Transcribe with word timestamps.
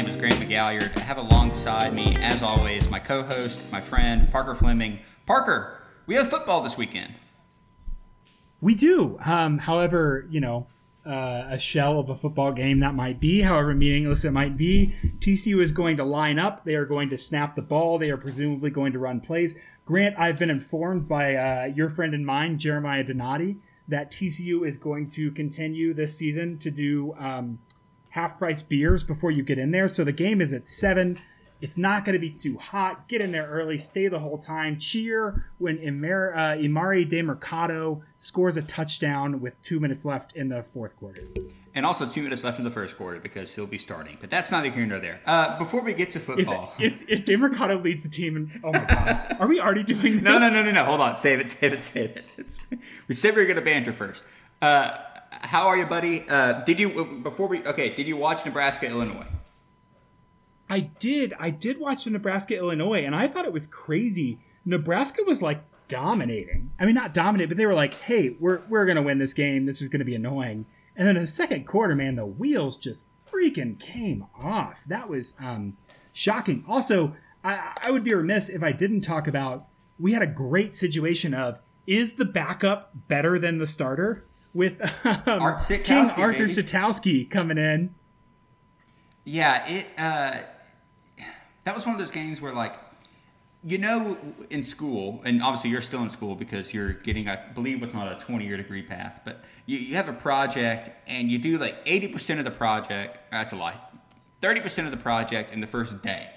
name 0.00 0.08
is 0.08 0.16
Grant 0.16 0.36
McGalliard. 0.36 0.96
I 0.96 1.00
have 1.00 1.18
alongside 1.18 1.92
me, 1.92 2.16
as 2.16 2.42
always, 2.42 2.88
my 2.88 2.98
co 2.98 3.22
host, 3.22 3.70
my 3.70 3.82
friend, 3.82 4.32
Parker 4.32 4.54
Fleming. 4.54 4.98
Parker, 5.26 5.78
we 6.06 6.14
have 6.14 6.30
football 6.30 6.62
this 6.62 6.78
weekend. 6.78 7.12
We 8.62 8.74
do. 8.74 9.18
Um, 9.22 9.58
however, 9.58 10.26
you 10.30 10.40
know, 10.40 10.68
uh, 11.04 11.48
a 11.50 11.58
shell 11.58 11.98
of 11.98 12.08
a 12.08 12.14
football 12.14 12.50
game 12.50 12.80
that 12.80 12.94
might 12.94 13.20
be, 13.20 13.42
however 13.42 13.74
meaningless 13.74 14.24
it 14.24 14.30
might 14.30 14.56
be. 14.56 14.94
TCU 15.18 15.62
is 15.62 15.70
going 15.70 15.98
to 15.98 16.04
line 16.04 16.38
up. 16.38 16.64
They 16.64 16.76
are 16.76 16.86
going 16.86 17.10
to 17.10 17.18
snap 17.18 17.54
the 17.54 17.60
ball. 17.60 17.98
They 17.98 18.08
are 18.08 18.16
presumably 18.16 18.70
going 18.70 18.94
to 18.94 18.98
run 18.98 19.20
plays. 19.20 19.60
Grant, 19.84 20.18
I've 20.18 20.38
been 20.38 20.48
informed 20.48 21.08
by 21.08 21.34
uh, 21.34 21.64
your 21.64 21.90
friend 21.90 22.14
and 22.14 22.24
mine, 22.24 22.58
Jeremiah 22.58 23.04
Donati, 23.04 23.58
that 23.86 24.10
TCU 24.10 24.66
is 24.66 24.78
going 24.78 25.08
to 25.08 25.30
continue 25.30 25.92
this 25.92 26.16
season 26.16 26.56
to 26.60 26.70
do 26.70 27.14
um, 27.18 27.58
half 28.10 28.38
price 28.38 28.62
beers 28.62 29.02
before 29.02 29.30
you 29.30 29.42
get 29.42 29.58
in 29.58 29.70
there. 29.70 29.88
So 29.88 30.04
the 30.04 30.12
game 30.12 30.40
is 30.40 30.52
at 30.52 30.68
7. 30.68 31.18
It's 31.60 31.76
not 31.76 32.04
going 32.06 32.14
to 32.14 32.18
be 32.18 32.30
too 32.30 32.56
hot. 32.56 33.06
Get 33.06 33.20
in 33.20 33.32
there 33.32 33.46
early, 33.46 33.76
stay 33.76 34.08
the 34.08 34.18
whole 34.18 34.38
time. 34.38 34.78
Cheer 34.78 35.44
when 35.58 35.78
Imar- 35.78 36.34
uh, 36.34 36.56
Emari 36.56 37.08
Demercado 37.08 38.00
scores 38.16 38.56
a 38.56 38.62
touchdown 38.62 39.40
with 39.40 39.60
two 39.60 39.78
minutes 39.78 40.04
left 40.06 40.34
in 40.34 40.48
the 40.48 40.62
fourth 40.62 40.96
quarter. 40.96 41.22
And 41.74 41.84
also 41.84 42.08
two 42.08 42.22
minutes 42.22 42.42
left 42.42 42.58
in 42.58 42.64
the 42.64 42.70
first 42.70 42.96
quarter 42.96 43.20
because 43.20 43.54
he'll 43.54 43.66
be 43.66 43.78
starting. 43.78 44.16
But 44.20 44.30
that's 44.30 44.50
neither 44.50 44.70
here 44.70 44.86
nor 44.86 45.00
there. 45.00 45.20
Uh, 45.26 45.58
before 45.58 45.82
we 45.82 45.92
get 45.92 46.12
to 46.12 46.20
football. 46.20 46.72
If, 46.78 47.02
if, 47.02 47.20
if 47.20 47.24
Demercado 47.26 47.82
leads 47.82 48.02
the 48.02 48.08
team, 48.08 48.36
and, 48.36 48.60
oh 48.64 48.72
my 48.72 48.84
God. 48.86 49.36
Are 49.40 49.46
we 49.46 49.60
already 49.60 49.82
doing 49.82 50.14
this? 50.14 50.22
no, 50.22 50.38
no, 50.38 50.48
no, 50.48 50.62
no, 50.62 50.70
no. 50.72 50.84
Hold 50.84 51.00
on. 51.00 51.16
Save 51.18 51.40
it, 51.40 51.48
save 51.48 51.74
it, 51.74 51.82
save 51.82 52.10
it. 52.10 52.24
It's, 52.38 52.56
we 53.08 53.14
said 53.14 53.36
we 53.36 53.42
were 53.42 53.46
going 53.46 53.56
to 53.56 53.62
banter 53.62 53.92
first. 53.92 54.24
Uh, 54.62 54.96
how 55.30 55.66
are 55.66 55.76
you, 55.76 55.86
buddy? 55.86 56.28
Uh, 56.28 56.64
did 56.64 56.78
you, 56.78 57.20
before 57.22 57.48
we, 57.48 57.64
okay, 57.66 57.94
did 57.94 58.06
you 58.06 58.16
watch 58.16 58.44
Nebraska, 58.44 58.86
Illinois? 58.86 59.26
I 60.68 60.80
did. 60.80 61.34
I 61.38 61.50
did 61.50 61.80
watch 61.80 62.06
Nebraska 62.06 62.56
Illinois, 62.56 63.04
and 63.04 63.14
I 63.14 63.26
thought 63.26 63.44
it 63.44 63.52
was 63.52 63.66
crazy. 63.66 64.40
Nebraska 64.64 65.22
was 65.26 65.42
like 65.42 65.64
dominating. 65.88 66.70
I 66.78 66.86
mean, 66.86 66.94
not 66.94 67.12
dominate, 67.12 67.48
but 67.48 67.58
they 67.58 67.66
were 67.66 67.74
like, 67.74 67.94
"Hey, 67.94 68.36
we're 68.38 68.62
we're 68.68 68.86
gonna 68.86 69.02
win 69.02 69.18
this 69.18 69.34
game. 69.34 69.66
This 69.66 69.82
is 69.82 69.88
gonna 69.88 70.04
be 70.04 70.14
annoying." 70.14 70.66
And 70.94 71.08
then 71.08 71.16
in 71.16 71.22
the 71.22 71.26
second 71.26 71.66
quarter, 71.66 71.96
man, 71.96 72.14
the 72.14 72.24
wheels 72.24 72.76
just 72.76 73.06
freaking 73.26 73.80
came 73.80 74.26
off. 74.40 74.84
That 74.86 75.08
was 75.08 75.36
um, 75.40 75.76
shocking. 76.12 76.64
Also, 76.68 77.16
I, 77.42 77.72
I 77.82 77.90
would 77.90 78.04
be 78.04 78.14
remiss 78.14 78.48
if 78.48 78.62
I 78.62 78.70
didn't 78.70 79.00
talk 79.00 79.26
about. 79.26 79.66
We 79.98 80.12
had 80.12 80.22
a 80.22 80.26
great 80.26 80.74
situation 80.74 81.34
of 81.34 81.60
is 81.86 82.14
the 82.14 82.24
backup 82.24 82.92
better 83.08 83.38
than 83.38 83.58
the 83.58 83.66
starter 83.66 84.24
with 84.54 84.80
um, 85.04 85.42
Art 85.42 85.62
King 85.66 85.96
Arthur 85.96 86.32
baby. 86.32 86.44
Sitkowski 86.44 87.30
coming 87.30 87.58
in. 87.58 87.94
Yeah, 89.24 89.66
it. 89.66 89.86
Uh, 89.98 90.38
that 91.64 91.74
was 91.74 91.84
one 91.84 91.94
of 91.94 92.00
those 92.00 92.10
games 92.10 92.40
where, 92.40 92.52
like, 92.54 92.74
you 93.62 93.76
know, 93.78 94.16
in 94.48 94.64
school, 94.64 95.20
and 95.24 95.42
obviously 95.42 95.70
you're 95.70 95.82
still 95.82 96.02
in 96.02 96.10
school 96.10 96.34
because 96.34 96.72
you're 96.72 96.94
getting, 96.94 97.28
I 97.28 97.36
believe, 97.54 97.80
what's 97.80 97.92
not 97.92 98.10
a 98.10 98.24
20 98.24 98.46
year 98.46 98.56
degree 98.56 98.82
path, 98.82 99.20
but 99.24 99.44
you, 99.66 99.78
you 99.78 99.96
have 99.96 100.08
a 100.08 100.14
project 100.14 100.90
and 101.06 101.30
you 101.30 101.38
do 101.38 101.58
like 101.58 101.84
80% 101.84 102.38
of 102.38 102.44
the 102.44 102.50
project. 102.50 103.18
That's 103.30 103.52
a 103.52 103.56
lie. 103.56 103.78
30% 104.40 104.86
of 104.86 104.90
the 104.90 104.96
project 104.96 105.52
in 105.52 105.60
the 105.60 105.66
first 105.66 106.00
day. 106.02 106.30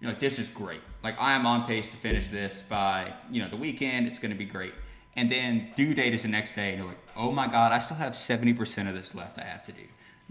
You're 0.00 0.10
like, 0.10 0.20
this 0.20 0.38
is 0.38 0.48
great. 0.48 0.80
Like, 1.02 1.20
I 1.20 1.32
am 1.32 1.46
on 1.46 1.66
pace 1.66 1.90
to 1.90 1.96
finish 1.96 2.28
this 2.28 2.62
by, 2.62 3.14
you 3.30 3.42
know, 3.42 3.48
the 3.48 3.56
weekend. 3.56 4.06
It's 4.06 4.18
going 4.18 4.30
to 4.30 4.36
be 4.36 4.44
great. 4.44 4.74
And 5.16 5.32
then 5.32 5.70
due 5.74 5.94
date 5.94 6.14
is 6.14 6.22
the 6.22 6.28
next 6.28 6.54
day, 6.54 6.70
and 6.70 6.78
you're 6.78 6.88
like, 6.88 6.98
oh 7.16 7.32
my 7.32 7.46
God, 7.46 7.72
I 7.72 7.78
still 7.78 7.96
have 7.96 8.12
70% 8.12 8.88
of 8.88 8.94
this 8.94 9.14
left 9.14 9.38
I 9.38 9.44
have 9.44 9.64
to 9.64 9.72
do. 9.72 9.84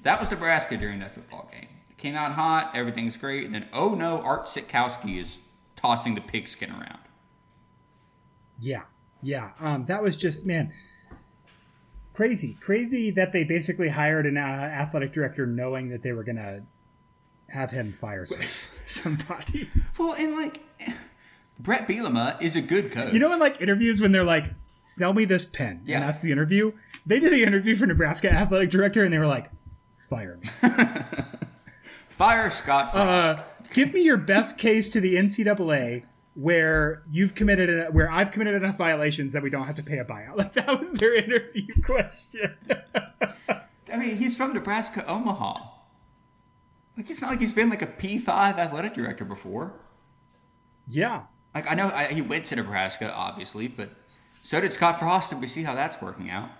That 0.03 0.19
was 0.19 0.29
Nebraska 0.29 0.77
during 0.77 0.99
that 0.99 1.15
football 1.15 1.49
game. 1.51 1.67
It 1.89 1.97
came 1.97 2.15
out 2.15 2.33
hot, 2.33 2.71
everything's 2.75 3.17
great, 3.17 3.45
and 3.45 3.55
then, 3.55 3.67
oh 3.73 3.95
no, 3.95 4.21
Art 4.21 4.45
Sitkowski 4.45 5.19
is 5.19 5.39
tossing 5.75 6.13
the 6.13 6.21
pigskin 6.21 6.69
around. 6.69 6.99
Yeah, 8.59 8.83
yeah. 9.23 9.51
Um, 9.59 9.85
that 9.85 10.03
was 10.03 10.15
just 10.15 10.45
man, 10.45 10.71
crazy, 12.13 12.55
crazy 12.61 13.09
that 13.11 13.31
they 13.31 13.43
basically 13.43 13.89
hired 13.89 14.27
an 14.27 14.37
uh, 14.37 14.41
athletic 14.41 15.11
director 15.11 15.47
knowing 15.47 15.89
that 15.89 16.03
they 16.03 16.11
were 16.11 16.23
gonna 16.23 16.61
have 17.49 17.71
him 17.71 17.91
fire 17.91 18.27
some, 18.27 18.41
somebody. 18.85 19.69
Well, 19.97 20.13
and 20.13 20.33
like, 20.33 20.61
Brett 21.59 21.87
Bielema 21.87 22.39
is 22.39 22.55
a 22.55 22.61
good 22.61 22.91
coach. 22.91 23.13
You 23.13 23.19
know, 23.19 23.33
in 23.33 23.39
like 23.39 23.61
interviews 23.61 23.99
when 23.99 24.11
they're 24.11 24.23
like, 24.23 24.45
"Sell 24.87 25.13
me 25.13 25.25
this 25.25 25.45
pen," 25.45 25.81
Yeah. 25.85 25.97
and 25.97 26.07
that's 26.07 26.21
the 26.21 26.31
interview. 26.31 26.71
They 27.05 27.19
did 27.19 27.33
the 27.33 27.43
interview 27.43 27.75
for 27.75 27.85
Nebraska 27.87 28.31
athletic 28.31 28.69
director, 28.69 29.03
and 29.03 29.11
they 29.13 29.17
were 29.17 29.25
like, 29.27 29.49
"Fire 29.97 30.37
me." 30.41 30.49
Fire 32.09 32.49
Scott 32.49 32.91
Uh, 32.95 33.41
give 33.73 33.93
me 33.93 34.01
your 34.01 34.17
best 34.17 34.57
case 34.57 34.89
to 34.91 35.01
the 35.01 35.15
NCAA 35.15 36.05
where 36.33 37.03
you've 37.11 37.35
committed 37.35 37.69
a, 37.69 37.85
where 37.91 38.09
I've 38.11 38.31
committed 38.31 38.55
enough 38.55 38.77
violations 38.77 39.33
that 39.33 39.43
we 39.43 39.49
don't 39.49 39.65
have 39.65 39.75
to 39.75 39.83
pay 39.83 39.97
a 39.99 40.05
buyout. 40.05 40.35
Like 40.37 40.53
that 40.53 40.79
was 40.79 40.91
their 40.93 41.13
interview 41.15 41.67
question. 41.83 42.55
I 43.91 43.97
mean, 43.97 44.17
he's 44.17 44.35
from 44.35 44.53
Nebraska, 44.53 45.05
Omaha. 45.07 45.71
Like, 46.97 47.09
it's 47.09 47.21
not 47.21 47.31
like 47.31 47.39
he's 47.39 47.51
been 47.53 47.69
like 47.69 47.81
a 47.81 47.87
P5 47.87 48.27
athletic 48.57 48.93
director 48.93 49.25
before. 49.25 49.73
yeah. 50.87 51.23
Like, 51.53 51.71
I 51.71 51.73
know 51.75 51.89
I, 51.89 52.07
he 52.07 52.21
went 52.21 52.45
to 52.47 52.55
Nebraska, 52.57 53.13
obviously, 53.13 53.69
but 53.69 53.89
so 54.45 54.61
did 54.61 54.71
Scott 54.73 54.99
Frost, 54.99 55.31
and 55.31 55.41
we 55.41 55.47
see 55.47 55.63
how 55.63 55.73
that's 55.73 55.99
working 55.99 56.29
out. 56.29 56.51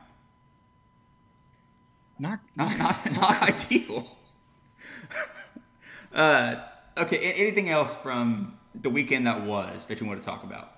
Not, 2.18 2.40
Not, 2.56 2.76
not, 2.80 3.12
not 3.12 3.42
ideal. 3.44 4.18
uh, 6.14 6.56
okay, 6.98 7.18
anything 7.18 7.70
else 7.70 7.96
from 7.96 8.58
the 8.74 8.90
weekend 8.90 9.28
that 9.28 9.46
was 9.46 9.86
that 9.86 10.02
you 10.02 10.08
want 10.08 10.20
to 10.20 10.26
talk 10.26 10.44
about? 10.44 10.72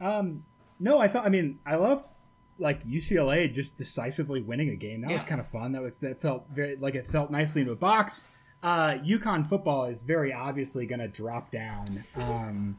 um 0.00 0.42
no, 0.78 0.98
I 0.98 1.08
thought 1.08 1.26
I 1.26 1.28
mean, 1.28 1.58
I 1.66 1.74
loved 1.74 2.10
like 2.58 2.82
UCLA 2.84 3.52
just 3.52 3.76
decisively 3.76 4.40
winning 4.40 4.70
a 4.70 4.76
game. 4.76 5.02
That 5.02 5.10
was 5.10 5.22
kind 5.22 5.38
of 5.38 5.46
fun. 5.46 5.72
That 5.72 5.82
was 5.82 5.92
that 6.00 6.22
felt 6.22 6.46
very 6.50 6.76
like 6.76 6.94
it 6.94 7.06
felt 7.06 7.30
nicely 7.30 7.60
into 7.60 7.72
a 7.72 7.76
box. 7.76 8.30
Uh 8.62 8.92
UConn 9.04 9.46
football 9.46 9.84
is 9.84 10.02
very 10.02 10.32
obviously 10.32 10.86
going 10.86 11.00
to 11.00 11.08
drop 11.08 11.50
down. 11.52 12.04
Um 12.16 12.78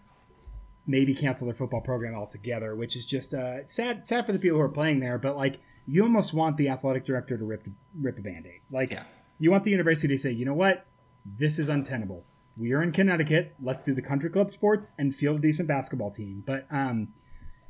maybe 0.88 1.14
cancel 1.14 1.46
their 1.48 1.54
football 1.56 1.82
program 1.82 2.16
altogether, 2.16 2.76
which 2.76 2.96
is 2.96 3.06
just 3.06 3.34
uh, 3.34 3.66
sad. 3.66 4.08
Sad 4.08 4.26
for 4.26 4.32
the 4.32 4.40
people 4.40 4.58
who 4.58 4.64
are 4.64 4.70
playing 4.70 5.00
there, 5.00 5.18
but 5.18 5.36
like 5.38 5.60
you 5.88 6.04
almost 6.04 6.34
want 6.34 6.58
the 6.58 6.70
athletic 6.70 7.06
director 7.06 7.38
to 7.38 7.44
rip 7.44 7.68
rip 8.00 8.18
a 8.18 8.22
band-aid. 8.22 8.62
Like 8.72 8.92
Yeah. 8.92 9.04
you 9.40 9.52
want 9.52 9.64
the 9.64 9.72
university 9.72 10.14
to 10.14 10.18
say, 10.18 10.32
you 10.32 10.46
know 10.46 10.54
what, 10.54 10.86
this 11.26 11.60
is 11.60 11.70
untenable. 11.70 12.26
We 12.58 12.74
are 12.74 12.84
in 12.84 12.92
Connecticut. 12.92 13.56
Let's 13.62 13.86
do 13.86 13.94
the 13.94 14.02
country 14.02 14.30
club 14.30 14.52
sports 14.52 14.94
and 15.00 15.16
field 15.16 15.38
a 15.38 15.42
decent 15.42 15.68
basketball 15.68 16.12
team. 16.12 16.44
But 16.46 16.66
um, 16.70 17.10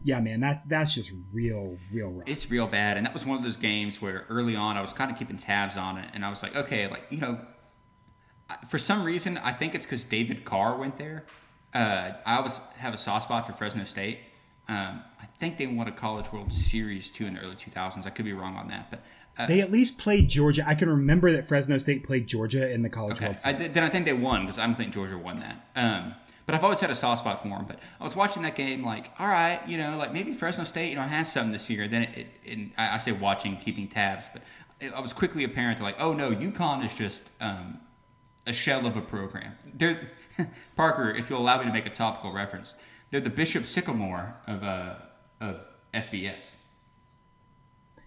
yeah, 0.04 0.20
man, 0.20 0.40
that's 0.40 0.62
that's 0.62 0.94
just 0.94 1.12
real, 1.32 1.78
real 1.94 2.08
rough. 2.10 2.28
It's 2.28 2.50
real 2.50 2.66
bad, 2.68 2.98
and 2.98 3.06
that 3.06 3.14
was 3.14 3.26
one 3.26 3.38
of 3.38 3.44
those 3.44 3.58
games 3.58 4.02
where 4.02 4.26
early 4.30 4.56
on 4.56 4.78
I 4.78 4.82
was 4.82 4.94
kind 4.94 5.12
of 5.12 5.18
keeping 5.18 5.38
tabs 5.38 5.78
on 5.78 5.98
it, 5.98 6.10
and 6.14 6.26
I 6.26 6.30
was 6.30 6.42
like, 6.42 6.56
okay, 6.56 6.88
like 6.88 7.04
you 7.12 7.20
know, 7.20 7.40
for 8.68 8.78
some 8.80 9.04
reason 9.04 9.38
I 9.38 9.54
think 9.54 9.76
it's 9.76 9.86
because 9.86 10.04
David 10.04 10.44
Carr 10.44 10.78
went 10.78 10.98
there. 10.98 11.26
Uh, 11.74 12.12
I 12.26 12.38
always 12.38 12.60
have 12.78 12.94
a 12.94 12.98
soft 12.98 13.26
spot 13.26 13.48
for 13.48 13.54
Fresno 13.54 13.84
State. 13.86 14.20
Um, 14.68 15.02
I 15.22 15.26
think 15.40 15.58
they 15.58 15.68
won 15.68 15.88
a 15.88 15.92
College 15.92 16.32
World 16.32 16.52
Series 16.54 17.10
too 17.10 17.26
in 17.26 17.34
the 17.36 17.40
early 17.42 17.56
2000s. 17.56 18.06
I 18.06 18.10
could 18.10 18.26
be 18.26 18.34
wrong 18.34 18.56
on 18.56 18.68
that, 18.70 18.90
but 18.92 19.04
uh, 19.38 19.48
They 19.48 19.62
at 19.62 19.72
least 19.72 19.98
played 19.98 20.28
Georgia. 20.30 20.64
I 20.68 20.76
can 20.76 20.90
remember 20.90 21.32
that 21.32 21.46
Fresno 21.46 21.78
State 21.78 22.04
played 22.04 22.28
Georgia 22.28 22.72
in 22.72 22.82
the 22.82 22.90
College 22.90 23.16
Okay, 23.18 23.26
World 23.26 23.38
I, 23.46 23.54
Series. 23.54 23.74
then 23.74 23.84
I 23.84 23.90
think 23.90 24.06
they 24.06 24.14
won 24.14 24.42
because 24.42 24.58
I 24.60 24.66
don't 24.66 24.76
think 24.76 24.94
Georgia 24.94 25.18
won 25.18 25.40
that. 25.40 25.66
Um, 25.76 26.14
but 26.46 26.56
I've 26.56 26.64
always 26.64 26.80
had 26.82 26.90
a 26.90 26.96
soft 26.96 27.20
spot 27.22 27.42
for 27.42 27.48
them. 27.48 27.66
But 27.66 27.80
I 28.00 28.04
was 28.04 28.16
watching 28.16 28.44
that 28.44 28.56
game, 28.56 28.84
like, 28.84 29.12
all 29.20 29.28
right, 29.28 29.60
you 29.68 29.78
know, 29.78 29.96
like 29.98 30.12
maybe 30.12 30.34
Fresno 30.34 30.64
State, 30.66 30.90
you 30.90 30.96
know, 30.96 31.02
has 31.04 31.32
something 31.32 31.52
this 31.54 31.70
year. 31.70 31.88
Then 31.88 32.04
it, 32.04 32.28
it, 32.46 32.52
and 32.52 32.72
I, 32.78 32.96
I 32.96 32.98
say 32.98 33.14
watching, 33.14 33.58
keeping 33.58 33.88
tabs, 33.88 34.28
but 34.34 34.42
it, 34.82 34.94
I 34.94 35.00
was 35.00 35.14
quickly 35.14 35.44
apparent 35.44 35.78
to 35.78 35.84
like, 35.84 35.96
oh 36.00 36.14
no, 36.14 36.32
UConn 36.32 36.84
is 36.84 36.94
just 36.94 37.24
um, 37.40 37.80
a 38.46 38.52
shell 38.54 38.86
of 38.86 38.98
a 38.98 39.02
program. 39.02 39.54
They're 39.74 40.10
Parker, 40.76 41.10
if 41.12 41.30
you'll 41.30 41.42
allow 41.42 41.60
me 41.60 41.66
to 41.66 41.72
make 41.74 41.86
a 41.86 41.90
topical 41.90 42.32
reference, 42.32 42.76
they're 43.10 43.22
the 43.22 43.30
Bishop 43.30 43.66
Sycamore 43.66 44.36
of 44.48 44.64
uh, 44.64 44.96
of 45.40 45.66
FBS. 45.94 46.44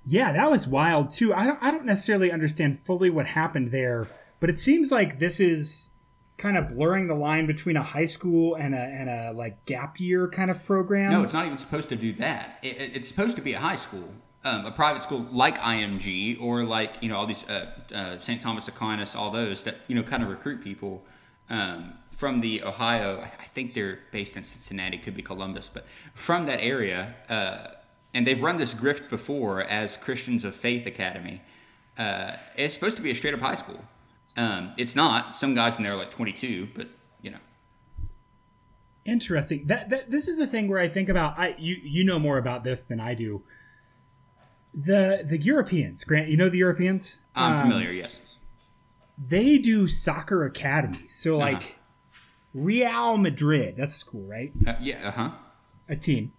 Yeah, 0.07 0.33
that 0.33 0.51
was 0.51 0.67
wild 0.69 1.11
too. 1.11 1.33
I 1.33 1.47
don't 1.47 1.59
I 1.63 1.71
don't 1.71 1.87
necessarily 1.87 2.31
understand 2.31 2.79
fully 2.79 3.09
what 3.11 3.27
happened 3.27 3.71
there, 3.71 4.07
but 4.41 4.51
it 4.51 4.61
seems 4.61 4.93
like 4.93 5.19
this 5.19 5.41
is 5.41 5.91
kind 6.37 6.59
of 6.59 6.69
blurring 6.69 7.07
the 7.07 7.15
line 7.15 7.47
between 7.47 7.77
a 7.77 7.83
high 7.83 8.05
school 8.07 8.55
and 8.55 8.75
a 8.75 8.79
and 8.79 9.09
a 9.09 9.33
like 9.33 9.65
gap 9.65 9.99
year 10.01 10.29
kind 10.29 10.51
of 10.51 10.63
program. 10.65 11.11
No, 11.11 11.23
it's 11.23 11.33
not 11.33 11.47
even 11.47 11.57
supposed 11.59 11.89
to 11.89 11.97
do 11.97 12.13
that. 12.15 12.59
It, 12.63 12.77
it- 12.81 12.97
it's 12.97 13.09
supposed 13.09 13.37
to 13.37 13.43
be 13.43 13.55
a 13.55 13.61
high 13.61 13.77
school, 13.77 14.11
um, 14.45 14.67
a 14.67 14.71
private 14.73 15.03
school 15.05 15.27
like 15.33 15.59
IMG 15.59 16.39
or 16.41 16.65
like 16.65 16.97
you 17.01 17.09
know 17.09 17.17
all 17.17 17.27
these 17.27 17.49
uh, 17.49 17.71
uh, 17.95 18.19
St. 18.19 18.43
Thomas 18.43 18.69
Aquinas, 18.69 19.15
all 19.15 19.31
those 19.31 19.63
that 19.65 19.77
you 19.89 19.95
know 19.95 20.03
kind 20.03 20.23
of 20.23 20.29
recruit 20.29 20.63
people 20.63 21.07
um, 21.49 21.95
from 22.15 22.41
the 22.41 22.63
Ohio. 22.63 23.21
I 23.21 23.45
think 23.45 23.75
they're 23.75 24.01
based 24.13 24.37
in 24.37 24.45
Cincinnati, 24.45 24.99
could 24.99 25.17
be 25.17 25.23
Columbus, 25.23 25.69
but 25.73 25.87
from 26.15 26.47
that 26.47 26.61
area. 26.61 27.15
Uh, 27.29 27.75
and 28.15 28.27
they've 28.27 28.41
run 28.41 28.57
this 28.57 28.75
grift 28.75 29.11
before 29.11 29.63
as 29.63 29.97
Christians 29.97 30.45
of 30.45 30.55
Faith 30.55 30.87
Academy. 30.87 31.43
Uh, 31.99 32.37
it's 32.57 32.75
supposed 32.75 32.97
to 32.97 33.03
be 33.03 33.11
a 33.11 33.15
straight 33.15 33.35
up 33.35 33.41
high 33.41 33.57
school. 33.57 33.85
Um, 34.37 34.73
it's 34.77 34.95
not. 34.95 35.37
Some 35.37 35.55
guys 35.55 35.77
in 35.79 35.85
there 35.85 35.93
are 35.93 35.97
like 35.97 36.11
22, 36.11 36.69
but 36.75 36.89
you 37.23 37.31
know. 37.33 37.39
Interesting. 39.05 39.67
That, 39.67 39.91
that 39.91 40.11
this 40.11 40.29
is 40.29 40.39
the 40.39 40.47
thing 40.47 40.69
where 40.69 40.79
I 40.79 40.89
think 40.89 41.09
about. 41.09 41.39
I 41.39 41.55
you 41.59 41.77
you 41.83 42.05
know 42.05 42.19
more 42.19 42.39
about 42.39 42.65
this 42.65 42.85
than 42.85 43.01
I 43.01 43.15
do. 43.15 43.43
The 44.73 45.23
the 45.25 45.39
Europeans, 45.39 46.03
Grant. 46.05 46.29
You 46.29 46.37
know 46.37 46.49
the 46.49 46.59
Europeans. 46.59 47.21
I'm 47.35 47.55
um, 47.55 47.61
familiar. 47.61 47.93
Yes. 47.93 48.19
They 49.17 49.59
do 49.59 49.87
soccer 49.87 50.45
academies. 50.45 51.15
So 51.15 51.41
uh-huh. 51.41 51.53
like 51.53 51.77
Real 52.55 53.19
Madrid. 53.19 53.75
That's 53.77 53.95
a 53.95 53.99
school, 53.99 54.27
right? 54.27 54.53
Uh, 54.67 54.75
yeah. 54.81 55.09
Uh 55.09 55.11
huh. 55.11 55.31
A 55.89 55.97
team. 55.97 56.33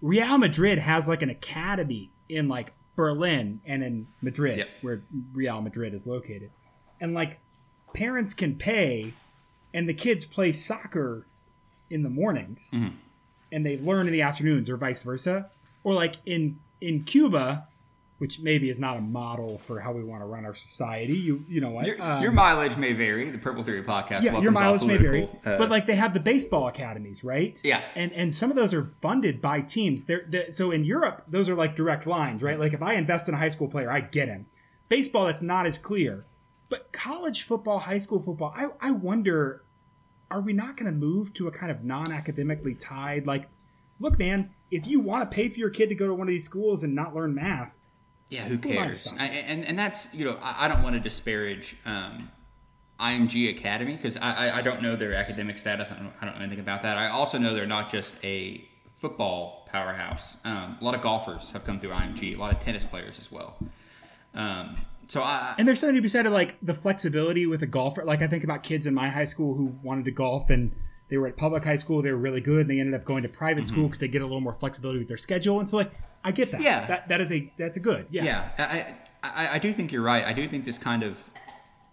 Real 0.00 0.38
Madrid 0.38 0.78
has 0.78 1.08
like 1.08 1.22
an 1.22 1.30
academy 1.30 2.10
in 2.28 2.48
like 2.48 2.72
Berlin 2.94 3.60
and 3.66 3.82
in 3.82 4.06
Madrid, 4.22 4.58
yep. 4.58 4.68
where 4.80 5.02
Real 5.32 5.60
Madrid 5.60 5.92
is 5.92 6.06
located, 6.06 6.50
and 7.00 7.12
like 7.12 7.40
parents 7.92 8.32
can 8.32 8.54
pay, 8.54 9.12
and 9.74 9.88
the 9.88 9.94
kids 9.94 10.24
play 10.24 10.52
soccer 10.52 11.26
in 11.90 12.02
the 12.02 12.10
mornings 12.10 12.72
mm-hmm. 12.74 12.94
and 13.52 13.64
they 13.64 13.78
learn 13.78 14.06
in 14.06 14.12
the 14.12 14.22
afternoons 14.22 14.68
or 14.68 14.76
vice 14.76 15.02
versa 15.02 15.50
or 15.84 15.94
like 15.94 16.16
in 16.26 16.58
in 16.80 17.04
cuba 17.04 17.66
which 18.18 18.40
maybe 18.40 18.70
is 18.70 18.80
not 18.80 18.96
a 18.96 19.00
model 19.00 19.58
for 19.58 19.80
how 19.80 19.92
we 19.92 20.02
want 20.02 20.22
to 20.22 20.26
run 20.26 20.46
our 20.46 20.54
society. 20.54 21.14
You 21.14 21.44
you 21.48 21.60
know 21.60 21.70
what? 21.70 21.86
Your, 21.86 22.02
um, 22.02 22.22
your 22.22 22.32
mileage 22.32 22.76
may 22.76 22.92
vary. 22.92 23.30
The 23.30 23.38
purple 23.38 23.62
theory 23.62 23.82
podcast 23.82 24.22
yeah 24.22 24.38
your 24.40 24.52
mileage 24.52 24.84
may 24.84 24.96
vary. 24.96 25.28
uh, 25.44 25.58
but 25.58 25.68
like 25.68 25.86
they 25.86 25.96
have 25.96 26.14
the 26.14 26.20
baseball 26.20 26.66
academies 26.68 27.22
right? 27.22 27.60
Yeah. 27.62 27.82
And 27.94 28.12
and 28.12 28.34
some 28.34 28.50
of 28.50 28.56
those 28.56 28.72
are 28.72 28.84
funded 28.84 29.42
by 29.42 29.60
teams. 29.60 30.04
They're, 30.04 30.24
they're 30.28 30.52
so 30.52 30.70
in 30.70 30.84
europe 30.84 31.22
those 31.28 31.48
are 31.48 31.54
like 31.54 31.76
direct 31.76 32.06
lines 32.06 32.42
right? 32.42 32.58
Like 32.58 32.72
if 32.72 32.82
i 32.82 32.94
invest 32.94 33.28
in 33.28 33.34
a 33.34 33.38
high 33.38 33.48
school 33.48 33.68
player 33.68 33.90
i 33.90 34.00
get 34.00 34.28
him. 34.28 34.46
Baseball 34.88 35.26
that's 35.26 35.42
not 35.42 35.66
as 35.66 35.78
clear. 35.78 36.24
But 36.68 36.92
college 36.92 37.42
football 37.42 37.80
high 37.80 37.98
school 37.98 38.20
football 38.20 38.54
i, 38.56 38.68
I 38.80 38.90
wonder 38.92 39.62
are 40.30 40.40
we 40.40 40.52
not 40.52 40.76
going 40.76 40.90
to 40.90 40.98
move 40.98 41.32
to 41.34 41.46
a 41.48 41.52
kind 41.52 41.70
of 41.70 41.84
non-academically 41.84 42.74
tied 42.74 43.26
like 43.26 43.48
look 44.00 44.18
man 44.18 44.50
if 44.70 44.86
you 44.86 44.98
want 45.00 45.30
to 45.30 45.32
pay 45.34 45.48
for 45.48 45.58
your 45.60 45.70
kid 45.70 45.88
to 45.90 45.94
go 45.94 46.06
to 46.06 46.14
one 46.14 46.26
of 46.26 46.32
these 46.32 46.44
schools 46.44 46.82
and 46.82 46.94
not 46.94 47.14
learn 47.14 47.34
math 47.34 47.78
yeah 48.28 48.42
who 48.42 48.58
cares? 48.58 49.06
I, 49.06 49.26
and, 49.26 49.64
and 49.64 49.78
that's 49.78 50.12
you 50.12 50.24
know 50.24 50.38
i, 50.42 50.64
I 50.64 50.68
don't 50.68 50.82
want 50.82 50.94
to 50.94 51.00
disparage 51.00 51.76
um, 51.84 52.30
img 53.00 53.50
academy 53.50 53.96
because 53.96 54.16
I, 54.16 54.48
I, 54.48 54.58
I 54.58 54.62
don't 54.62 54.82
know 54.82 54.96
their 54.96 55.14
academic 55.14 55.58
status 55.58 55.88
I 55.90 55.96
don't, 55.96 56.12
I 56.20 56.24
don't 56.24 56.36
know 56.36 56.42
anything 56.42 56.60
about 56.60 56.82
that. 56.82 56.96
I 56.96 57.08
also 57.08 57.38
know 57.38 57.54
they're 57.54 57.66
not 57.66 57.90
just 57.90 58.14
a 58.24 58.66
football 58.98 59.68
powerhouse. 59.70 60.36
Um, 60.44 60.78
a 60.80 60.84
lot 60.84 60.94
of 60.94 61.02
golfers 61.02 61.50
have 61.50 61.64
come 61.64 61.78
through 61.78 61.90
img 61.90 62.34
a 62.34 62.40
lot 62.40 62.52
of 62.52 62.60
tennis 62.60 62.84
players 62.84 63.18
as 63.18 63.30
well. 63.30 63.58
Um, 64.34 64.76
so 65.08 65.22
I 65.22 65.54
and 65.58 65.68
there's 65.68 65.80
something 65.80 65.96
to 65.96 66.02
be 66.02 66.08
said 66.08 66.26
of 66.26 66.32
like 66.32 66.56
the 66.62 66.74
flexibility 66.74 67.46
with 67.46 67.62
a 67.62 67.66
golfer. 67.66 68.04
Like 68.04 68.22
I 68.22 68.26
think 68.26 68.44
about 68.44 68.62
kids 68.62 68.86
in 68.86 68.94
my 68.94 69.08
high 69.08 69.24
school 69.24 69.54
who 69.54 69.76
wanted 69.82 70.04
to 70.06 70.10
golf 70.10 70.50
and 70.50 70.72
they 71.08 71.16
were 71.18 71.26
at 71.26 71.36
public 71.36 71.64
high 71.64 71.76
school, 71.76 72.02
they 72.02 72.10
were 72.10 72.16
really 72.16 72.40
good, 72.40 72.62
and 72.62 72.70
they 72.70 72.80
ended 72.80 72.94
up 72.94 73.04
going 73.04 73.22
to 73.22 73.28
private 73.28 73.64
mm-hmm. 73.64 73.74
school 73.74 73.84
because 73.84 74.00
they 74.00 74.08
get 74.08 74.22
a 74.22 74.24
little 74.24 74.40
more 74.40 74.54
flexibility 74.54 74.98
with 74.98 75.08
their 75.08 75.16
schedule. 75.16 75.58
And 75.58 75.68
so 75.68 75.76
like 75.76 75.92
I 76.24 76.32
get 76.32 76.50
that. 76.52 76.60
Yeah, 76.60 76.86
that 76.86 77.08
that 77.08 77.20
is 77.20 77.30
a 77.32 77.52
that's 77.56 77.76
a 77.76 77.80
good. 77.80 78.06
Yeah, 78.10 78.24
yeah. 78.24 78.96
I, 79.22 79.28
I 79.28 79.54
I 79.54 79.58
do 79.58 79.72
think 79.72 79.92
you're 79.92 80.02
right. 80.02 80.24
I 80.24 80.32
do 80.32 80.48
think 80.48 80.64
this 80.64 80.78
kind 80.78 81.02
of 81.02 81.30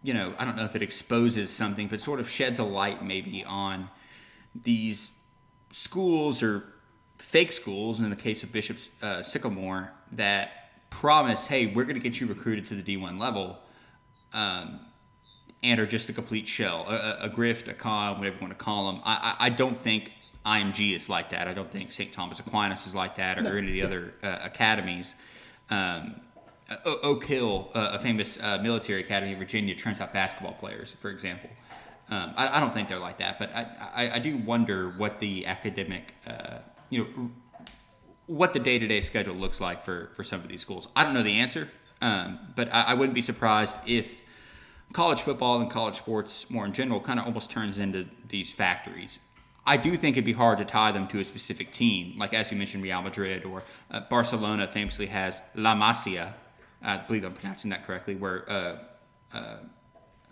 you 0.01 0.13
know 0.13 0.33
I 0.37 0.45
don't 0.45 0.55
know 0.55 0.65
if 0.65 0.75
it 0.75 0.81
exposes 0.81 1.51
something, 1.51 1.87
but 1.87 2.01
sort 2.01 2.19
of 2.19 2.29
sheds 2.29 2.59
a 2.59 2.63
light 2.63 3.03
maybe 3.03 3.43
on 3.43 3.89
these 4.55 5.11
schools 5.71 6.43
or 6.43 6.63
fake 7.17 7.51
schools 7.51 7.99
in 7.99 8.09
the 8.09 8.15
case 8.15 8.43
of 8.43 8.51
Bishop's 8.51 8.89
uh, 9.01 9.23
Sycamore 9.23 9.91
that 10.11 10.63
promise, 10.89 11.47
hey, 11.47 11.67
we're 11.67 11.85
going 11.85 11.95
to 11.95 12.01
get 12.01 12.19
you 12.19 12.27
recruited 12.27 12.65
to 12.65 12.75
the 12.75 12.83
D1 12.83 13.19
level, 13.19 13.57
um, 14.33 14.79
and 15.63 15.79
are 15.79 15.87
just 15.87 16.09
a 16.09 16.13
complete 16.13 16.47
shell, 16.47 16.85
a, 16.89 17.25
a, 17.25 17.29
grift, 17.29 17.67
a 17.67 17.73
con, 17.73 18.17
whatever 18.17 18.35
you 18.35 18.41
want 18.41 18.57
to 18.57 18.63
call 18.63 18.91
them. 18.91 19.01
I, 19.05 19.35
I, 19.39 19.45
I, 19.45 19.49
don't 19.49 19.79
think 19.81 20.11
IMG 20.45 20.95
is 20.95 21.07
like 21.07 21.29
that. 21.29 21.47
I 21.47 21.53
don't 21.53 21.71
think 21.71 21.91
St. 21.91 22.11
Thomas 22.11 22.39
Aquinas 22.39 22.85
is 22.85 22.93
like 22.93 23.15
that, 23.15 23.37
or, 23.37 23.43
no. 23.43 23.51
or 23.51 23.57
any 23.57 23.67
of 23.67 23.73
the 23.73 23.81
other 23.83 24.13
uh, 24.21 24.39
academies. 24.43 25.15
Um, 25.69 26.21
Oak 26.85 27.25
Hill, 27.25 27.69
uh, 27.73 27.91
a 27.93 27.99
famous 27.99 28.39
uh, 28.41 28.57
military 28.61 29.01
academy 29.01 29.33
in 29.33 29.39
Virginia, 29.39 29.75
turns 29.75 30.01
out 30.01 30.13
basketball 30.13 30.53
players, 30.53 30.95
for 30.99 31.09
example. 31.09 31.49
Um, 32.09 32.33
I, 32.35 32.57
I, 32.57 32.59
don't 32.59 32.73
think 32.73 32.89
they're 32.89 32.99
like 32.99 33.17
that, 33.19 33.39
but 33.39 33.49
I, 33.55 33.67
I, 33.95 34.15
I 34.15 34.19
do 34.19 34.37
wonder 34.37 34.89
what 34.89 35.19
the 35.19 35.45
academic, 35.45 36.13
uh, 36.27 36.57
you 36.89 36.99
know, 36.99 37.31
what 38.27 38.53
the 38.53 38.59
day 38.59 38.77
to 38.77 38.87
day 38.87 39.01
schedule 39.01 39.35
looks 39.35 39.61
like 39.61 39.83
for, 39.83 40.11
for 40.15 40.23
some 40.23 40.41
of 40.41 40.47
these 40.47 40.61
schools. 40.61 40.87
I 40.95 41.03
don't 41.03 41.13
know 41.13 41.23
the 41.23 41.39
answer, 41.39 41.69
um, 42.01 42.39
but 42.55 42.73
I, 42.73 42.81
I, 42.81 42.93
wouldn't 42.93 43.15
be 43.15 43.21
surprised 43.21 43.77
if 43.85 44.21
college 44.93 45.21
football 45.21 45.59
and 45.59 45.69
college 45.69 45.95
sports 45.95 46.49
more 46.49 46.65
in 46.65 46.71
general 46.71 47.01
kind 47.01 47.19
of 47.19 47.25
almost 47.25 47.49
turns 47.49 47.77
into 47.77 48.05
these 48.27 48.53
factories. 48.53 49.19
I 49.65 49.77
do 49.77 49.95
think 49.97 50.15
it'd 50.15 50.25
be 50.25 50.33
hard 50.33 50.57
to 50.59 50.65
tie 50.65 50.91
them 50.91 51.07
to 51.07 51.19
a 51.19 51.23
specific 51.23 51.71
team, 51.71 52.17
like 52.17 52.33
as 52.33 52.51
you 52.51 52.57
mentioned, 52.57 52.83
Real 52.83 53.01
Madrid 53.01 53.45
or 53.45 53.63
uh, 53.89 54.01
Barcelona 54.01 54.67
famously 54.67 55.07
has 55.07 55.41
La 55.55 55.73
Masia. 55.73 56.33
I 56.81 56.97
believe 56.97 57.23
I'm 57.23 57.33
pronouncing 57.33 57.69
that 57.69 57.85
correctly, 57.85 58.15
where 58.15 58.49
uh, 58.51 58.77
uh, 59.33 59.57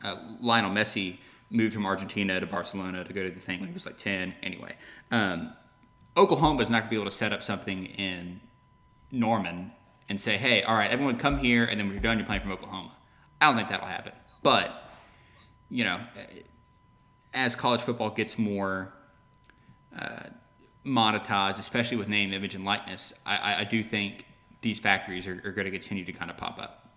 uh, 0.04 0.16
Lionel 0.42 0.72
Messi 0.72 1.18
moved 1.50 1.74
from 1.74 1.86
Argentina 1.86 2.40
to 2.42 2.46
Barcelona 2.46 3.06
to 3.06 3.14
go 3.14 3.24
to 3.24 3.30
the 3.30 3.40
thing 3.40 3.60
when 3.62 3.70
he 3.70 3.74
was 3.74 3.86
like 3.86 3.98
10. 3.98 4.36
Anyway, 4.44 4.76
um, 5.12 5.54
Oklahoma 6.18 6.62
is 6.62 6.70
not 6.70 6.80
going 6.80 6.88
to 6.88 6.90
be 6.90 6.96
able 6.98 7.06
to 7.06 7.16
set 7.16 7.32
up 7.32 7.42
something 7.42 7.86
in 7.86 8.42
Norman 9.12 9.72
and 10.10 10.20
say, 10.20 10.36
hey, 10.36 10.62
all 10.62 10.76
right, 10.76 10.92
everyone 10.92 11.18
come 11.18 11.38
here, 11.38 11.64
and 11.64 11.80
then 11.80 11.88
when 11.88 11.94
you're 11.94 12.04
done, 12.04 12.18
you're 12.18 12.28
playing 12.28 12.42
from 12.42 12.52
Oklahoma. 12.52 12.92
I 13.40 13.46
don't 13.46 13.56
think 13.56 13.70
that'll 13.70 13.88
happen. 13.88 14.12
But, 14.44 14.90
you 15.70 15.84
know, 15.84 16.02
as 17.34 17.56
college 17.56 17.82
football 17.82 18.10
gets 18.10 18.38
more 18.38 18.94
uh, 19.98 20.30
monetized, 20.86 21.60
especially 21.60 21.98
with 21.98 22.08
name, 22.08 22.34
image, 22.34 22.56
and 22.56 22.66
likeness, 22.66 23.14
I, 23.26 23.62
I 23.62 23.64
do 23.64 23.84
think 23.84 24.26
these 24.62 24.80
factories 24.80 25.28
are, 25.28 25.42
are 25.46 25.52
going 25.52 25.66
to 25.66 25.72
continue 25.72 26.06
to 26.06 26.12
kind 26.12 26.32
of 26.32 26.38
pop 26.38 26.60
up. 26.60 26.90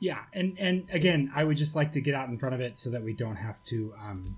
Yeah, 0.00 0.18
and 0.32 0.58
and 0.58 0.88
again, 0.90 1.30
I 1.32 1.44
would 1.44 1.56
just 1.56 1.76
like 1.76 1.92
to 1.92 2.00
get 2.00 2.14
out 2.14 2.28
in 2.28 2.36
front 2.36 2.56
of 2.56 2.60
it 2.60 2.76
so 2.76 2.90
that 2.90 3.04
we 3.04 3.12
don't 3.12 3.36
have 3.36 3.62
to 3.64 3.94
um, 4.02 4.36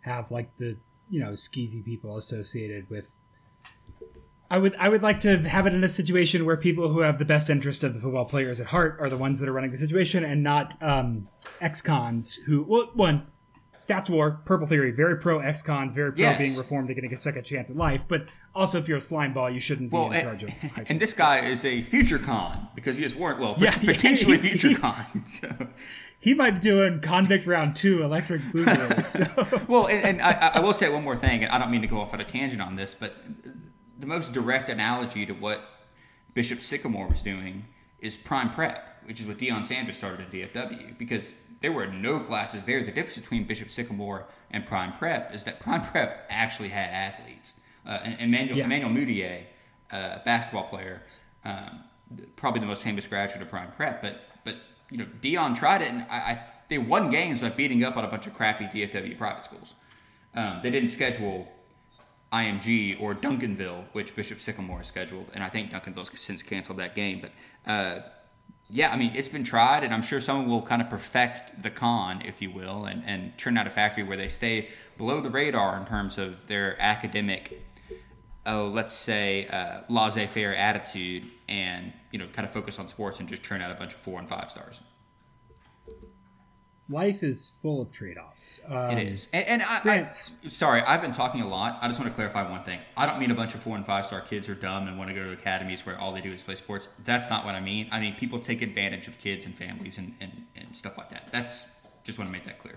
have 0.00 0.30
like 0.30 0.54
the 0.58 0.76
you 1.08 1.20
know 1.20 1.30
skeezy 1.30 1.82
people 1.82 2.18
associated 2.18 2.90
with 2.90 3.16
I 4.50 4.58
would 4.58 4.76
I 4.76 4.88
would 4.88 5.02
like 5.02 5.20
to 5.20 5.38
have 5.48 5.66
it 5.66 5.74
in 5.74 5.82
a 5.82 5.88
situation 5.88 6.44
where 6.44 6.56
people 6.56 6.88
who 6.88 7.00
have 7.00 7.18
the 7.18 7.24
best 7.24 7.50
interest 7.50 7.82
of 7.82 7.94
the 7.94 8.00
football 8.00 8.24
players 8.24 8.60
at 8.60 8.68
heart 8.68 8.98
are 9.00 9.08
the 9.08 9.16
ones 9.16 9.40
that 9.40 9.48
are 9.48 9.52
running 9.52 9.70
the 9.70 9.76
situation 9.76 10.24
and 10.24 10.42
not 10.42 10.80
um, 10.82 11.28
ex-cons 11.60 12.34
who 12.34 12.62
well 12.62 12.90
one 12.94 13.26
stats 13.80 14.08
war 14.08 14.40
purple 14.44 14.66
theory 14.66 14.90
very 14.90 15.16
pro 15.16 15.40
ex-cons 15.40 15.92
very 15.92 16.12
pro 16.12 16.22
yes. 16.22 16.38
being 16.38 16.56
reformed 16.56 16.88
and 16.88 16.94
getting 16.94 17.12
a 17.12 17.16
second 17.16 17.44
chance 17.44 17.70
at 17.70 17.76
life 17.76 18.04
but 18.08 18.26
also 18.54 18.78
if 18.78 18.88
you're 18.88 18.96
a 18.96 19.00
slime 19.00 19.34
ball 19.34 19.50
you 19.50 19.60
shouldn't 19.60 19.90
be 19.90 19.96
well, 19.96 20.06
in 20.06 20.14
and, 20.14 20.22
charge 20.22 20.42
of 20.44 20.50
and 20.88 21.00
this 21.00 21.12
guy 21.12 21.40
is 21.40 21.64
a 21.64 21.82
future 21.82 22.18
con 22.18 22.68
because 22.74 22.96
he 22.96 23.02
has 23.02 23.14
warrant 23.14 23.40
well 23.40 23.56
yeah, 23.60 23.76
potentially 23.76 24.36
future 24.36 24.78
con 24.78 25.04
so 25.26 25.48
he 26.18 26.34
might 26.34 26.52
be 26.52 26.60
doing 26.60 27.00
convict 27.00 27.46
round 27.46 27.76
two 27.76 28.02
electric 28.02 28.40
boogaloo. 28.42 29.04
So. 29.04 29.66
well, 29.68 29.86
and, 29.86 30.20
and 30.20 30.22
I, 30.22 30.52
I, 30.54 30.60
will 30.60 30.72
say 30.72 30.88
one 30.88 31.04
more 31.04 31.14
thing, 31.14 31.44
and 31.44 31.52
I 31.52 31.58
don't 31.58 31.70
mean 31.70 31.82
to 31.82 31.86
go 31.86 32.00
off 32.00 32.14
on 32.14 32.20
a 32.20 32.24
tangent 32.24 32.60
on 32.60 32.74
this, 32.74 32.96
but 32.98 33.14
the 33.98 34.06
most 34.06 34.32
direct 34.32 34.68
analogy 34.68 35.26
to 35.26 35.32
what 35.32 35.68
Bishop 36.34 36.60
Sycamore 36.60 37.08
was 37.08 37.22
doing 37.22 37.64
is 37.98 38.16
prime 38.16 38.52
prep, 38.52 39.02
which 39.04 39.20
is 39.20 39.26
what 39.26 39.38
Deion 39.38 39.64
Sanders 39.64 39.96
started 39.96 40.20
at 40.20 40.30
DFW, 40.30 40.98
because 40.98 41.32
there 41.60 41.72
were 41.72 41.86
no 41.86 42.20
classes 42.20 42.64
there. 42.64 42.84
The 42.84 42.92
difference 42.92 43.16
between 43.16 43.44
Bishop 43.44 43.70
Sycamore 43.70 44.26
and 44.50 44.66
prime 44.66 44.92
prep 44.92 45.34
is 45.34 45.44
that 45.44 45.60
prime 45.60 45.82
prep 45.82 46.26
actually 46.28 46.68
had 46.68 46.90
athletes. 46.90 47.54
Uh, 47.86 47.98
Emmanuel, 48.18 48.58
yeah. 48.58 48.64
Emmanuel 48.64 48.90
Mudiay, 48.90 49.44
uh, 49.92 50.18
a 50.20 50.22
basketball 50.24 50.64
player, 50.64 51.02
um, 51.44 51.84
probably 52.36 52.60
the 52.60 52.66
most 52.66 52.82
famous 52.82 53.06
graduate 53.06 53.42
of 53.42 53.48
prime 53.48 53.70
prep, 53.72 54.02
but 54.02 54.22
but 54.44 54.56
you 54.90 54.98
know, 54.98 55.06
Deion 55.20 55.56
tried 55.56 55.82
it, 55.82 55.88
and 55.88 56.06
I, 56.10 56.16
I 56.16 56.42
they 56.68 56.78
won 56.78 57.10
games 57.10 57.40
by 57.40 57.48
beating 57.50 57.84
up 57.84 57.96
on 57.96 58.04
a 58.04 58.08
bunch 58.08 58.26
of 58.26 58.34
crappy 58.34 58.64
DFW 58.66 59.16
private 59.16 59.44
schools. 59.44 59.74
Um, 60.34 60.60
they 60.62 60.70
didn't 60.70 60.90
schedule 60.90 61.48
IMG 62.36 63.00
or 63.00 63.14
Duncanville, 63.14 63.84
which 63.92 64.14
Bishop 64.14 64.40
Sycamore 64.40 64.82
scheduled, 64.82 65.30
and 65.34 65.42
I 65.42 65.48
think 65.48 65.70
Duncanville's 65.70 66.10
since 66.18 66.42
canceled 66.42 66.78
that 66.78 66.94
game. 66.94 67.20
But 67.20 67.70
uh, 67.70 68.00
yeah, 68.68 68.90
I 68.92 68.96
mean, 68.96 69.12
it's 69.14 69.28
been 69.28 69.44
tried, 69.44 69.84
and 69.84 69.94
I'm 69.94 70.02
sure 70.02 70.20
someone 70.20 70.48
will 70.48 70.62
kind 70.62 70.82
of 70.82 70.90
perfect 70.90 71.62
the 71.62 71.70
con, 71.70 72.22
if 72.22 72.42
you 72.42 72.50
will, 72.50 72.84
and, 72.84 73.02
and 73.06 73.36
turn 73.38 73.56
out 73.56 73.66
a 73.66 73.70
factory 73.70 74.02
where 74.02 74.16
they 74.16 74.28
stay 74.28 74.68
below 74.98 75.20
the 75.20 75.30
radar 75.30 75.78
in 75.78 75.86
terms 75.86 76.18
of 76.18 76.46
their 76.48 76.80
academic, 76.80 77.62
oh, 78.44 78.66
let's 78.66 78.94
say, 78.94 79.46
uh, 79.48 79.82
laissez 79.88 80.26
faire 80.26 80.54
attitude 80.54 81.24
and 81.48 81.92
you 82.10 82.18
know 82.18 82.26
kind 82.32 82.46
of 82.46 82.52
focus 82.52 82.78
on 82.78 82.88
sports 82.88 83.20
and 83.20 83.28
just 83.28 83.42
turn 83.42 83.60
out 83.60 83.70
a 83.70 83.74
bunch 83.74 83.94
of 83.94 84.00
four 84.00 84.18
and 84.18 84.28
five 84.28 84.50
stars. 84.50 84.80
Life 86.88 87.22
is 87.22 87.56
full 87.62 87.80
of 87.82 87.90
trade-offs. 87.90 88.60
Um, 88.68 88.90
It 88.90 89.08
is, 89.08 89.28
and, 89.32 89.46
and 89.46 89.62
I, 89.62 89.80
I, 89.84 90.08
sorry, 90.08 90.82
I've 90.82 91.02
been 91.02 91.12
talking 91.12 91.40
a 91.40 91.48
lot. 91.48 91.78
I 91.80 91.88
just 91.88 91.98
want 91.98 92.10
to 92.10 92.14
clarify 92.14 92.48
one 92.48 92.62
thing. 92.62 92.80
I 92.96 93.06
don't 93.06 93.18
mean 93.18 93.30
a 93.30 93.34
bunch 93.34 93.54
of 93.54 93.62
four 93.62 93.76
and 93.76 93.84
five 93.84 94.06
star 94.06 94.20
kids 94.20 94.48
are 94.48 94.54
dumb 94.54 94.86
and 94.86 94.98
want 94.98 95.08
to 95.10 95.14
go 95.14 95.24
to 95.24 95.32
academies 95.32 95.84
where 95.84 95.98
all 95.98 96.12
they 96.12 96.20
do 96.20 96.32
is 96.32 96.42
play 96.42 96.56
sports. 96.56 96.88
That's 97.04 97.28
not 97.28 97.44
what 97.44 97.54
I 97.54 97.60
mean. 97.60 97.88
I 97.90 98.00
mean 98.00 98.14
people 98.14 98.38
take 98.38 98.62
advantage 98.62 99.08
of 99.08 99.18
kids 99.18 99.46
and 99.46 99.56
families 99.56 99.98
and, 99.98 100.14
and, 100.20 100.46
and 100.54 100.76
stuff 100.76 100.96
like 100.96 101.10
that. 101.10 101.28
That's 101.32 101.64
just 102.04 102.18
want 102.18 102.28
to 102.28 102.32
make 102.32 102.44
that 102.44 102.60
clear. 102.60 102.76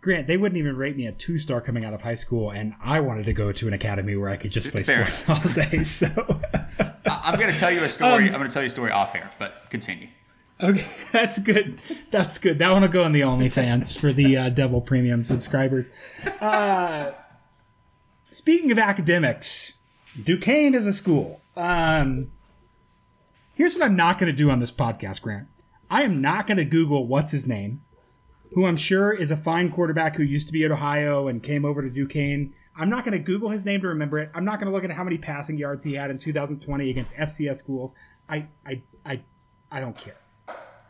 Grant, 0.00 0.28
they 0.28 0.36
wouldn't 0.36 0.56
even 0.58 0.76
rate 0.76 0.96
me 0.96 1.06
a 1.06 1.12
two-star 1.12 1.60
coming 1.60 1.84
out 1.84 1.92
of 1.92 2.02
high 2.02 2.14
school, 2.14 2.50
and 2.50 2.74
I 2.80 3.00
wanted 3.00 3.26
to 3.26 3.32
go 3.32 3.50
to 3.50 3.66
an 3.66 3.74
academy 3.74 4.14
where 4.14 4.30
I 4.30 4.36
could 4.36 4.52
just 4.52 4.70
play 4.70 4.84
Fair 4.84 5.08
sports 5.08 5.44
all 5.46 5.52
day. 5.52 5.82
So, 5.82 6.06
I, 6.78 7.20
I'm 7.24 7.36
going 7.36 7.52
to 7.52 7.58
tell 7.58 7.72
you 7.72 7.82
a 7.82 7.88
story. 7.88 8.26
I'm 8.26 8.32
going 8.32 8.46
to 8.46 8.54
tell 8.54 8.62
you 8.62 8.68
a 8.68 8.70
story 8.70 8.92
off 8.92 9.16
air, 9.16 9.32
but 9.40 9.68
continue. 9.70 10.06
Okay, 10.62 10.86
that's 11.12 11.38
good. 11.38 11.80
That's 12.10 12.38
good. 12.38 12.58
That 12.58 12.70
one 12.72 12.82
will 12.82 12.88
go 12.88 13.04
on 13.04 13.12
the 13.12 13.20
OnlyFans 13.20 13.98
for 13.98 14.12
the 14.12 14.36
uh, 14.36 14.80
Premium 14.80 15.24
subscribers. 15.24 15.90
Uh, 16.40 17.12
speaking 18.30 18.70
of 18.70 18.78
academics, 18.78 19.78
Duquesne 20.22 20.74
is 20.74 20.86
a 20.86 20.92
school. 20.92 21.40
Um, 21.56 22.30
here's 23.54 23.74
what 23.74 23.84
I'm 23.84 23.96
not 23.96 24.18
going 24.18 24.30
to 24.30 24.36
do 24.36 24.50
on 24.50 24.60
this 24.60 24.70
podcast, 24.70 25.22
Grant. 25.22 25.48
I 25.90 26.02
am 26.02 26.20
not 26.20 26.46
going 26.46 26.58
to 26.58 26.64
Google 26.64 27.06
what's 27.06 27.32
his 27.32 27.46
name, 27.46 27.82
who 28.54 28.66
I'm 28.66 28.76
sure 28.76 29.12
is 29.12 29.30
a 29.30 29.36
fine 29.36 29.70
quarterback 29.70 30.16
who 30.16 30.22
used 30.22 30.46
to 30.48 30.52
be 30.52 30.64
at 30.64 30.70
Ohio 30.70 31.28
and 31.28 31.42
came 31.42 31.64
over 31.64 31.82
to 31.82 31.90
Duquesne. 31.90 32.52
I'm 32.76 32.90
not 32.90 33.04
going 33.04 33.12
to 33.12 33.18
Google 33.18 33.48
his 33.48 33.64
name 33.64 33.80
to 33.80 33.88
remember 33.88 34.18
it. 34.18 34.30
I'm 34.34 34.44
not 34.44 34.60
going 34.60 34.70
to 34.70 34.74
look 34.74 34.84
at 34.84 34.90
how 34.90 35.02
many 35.02 35.18
passing 35.18 35.58
yards 35.58 35.84
he 35.84 35.94
had 35.94 36.10
in 36.10 36.18
2020 36.18 36.90
against 36.90 37.16
FCS 37.16 37.56
schools. 37.56 37.94
I, 38.28 38.46
I, 38.64 38.82
I, 39.04 39.22
I 39.70 39.80
don't 39.80 39.96
care. 39.96 40.16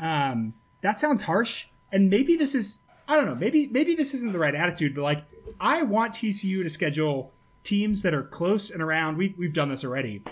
Um, 0.00 0.54
that 0.80 1.00
sounds 1.00 1.22
harsh, 1.24 1.66
and 1.92 2.08
maybe 2.10 2.36
this 2.36 2.54
is 2.54 2.84
I 3.08 3.16
don't 3.16 3.26
know. 3.26 3.34
Maybe 3.34 3.66
maybe 3.68 3.94
this 3.94 4.14
isn't 4.14 4.32
the 4.32 4.38
right 4.38 4.54
attitude, 4.54 4.94
but 4.94 5.02
like 5.02 5.24
I 5.60 5.82
want 5.82 6.14
TCU 6.14 6.62
to 6.62 6.70
schedule 6.70 7.32
teams 7.64 8.02
that 8.02 8.14
are 8.14 8.22
close 8.22 8.70
and 8.70 8.82
around. 8.82 9.16
We've 9.16 9.36
we've 9.36 9.52
done 9.52 9.70
this 9.70 9.84
already, 9.84 10.22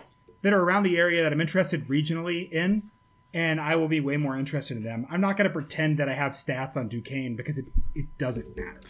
that 0.42 0.52
are 0.52 0.61
around 0.61 0.85
the 0.85 0.99
area 0.99 1.23
that 1.23 1.32
I'm 1.32 1.40
interested 1.40 1.88
regionally 1.88 2.50
in, 2.52 2.90
and 3.35 3.61
I 3.61 3.76
will 3.76 3.88
be 3.88 4.00
way 4.00 4.16
more 4.16 4.38
interested 4.38 4.76
in 4.76 4.85
them. 4.85 5.06
I'm 5.11 5.20
not 5.20 5.37
going 5.37 5.49
to 5.49 5.52
pretend 5.52 5.99
that 5.99 6.08
I 6.08 6.14
have 6.14 6.32
stats 6.32 6.76
on 6.76 6.88
Duquesne 6.88 7.35
because 7.35 7.58
it 7.58 7.66
it 7.94 8.06
doesn't 8.18 8.56
matter. 8.56 8.80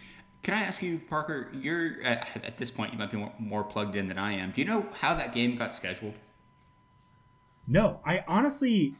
Can 0.42 0.54
I 0.54 0.60
ask 0.60 0.82
you, 0.82 1.00
Parker? 1.08 1.50
You're 1.52 2.00
at, 2.02 2.28
at 2.44 2.58
this 2.58 2.70
point, 2.70 2.92
you 2.92 2.98
might 2.98 3.10
be 3.10 3.24
more 3.38 3.64
plugged 3.64 3.96
in 3.96 4.06
than 4.06 4.18
I 4.18 4.32
am. 4.34 4.52
Do 4.52 4.60
you 4.60 4.66
know 4.66 4.86
how 5.00 5.14
that 5.14 5.34
game 5.34 5.56
got 5.56 5.74
scheduled? 5.74 6.14
No, 7.66 8.00
I 8.04 8.22
honestly, 8.28 8.94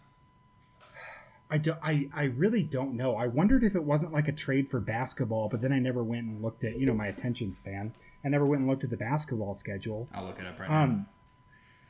I 1.49 1.59
do, 1.59 1.75
I 1.83 2.09
I 2.13 2.25
really 2.25 2.63
don't 2.65 2.95
know. 2.95 3.15
I 3.15 3.27
wondered 3.29 3.63
if 3.63 3.77
it 3.77 3.85
wasn't 3.85 4.13
like 4.13 4.27
a 4.27 4.33
trade 4.33 4.69
for 4.69 4.81
basketball, 4.81 5.49
but 5.49 5.61
then 5.61 5.73
I 5.73 5.79
never 5.79 6.03
went 6.03 6.27
and 6.27 6.43
looked 6.43 6.65
at 6.65 6.79
you 6.79 6.87
know 6.87 6.95
my 6.95 7.07
attention 7.07 7.53
span. 7.53 7.93
I 8.25 8.29
never 8.29 8.45
went 8.45 8.61
and 8.63 8.69
looked 8.71 8.83
at 8.85 8.91
the 8.91 8.97
basketball 8.97 9.55
schedule. 9.55 10.09
I'll 10.13 10.25
look 10.25 10.39
it 10.41 10.47
up 10.47 10.59
right 10.59 10.69
now. 10.69 10.83
Um, 10.83 11.07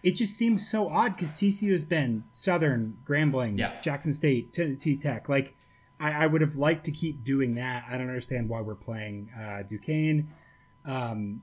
it 0.03 0.13
just 0.13 0.37
seems 0.37 0.69
so 0.69 0.89
odd 0.89 1.17
because 1.17 1.35
TCU 1.35 1.71
has 1.71 1.85
been 1.87 2.25
Southern, 2.31 2.99
Grambling, 3.05 3.59
Yeah. 3.59 3.81
Jackson 3.81 4.13
State, 4.13 4.53
Tennessee 4.53 4.97
Tech. 4.97 5.29
Like, 5.29 5.57
I, 5.99 6.13
I 6.25 6.27
would 6.27 6.43
have 6.43 6.57
liked 6.57 6.85
to 6.85 6.93
keep 6.93 7.25
doing 7.25 7.55
that. 7.55 7.85
I 7.91 7.97
don't 7.97 8.07
understand 8.09 8.49
why 8.49 8.61
we're 8.61 8.75
playing 8.77 9.31
uh, 9.37 9.63
Duquesne. 9.63 10.29
Um, 10.85 11.43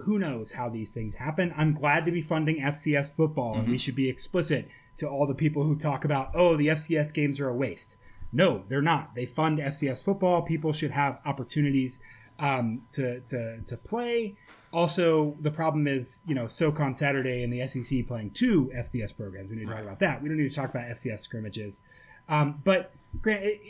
who 0.00 0.18
knows 0.18 0.52
how 0.52 0.68
these 0.68 0.92
things 0.92 1.14
happen? 1.16 1.52
I'm 1.56 1.72
glad 1.72 2.04
to 2.04 2.12
be 2.12 2.20
funding 2.20 2.56
FCS 2.60 3.16
football, 3.16 3.56
and 3.56 3.66
we 3.68 3.78
should 3.78 3.96
be 3.96 4.10
explicit 4.10 4.68
to 4.98 5.08
all 5.08 5.26
the 5.26 5.34
people 5.34 5.64
who 5.64 5.76
talk 5.76 6.04
about, 6.04 6.30
oh, 6.34 6.56
the 6.56 6.68
FCS 6.68 7.12
games 7.14 7.40
are 7.40 7.48
a 7.48 7.54
waste. 7.54 7.98
No, 8.32 8.64
they're 8.68 8.82
not. 8.82 9.14
They 9.14 9.26
fund 9.26 9.58
FCS 9.58 10.02
football. 10.02 10.42
People 10.42 10.72
should 10.72 10.90
have 10.90 11.20
opportunities 11.24 12.02
um, 12.38 12.82
to, 12.92 13.20
to 13.20 13.60
to 13.66 13.76
play. 13.76 14.36
Also, 14.72 15.36
the 15.40 15.50
problem 15.50 15.86
is, 15.86 16.22
you 16.26 16.34
know, 16.34 16.46
SoCon 16.48 16.96
Saturday 16.96 17.42
and 17.42 17.52
the 17.52 17.66
SEC 17.66 18.06
playing 18.06 18.32
two 18.32 18.70
FCS 18.76 19.16
programs. 19.16 19.48
We 19.50 19.56
need 19.56 19.66
to 19.68 19.72
talk 19.72 19.82
about 19.82 20.00
that. 20.00 20.22
We 20.22 20.28
don't 20.28 20.36
need 20.38 20.50
to 20.50 20.54
talk 20.54 20.70
about 20.70 20.84
FCS 20.88 21.20
scrimmages. 21.20 21.82
Um, 22.28 22.60
but 22.64 22.92
Grant, 23.22 23.44
it, 23.44 23.48
it, 23.48 23.60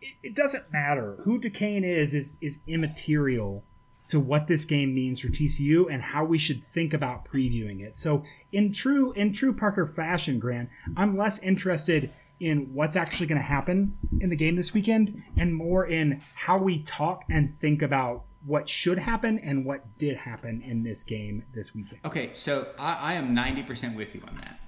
it- 0.00 0.14
it 0.22 0.34
doesn't 0.34 0.72
matter 0.72 1.16
who 1.24 1.38
Duquesne 1.40 1.82
is 1.84 2.14
is 2.14 2.36
is 2.40 2.62
immaterial 2.68 3.64
to 4.08 4.18
what 4.18 4.46
this 4.46 4.64
game 4.64 4.94
means 4.94 5.20
for 5.20 5.28
TCU 5.28 5.86
and 5.90 6.02
how 6.02 6.24
we 6.24 6.38
should 6.38 6.62
think 6.62 6.92
about 6.92 7.24
previewing 7.24 7.80
it. 7.80 7.96
So, 7.96 8.24
in 8.52 8.72
true 8.72 9.12
in 9.12 9.32
true 9.32 9.52
Parker 9.52 9.86
fashion, 9.86 10.38
Grant, 10.38 10.70
I'm 10.96 11.16
less 11.16 11.38
interested 11.40 12.12
in 12.40 12.72
what's 12.72 12.96
actually 12.96 13.26
going 13.26 13.40
to 13.40 13.46
happen 13.46 13.96
in 14.20 14.30
the 14.30 14.36
game 14.36 14.56
this 14.56 14.72
weekend 14.72 15.22
and 15.36 15.54
more 15.54 15.86
in 15.86 16.22
how 16.34 16.58
we 16.58 16.82
talk 16.82 17.24
and 17.28 17.58
think 17.58 17.82
about 17.82 18.24
what 18.44 18.68
should 18.68 18.98
happen 18.98 19.38
and 19.40 19.64
what 19.64 19.98
did 19.98 20.16
happen 20.16 20.62
in 20.62 20.82
this 20.82 21.02
game 21.02 21.44
this 21.54 21.74
weekend. 21.74 22.00
Okay, 22.04 22.30
so 22.34 22.68
I, 22.78 22.94
I 22.94 23.12
am 23.14 23.34
90% 23.34 23.96
with 23.96 24.14
you 24.14 24.22
on 24.26 24.36
that. 24.36 24.60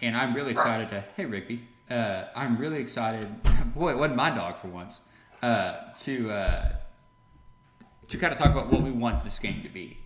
And 0.00 0.16
I'm 0.16 0.34
really 0.34 0.52
excited 0.52 0.88
to, 0.90 1.04
hey, 1.16 1.26
Rigby, 1.26 1.62
uh, 1.90 2.26
I'm 2.34 2.56
really 2.56 2.78
excited, 2.78 3.28
boy, 3.74 3.90
it 3.90 3.98
wasn't 3.98 4.16
my 4.16 4.30
dog 4.30 4.58
for 4.58 4.68
once, 4.68 5.00
uh, 5.42 5.92
to, 5.98 6.30
uh, 6.30 6.72
to 8.10 8.18
kind 8.18 8.32
of 8.32 8.38
talk 8.38 8.50
about 8.50 8.70
what 8.70 8.82
we 8.82 8.90
want 8.90 9.24
this 9.24 9.38
game 9.38 9.62
to 9.62 9.68
be. 9.68 9.98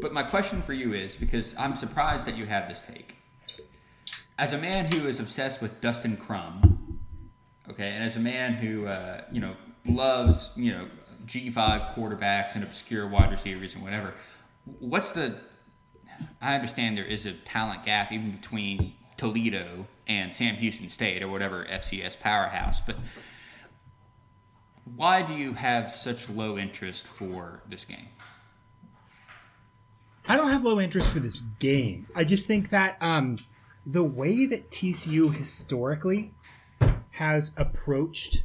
But 0.00 0.12
my 0.12 0.22
question 0.22 0.60
for 0.60 0.74
you 0.74 0.92
is 0.92 1.16
because 1.16 1.56
I'm 1.56 1.76
surprised 1.76 2.26
that 2.26 2.36
you 2.36 2.46
have 2.46 2.68
this 2.68 2.82
take. 2.82 3.16
As 4.38 4.52
a 4.52 4.58
man 4.58 4.86
who 4.92 5.08
is 5.08 5.18
obsessed 5.18 5.62
with 5.62 5.80
Dustin 5.80 6.16
Crum, 6.16 7.00
okay, 7.70 7.88
and 7.90 8.04
as 8.04 8.16
a 8.16 8.20
man 8.20 8.54
who, 8.54 8.86
uh, 8.86 9.22
you 9.32 9.40
know, 9.40 9.56
loves, 9.86 10.50
you 10.54 10.72
know, 10.72 10.88
G5 11.26 11.94
quarterbacks 11.94 12.54
and 12.54 12.62
obscure 12.62 13.06
wide 13.06 13.30
receivers 13.30 13.74
and 13.74 13.82
whatever, 13.82 14.14
what's 14.78 15.12
the 15.12 15.36
I 16.40 16.54
understand 16.54 16.96
there 16.96 17.04
is 17.04 17.26
a 17.26 17.32
talent 17.32 17.84
gap 17.84 18.12
even 18.12 18.32
between 18.32 18.94
Toledo 19.16 19.86
and 20.06 20.32
Sam 20.32 20.56
Houston 20.56 20.88
State 20.88 21.22
or 21.22 21.28
whatever 21.28 21.64
FCS 21.64 22.18
powerhouse, 22.18 22.80
but 22.80 22.96
why 24.96 25.22
do 25.22 25.34
you 25.34 25.54
have 25.54 25.90
such 25.90 26.28
low 26.28 26.56
interest 26.58 27.06
for 27.06 27.62
this 27.68 27.84
game? 27.84 28.08
I 30.26 30.36
don't 30.36 30.50
have 30.50 30.62
low 30.62 30.80
interest 30.80 31.10
for 31.10 31.20
this 31.20 31.40
game. 31.40 32.06
I 32.14 32.24
just 32.24 32.46
think 32.46 32.70
that 32.70 32.98
um, 33.00 33.38
the 33.86 34.04
way 34.04 34.44
that 34.46 34.70
TCU 34.70 35.34
historically 35.34 36.34
has 37.12 37.54
approached 37.56 38.44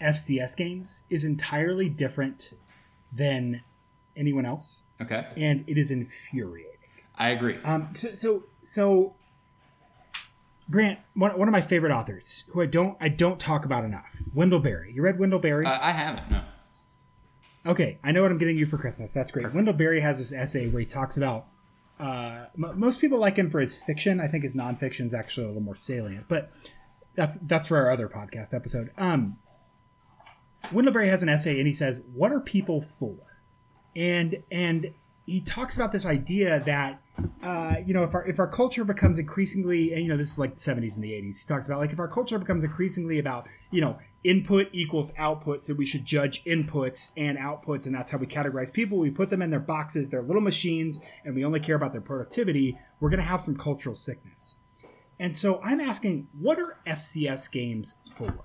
FCS 0.00 0.56
games 0.56 1.04
is 1.08 1.24
entirely 1.24 1.88
different 1.88 2.52
than 3.12 3.62
anyone 4.16 4.44
else, 4.44 4.84
Okay, 5.00 5.26
and 5.36 5.64
it 5.66 5.78
is 5.78 5.90
infuriating. 5.90 6.74
I 7.16 7.30
agree. 7.30 7.56
Um, 7.64 7.88
so, 7.94 8.12
so, 8.14 8.44
so 8.62 9.14
Grant, 10.70 10.98
one, 11.14 11.38
one 11.38 11.48
of 11.48 11.52
my 11.52 11.62
favorite 11.62 11.92
authors, 11.92 12.48
who 12.52 12.60
I 12.60 12.66
don't 12.66 12.96
I 13.00 13.08
don't 13.08 13.40
talk 13.40 13.64
about 13.64 13.84
enough, 13.84 14.16
Wendell 14.34 14.60
Berry. 14.60 14.92
You 14.92 15.02
read 15.02 15.18
Wendell 15.18 15.38
Berry? 15.38 15.64
Uh, 15.64 15.78
I 15.80 15.92
haven't. 15.92 16.30
No. 16.30 16.42
Okay, 17.66 17.98
I 18.04 18.12
know 18.12 18.22
what 18.22 18.30
I'm 18.30 18.38
getting 18.38 18.56
you 18.56 18.66
for 18.66 18.78
Christmas. 18.78 19.12
That's 19.12 19.32
great. 19.32 19.52
Wendell 19.52 19.74
Berry 19.74 20.00
has 20.00 20.18
this 20.18 20.32
essay 20.32 20.68
where 20.68 20.80
he 20.80 20.86
talks 20.86 21.16
about. 21.16 21.46
Uh, 21.98 22.46
m- 22.54 22.78
most 22.78 23.00
people 23.00 23.18
like 23.18 23.36
him 23.36 23.50
for 23.50 23.60
his 23.60 23.74
fiction. 23.74 24.20
I 24.20 24.28
think 24.28 24.42
his 24.42 24.54
nonfiction 24.54 25.06
is 25.06 25.14
actually 25.14 25.44
a 25.44 25.48
little 25.48 25.62
more 25.62 25.74
salient, 25.76 26.26
but 26.28 26.50
that's 27.14 27.36
that's 27.38 27.66
for 27.66 27.76
our 27.78 27.90
other 27.90 28.08
podcast 28.08 28.54
episode. 28.54 28.90
Um, 28.96 29.38
Wendell 30.72 30.92
Berry 30.92 31.08
has 31.08 31.22
an 31.22 31.28
essay 31.28 31.58
and 31.58 31.66
he 31.66 31.72
says, 31.72 32.04
"What 32.14 32.30
are 32.30 32.40
people 32.40 32.80
for?" 32.80 33.16
And 33.96 34.42
and 34.50 34.92
he 35.26 35.40
talks 35.40 35.76
about 35.76 35.92
this 35.92 36.06
idea 36.06 36.60
that 36.60 37.02
uh, 37.42 37.76
you 37.84 37.94
know 37.94 38.02
if 38.02 38.14
our 38.14 38.26
if 38.26 38.38
our 38.38 38.46
culture 38.46 38.84
becomes 38.84 39.18
increasingly 39.18 39.92
and 39.92 40.02
you 40.02 40.08
know 40.08 40.16
this 40.16 40.30
is 40.32 40.38
like 40.38 40.54
the 40.54 40.60
70s 40.60 40.94
and 40.94 41.04
the 41.04 41.12
80s 41.12 41.42
he 41.42 41.48
talks 41.48 41.66
about 41.66 41.78
like 41.78 41.92
if 41.92 41.98
our 41.98 42.08
culture 42.08 42.38
becomes 42.38 42.64
increasingly 42.64 43.18
about 43.18 43.48
you 43.70 43.80
know 43.80 43.98
input 44.24 44.68
equals 44.72 45.12
output 45.16 45.62
so 45.62 45.74
we 45.74 45.86
should 45.86 46.04
judge 46.04 46.44
inputs 46.44 47.12
and 47.16 47.38
outputs 47.38 47.86
and 47.86 47.94
that's 47.94 48.10
how 48.10 48.18
we 48.18 48.26
categorize 48.26 48.72
people. 48.72 48.98
We 48.98 49.10
put 49.10 49.30
them 49.30 49.42
in 49.42 49.50
their 49.50 49.60
boxes 49.60 50.08
they're 50.08 50.22
little 50.22 50.42
machines 50.42 51.00
and 51.24 51.34
we 51.34 51.44
only 51.44 51.60
care 51.60 51.76
about 51.76 51.92
their 51.92 52.00
productivity. 52.00 52.78
We're 53.00 53.10
going 53.10 53.20
to 53.20 53.26
have 53.26 53.40
some 53.40 53.56
cultural 53.56 53.94
sickness. 53.94 54.56
And 55.20 55.36
so 55.36 55.60
i'm 55.64 55.80
asking 55.80 56.28
what 56.38 56.58
are 56.58 56.78
fcs 56.86 57.50
games 57.50 57.96
for? 58.14 58.44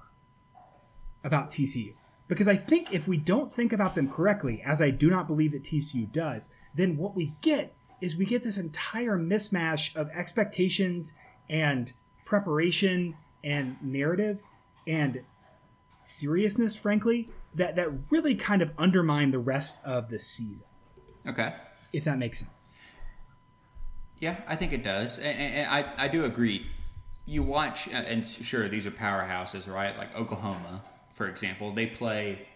About 1.23 1.49
TCU. 1.49 1.93
Because 2.27 2.47
I 2.47 2.55
think 2.55 2.93
if 2.93 3.07
we 3.07 3.17
don't 3.17 3.51
think 3.51 3.73
about 3.73 3.95
them 3.95 4.09
correctly, 4.09 4.61
as 4.65 4.81
I 4.81 4.89
do 4.89 5.09
not 5.09 5.27
believe 5.27 5.51
that 5.51 5.63
TCU 5.63 6.11
does, 6.11 6.53
then 6.73 6.97
what 6.97 7.15
we 7.15 7.35
get 7.41 7.75
is 8.03 8.17
we 8.17 8.25
get 8.25 8.43
this 8.43 8.57
entire 8.57 9.17
mismatch 9.17 9.95
of 9.95 10.09
expectations 10.09 11.13
and 11.49 11.93
preparation 12.25 13.15
and 13.43 13.77
narrative 13.81 14.45
and 14.87 15.21
seriousness, 16.01 16.75
frankly, 16.75 17.29
that, 17.55 17.75
that 17.75 17.89
really 18.09 18.35
kind 18.35 18.61
of 18.61 18.71
undermine 18.77 19.31
the 19.31 19.39
rest 19.39 19.83
of 19.85 20.09
the 20.09 20.19
season, 20.19 20.67
Okay. 21.27 21.53
if 21.91 22.03
that 22.03 22.17
makes 22.17 22.39
sense. 22.39 22.77
Yeah, 24.19 24.37
I 24.47 24.55
think 24.55 24.73
it 24.73 24.83
does, 24.83 25.17
and, 25.17 25.39
and 25.39 25.69
I, 25.69 25.93
I 25.97 26.07
do 26.07 26.25
agree. 26.25 26.67
You 27.25 27.43
watch, 27.43 27.87
uh, 27.87 27.97
and 27.97 28.27
sure, 28.27 28.67
these 28.69 28.85
are 28.85 28.91
powerhouses, 28.91 29.67
right? 29.67 29.97
Like 29.97 30.15
Oklahoma 30.15 30.81
for 31.13 31.27
example, 31.27 31.71
they 31.71 31.85
play 31.85 32.47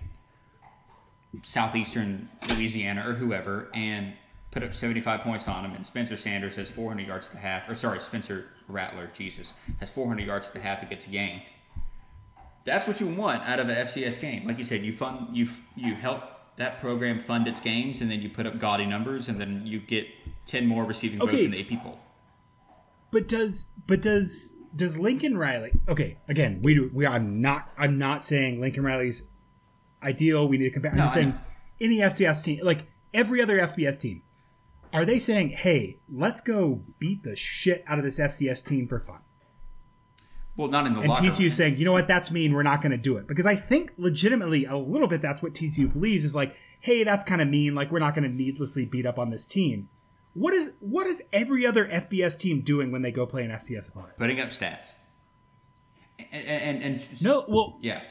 southeastern 1.43 2.29
Louisiana 2.49 3.07
or 3.07 3.13
whoever, 3.13 3.69
and 3.73 4.13
put 4.51 4.63
up 4.63 4.73
75 4.73 5.21
points 5.21 5.47
on 5.47 5.63
them, 5.63 5.73
and 5.73 5.85
Spencer 5.85 6.17
Sanders 6.17 6.55
has 6.55 6.69
400 6.69 7.05
yards 7.07 7.27
to 7.27 7.33
the 7.33 7.39
half, 7.39 7.69
or 7.69 7.75
sorry, 7.75 7.99
Spencer 7.99 8.45
Rattler, 8.67 9.09
Jesus, 9.15 9.53
has 9.79 9.91
400 9.91 10.25
yards 10.25 10.47
to 10.47 10.53
the 10.53 10.59
half 10.59 10.81
and 10.81 10.89
gets 10.89 11.07
yanked. 11.07 11.47
That's 12.65 12.87
what 12.87 12.99
you 12.99 13.07
want 13.07 13.43
out 13.47 13.59
of 13.59 13.69
an 13.69 13.75
FCS 13.87 14.19
game. 14.19 14.45
Like 14.47 14.57
you 14.57 14.63
said, 14.63 14.83
you 14.83 14.91
fund, 14.91 15.35
you 15.35 15.47
you 15.75 15.95
help 15.95 16.23
that 16.57 16.81
program 16.81 17.21
fund 17.21 17.47
its 17.47 17.59
games, 17.61 18.01
and 18.01 18.09
then 18.11 18.21
you 18.21 18.29
put 18.29 18.45
up 18.45 18.59
gaudy 18.59 18.85
numbers, 18.85 19.27
and 19.27 19.37
then 19.37 19.65
you 19.65 19.79
get 19.79 20.07
10 20.47 20.65
more 20.65 20.83
receiving 20.83 21.19
votes 21.19 21.33
Okay. 21.33 21.43
than 21.43 21.51
the 21.51 21.61
AP 21.75 21.83
poll. 21.83 21.99
But 23.11 23.27
does 23.27 23.67
but 23.85 24.01
does 24.01 24.53
does 24.75 24.99
Lincoln 24.99 25.37
Riley? 25.37 25.71
Okay, 25.87 26.17
again, 26.27 26.59
we 26.61 26.73
do, 26.75 26.91
we 26.93 27.05
are 27.05 27.19
not. 27.19 27.69
I'm 27.77 27.97
not 27.97 28.25
saying 28.25 28.59
Lincoln 28.59 28.83
Riley's 28.83 29.29
ideal. 30.03 30.47
We 30.47 30.57
need 30.57 30.65
to 30.65 30.71
compare. 30.71 30.91
I'm 30.91 30.97
No, 30.97 31.03
just 31.03 31.13
saying 31.13 31.35
any 31.79 31.97
FCS 31.99 32.43
team, 32.43 32.59
like 32.63 32.85
every 33.13 33.41
other 33.41 33.57
FBS 33.59 33.99
team, 34.01 34.23
are 34.94 35.06
they 35.06 35.20
saying, 35.20 35.50
"Hey, 35.50 36.00
let's 36.12 36.41
go 36.41 36.84
beat 37.00 37.24
the 37.24 37.36
shit 37.36 37.84
out 37.88 37.98
of 37.98 38.03
this 38.03 38.20
FCS 38.20 38.62
team 38.65 38.88
for 38.88 39.00
fun"? 39.00 39.20
Well, 40.56 40.70
not 40.70 40.88
in 40.88 40.94
the 40.94 41.01
And 41.01 41.12
TCU 41.13 41.39
room. 41.41 41.50
saying, 41.51 41.77
"You 41.77 41.86
know 41.86 41.91
what? 41.91 42.08
That's 42.08 42.32
mean. 42.32 42.53
We're 42.53 42.63
not 42.63 42.82
going 42.82 42.91
to 42.91 42.98
do 42.98 43.17
it." 43.17 43.27
Because 43.27 43.46
I 43.46 43.56
think 43.56 43.91
legitimately 43.98 44.65
a 44.65 44.75
little 44.75 45.08
bit 45.08 45.22
that's 45.22 45.44
what 45.44 45.53
TCU 45.53 45.91
believes 45.94 46.25
is 46.25 46.36
like, 46.36 46.56
"Hey, 46.79 47.03
that's 47.03 47.24
kind 47.24 47.41
of 47.41 47.48
mean. 47.48 47.75
Like 47.75 47.91
we're 47.91 48.00
not 48.00 48.15
going 48.15 48.24
to 48.29 48.36
needlessly 48.36 48.86
beat 48.86 49.06
up 49.06 49.20
on 49.20 49.29
this 49.29 49.46
team." 49.48 49.89
What 50.34 50.53
is 50.53 50.72
what 50.79 51.08
is 51.08 51.24
every 51.34 51.65
other 51.65 51.86
FBS 51.88 52.38
team 52.39 52.62
doing 52.62 52.91
when 52.91 53.01
they 53.01 53.12
go 53.12 53.25
play 53.25 53.44
an 53.44 53.51
FCS 53.51 53.89
opponent? 53.89 54.17
putting 54.17 54.39
up 54.39 54.50
stats. 54.50 54.94
And, 56.32 56.48
and, 56.48 56.84
and 56.84 57.22
No, 57.22 57.46
well, 57.48 57.77
yeah. 57.82 58.01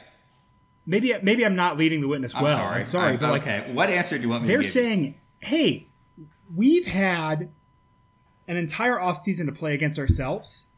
maybe 0.85 1.13
maybe 1.21 1.45
I'm 1.45 1.55
not 1.55 1.77
leading 1.77 2.01
the 2.01 2.07
witness 2.07 2.33
I'm 2.35 2.43
well. 2.43 2.57
sorry. 2.57 2.75
I'm 2.77 2.83
sorry, 2.85 3.13
I- 3.13 3.17
but 3.17 3.31
like 3.31 3.41
okay, 3.43 3.71
what 3.73 3.89
answer 3.89 4.17
do 4.17 4.23
you 4.23 4.29
want 4.29 4.43
me 4.43 4.47
to 4.47 4.53
they're 4.53 4.63
saying, 4.63 5.15
"Hey, 5.39 5.89
we've 6.55 6.87
had 6.87 7.49
an 8.47 8.57
entire 8.57 8.95
offseason 8.97 9.45
to 9.45 9.51
play 9.51 9.73
against 9.73 9.99
ourselves. 9.99 10.71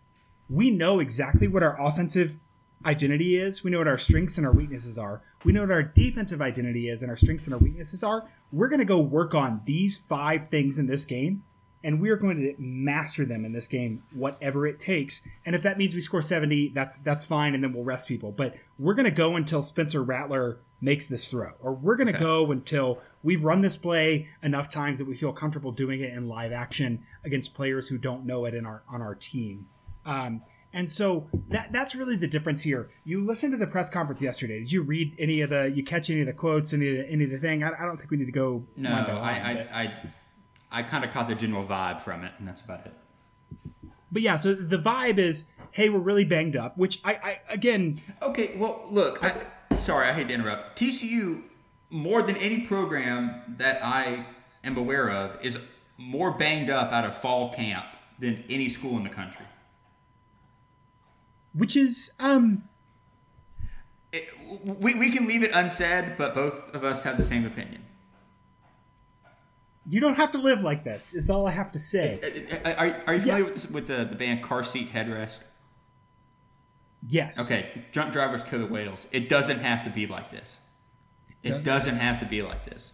We 0.49 0.71
know 0.71 0.99
exactly 0.99 1.47
what 1.47 1.63
our 1.63 1.79
offensive 1.79 2.39
identity 2.85 3.35
is. 3.35 3.63
We 3.63 3.71
know 3.71 3.79
what 3.79 3.87
our 3.87 3.97
strengths 3.97 4.37
and 4.37 4.47
our 4.47 4.53
weaknesses 4.53 4.97
are. 4.97 5.21
We 5.43 5.51
know 5.53 5.61
what 5.61 5.71
our 5.71 5.83
defensive 5.83 6.41
identity 6.41 6.89
is 6.89 7.01
and 7.01 7.09
our 7.09 7.17
strengths 7.17 7.45
and 7.45 7.53
our 7.53 7.59
weaknesses 7.59 8.03
are. 8.03 8.27
We're 8.51 8.69
going 8.69 8.79
to 8.79 8.85
go 8.85 8.99
work 8.99 9.35
on 9.35 9.61
these 9.65 9.97
five 9.97 10.47
things 10.47 10.79
in 10.79 10.87
this 10.87 11.05
game." 11.05 11.43
And 11.81 12.01
we 12.01 12.09
are 12.09 12.17
going 12.17 12.41
to 12.41 12.55
master 12.61 13.23
them 13.23 13.45
in 13.45 13.53
this 13.53 13.69
game, 13.69 14.03
whatever 14.11 14.67
it 14.67 14.81
takes. 14.81 15.25
And 15.45 15.55
if 15.55 15.63
that 15.63 15.77
means 15.77 15.95
we 15.95 16.01
score 16.01 16.21
seventy, 16.21 16.67
that's 16.67 16.97
that's 16.97 17.23
fine, 17.23 17.55
and 17.55 17.63
then 17.63 17.71
we'll 17.71 17.85
rest 17.85 18.09
people. 18.09 18.33
But 18.33 18.55
we're 18.77 18.95
going 18.95 19.05
to 19.05 19.11
go 19.11 19.37
until 19.37 19.61
Spencer 19.61 20.03
Rattler 20.03 20.59
makes 20.81 21.07
this 21.07 21.29
throw, 21.31 21.51
or 21.61 21.71
we're 21.73 21.95
going 21.95 22.07
to 22.07 22.15
Okay. 22.15 22.21
go 22.23 22.51
until 22.51 22.99
we've 23.23 23.43
run 23.43 23.61
this 23.61 23.77
play 23.77 24.27
enough 24.43 24.69
times 24.69 24.97
that 24.99 25.05
we 25.05 25.15
feel 25.15 25.33
comfortable 25.33 25.71
doing 25.71 26.01
it 26.01 26.13
in 26.13 26.27
live 26.27 26.51
action 26.51 27.03
against 27.23 27.53
players 27.53 27.87
who 27.87 27.97
don't 27.97 28.25
know 28.25 28.45
it 28.45 28.53
in 28.53 28.65
our 28.65 28.83
on 28.89 29.01
our 29.01 29.15
team. 29.15 29.67
Um, 30.05 30.41
and 30.71 30.89
so 30.89 31.27
that 31.49 31.71
that's 31.71 31.95
really 31.95 32.15
the 32.15 32.27
difference 32.27 32.61
here. 32.61 32.91
You 33.03 33.23
listened 33.23 33.53
to 33.53 33.57
the 33.57 33.67
press 33.67 33.89
conference 33.89 34.21
yesterday. 34.21 34.59
Did 34.59 34.71
you 34.71 34.83
read 34.83 35.15
any 35.17 35.41
of 35.41 35.49
the? 35.49 35.71
You 35.73 35.83
catch 35.83 36.09
any 36.09 36.21
of 36.21 36.27
the 36.27 36.33
quotes? 36.33 36.73
Any 36.73 36.89
of 36.89 36.97
the, 36.97 37.11
any 37.11 37.23
of 37.23 37.31
the 37.31 37.39
thing? 37.39 37.63
I, 37.63 37.71
I 37.79 37.85
don't 37.85 37.97
think 37.97 38.11
we 38.11 38.17
need 38.17 38.25
to 38.25 38.31
go. 38.31 38.63
No, 38.75 38.89
line, 38.91 39.09
I, 39.09 39.51
I, 39.51 39.83
I, 39.83 39.93
I 40.71 40.83
kind 40.83 41.03
of 41.03 41.11
caught 41.11 41.27
the 41.27 41.35
general 41.35 41.65
vibe 41.65 42.01
from 42.01 42.23
it, 42.23 42.33
and 42.37 42.47
that's 42.47 42.61
about 42.61 42.85
it. 42.85 42.93
But 44.11 44.21
yeah, 44.21 44.35
so 44.35 44.53
the 44.53 44.77
vibe 44.77 45.17
is, 45.17 45.51
hey, 45.71 45.89
we're 45.89 45.99
really 45.99 46.25
banged 46.25 46.55
up. 46.55 46.77
Which 46.77 47.01
I, 47.03 47.13
I 47.13 47.39
again, 47.49 48.01
Okay, 48.21 48.55
well, 48.57 48.85
look, 48.91 49.23
I, 49.23 49.33
sorry, 49.79 50.07
I 50.07 50.13
hate 50.13 50.27
to 50.27 50.33
interrupt. 50.33 50.79
TCU, 50.79 51.43
more 51.89 52.21
than 52.21 52.37
any 52.37 52.61
program 52.61 53.55
that 53.57 53.83
I 53.83 54.25
am 54.63 54.77
aware 54.77 55.09
of, 55.09 55.43
is 55.43 55.57
more 55.97 56.31
banged 56.31 56.69
up 56.69 56.91
out 56.91 57.05
of 57.05 57.15
fall 57.17 57.53
camp 57.53 57.85
than 58.19 58.43
any 58.49 58.69
school 58.69 58.97
in 58.97 59.03
the 59.03 59.09
country. 59.09 59.45
which 61.53 61.75
is 61.75 62.13
um, 62.19 62.63
It, 64.11 64.29
we, 64.63 64.95
we 64.95 65.11
can 65.11 65.27
leave 65.27 65.43
it 65.43 65.51
unsaid, 65.53 66.15
but 66.17 66.33
both 66.33 66.73
of 66.75 66.83
us 66.83 67.03
have 67.03 67.17
the 67.17 67.23
same 67.23 67.45
opinion. 67.45 67.83
you 69.87 69.99
don't 69.99 70.15
have 70.15 70.31
to 70.31 70.37
live 70.37 70.61
like 70.61 70.83
this. 70.83 71.13
Is 71.15 71.29
all 71.29 71.47
I 71.47 71.51
have 71.51 71.71
to 71.73 71.79
say. 71.79 72.19
Are, 72.65 73.03
are 73.07 73.13
you 73.15 73.21
familiar 73.21 73.45
with, 73.45 73.53
this, 73.55 73.69
with 73.69 73.87
the, 73.87 74.05
the 74.05 74.15
band 74.15 74.43
Car 74.43 74.63
Seat 74.63 74.93
Headrest? 74.93 75.39
Yes. 77.07 77.39
Okay, 77.39 77.85
drunk 77.91 78.11
drivers 78.13 78.43
kill 78.43 78.59
the 78.59 78.65
whales. 78.65 79.07
It 79.11 79.29
doesn't 79.29 79.59
have 79.59 79.83
to 79.85 79.89
be 79.89 80.05
like 80.05 80.31
this. 80.31 80.59
It 81.43 81.49
Doesn't. 81.49 81.65
doesn't, 81.65 81.95
have 81.95 82.19
to 82.19 82.25
be 82.25 82.41
like 82.41 82.63
this. 82.65 82.91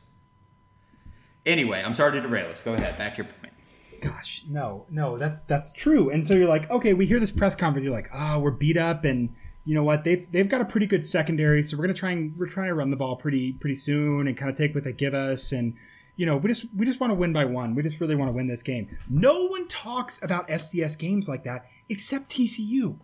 Anyway, 1.45 1.81
I'm 1.83 1.93
sorry 1.93 2.13
to 2.13 2.21
derail 2.21 2.51
us. 2.51 2.61
Go 2.63 2.73
ahead, 2.73 2.97
back 2.97 3.15
to 3.15 3.23
your 3.23 3.31
point. 3.31 3.53
Gosh, 4.01 4.43
no, 4.47 4.85
no, 4.89 5.17
that's 5.17 5.43
that's 5.43 5.71
true. 5.73 6.09
And 6.11 6.25
so 6.25 6.33
you're 6.35 6.49
like, 6.49 6.69
okay, 6.69 6.93
we 6.93 7.05
hear 7.05 7.19
this 7.19 7.31
press 7.31 7.55
conference. 7.55 7.85
You're 7.85 7.93
like, 7.93 8.09
oh, 8.13 8.39
we're 8.39 8.51
beat 8.51 8.77
up, 8.77 9.03
and 9.03 9.33
you 9.63 9.73
know 9.73 9.83
what? 9.83 10.03
They've 10.03 10.29
they've 10.31 10.49
got 10.49 10.61
a 10.61 10.65
pretty 10.65 10.85
good 10.85 11.03
secondary, 11.05 11.63
so 11.63 11.75
we're 11.75 11.83
gonna 11.83 11.93
try 11.95 12.11
and 12.11 12.37
we're 12.37 12.45
trying 12.45 12.67
to 12.67 12.75
run 12.75 12.91
the 12.91 12.97
ball 12.97 13.15
pretty 13.15 13.53
pretty 13.53 13.75
soon 13.75 14.27
and 14.27 14.37
kind 14.37 14.49
of 14.51 14.57
take 14.57 14.75
what 14.75 14.83
they 14.83 14.93
give 14.93 15.13
us, 15.15 15.51
and 15.51 15.73
you 16.17 16.25
know, 16.25 16.37
we 16.37 16.47
just 16.47 16.67
we 16.75 16.85
just 16.85 16.99
want 16.99 17.11
to 17.11 17.15
win 17.15 17.33
by 17.33 17.45
one. 17.45 17.73
We 17.73 17.83
just 17.83 17.99
really 17.99 18.15
want 18.15 18.29
to 18.29 18.33
win 18.33 18.47
this 18.47 18.63
game. 18.63 18.95
No 19.09 19.45
one 19.45 19.67
talks 19.67 20.21
about 20.23 20.47
FCS 20.49 20.99
games 20.99 21.27
like 21.27 21.43
that 21.43 21.65
except 21.89 22.29
TCU. 22.29 22.99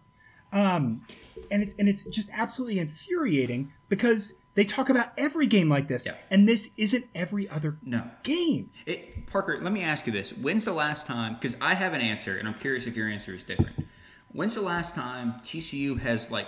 Um, 0.53 1.01
and 1.49 1.63
it's 1.63 1.73
and 1.75 1.87
it's 1.87 2.05
just 2.05 2.29
absolutely 2.33 2.79
infuriating 2.79 3.71
because 3.89 4.40
they 4.53 4.65
talk 4.65 4.89
about 4.89 5.11
every 5.17 5.47
game 5.47 5.69
like 5.69 5.87
this, 5.87 6.05
Yeah. 6.05 6.15
and 6.29 6.47
this 6.47 6.73
isn't 6.77 7.05
every 7.15 7.47
other 7.49 7.77
No. 7.83 8.09
game. 8.23 8.69
It, 8.85 9.25
Parker, 9.27 9.57
let 9.61 9.71
me 9.71 9.81
ask 9.81 10.05
you 10.05 10.11
this. 10.11 10.31
When's 10.31 10.65
the 10.65 10.73
last 10.73 11.07
time, 11.07 11.35
because 11.35 11.55
I 11.61 11.73
have 11.75 11.93
an 11.93 12.01
answer, 12.01 12.35
and 12.37 12.47
I'm 12.47 12.55
curious 12.55 12.85
if 12.87 12.95
your 12.97 13.07
answer 13.07 13.33
is 13.33 13.43
different. 13.43 13.87
When's 14.33 14.55
the 14.55 14.61
last 14.61 14.93
time 14.95 15.35
TCU 15.45 15.95
has, 15.99 16.29
like, 16.31 16.47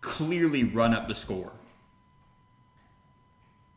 clearly 0.00 0.64
run 0.64 0.92
up 0.94 1.06
the 1.08 1.14
score? 1.14 1.52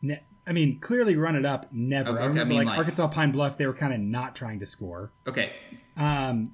Ne- 0.02 0.22
I 0.46 0.52
mean, 0.52 0.78
clearly 0.80 1.16
run 1.16 1.34
it 1.36 1.44
up. 1.44 1.72
Never. 1.72 2.10
Okay, 2.10 2.20
I 2.20 2.24
I 2.24 2.26
remember 2.26 2.50
mean, 2.50 2.58
like, 2.58 2.66
like- 2.68 2.78
Arkansas 2.78 3.08
Pine 3.08 3.32
Bluff, 3.32 3.56
they 3.58 3.66
were 3.66 3.72
kind 3.74 3.92
of 3.92 4.00
not 4.00 4.36
trying 4.36 4.60
to 4.60 4.66
score. 4.66 5.12
Okay. 5.26 5.52
Um, 5.96 6.52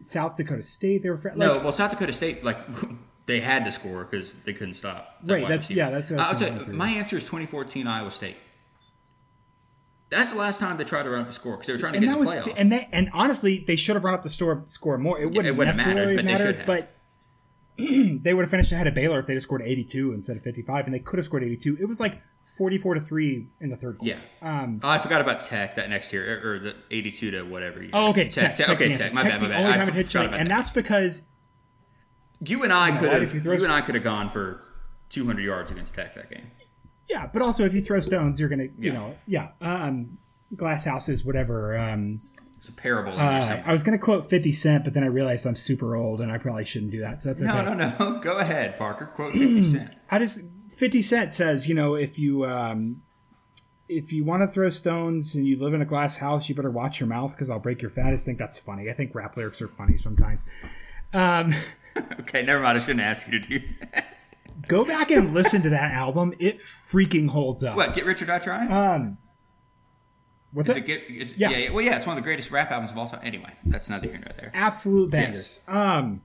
South 0.00 0.36
Dakota 0.36 0.62
State, 0.62 1.02
they 1.02 1.10
were 1.10 1.16
fr- 1.18 1.28
like, 1.28 1.36
no, 1.38 1.58
well, 1.60 1.72
South 1.72 1.90
Dakota 1.90 2.12
State, 2.12 2.42
like, 2.42 2.58
they 3.30 3.40
had 3.40 3.64
to 3.64 3.72
score 3.72 4.04
because 4.04 4.32
they 4.44 4.52
couldn't 4.52 4.74
stop. 4.74 5.18
that 5.24 5.32
Right, 5.34 5.42
that's- 5.42 5.60
receiver. 5.70 5.78
yeah, 5.78 5.90
that's 5.90 6.10
what 6.10 6.20
I 6.20 6.22
was 6.22 6.26
I'll 6.28 6.32
gonna 6.34 6.44
tell 6.46 6.50
run 6.50 6.58
you, 6.60 6.66
through. 6.66 6.76
My 6.76 6.90
answer 6.90 7.16
is 7.16 7.22
2014 7.24 7.86
Iowa 7.86 8.10
State. 8.10 8.36
That's 10.10 10.32
the 10.32 10.38
last 10.38 10.58
time 10.58 10.76
they 10.76 10.84
tried 10.84 11.04
to 11.04 11.10
run 11.10 11.20
up 11.22 11.28
the 11.28 11.32
score 11.32 11.52
because 11.56 11.68
they 11.68 11.72
were 11.74 11.78
trying 11.78 11.92
to 11.92 11.98
and 11.98 12.04
get 12.06 12.10
that 12.10 12.14
the 12.14 12.18
was 12.18 12.36
playoff. 12.36 12.54
and 12.56 12.72
they 12.72 12.88
and 12.90 13.10
honestly, 13.12 13.64
they 13.66 13.76
should 13.76 13.94
have 13.94 14.02
run 14.04 14.14
up 14.14 14.22
the 14.22 14.30
store 14.30 14.62
score 14.66 14.98
more. 14.98 15.20
It 15.20 15.26
wouldn't, 15.26 15.46
it 15.46 15.52
wouldn't 15.56 15.76
have 15.76 15.86
necessarily 15.86 16.16
mattered, 16.16 16.16
but 16.16 16.24
they 16.26 16.32
mattered, 16.32 16.56
have. 16.56 16.66
but 16.66 16.96
they 18.24 18.34
would 18.34 18.42
have 18.42 18.50
finished 18.50 18.72
ahead 18.72 18.88
of 18.88 18.94
Baylor 18.94 19.20
if 19.20 19.26
they 19.26 19.34
just 19.34 19.46
scored 19.46 19.62
82 19.62 20.12
instead 20.12 20.36
of 20.36 20.42
55, 20.42 20.86
and 20.86 20.92
they 20.94 20.98
could 20.98 21.18
have 21.18 21.24
scored 21.24 21.44
82. 21.44 21.78
It 21.80 21.84
was 21.86 22.00
like 22.00 22.20
44 22.56 22.94
to 22.94 23.00
three 23.00 23.46
in 23.60 23.70
the 23.70 23.76
third 23.76 23.98
quarter. 23.98 24.18
yeah. 24.42 24.62
Um, 24.62 24.80
Oh, 24.82 24.88
I 24.88 24.98
forgot 24.98 25.20
about 25.20 25.42
Tech 25.42 25.76
that 25.76 25.88
next 25.88 26.12
year, 26.12 26.40
or, 26.44 26.54
or 26.54 26.58
the 26.58 26.74
82 26.90 27.30
to 27.30 27.42
whatever. 27.44 27.84
Oh, 27.92 28.10
okay. 28.10 28.28
Tech, 28.28 28.56
Tech, 28.56 28.66
Tech, 28.66 28.80
okay. 28.80 28.94
Tech. 28.94 29.12
My 29.14 29.22
Tech's 29.22 29.36
bad, 29.38 29.42
my 29.42 29.48
bad. 29.50 29.58
only 29.60 29.72
I 29.72 29.76
time 29.76 29.88
it 29.90 29.94
hit 29.94 30.06
forgot 30.08 30.34
and 30.34 30.50
that. 30.50 30.56
that's 30.56 30.70
because 30.72 31.28
You 32.42 32.62
and 32.64 32.72
I 32.72 32.96
could 32.98 33.10
have. 33.12 33.34
you 33.34 33.40
You, 33.52 33.62
and 33.64 33.72
I 33.72 33.80
could 33.80 33.94
have 33.94 34.04
gone 34.04 34.30
for 34.30 34.62
200 35.10 35.42
yards 35.42 35.70
against 35.70 35.94
Tech 35.94 36.14
that 36.14 36.30
game. 36.30 36.50
Yeah, 37.08 37.28
but 37.32 37.42
also 37.42 37.64
if 37.64 37.74
you 37.74 37.80
throw 37.80 38.00
stones, 38.00 38.38
you're 38.40 38.48
gonna, 38.48 38.64
you 38.64 38.72
Yeah. 38.78 38.92
know, 38.92 39.14
yeah. 39.26 39.48
Um, 39.60 40.18
glass 40.56 40.84
houses, 40.84 41.24
whatever. 41.24 41.76
Um, 41.76 42.20
It's 42.58 42.68
a 42.68 42.72
parable. 42.72 43.12
uh. 43.18 43.62
I 43.66 43.72
was 43.72 43.82
gonna 43.82 43.98
quote 43.98 44.28
Fifty 44.28 44.52
Cent, 44.52 44.84
but 44.84 44.94
then 44.94 45.02
I 45.02 45.08
realized 45.08 45.46
I'm 45.46 45.56
super 45.56 45.96
old 45.96 46.20
and 46.20 46.30
I 46.30 46.38
probably 46.38 46.64
shouldn't 46.64 46.92
do 46.92 47.00
that. 47.00 47.20
So 47.20 47.30
that's 47.30 47.42
okay. 47.42 47.64
no, 47.64 47.74
no, 47.74 47.94
no. 47.98 48.20
Go 48.22 48.36
ahead, 48.38 48.78
Parker. 48.78 49.06
Quote 49.06 49.32
50 49.36 49.64
Cent. 49.64 49.96
I 50.10 50.18
just 50.18 50.42
Fifty 50.76 51.02
Cent 51.02 51.34
says, 51.34 51.68
you 51.68 51.74
know, 51.74 51.94
if 51.94 52.18
you 52.18 52.46
um, 52.46 53.02
if 53.88 54.12
you 54.12 54.24
want 54.24 54.42
to 54.42 54.46
throw 54.46 54.68
stones 54.68 55.34
and 55.34 55.44
you 55.46 55.56
live 55.56 55.74
in 55.74 55.82
a 55.82 55.86
glass 55.86 56.16
house, 56.18 56.48
you 56.48 56.54
better 56.54 56.70
watch 56.70 57.00
your 57.00 57.08
mouth 57.08 57.32
because 57.32 57.50
I'll 57.50 57.58
break 57.58 57.82
your 57.82 57.90
fat. 57.90 58.06
I 58.06 58.10
just 58.12 58.24
think 58.24 58.38
that's 58.38 58.56
funny. 58.56 58.88
I 58.88 58.92
think 58.92 59.14
rap 59.16 59.36
lyrics 59.36 59.60
are 59.60 59.66
funny 59.68 59.96
sometimes. 59.96 60.44
Um, 61.12 61.52
Okay, 62.20 62.42
never 62.42 62.62
mind. 62.62 62.78
I 62.78 62.80
shouldn't 62.80 63.00
ask 63.00 63.26
you 63.26 63.40
to 63.40 63.48
do 63.48 63.60
that. 63.80 64.06
go 64.68 64.84
back 64.84 65.10
and 65.10 65.34
listen 65.34 65.62
to 65.62 65.70
that 65.70 65.92
album. 65.92 66.32
It 66.38 66.60
freaking 66.60 67.28
holds 67.28 67.64
up. 67.64 67.76
What? 67.76 67.92
Get 67.92 68.04
Rich 68.04 68.22
or 68.22 68.26
Die 68.26 68.38
Trying? 68.38 68.70
Um, 68.70 69.18
what's 70.52 70.68
is 70.68 70.76
it? 70.76 70.84
it 70.84 70.86
get, 70.86 71.02
is, 71.10 71.36
yeah. 71.36 71.50
yeah. 71.50 71.56
yeah. 71.58 71.70
Well, 71.70 71.84
yeah. 71.84 71.96
It's 71.96 72.06
one 72.06 72.16
of 72.16 72.22
the 72.22 72.26
greatest 72.26 72.52
rap 72.52 72.70
albums 72.70 72.92
of 72.92 72.98
all 72.98 73.08
time. 73.08 73.20
Anyway, 73.24 73.52
that's 73.64 73.88
neither 73.88 74.06
here 74.06 74.18
nor 74.18 74.32
there. 74.36 74.52
Absolute 74.54 75.10
bangers. 75.10 75.64
Um. 75.66 76.22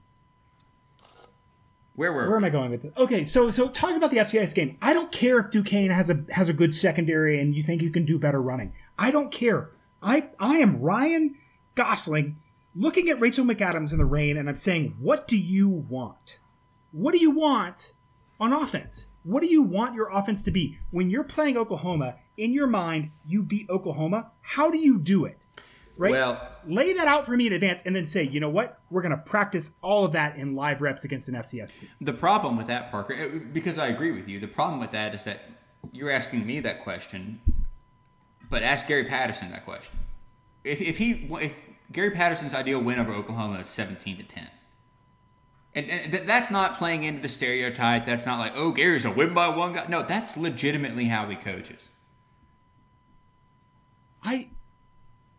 Where 1.94 2.12
were? 2.12 2.28
Where 2.28 2.36
am 2.36 2.44
I 2.44 2.50
going 2.50 2.70
with 2.70 2.82
this? 2.82 2.92
Okay, 2.96 3.24
so 3.24 3.48
so 3.50 3.68
talking 3.68 3.96
about 3.96 4.10
the 4.10 4.18
FCS 4.18 4.54
game, 4.54 4.76
I 4.82 4.92
don't 4.92 5.10
care 5.10 5.38
if 5.38 5.50
Duquesne 5.50 5.90
has 5.90 6.10
a 6.10 6.24
has 6.30 6.48
a 6.48 6.52
good 6.52 6.74
secondary 6.74 7.40
and 7.40 7.54
you 7.56 7.62
think 7.62 7.80
you 7.82 7.90
can 7.90 8.04
do 8.04 8.18
better 8.18 8.40
running. 8.40 8.74
I 8.98 9.10
don't 9.10 9.32
care. 9.32 9.70
I 10.02 10.28
I 10.38 10.58
am 10.58 10.80
Ryan 10.80 11.36
Gosling 11.74 12.36
looking 12.76 13.08
at 13.08 13.20
Rachel 13.20 13.44
McAdams 13.44 13.92
in 13.92 13.98
the 13.98 14.04
rain 14.04 14.36
and 14.36 14.48
I'm 14.48 14.56
saying, 14.56 14.96
what 15.00 15.26
do 15.26 15.36
you 15.36 15.68
want? 15.68 16.38
What 16.92 17.12
do 17.12 17.18
you 17.18 17.30
want 17.30 17.94
on 18.40 18.52
offense. 18.52 19.12
What 19.22 19.40
do 19.40 19.46
you 19.46 19.62
want 19.62 19.94
your 19.94 20.10
offense 20.10 20.42
to 20.44 20.50
be? 20.50 20.78
When 20.90 21.10
you're 21.10 21.24
playing 21.24 21.56
Oklahoma, 21.56 22.16
in 22.36 22.52
your 22.52 22.66
mind, 22.66 23.10
you 23.24 23.42
beat 23.42 23.68
Oklahoma. 23.70 24.30
How 24.42 24.70
do 24.70 24.78
you 24.78 24.98
do 24.98 25.24
it? 25.24 25.38
Right? 25.98 26.12
Well, 26.12 26.52
Lay 26.66 26.92
that 26.92 27.08
out 27.08 27.24
for 27.24 27.36
me 27.36 27.46
in 27.46 27.54
advance 27.54 27.82
and 27.84 27.96
then 27.96 28.04
say, 28.06 28.22
you 28.22 28.40
know 28.40 28.50
what? 28.50 28.80
We're 28.90 29.00
going 29.00 29.16
to 29.16 29.22
practice 29.22 29.76
all 29.80 30.04
of 30.04 30.12
that 30.12 30.36
in 30.36 30.54
live 30.54 30.82
reps 30.82 31.04
against 31.04 31.28
an 31.28 31.36
FCS 31.36 31.80
team. 31.80 31.88
the 32.00 32.12
problem 32.12 32.56
with 32.56 32.66
that, 32.66 32.90
Parker, 32.90 33.14
uh, 33.14 33.38
because 33.52 33.78
I 33.78 33.86
agree 33.86 34.12
with 34.12 34.28
you, 34.28 34.38
the 34.38 34.48
problem 34.48 34.80
with 34.80 34.90
that 34.90 35.14
is 35.14 35.24
that 35.24 35.42
you're 35.92 36.10
asking 36.10 36.44
me 36.44 36.60
that 36.60 36.82
question, 36.82 37.40
but 38.50 38.62
ask 38.62 38.86
Gary 38.86 39.04
Patterson 39.04 39.50
that 39.52 39.64
question. 39.64 39.98
If, 40.64 40.80
if 40.80 40.98
he 40.98 41.28
if 41.40 41.54
Gary 41.92 42.10
Patterson's 42.10 42.54
ideal 42.54 42.80
win 42.80 42.98
over 42.98 43.12
Oklahoma 43.12 43.60
is 43.60 43.68
17 43.68 44.16
to 44.18 44.22
10. 44.22 44.48
And, 45.74 45.90
and 45.90 46.12
th- 46.12 46.24
that's 46.24 46.50
not 46.50 46.78
playing 46.78 47.04
into 47.04 47.20
the 47.20 47.28
stereotype. 47.28 48.06
That's 48.06 48.24
not 48.24 48.38
like, 48.38 48.52
oh, 48.56 48.72
Gary's 48.72 49.04
a 49.04 49.10
win 49.10 49.34
by 49.34 49.48
one 49.48 49.74
guy. 49.74 49.86
No, 49.88 50.02
that's 50.02 50.36
legitimately 50.36 51.04
how 51.06 51.28
he 51.28 51.36
coaches. 51.36 51.90
I 54.22 54.48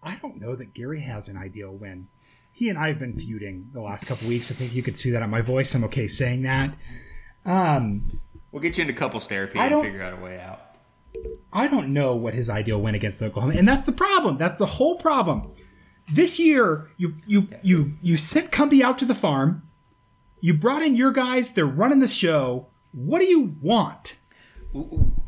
I 0.01 0.15
don't 0.21 0.39
know 0.39 0.55
that 0.55 0.73
Gary 0.73 1.01
has 1.01 1.27
an 1.27 1.37
ideal 1.37 1.71
win. 1.71 2.07
He 2.53 2.69
and 2.69 2.77
I 2.77 2.87
have 2.87 2.99
been 2.99 3.13
feuding 3.13 3.69
the 3.73 3.81
last 3.81 4.05
couple 4.05 4.27
weeks. 4.27 4.51
I 4.51 4.55
think 4.55 4.73
you 4.73 4.81
could 4.81 4.97
see 4.97 5.11
that 5.11 5.21
on 5.21 5.29
my 5.29 5.41
voice. 5.41 5.75
I'm 5.75 5.83
okay 5.85 6.07
saying 6.07 6.43
that. 6.43 6.75
Um, 7.45 8.19
We'll 8.51 8.61
get 8.61 8.77
you 8.77 8.81
into 8.83 8.93
couples 8.93 9.27
therapy 9.27 9.59
and 9.59 9.81
figure 9.81 10.01
out 10.01 10.13
a 10.13 10.17
way 10.17 10.39
out. 10.39 10.61
I 11.51 11.67
don't 11.67 11.89
know 11.89 12.15
what 12.15 12.33
his 12.33 12.49
ideal 12.49 12.79
win 12.79 12.95
against 12.95 13.21
Oklahoma, 13.21 13.55
and 13.57 13.67
that's 13.67 13.85
the 13.85 13.91
problem. 13.91 14.37
That's 14.37 14.57
the 14.57 14.65
whole 14.65 14.95
problem. 14.95 15.51
This 16.09 16.39
year, 16.39 16.89
you 16.97 17.15
you 17.25 17.47
you 17.63 17.93
you 18.01 18.17
sent 18.17 18.51
Cumbie 18.51 18.81
out 18.81 18.97
to 18.99 19.05
the 19.05 19.15
farm. 19.15 19.63
You 20.39 20.53
brought 20.53 20.81
in 20.81 20.95
your 20.95 21.11
guys. 21.11 21.53
They're 21.53 21.65
running 21.65 21.99
the 21.99 22.07
show. 22.07 22.67
What 22.93 23.19
do 23.19 23.25
you 23.25 23.55
want? 23.61 24.17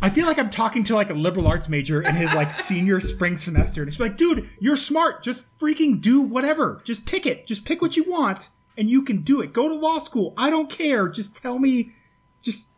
I 0.01 0.09
feel 0.09 0.25
like 0.25 0.37
I'm 0.37 0.49
talking 0.49 0.83
to 0.85 0.95
like 0.95 1.09
a 1.09 1.13
liberal 1.13 1.47
arts 1.47 1.67
major 1.67 2.01
in 2.01 2.15
his 2.15 2.33
like 2.33 2.53
senior 2.67 2.99
spring 2.99 3.35
semester, 3.35 3.81
and 3.81 3.89
it's 3.89 3.99
like, 3.99 4.15
dude, 4.15 4.49
you're 4.59 4.75
smart. 4.75 5.23
Just 5.23 5.57
freaking 5.57 5.99
do 5.99 6.21
whatever. 6.21 6.81
Just 6.85 7.05
pick 7.05 7.25
it. 7.25 7.45
Just 7.45 7.65
pick 7.65 7.81
what 7.81 7.97
you 7.97 8.09
want, 8.09 8.49
and 8.77 8.89
you 8.89 9.01
can 9.01 9.21
do 9.21 9.41
it. 9.41 9.51
Go 9.51 9.67
to 9.67 9.75
law 9.75 9.99
school. 9.99 10.33
I 10.37 10.49
don't 10.49 10.69
care. 10.69 11.09
Just 11.09 11.41
tell 11.41 11.59
me. 11.59 11.91
Just 12.41 12.69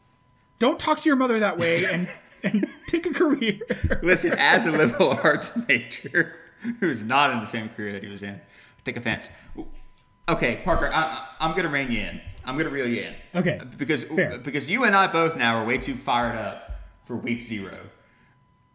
don't 0.57 0.79
talk 0.79 0.99
to 1.01 1.09
your 1.09 1.15
mother 1.17 1.39
that 1.39 1.59
way, 1.59 1.85
and 1.85 2.09
and 2.43 2.67
pick 2.87 3.05
a 3.05 3.13
career. 3.13 3.59
Listen, 4.01 4.33
as 4.33 4.65
a 4.65 4.71
liberal 4.71 5.11
arts 5.23 5.55
major 5.67 6.35
who's 6.79 7.03
not 7.03 7.31
in 7.31 7.39
the 7.39 7.45
same 7.45 7.69
career 7.69 7.91
that 7.93 8.03
he 8.03 8.09
was 8.09 8.23
in, 8.23 8.39
take 8.83 8.97
offense. 8.97 9.29
Okay, 10.29 10.61
Parker, 10.63 10.89
I, 10.93 11.27
I'm 11.39 11.51
going 11.51 11.63
to 11.63 11.69
rein 11.69 11.91
you 11.91 11.99
in. 12.01 12.21
I'm 12.45 12.55
going 12.55 12.65
to 12.67 12.71
reel 12.71 12.87
you 12.87 13.01
in. 13.03 13.15
Okay, 13.35 13.59
Because 13.77 14.03
fair. 14.03 14.37
because 14.37 14.69
you 14.69 14.83
and 14.83 14.95
I 14.95 15.07
both 15.07 15.35
now 15.35 15.55
are 15.57 15.65
way 15.65 15.77
too 15.77 15.95
fired 15.95 16.35
up 16.37 16.79
for 17.05 17.15
week 17.15 17.41
zero. 17.41 17.77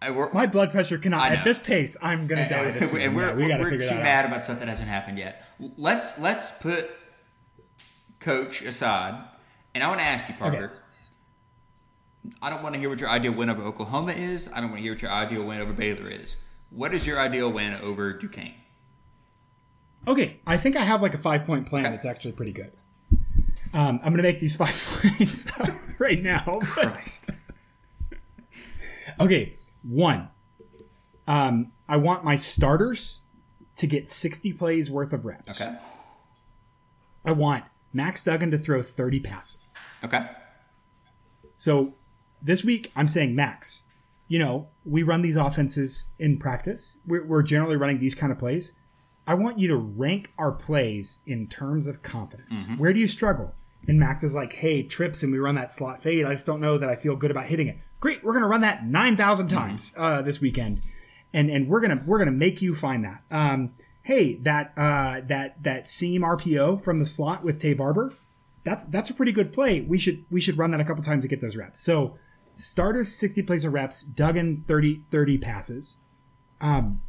And 0.02 0.32
My 0.32 0.46
blood 0.46 0.70
pressure 0.70 0.98
cannot. 0.98 1.32
At 1.32 1.42
this 1.44 1.58
pace, 1.58 1.96
I'm 2.02 2.26
gonna 2.26 2.48
die 2.48 2.70
this 2.70 2.90
season. 2.90 3.00
and 3.00 3.16
we're, 3.16 3.34
we 3.34 3.48
got 3.48 3.56
to 3.56 3.62
we're 3.62 3.70
too 3.70 3.78
mad 3.78 4.26
out. 4.26 4.30
about 4.30 4.42
stuff 4.42 4.58
that 4.58 4.68
hasn't 4.68 4.88
happened 4.88 5.18
yet. 5.18 5.42
Let's 5.78 6.18
let's 6.18 6.50
put 6.50 6.90
coach 8.20 8.60
aside, 8.60 9.24
and 9.74 9.82
I 9.82 9.88
want 9.88 10.00
to 10.00 10.04
ask 10.04 10.28
you, 10.28 10.34
Parker. 10.34 10.70
I 12.42 12.50
don't 12.50 12.62
want 12.62 12.74
to 12.74 12.78
hear 12.78 12.90
what 12.90 13.00
your 13.00 13.08
ideal 13.08 13.32
win 13.32 13.48
over 13.48 13.62
Oklahoma 13.62 14.12
is. 14.12 14.48
I 14.52 14.60
don't 14.60 14.70
want 14.70 14.76
to 14.78 14.82
hear 14.82 14.92
what 14.92 15.00
your 15.02 15.10
ideal 15.12 15.44
win 15.44 15.60
over 15.60 15.72
Baylor 15.72 16.08
is. 16.10 16.36
What 16.76 16.92
is 16.94 17.06
your 17.06 17.18
ideal 17.18 17.50
win 17.50 17.72
over 17.72 18.12
Duquesne? 18.12 18.52
Okay, 20.06 20.40
I 20.46 20.58
think 20.58 20.76
I 20.76 20.82
have 20.82 21.00
like 21.00 21.14
a 21.14 21.18
five 21.18 21.46
point 21.46 21.66
plan 21.66 21.86
Okay. 21.86 21.92
that's 21.92 22.04
actually 22.04 22.32
pretty 22.32 22.52
good. 22.52 22.70
Um, 23.72 23.98
I'm 24.04 24.12
gonna 24.12 24.22
make 24.22 24.40
these 24.40 24.54
five 24.62 24.78
points 25.00 25.46
up 25.58 25.74
right 25.98 26.22
now. 26.22 26.58
Christ. 26.62 27.30
Okay, 29.18 29.54
one. 29.82 30.28
Um, 31.26 31.72
I 31.88 31.96
want 31.96 32.22
my 32.24 32.34
starters 32.34 33.22
to 33.76 33.86
get 33.86 34.10
60 34.10 34.52
plays 34.52 34.90
worth 34.90 35.12
of 35.14 35.24
reps. 35.24 35.58
Okay. 35.62 35.74
I 37.24 37.32
want 37.32 37.64
Max 37.94 38.24
Duggan 38.24 38.50
to 38.50 38.58
throw 38.58 38.82
30 38.82 39.20
passes. 39.20 39.78
Okay. 40.04 40.28
So 41.56 41.94
this 42.42 42.62
week, 42.64 42.92
I'm 42.94 43.08
saying 43.08 43.34
Max. 43.34 43.84
You 44.28 44.38
know, 44.40 44.68
we 44.84 45.02
run 45.02 45.22
these 45.22 45.36
offenses 45.36 46.12
in 46.18 46.38
practice. 46.38 46.98
We're, 47.06 47.24
we're 47.24 47.42
generally 47.42 47.76
running 47.76 47.98
these 47.98 48.14
kind 48.14 48.32
of 48.32 48.38
plays. 48.38 48.78
I 49.26 49.34
want 49.34 49.58
you 49.58 49.68
to 49.68 49.76
rank 49.76 50.32
our 50.38 50.52
plays 50.52 51.22
in 51.26 51.48
terms 51.48 51.86
of 51.86 52.02
confidence. 52.02 52.66
Where 52.78 52.92
do 52.92 53.00
you 53.00 53.06
struggle? 53.06 53.54
And 53.88 53.98
Max 53.98 54.24
is 54.24 54.34
like, 54.34 54.52
hey, 54.52 54.82
trips, 54.82 55.22
and 55.22 55.32
we 55.32 55.38
run 55.38 55.54
that 55.56 55.72
slot 55.72 56.02
fade. 56.02 56.24
I 56.24 56.32
just 56.32 56.46
don't 56.46 56.60
know 56.60 56.78
that 56.78 56.88
I 56.88 56.96
feel 56.96 57.16
good 57.16 57.30
about 57.30 57.46
hitting 57.46 57.68
it. 57.68 57.78
Great, 58.00 58.24
we're 58.24 58.32
gonna 58.34 58.48
run 58.48 58.60
that 58.60 58.84
nine 58.84 59.16
thousand 59.16 59.48
times 59.48 59.94
uh, 59.96 60.22
this 60.22 60.40
weekend, 60.40 60.82
and 61.32 61.50
and 61.50 61.68
we're 61.68 61.80
gonna 61.80 62.02
we're 62.04 62.18
gonna 62.18 62.30
make 62.32 62.60
you 62.60 62.74
find 62.74 63.04
that. 63.04 63.22
Um, 63.30 63.74
hey, 64.02 64.36
that 64.36 64.72
uh, 64.76 65.22
that 65.26 65.62
that 65.62 65.88
seam 65.88 66.22
RPO 66.22 66.82
from 66.82 67.00
the 67.00 67.06
slot 67.06 67.42
with 67.42 67.60
Taye 67.60 67.76
Barber, 67.76 68.12
that's 68.64 68.84
that's 68.84 69.08
a 69.08 69.14
pretty 69.14 69.32
good 69.32 69.52
play. 69.52 69.80
We 69.80 69.98
should 69.98 70.24
we 70.30 70.40
should 70.40 70.58
run 70.58 70.72
that 70.72 70.80
a 70.80 70.84
couple 70.84 71.02
times 71.02 71.22
to 71.22 71.28
get 71.28 71.40
those 71.40 71.56
reps. 71.56 71.80
So 71.80 72.16
starters 72.56 73.14
60 73.14 73.42
plays 73.42 73.64
of 73.64 73.72
reps, 73.72 74.02
Duggan 74.02 74.64
30 74.66 75.02
30 75.10 75.38
passes. 75.38 75.98
Um 76.60 77.00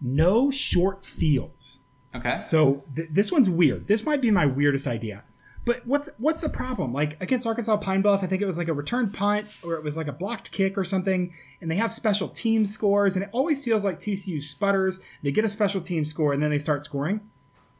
no 0.00 0.50
short 0.50 1.04
fields. 1.04 1.84
Okay. 2.14 2.42
So 2.44 2.84
th- 2.94 3.08
this 3.10 3.30
one's 3.30 3.48
weird. 3.48 3.86
This 3.86 4.04
might 4.04 4.20
be 4.20 4.30
my 4.30 4.46
weirdest 4.46 4.86
idea. 4.86 5.22
But 5.64 5.86
what's 5.86 6.10
what's 6.18 6.40
the 6.40 6.48
problem? 6.48 6.92
Like 6.92 7.22
against 7.22 7.46
Arkansas 7.46 7.76
Pine 7.76 8.02
Bluff, 8.02 8.24
I 8.24 8.26
think 8.26 8.42
it 8.42 8.46
was 8.46 8.58
like 8.58 8.68
a 8.68 8.74
return 8.74 9.10
punt 9.10 9.46
or 9.62 9.74
it 9.74 9.84
was 9.84 9.96
like 9.96 10.08
a 10.08 10.12
blocked 10.12 10.50
kick 10.50 10.76
or 10.76 10.82
something, 10.82 11.32
and 11.60 11.70
they 11.70 11.76
have 11.76 11.92
special 11.92 12.28
team 12.28 12.64
scores, 12.64 13.14
and 13.14 13.24
it 13.24 13.30
always 13.32 13.64
feels 13.64 13.84
like 13.84 14.00
TCU 14.00 14.42
sputters. 14.42 15.04
They 15.22 15.30
get 15.30 15.44
a 15.44 15.48
special 15.48 15.80
team 15.80 16.04
score 16.04 16.32
and 16.32 16.42
then 16.42 16.50
they 16.50 16.58
start 16.58 16.84
scoring. 16.84 17.20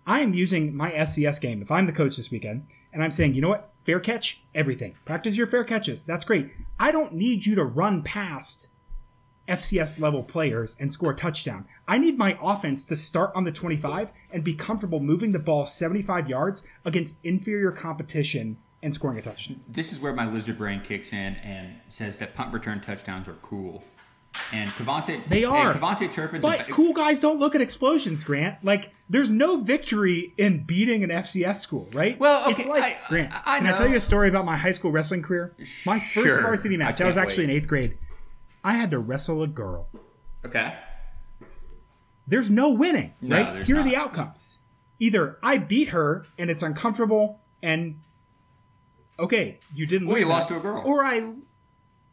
I 0.07 0.21
am 0.21 0.33
using 0.33 0.77
my 0.77 0.93
FCS 0.93 1.41
game 1.41 1.61
if 1.61 1.71
I'm 1.71 1.87
the 1.87 1.93
coach 1.93 2.17
this 2.17 2.31
weekend, 2.31 2.69
and 2.93 3.03
I'm 3.03 3.11
saying, 3.11 3.35
you 3.35 3.41
know 3.41 3.49
what? 3.49 3.72
Fair 3.85 4.01
catch, 4.01 4.45
everything. 4.55 4.95
Practice 5.05 5.37
your 5.37 5.47
fair 5.47 5.65
catches. 5.65 6.05
That's 6.05 6.25
great. 6.25 6.51
I 6.79 6.93
don't 6.93 7.15
need 7.15 7.47
you 7.47 7.55
to 7.57 7.65
run 7.65 8.03
past 8.03 8.69
FCS 9.49 10.01
level 10.01 10.23
players 10.23 10.77
and 10.79 10.93
score 10.93 11.13
a 11.13 11.17
touchdown. 11.17 11.67
I 11.89 11.99
need 11.99 12.17
my 12.17 12.39
offense 12.41 12.87
to 12.87 12.97
start 12.97 13.33
on 13.35 13.45
the 13.45 13.53
25 13.53 14.13
and 14.31 14.45
be 14.45 14.55
comfortable 14.55 15.01
moving 15.01 15.33
the 15.33 15.39
ball 15.39 15.67
75 15.67 16.29
yards 16.29 16.67
against 16.85 17.25
inferior 17.25 17.73
competition 17.73 18.57
and 18.83 18.95
scoring 18.95 19.19
a 19.19 19.23
touchdown. 19.23 19.61
This 19.69 19.93
is 19.93 20.01
where 20.01 20.13
my 20.13 20.31
lizard 20.31 20.59
brain 20.59 20.81
kicks 20.81 21.13
in 21.13 21.37
and 21.37 21.77
says 21.89 22.19
that 22.19 22.35
punt 22.35 22.53
return 22.53 22.81
touchdowns 22.81 23.29
are 23.29 23.37
cool. 23.43 23.85
And 24.53 24.69
KaVontae, 24.71 25.29
They 25.29 25.45
are. 25.45 25.75
KaVontae 25.75 26.13
Turpin's 26.13 26.43
But 26.43 26.67
ba- 26.67 26.73
cool 26.73 26.93
guys 26.93 27.21
don't 27.21 27.39
look 27.39 27.55
at 27.55 27.61
explosions, 27.61 28.25
Grant. 28.25 28.65
Like, 28.65 28.93
there's 29.09 29.31
no 29.31 29.61
victory 29.63 30.33
in 30.39 30.65
beating 30.65 31.05
an 31.05 31.11
FCS 31.11 31.57
school, 31.61 31.89
right? 31.93 32.19
Well, 32.19 32.49
it's 32.51 32.67
like 32.67 32.83
I- 32.83 32.97
Grant. 33.09 33.33
I- 33.35 33.57
I 33.57 33.59
can 33.59 33.67
I 33.69 33.77
tell 33.77 33.89
you 33.89 33.97
a 33.97 34.01
story 34.01 34.29
about 34.29 34.45
my 34.45 34.57
high 34.57 34.71
school 34.71 34.91
wrestling 34.91 35.23
career? 35.23 35.55
My 35.87 35.99
first 35.99 36.29
Sure. 36.29 36.43
varsity 36.43 36.77
match. 36.77 37.01
I 37.01 37.05
I, 37.05 37.07
was 37.07 37.19
actually 37.19 37.47
wait. 37.47 37.51
in 37.53 37.57
eighth 37.59 37.69
grade. 37.69 37.99
I 38.65 38.75
had 38.75 38.91
to 38.93 38.99
wrestle 38.99 39.43
a 39.43 39.47
girl. 39.49 39.89
Okay. 40.45 40.75
There's 42.27 42.51
no 42.51 42.71
winning, 42.71 43.13
No, 43.21 43.37
right? 43.37 43.55
there's 43.55 43.67
Here 43.67 43.79
are 43.79 43.83
the 43.83 43.97
outcomes. 43.97 44.61
Either 44.99 45.39
I 45.43 45.59
beat 45.59 45.89
her 45.89 46.25
and 46.39 46.49
it's 46.51 46.63
uncomfortable 46.63 47.41
and 47.63 48.01
okay, 49.19 49.59
you 49.75 49.87
didn't 49.87 50.09
Or 50.09 50.15
lose 50.15 50.23
you 50.25 50.29
lost 50.29 50.49
to 50.49 50.57
a 50.57 50.61
girl. 50.61 50.83
Or 50.85 51.05
I 51.05 51.33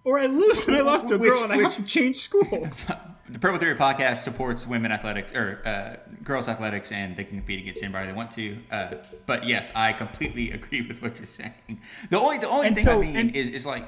or 0.04 0.20
I 0.20 0.26
lose 0.28 0.68
and 0.68 0.76
I 0.78 0.82
lost 0.82 1.10
to 1.10 1.16
a 1.16 1.18
Which- 1.18 1.30
girl 1.30 1.44
and 1.44 1.54
I 1.54 1.58
have 1.58 1.76
to 1.76 1.84
change 1.84 2.18
schools. 2.18 2.86
The 3.32 3.38
Purple 3.38 3.60
Theory 3.60 3.76
podcast 3.76 4.24
supports 4.24 4.66
women 4.66 4.92
athletics 4.92 5.34
or 5.34 5.62
uh, 5.64 5.98
girls 6.24 6.48
athletics, 6.48 6.92
and 6.92 7.16
they 7.16 7.24
can 7.24 7.38
compete 7.38 7.60
against 7.60 7.84
anybody 7.84 8.08
they 8.08 8.14
want 8.14 8.32
to. 8.32 8.58
Uh, 8.72 8.96
but 9.28 9.46
yes, 9.46 9.72
I 9.76 9.94
completely 9.94 10.50
agree 10.60 10.82
with 10.82 11.04
what 11.04 11.16
you're 11.20 11.28
saying. 11.28 11.80
The 12.10 12.18
only 12.20 12.40
the 12.40 12.50
only 12.50 12.66
And 12.66 12.76
thing 12.76 12.86
so- 12.86 12.98
I 12.98 13.02
mean 13.02 13.16
and- 13.16 13.36
is 13.36 13.50
is 13.50 13.68
like, 13.68 13.86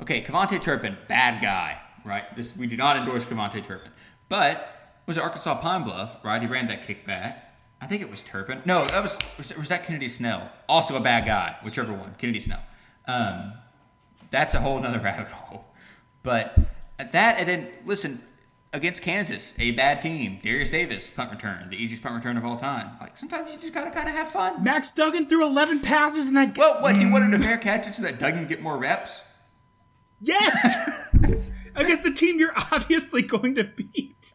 okay, 0.00 0.22
KaVontae 0.22 0.62
Turpin, 0.62 0.96
bad 1.06 1.42
guy, 1.42 1.78
right? 2.02 2.34
This 2.34 2.56
we 2.56 2.66
do 2.66 2.78
not 2.78 2.96
endorse 2.96 3.26
KaVontae 3.26 3.62
Turpin, 3.66 3.90
but 4.30 5.02
was 5.04 5.18
it 5.18 5.22
Arkansas 5.22 5.56
Pine 5.60 5.84
Bluff, 5.84 6.16
right? 6.24 6.40
He 6.40 6.48
ran 6.48 6.66
that 6.68 6.86
kickback. 6.88 7.34
I 7.82 7.86
think 7.86 8.00
it 8.00 8.10
was 8.10 8.22
Turpin. 8.22 8.62
No, 8.64 8.86
that 8.86 9.02
was 9.02 9.18
was, 9.36 9.54
was 9.54 9.68
that 9.68 9.84
Kennedy 9.84 10.08
Snell, 10.08 10.50
also 10.66 10.96
a 10.96 11.00
bad 11.00 11.26
guy, 11.26 11.56
whichever 11.62 11.92
one, 11.92 12.14
Kennedy 12.16 12.40
Snell. 12.40 12.62
Um, 13.06 13.52
that's 14.30 14.54
a 14.54 14.60
whole 14.60 14.78
nother 14.80 14.98
rabbit 15.04 15.28
hole. 15.30 15.64
But 16.22 16.58
at 16.98 17.12
that, 17.12 17.38
and 17.38 17.48
then 17.48 17.68
listen, 17.86 18.22
against 18.72 19.02
Kansas, 19.02 19.54
a 19.58 19.70
bad 19.72 20.02
team, 20.02 20.40
Derius 20.42 20.70
Davis 20.70 21.10
punt 21.10 21.30
return, 21.30 21.70
the 21.70 21.76
easiest 21.76 22.02
punt 22.02 22.14
return 22.14 22.36
of 22.36 22.44
all 22.44 22.56
time. 22.58 22.96
Like 23.00 23.16
sometimes 23.16 23.52
you 23.52 23.58
just 23.58 23.72
gotta 23.72 23.90
kind 23.90 24.08
of 24.08 24.14
have 24.14 24.28
fun. 24.30 24.62
Max 24.62 24.92
Duggan 24.92 25.26
threw 25.26 25.44
11 25.44 25.80
passes 25.80 26.26
in 26.26 26.34
that 26.34 26.56
Well, 26.58 26.82
what 26.82 26.94
do 26.94 27.00
you 27.00 27.10
want 27.12 27.24
him 27.24 27.30
to 27.32 27.38
fair 27.38 27.58
catch 27.58 27.86
it 27.86 27.94
so 27.94 28.02
that 28.02 28.18
Doug 28.18 28.34
can 28.34 28.46
get 28.46 28.60
more 28.62 28.76
reps? 28.76 29.22
Yes! 30.20 30.76
Against 31.76 32.02
the 32.04 32.12
team 32.12 32.38
you're 32.38 32.54
obviously 32.72 33.22
going 33.22 33.54
to 33.54 33.64
beat. 33.64 34.34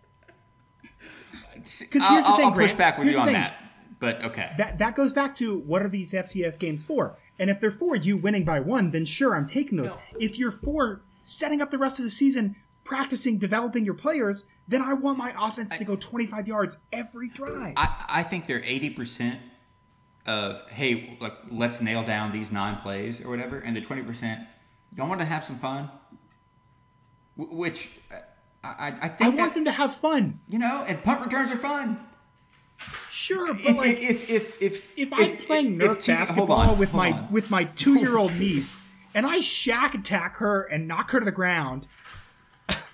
Because 1.53 1.79
here's 1.79 2.25
the 2.25 2.29
I'll, 2.29 2.35
thing, 2.37 2.45
I'll 2.45 2.51
push 2.51 2.73
Grant. 2.73 2.77
back 2.77 2.97
with 2.97 3.05
Here's 3.05 3.15
you 3.15 3.21
on 3.21 3.27
thing. 3.27 3.35
that. 3.35 3.55
But 3.99 4.23
okay. 4.25 4.51
That 4.57 4.79
that 4.79 4.95
goes 4.95 5.13
back 5.13 5.33
to 5.35 5.59
what 5.59 5.81
are 5.81 5.87
these 5.87 6.13
FCS 6.13 6.59
games 6.59 6.83
for? 6.83 7.17
And 7.39 7.49
if 7.49 7.59
they're 7.59 7.71
for 7.71 7.95
you 7.95 8.17
winning 8.17 8.45
by 8.45 8.59
one, 8.59 8.91
then 8.91 9.05
sure, 9.05 9.35
I'm 9.35 9.45
taking 9.45 9.77
those. 9.77 9.95
No. 9.95 10.01
If 10.19 10.37
you're 10.37 10.51
for 10.51 11.01
setting 11.21 11.61
up 11.61 11.71
the 11.71 11.77
rest 11.77 11.99
of 11.99 12.05
the 12.05 12.11
season, 12.11 12.55
practicing, 12.83 13.37
developing 13.37 13.85
your 13.85 13.95
players, 13.95 14.45
then 14.67 14.81
I 14.81 14.93
want 14.93 15.17
my 15.17 15.33
offense 15.39 15.75
to 15.77 15.83
go 15.83 15.95
25 15.95 16.47
yards 16.47 16.77
every 16.91 17.29
drive. 17.29 17.73
I, 17.75 18.05
I 18.07 18.23
think 18.23 18.47
they're 18.47 18.63
eighty 18.63 18.89
percent 18.89 19.39
of 20.25 20.61
hey, 20.69 21.17
like 21.19 21.33
let's 21.51 21.81
nail 21.81 22.03
down 22.05 22.31
these 22.31 22.51
nine 22.51 22.77
plays 22.77 23.19
or 23.19 23.29
whatever, 23.29 23.59
and 23.59 23.75
the 23.75 23.81
twenty 23.81 24.03
percent, 24.03 24.41
y'all 24.95 25.07
want 25.09 25.19
to 25.21 25.25
have 25.25 25.43
some 25.43 25.57
fun. 25.57 25.89
Wh- 27.35 27.51
Which 27.51 27.99
uh, 28.11 28.17
I, 28.63 28.87
I, 29.01 29.07
think. 29.09 29.21
I 29.21 29.25
want 29.25 29.37
that, 29.37 29.53
them 29.55 29.65
to 29.65 29.71
have 29.71 29.93
fun. 29.93 30.39
you 30.47 30.59
know, 30.59 30.85
and 30.87 31.03
punt 31.03 31.25
returns 31.25 31.51
are 31.51 31.57
fun. 31.57 31.99
Sure, 33.09 33.47
but 33.47 33.55
If, 33.57 33.77
like 33.77 34.01
if, 34.01 34.29
if, 34.29 34.61
if, 34.61 34.97
if 34.97 35.13
I'm 35.13 35.37
playing 35.37 35.79
Nerf 35.79 35.87
hold 35.87 36.05
basketball 36.07 36.51
on, 36.51 36.77
with 36.77 36.93
my 36.93 37.11
on. 37.11 37.31
with 37.31 37.49
my 37.49 37.63
two 37.63 37.99
year 37.99 38.17
old 38.17 38.35
niece, 38.39 38.79
and 39.13 39.25
I 39.25 39.39
shack 39.39 39.93
attack 39.95 40.37
her 40.37 40.63
and 40.63 40.87
knock 40.87 41.11
her 41.11 41.19
to 41.19 41.25
the 41.25 41.31
ground, 41.31 41.87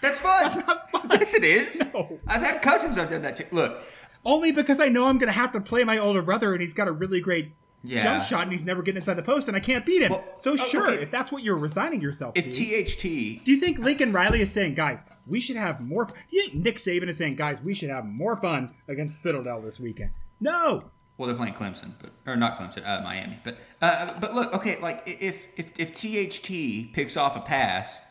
that's 0.02 0.20
fun. 0.20 0.44
That's 0.44 0.68
not 0.68 0.92
fun. 0.92 1.08
Yes, 1.12 1.34
it 1.34 1.44
is. 1.44 1.82
No. 1.94 2.20
I've 2.28 2.42
had 2.42 2.62
cousins 2.62 2.98
I've 2.98 3.10
done 3.10 3.22
that 3.24 3.36
too. 3.36 3.46
Look, 3.52 3.80
only 4.26 4.52
because 4.52 4.80
I 4.80 4.90
know 4.90 5.06
I'm 5.06 5.18
going 5.18 5.28
to 5.28 5.34
have 5.34 5.52
to 5.54 5.62
play 5.62 5.84
my 5.84 5.98
older 5.98 6.22
brother, 6.22 6.54
and 6.54 6.62
he's 6.62 6.74
got 6.74 6.88
a 6.88 6.92
really 6.92 7.20
great 7.20 7.52
Yeah. 7.82 8.04
jump 8.04 8.24
shot, 8.24 8.44
and 8.44 8.52
he's 8.52 8.66
never 8.66 8.82
getting 8.82 8.98
inside 8.98 9.14
the 9.14 9.24
post, 9.24 9.48
and 9.48 9.56
I 9.56 9.62
can't 9.62 9.86
beat 9.86 10.02
him. 10.02 10.12
Well, 10.12 10.24
so 10.38 10.54
oh, 10.54 10.58
sure, 10.58 10.90
okay. 10.90 11.02
if 11.02 11.12
that's 11.12 11.32
what 11.32 11.44
you're 11.44 11.58
resigning 11.58 12.02
yourself 12.02 12.38
if 12.38 12.44
to. 12.46 12.52
THT 12.52 13.46
do 13.46 13.52
you 13.52 13.58
think 13.58 13.80
Lincoln 13.80 14.12
Riley 14.12 14.42
is 14.42 14.52
saying, 14.52 14.74
guys, 14.76 15.06
we 15.26 15.40
should 15.40 15.56
have 15.56 15.80
more? 15.80 16.04
F-? 16.04 16.14
You 16.30 16.44
think 16.44 16.56
Nick 16.56 16.76
Saban 16.76 17.08
is 17.08 17.18
saying, 17.18 17.36
guys, 17.36 17.62
we 17.62 17.74
should 17.74 17.90
have 17.90 18.06
more 18.06 18.36
fun 18.36 18.76
against 18.88 19.22
Citadel 19.22 19.62
this 19.62 19.80
weekend? 19.80 20.12
No. 20.42 20.92
Well, 21.18 21.28
they're 21.28 21.36
playing 21.36 21.54
Clemson, 21.54 21.94
but 22.02 22.12
or 22.26 22.36
not 22.36 22.58
Clemson, 22.60 22.88
uh, 22.88 23.02
Miami. 23.02 23.40
But 23.44 23.58
uh, 23.82 24.14
but 24.20 24.34
look, 24.34 24.54
okay, 24.54 24.78
like 24.80 25.04
if 25.06 25.48
if 25.58 25.72
if 25.78 25.94
THT 25.94 26.94
picks 26.94 27.18
off 27.18 27.36
a 27.36 27.42
pass, 27.42 28.02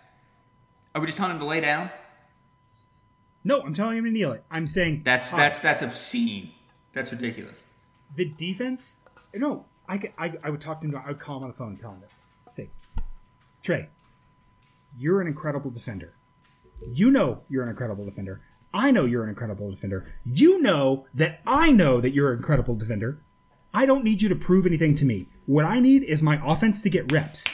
are 0.94 1.00
we 1.00 1.06
just 1.06 1.16
telling 1.16 1.32
him 1.32 1.40
to 1.40 1.46
lay 1.46 1.60
down? 1.60 1.90
No, 3.44 3.62
I'm 3.62 3.72
telling 3.72 3.96
him 3.96 4.04
to 4.04 4.10
kneel 4.10 4.32
it. 4.32 4.44
I'm 4.50 4.66
saying 4.66 5.02
That's 5.04 5.30
"Hi, 5.30 5.38
that's 5.38 5.60
that's 5.60 5.80
obscene. 5.80 6.50
That's 6.92 7.10
ridiculous. 7.12 7.64
the 8.14 8.26
defense. 8.26 9.00
No, 9.34 9.66
I, 9.88 9.98
could- 9.98 10.12
I, 10.18 10.32
I 10.42 10.50
would 10.50 10.60
talk 10.60 10.80
to 10.80 10.86
him. 10.88 10.96
I 10.96 11.08
would 11.08 11.18
call 11.18 11.36
him 11.38 11.44
on 11.44 11.50
the 11.50 11.56
phone 11.56 11.68
and 11.70 11.80
tell 11.80 11.92
him 11.92 12.00
this. 12.00 12.18
Say, 12.50 12.70
Trey, 13.62 13.88
you're 14.96 15.20
an 15.20 15.26
incredible 15.26 15.70
defender. 15.70 16.14
You 16.92 17.10
know 17.10 17.42
you're 17.48 17.62
an 17.62 17.68
incredible 17.68 18.04
defender. 18.04 18.40
I 18.72 18.90
know 18.90 19.04
you're 19.04 19.22
an 19.24 19.28
incredible 19.30 19.70
defender. 19.70 20.06
You 20.24 20.60
know 20.60 21.06
that 21.14 21.40
I 21.46 21.72
know 21.72 22.00
that 22.00 22.10
you're 22.12 22.32
an 22.32 22.38
incredible 22.38 22.74
defender. 22.76 23.20
I 23.74 23.84
don't 23.86 24.04
need 24.04 24.22
you 24.22 24.28
to 24.28 24.34
prove 24.36 24.66
anything 24.66 24.94
to 24.96 25.04
me. 25.04 25.28
What 25.46 25.64
I 25.64 25.80
need 25.80 26.02
is 26.04 26.22
my 26.22 26.40
offense 26.44 26.82
to 26.82 26.90
get 26.90 27.10
reps. 27.12 27.44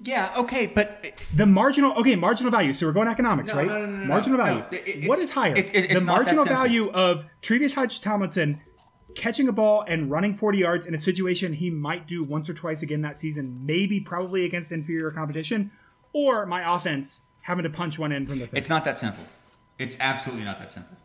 Yeah, 0.00 0.30
okay, 0.36 0.66
but 0.66 1.22
The 1.34 1.46
marginal, 1.46 1.92
okay, 1.94 2.16
marginal 2.16 2.50
value. 2.50 2.72
So 2.72 2.86
we're 2.86 2.92
going 2.92 3.08
economics, 3.08 3.50
No, 3.52 3.56
right? 3.58 3.66
no, 3.66 3.78
no, 3.78 3.86
no, 3.86 3.96
no, 3.98 4.04
marginal 4.04 4.38
no. 4.38 4.44
value. 4.44 4.64
It- 4.72 4.88
it- 5.04 5.08
what 5.08 5.18
is 5.18 5.30
higher? 5.30 5.54
it- 5.56 5.74
it- 5.74 5.94
the 5.94 6.00
marginal 6.04 6.44
value 6.44 6.90
of 6.90 7.24
Trevius 7.40 7.74
Hodge 7.74 8.00
Tomlinson 8.00 8.60
catching 9.14 9.48
a 9.48 9.52
ball 9.52 9.84
and 9.86 10.10
running 10.10 10.34
40 10.34 10.58
yards 10.58 10.86
in 10.86 10.94
a 10.94 10.98
situation 10.98 11.52
he 11.52 11.70
might 11.70 12.06
do 12.06 12.22
once 12.22 12.48
or 12.48 12.54
twice 12.54 12.82
again 12.82 13.02
that 13.02 13.18
season, 13.18 13.60
maybe 13.64 14.00
probably 14.00 14.44
against 14.44 14.72
inferior 14.72 15.10
competition, 15.10 15.70
or 16.12 16.46
my 16.46 16.74
offense 16.74 17.22
having 17.42 17.62
to 17.64 17.70
punch 17.70 17.98
one 17.98 18.12
in 18.12 18.26
from 18.26 18.38
the 18.38 18.46
30. 18.46 18.58
it's 18.58 18.68
not 18.68 18.84
that 18.84 18.98
simple. 18.98 19.24
It's 19.78 19.96
absolutely 20.00 20.44
not 20.44 20.58
that 20.58 20.72
simple. 20.72 20.96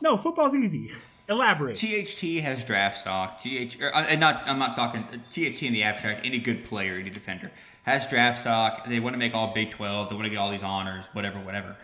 no, 0.00 0.16
football's 0.16 0.54
easy. 0.54 0.92
Elaborate. 1.28 1.76
THT 1.76 2.42
has 2.42 2.64
draft 2.64 2.98
stock. 2.98 3.40
TH, 3.40 3.80
or, 3.80 3.94
uh, 3.94 4.02
and 4.02 4.18
not 4.18 4.42
I'm 4.48 4.58
not 4.58 4.74
talking 4.74 5.04
THT 5.30 5.62
in 5.62 5.72
the 5.72 5.84
abstract. 5.84 6.26
Any 6.26 6.40
good 6.40 6.64
player, 6.64 6.96
any 6.96 7.10
defender 7.10 7.52
has 7.84 8.08
draft 8.08 8.40
stock. 8.40 8.84
They 8.86 8.98
want 8.98 9.14
to 9.14 9.18
make 9.18 9.32
all 9.32 9.54
Big 9.54 9.70
Twelve. 9.70 10.08
They 10.08 10.16
want 10.16 10.26
to 10.26 10.30
get 10.30 10.38
all 10.38 10.50
these 10.50 10.64
honors, 10.64 11.04
whatever, 11.12 11.38
whatever. 11.38 11.76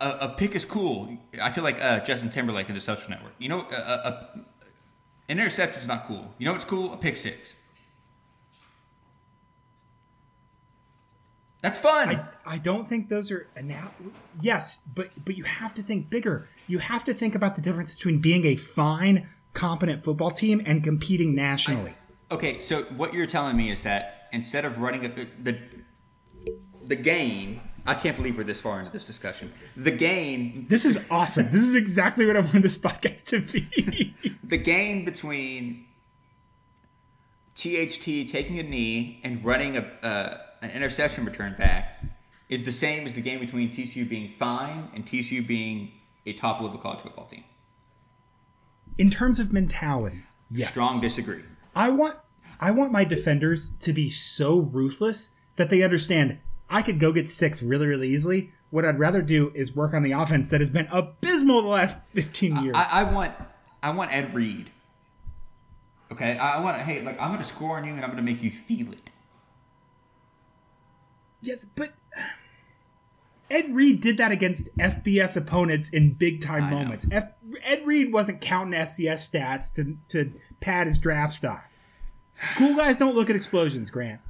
A, 0.00 0.10
a 0.10 0.28
pick 0.36 0.54
is 0.54 0.66
cool. 0.66 1.16
I 1.40 1.50
feel 1.50 1.64
like 1.64 1.80
uh, 1.80 2.00
Justin 2.00 2.28
Timberlake 2.28 2.68
in 2.68 2.74
the 2.74 2.80
Social 2.80 3.08
Network. 3.08 3.32
You 3.38 3.48
know, 3.48 3.66
a, 3.70 3.74
a, 3.74 4.44
an 5.28 5.38
interception 5.38 5.80
is 5.82 5.88
not 5.88 6.06
cool. 6.06 6.34
You 6.38 6.46
know 6.46 6.52
what's 6.52 6.64
cool? 6.64 6.92
A 6.92 6.96
pick 6.96 7.16
six. 7.16 7.54
That's 11.62 11.78
fun. 11.78 12.10
I, 12.10 12.54
I 12.54 12.58
don't 12.58 12.86
think 12.86 13.08
those 13.08 13.30
are 13.30 13.46
now. 13.62 13.90
Yes, 14.40 14.86
but 14.94 15.10
but 15.24 15.36
you 15.36 15.44
have 15.44 15.72
to 15.74 15.82
think 15.82 16.10
bigger. 16.10 16.48
You 16.66 16.78
have 16.78 17.04
to 17.04 17.14
think 17.14 17.34
about 17.34 17.54
the 17.54 17.62
difference 17.62 17.96
between 17.96 18.20
being 18.20 18.44
a 18.44 18.54
fine, 18.56 19.28
competent 19.54 20.04
football 20.04 20.30
team 20.30 20.60
and 20.66 20.84
competing 20.84 21.34
nationally. 21.34 21.94
Okay, 22.30 22.58
so 22.58 22.82
what 22.84 23.14
you're 23.14 23.26
telling 23.26 23.56
me 23.56 23.70
is 23.70 23.82
that 23.82 24.28
instead 24.32 24.66
of 24.66 24.78
running 24.78 25.06
a, 25.06 25.08
the 25.42 25.58
the 26.86 26.96
game, 26.96 27.62
I 27.86 27.94
can't 27.94 28.14
believe 28.16 28.36
we're 28.36 28.44
this 28.44 28.60
far 28.60 28.80
into 28.80 28.92
this 28.92 29.06
discussion. 29.06 29.50
The 29.74 29.90
game, 29.90 30.66
This 30.68 30.84
is 30.84 30.98
awesome. 31.10 31.50
this 31.50 31.62
is 31.62 31.74
exactly 31.74 32.26
what 32.26 32.36
I 32.36 32.40
want 32.40 32.60
this 32.60 32.76
podcast 32.76 33.24
to 33.28 33.40
be. 33.40 33.66
the 34.48 34.58
game 34.58 35.04
between 35.04 35.86
THT 37.54 38.04
taking 38.04 38.58
a 38.58 38.62
knee 38.62 39.20
and 39.22 39.44
running 39.44 39.76
a 39.76 39.82
uh, 40.02 40.38
an 40.62 40.70
interception 40.70 41.24
return 41.24 41.54
back 41.58 42.02
is 42.48 42.64
the 42.64 42.72
same 42.72 43.06
as 43.06 43.14
the 43.14 43.20
game 43.20 43.40
between 43.40 43.70
TCU 43.70 44.08
being 44.08 44.32
fine 44.38 44.88
and 44.94 45.06
TCU 45.06 45.46
being 45.46 45.92
a 46.26 46.32
top 46.32 46.60
level 46.60 46.78
college 46.78 47.00
football 47.00 47.26
team. 47.26 47.44
In 48.98 49.10
terms 49.10 49.40
of 49.40 49.52
mentality, 49.52 50.22
yes. 50.50 50.70
Strong 50.70 51.00
disagree. 51.00 51.42
I 51.74 51.90
want 51.90 52.16
I 52.60 52.70
want 52.70 52.92
my 52.92 53.04
defenders 53.04 53.68
to 53.78 53.92
be 53.92 54.08
so 54.08 54.58
ruthless 54.58 55.36
that 55.56 55.70
they 55.70 55.82
understand 55.82 56.38
I 56.68 56.82
could 56.82 56.98
go 56.98 57.12
get 57.12 57.30
six 57.30 57.62
really, 57.62 57.86
really 57.86 58.08
easily. 58.08 58.52
What 58.70 58.84
I'd 58.84 58.98
rather 58.98 59.22
do 59.22 59.52
is 59.54 59.76
work 59.76 59.94
on 59.94 60.02
the 60.02 60.12
offense 60.12 60.50
that 60.50 60.60
has 60.60 60.70
been 60.70 60.88
abysmal 60.90 61.62
the 61.62 61.68
last 61.68 61.96
15 62.14 62.56
years. 62.56 62.74
I, 62.76 63.02
I 63.02 63.04
want 63.04 63.32
I 63.84 63.90
want 63.90 64.14
Ed 64.14 64.34
Reed. 64.34 64.70
Okay, 66.10 66.38
I, 66.38 66.56
I 66.56 66.60
want 66.62 66.80
hey, 66.80 67.02
like 67.02 67.20
I'm 67.20 67.28
going 67.28 67.42
to 67.42 67.48
score 67.48 67.76
on 67.76 67.84
you 67.84 67.92
and 67.92 68.00
I'm 68.02 68.10
going 68.10 68.16
to 68.16 68.22
make 68.22 68.42
you 68.42 68.50
feel 68.50 68.90
it. 68.92 69.10
yes, 71.42 71.66
but 71.66 71.92
Ed 73.50 73.74
Reed 73.74 74.00
did 74.00 74.16
that 74.16 74.32
against 74.32 74.74
FBS 74.78 75.36
opponents 75.36 75.90
in 75.90 76.14
big 76.14 76.40
time 76.40 76.64
I 76.64 76.70
moments. 76.70 77.06
F, 77.12 77.26
Ed 77.62 77.86
Reed 77.86 78.10
wasn't 78.10 78.40
counting 78.40 78.80
FCS 78.80 79.30
stats 79.30 79.72
to, 79.74 79.98
to 80.08 80.32
pad 80.60 80.86
his 80.86 80.98
draft 80.98 81.34
stock. 81.34 81.68
Cool 82.56 82.74
guys 82.74 82.96
don't 82.98 83.14
look 83.14 83.28
at 83.28 83.36
explosions, 83.36 83.90
Grant. 83.90 84.20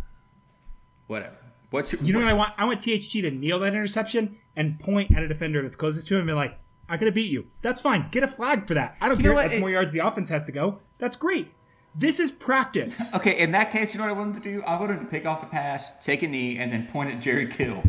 Whatever. 1.07 1.37
What's 1.71 1.93
You 1.93 2.12
know 2.12 2.19
what 2.19 2.29
I 2.29 2.35
want? 2.35 2.55
I 2.59 2.64
want 2.64 2.81
THG 2.81 3.23
to 3.23 3.31
kneel 3.31 3.61
that 3.61 3.69
interception 3.69 4.37
and 4.57 4.81
point 4.81 5.17
at 5.17 5.23
a 5.23 5.29
defender 5.29 5.62
that's 5.62 5.77
closest 5.77 6.09
to 6.09 6.14
him 6.14 6.23
and 6.23 6.29
be 6.29 6.33
like, 6.33 6.59
I 6.88 6.97
could 6.97 7.07
have 7.07 7.14
beat 7.14 7.31
you. 7.31 7.47
That's 7.62 7.81
fine. 7.81 8.09
Get 8.11 8.23
a 8.23 8.29
flag 8.29 8.66
for 8.68 8.75
that. 8.75 8.97
I 9.01 9.09
don't 9.09 9.18
You 9.18 9.25
care 9.31 9.35
that's 9.35 9.55
It- 9.55 9.61
more 9.61 9.70
yards 9.70 9.92
the 9.92 10.01
offense 10.07 10.29
has 10.29 10.44
to 10.44 10.53
go. 10.53 10.81
That's 10.99 11.16
great. 11.16 11.53
This 11.94 12.18
is 12.20 12.31
practice. 12.33 13.14
Okay, 13.16 13.38
in 13.38 13.53
that 13.53 13.70
case, 13.70 13.94
you 13.94 13.99
know 14.01 14.07
what 14.07 14.16
I 14.16 14.18
want 14.18 14.35
to 14.35 14.40
do? 14.40 14.62
I 14.64 14.79
want 14.79 14.99
to 15.01 15.07
pick 15.07 15.25
off 15.27 15.40
the 15.40 15.47
pass, 15.47 15.92
take 16.05 16.23
a 16.23 16.29
knee, 16.29 16.59
and 16.59 16.73
then 16.73 16.87
point 16.88 17.11
at 17.11 17.20
Jerry 17.20 17.47
Kill 17.47 17.83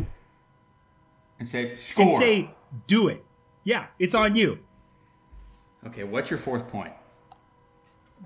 and 1.39 1.47
say, 1.47 1.75
"Score." 1.75 2.05
and 2.05 2.15
say, 2.17 2.51
do 2.87 3.07
it. 3.07 3.23
Yeah, 3.63 3.87
it's 3.99 4.13
on 4.15 4.35
you. 4.35 4.59
okay, 5.87 6.03
what's 6.03 6.29
your 6.29 6.37
fourth 6.39 6.67
point? 6.69 6.93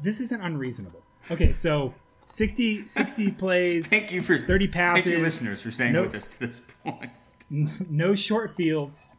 This 0.03 0.19
isn't 0.19 0.41
unreasonable. 0.41 1.01
Okay, 1.31 1.53
so 1.53 1.93
60, 2.25 2.87
60 2.87 3.31
plays. 3.43 3.87
Thank 3.87 4.11
you 4.11 4.21
for 4.21 4.37
30 4.37 4.47
Thank 4.47 5.05
you, 5.05 5.11
passes. 5.13 5.19
listeners, 5.19 5.61
for 5.61 5.71
staying 5.71 5.93
No- 5.93 6.03
with 6.03 6.15
us 6.15 6.27
to 6.27 6.39
this 6.39 6.61
point. 6.83 7.09
no 7.89 8.15
short 8.15 8.51
fields. 8.51 9.15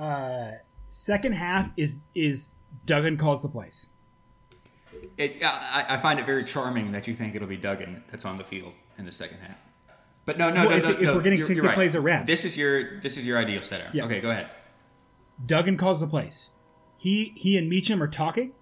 Uh, 0.00 0.52
second 0.88 1.32
half 1.32 1.72
is 1.76 2.00
is 2.14 2.56
Duggan 2.86 3.16
calls 3.16 3.42
the 3.42 3.48
plays. 3.48 3.88
It, 5.16 5.42
I, 5.44 5.86
I 5.90 5.96
find 5.98 6.18
it 6.18 6.26
very 6.26 6.44
charming 6.44 6.92
that 6.92 7.06
you 7.06 7.14
think 7.14 7.34
it'll 7.34 7.48
be 7.48 7.56
Duggan 7.56 8.04
that's 8.10 8.24
on 8.24 8.38
the 8.38 8.44
field 8.44 8.72
in 8.98 9.04
the 9.04 9.12
second 9.12 9.38
half. 9.40 9.56
But 10.24 10.38
no, 10.38 10.50
no, 10.50 10.66
Well, 10.66 10.70
no, 10.70 10.76
if- 10.76 10.82
no, 10.84 10.90
if 10.90 11.00
no, 11.02 11.14
we're 11.14 11.22
getting 11.22 11.38
you're- 11.38 11.46
60 11.48 11.54
you're 11.56 11.64
right. 11.66 11.74
plays 11.74 11.94
of 11.94 12.04
reps. 12.04 12.26
This 12.26 12.44
is 12.44 12.56
your 12.56 13.00
this 13.00 13.16
is 13.16 13.26
your 13.26 13.38
ideal 13.38 13.62
setup. 13.62 13.94
Yeah. 13.94 14.04
Okay, 14.04 14.20
go 14.20 14.30
ahead. 14.30 14.48
Duggan 15.44 15.76
calls 15.76 16.00
the 16.00 16.06
plays. 16.06 16.52
He 16.96 17.32
he 17.36 17.56
and 17.58 17.68
Meacham 17.68 18.02
are 18.02 18.08
talking, 18.08 18.52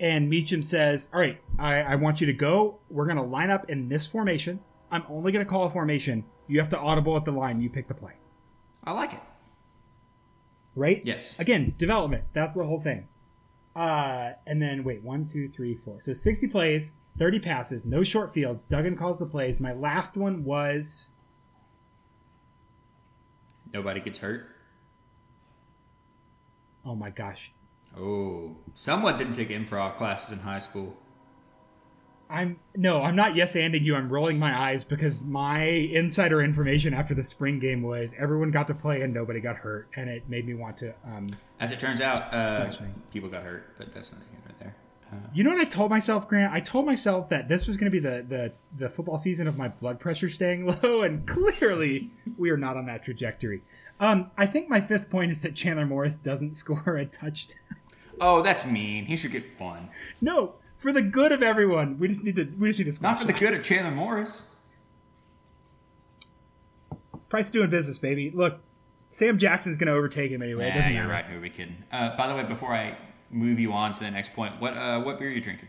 and 0.00 0.28
Meacham 0.30 0.62
says, 0.62 1.08
"All 1.12 1.20
right, 1.20 1.40
I, 1.58 1.82
I 1.82 1.94
want 1.96 2.20
you 2.20 2.26
to 2.28 2.32
go. 2.32 2.78
We're 2.88 3.06
going 3.06 3.16
to 3.16 3.22
line 3.22 3.50
up 3.50 3.68
in 3.70 3.88
this 3.88 4.06
formation. 4.06 4.60
I'm 4.90 5.02
only 5.08 5.32
going 5.32 5.44
to 5.44 5.48
call 5.50 5.64
a 5.64 5.70
formation. 5.70 6.24
You 6.46 6.60
have 6.60 6.68
to 6.70 6.78
audible 6.78 7.16
at 7.16 7.24
the 7.24 7.32
line. 7.32 7.60
You 7.60 7.68
pick 7.68 7.88
the 7.88 7.94
play, 7.94 8.12
I 8.84 8.92
like 8.92 9.12
it. 9.14 9.20
Right? 10.76 11.02
Yes. 11.04 11.34
Again, 11.38 11.74
development. 11.78 12.24
That's 12.32 12.54
the 12.54 12.64
whole 12.64 12.78
thing. 12.78 13.08
Uh, 13.74 14.32
and 14.46 14.62
then 14.62 14.84
wait, 14.84 15.02
one, 15.02 15.24
two, 15.24 15.48
three, 15.48 15.74
four. 15.74 15.98
So 16.00 16.12
60 16.12 16.46
plays, 16.48 16.98
30 17.18 17.40
passes, 17.40 17.84
no 17.84 18.04
short 18.04 18.32
fields. 18.32 18.64
Duggan 18.64 18.96
calls 18.96 19.18
the 19.18 19.26
plays. 19.26 19.58
My 19.60 19.72
last 19.72 20.16
one 20.16 20.44
was 20.44 21.10
Nobody 23.72 24.00
gets 24.00 24.20
hurt. 24.20 24.48
oh 26.84 26.94
my 26.94 27.10
gosh, 27.10 27.52
Oh, 27.98 28.56
someone 28.74 29.16
didn't 29.16 29.34
take 29.34 29.48
improv 29.48 29.96
classes 29.96 30.32
in 30.32 30.40
high 30.40 30.60
school. 30.60 30.96
I'm 32.28 32.58
no, 32.74 33.02
I'm 33.02 33.14
not 33.14 33.36
yes 33.36 33.54
anding 33.54 33.82
you. 33.82 33.94
I'm 33.94 34.08
rolling 34.08 34.38
my 34.38 34.58
eyes 34.58 34.82
because 34.84 35.24
my 35.24 35.62
insider 35.62 36.42
information 36.42 36.92
after 36.92 37.14
the 37.14 37.22
spring 37.22 37.58
game 37.58 37.82
was 37.82 38.14
everyone 38.18 38.50
got 38.50 38.66
to 38.68 38.74
play 38.74 39.02
and 39.02 39.14
nobody 39.14 39.40
got 39.40 39.56
hurt, 39.56 39.88
and 39.94 40.10
it 40.10 40.28
made 40.28 40.46
me 40.46 40.54
want 40.54 40.76
to. 40.78 40.92
Um, 41.04 41.28
As 41.60 41.70
it 41.70 41.78
turns 41.78 42.00
out, 42.00 42.34
uh, 42.34 42.70
people 43.12 43.28
got 43.28 43.44
hurt, 43.44 43.76
but 43.78 43.92
that's 43.92 44.12
not 44.12 44.20
right 44.44 44.58
there. 44.58 44.74
Uh, 45.12 45.16
you 45.32 45.44
know 45.44 45.50
what 45.50 45.60
I 45.60 45.64
told 45.64 45.90
myself, 45.90 46.28
Grant? 46.28 46.52
I 46.52 46.58
told 46.58 46.84
myself 46.84 47.28
that 47.28 47.48
this 47.48 47.68
was 47.68 47.76
going 47.76 47.90
to 47.90 47.94
be 47.94 48.00
the, 48.00 48.24
the 48.28 48.52
the 48.76 48.90
football 48.90 49.18
season 49.18 49.46
of 49.46 49.56
my 49.56 49.68
blood 49.68 50.00
pressure 50.00 50.28
staying 50.28 50.66
low, 50.82 51.02
and 51.02 51.26
clearly 51.26 52.10
we 52.36 52.50
are 52.50 52.56
not 52.56 52.76
on 52.76 52.86
that 52.86 53.04
trajectory. 53.04 53.62
Um, 54.00 54.30
I 54.36 54.46
think 54.46 54.68
my 54.68 54.80
fifth 54.80 55.08
point 55.08 55.30
is 55.30 55.42
that 55.42 55.54
Chandler 55.54 55.86
Morris 55.86 56.16
doesn't 56.16 56.54
score 56.56 56.96
a 56.96 57.06
touchdown. 57.06 57.58
oh, 58.20 58.42
that's 58.42 58.66
mean. 58.66 59.04
He 59.06 59.16
should 59.16 59.30
get 59.30 59.44
one. 59.60 59.90
No, 60.20 60.54
for 60.76 60.92
the 60.92 61.02
good 61.02 61.32
of 61.32 61.42
everyone, 61.42 61.98
we 61.98 62.08
just 62.08 62.22
need 62.24 62.36
to 62.36 62.44
we 62.58 62.68
just 62.68 62.78
need 62.78 62.84
to 62.84 62.92
squash 62.92 63.12
Not 63.12 63.20
for 63.20 63.26
the 63.26 63.32
good 63.32 63.54
of 63.54 63.62
Chandler 63.64 63.90
Morris. 63.90 64.42
Price 67.28 67.50
doing 67.50 67.70
business, 67.70 67.98
baby. 67.98 68.30
Look, 68.30 68.60
Sam 69.08 69.38
Jackson's 69.38 69.78
going 69.78 69.88
to 69.88 69.94
overtake 69.94 70.30
him 70.30 70.42
anyway. 70.42 70.66
Yeah, 70.68 70.74
doesn't 70.76 70.92
you're 70.92 71.02
matter. 71.04 71.12
right. 71.12 71.24
Who 71.24 71.38
are 71.38 71.40
we 71.40 71.50
kidding? 71.50 71.76
Uh, 71.90 72.16
by 72.16 72.28
the 72.28 72.34
way, 72.34 72.44
before 72.44 72.72
I 72.72 72.96
move 73.30 73.58
you 73.58 73.72
on 73.72 73.92
to 73.94 74.00
the 74.00 74.10
next 74.10 74.32
point, 74.32 74.60
what 74.60 74.76
uh, 74.76 75.00
what 75.00 75.18
beer 75.18 75.28
are 75.28 75.32
you 75.32 75.40
drinking? 75.40 75.68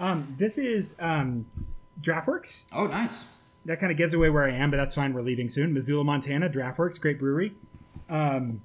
Um, 0.00 0.34
this 0.38 0.56
is 0.58 0.96
um, 1.00 1.46
Draught 2.00 2.26
Works. 2.26 2.68
Oh, 2.72 2.86
nice. 2.86 3.24
That 3.64 3.80
kind 3.80 3.90
of 3.90 3.98
gives 3.98 4.14
away 4.14 4.30
where 4.30 4.44
I 4.44 4.52
am, 4.52 4.70
but 4.70 4.76
that's 4.76 4.94
fine. 4.94 5.12
We're 5.12 5.22
leaving 5.22 5.48
soon. 5.48 5.74
Missoula, 5.74 6.04
Montana. 6.04 6.48
Draught 6.48 6.78
Works, 6.78 6.96
great 6.98 7.18
brewery. 7.18 7.54
Um, 8.08 8.62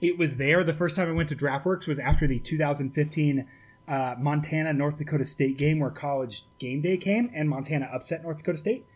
it 0.00 0.16
was 0.16 0.36
there. 0.36 0.64
The 0.64 0.72
first 0.72 0.96
time 0.96 1.08
I 1.08 1.12
went 1.12 1.28
to 1.30 1.36
Draught 1.36 1.64
Works 1.64 1.86
was 1.86 1.98
after 1.98 2.26
the 2.26 2.38
2015 2.38 3.46
uh, 3.86 4.14
Montana 4.18 4.72
North 4.72 4.98
Dakota 4.98 5.24
State 5.24 5.56
game, 5.56 5.78
where 5.78 5.90
College 5.90 6.44
Game 6.58 6.80
Day 6.80 6.96
came, 6.96 7.30
and 7.34 7.48
Montana 7.48 7.88
upset 7.92 8.22
North 8.22 8.38
Dakota 8.38 8.58
State. 8.58 8.86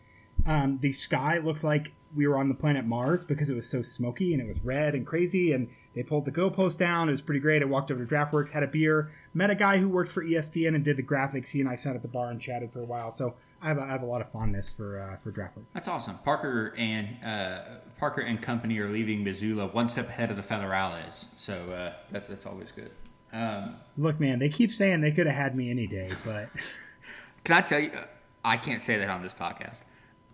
Um, 0.45 0.79
the 0.81 0.93
sky 0.93 1.37
looked 1.37 1.63
like 1.63 1.91
we 2.15 2.27
were 2.27 2.37
on 2.37 2.49
the 2.49 2.55
planet 2.55 2.85
Mars 2.85 3.23
because 3.23 3.49
it 3.49 3.55
was 3.55 3.69
so 3.69 3.81
smoky 3.81 4.33
and 4.33 4.41
it 4.41 4.47
was 4.47 4.63
red 4.63 4.95
and 4.95 5.05
crazy. 5.05 5.53
And 5.53 5.69
they 5.95 6.03
pulled 6.03 6.25
the 6.25 6.31
goalpost 6.31 6.77
down. 6.77 7.07
It 7.07 7.11
was 7.11 7.21
pretty 7.21 7.39
great. 7.39 7.61
I 7.61 7.65
walked 7.65 7.91
over 7.91 8.03
to 8.03 8.15
Draught 8.15 8.31
Works, 8.31 8.51
had 8.51 8.63
a 8.63 8.67
beer, 8.67 9.11
met 9.33 9.49
a 9.49 9.55
guy 9.55 9.77
who 9.77 9.89
worked 9.89 10.11
for 10.11 10.23
ESPN 10.23 10.75
and 10.75 10.83
did 10.83 10.97
the 10.97 11.03
graphics. 11.03 11.51
He 11.51 11.59
and 11.59 11.69
I 11.69 11.75
sat 11.75 11.95
at 11.95 12.01
the 12.01 12.07
bar 12.07 12.29
and 12.29 12.41
chatted 12.41 12.71
for 12.71 12.79
a 12.79 12.85
while. 12.85 13.11
So 13.11 13.35
I 13.61 13.67
have 13.67 13.77
a, 13.77 13.81
I 13.81 13.87
have 13.87 14.01
a 14.01 14.05
lot 14.05 14.21
of 14.21 14.31
fondness 14.31 14.71
for 14.71 14.99
uh, 14.99 15.17
for 15.17 15.31
Draught 15.31 15.57
Works. 15.57 15.69
That's 15.73 15.87
awesome. 15.87 16.17
Parker 16.19 16.73
and 16.77 17.23
uh, 17.23 17.59
Parker 17.99 18.21
and 18.21 18.41
company 18.41 18.79
are 18.79 18.89
leaving 18.89 19.23
Missoula 19.23 19.67
one 19.67 19.89
step 19.89 20.07
ahead 20.09 20.31
of 20.31 20.37
the 20.37 20.43
Federales, 20.43 21.27
so 21.35 21.71
uh, 21.71 21.93
that's 22.11 22.27
that's 22.29 22.45
always 22.45 22.71
good. 22.71 22.91
Um, 23.31 23.75
Look, 23.97 24.19
man, 24.19 24.39
they 24.39 24.49
keep 24.49 24.71
saying 24.71 25.01
they 25.01 25.11
could 25.11 25.27
have 25.27 25.35
had 25.35 25.55
me 25.55 25.69
any 25.69 25.85
day, 25.87 26.09
but 26.25 26.49
can 27.43 27.57
I 27.57 27.61
tell 27.61 27.79
you? 27.79 27.91
uh, 27.91 28.05
I 28.43 28.57
can't 28.57 28.81
say 28.81 28.97
that 28.97 29.09
on 29.09 29.21
this 29.21 29.33
podcast. 29.33 29.83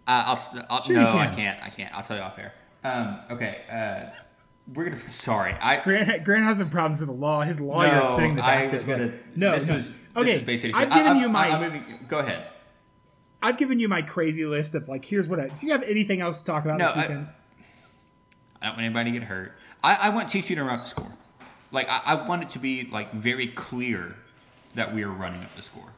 Uh, 0.07 0.23
I'll, 0.27 0.65
I'll, 0.69 0.81
Sure 0.81 0.95
you 0.95 1.01
no, 1.01 1.09
I 1.09 1.27
can. 1.27 1.35
can't. 1.35 1.63
I 1.63 1.69
can't. 1.69 1.93
I'll 1.95 2.03
tell 2.03 2.15
you 2.17 2.23
off 2.23 2.37
air. 2.37 2.53
Um, 2.83 3.19
okay, 3.31 3.61
uh, 3.71 4.15
we're 4.73 4.85
gonna. 4.89 4.99
Sorry, 5.09 5.53
I. 5.53 5.81
Grant, 5.81 6.23
Grant 6.23 6.43
has 6.45 6.57
some 6.59 6.69
problems 6.69 6.99
with 7.01 7.09
the 7.09 7.15
law. 7.15 7.41
His 7.41 7.59
lawyer 7.59 8.01
is 8.01 8.07
no, 8.07 8.15
sitting 8.15 8.29
in 8.31 8.35
the 8.37 8.45
I 8.45 8.67
was 8.67 8.83
gonna. 8.85 9.11
no, 9.35 9.51
this 9.53 9.67
no. 9.67 9.73
was. 9.75 9.89
This 9.91 9.99
okay. 10.15 10.43
basically. 10.43 10.79
I've 10.79 10.91
I- 10.91 10.95
given 10.97 11.11
I'm- 11.13 11.21
you 11.21 11.29
my 11.29 11.47
I'm 11.49 11.61
moving, 11.61 12.05
go 12.07 12.19
ahead. 12.19 12.47
I've 13.41 13.57
given 13.57 13.79
you 13.79 13.87
my 13.87 14.01
crazy 14.03 14.45
list 14.45 14.73
of 14.75 14.87
like 14.87 15.03
here's 15.03 15.27
what. 15.27 15.39
I, 15.39 15.47
do 15.49 15.65
you 15.65 15.71
have 15.73 15.83
anything 15.83 16.21
else 16.21 16.41
to 16.43 16.51
talk 16.51 16.63
about 16.65 16.77
No, 16.77 16.85
this 16.87 16.95
I- 16.95 17.01
weekend? 17.01 17.27
I 18.61 18.67
don't 18.67 18.75
want 18.75 18.85
anybody 18.85 19.11
to 19.11 19.19
get 19.19 19.27
hurt. 19.27 19.53
I, 19.83 19.95
I 20.07 20.09
want 20.09 20.29
TCU 20.29 20.55
to 20.55 20.63
run 20.63 20.79
up 20.79 20.85
the 20.85 20.89
score. 20.89 21.11
Like 21.75 21.87
I, 21.89 22.01
I 22.05 22.27
want 22.27 22.41
it 22.41 22.49
to 22.51 22.59
be 22.59 22.87
like 22.91 23.11
very 23.13 23.47
clear 23.47 24.15
that 24.73 24.95
we 24.95 25.03
are 25.03 25.11
running 25.11 25.43
up 25.43 25.55
the 25.55 25.61
score. 25.61 25.89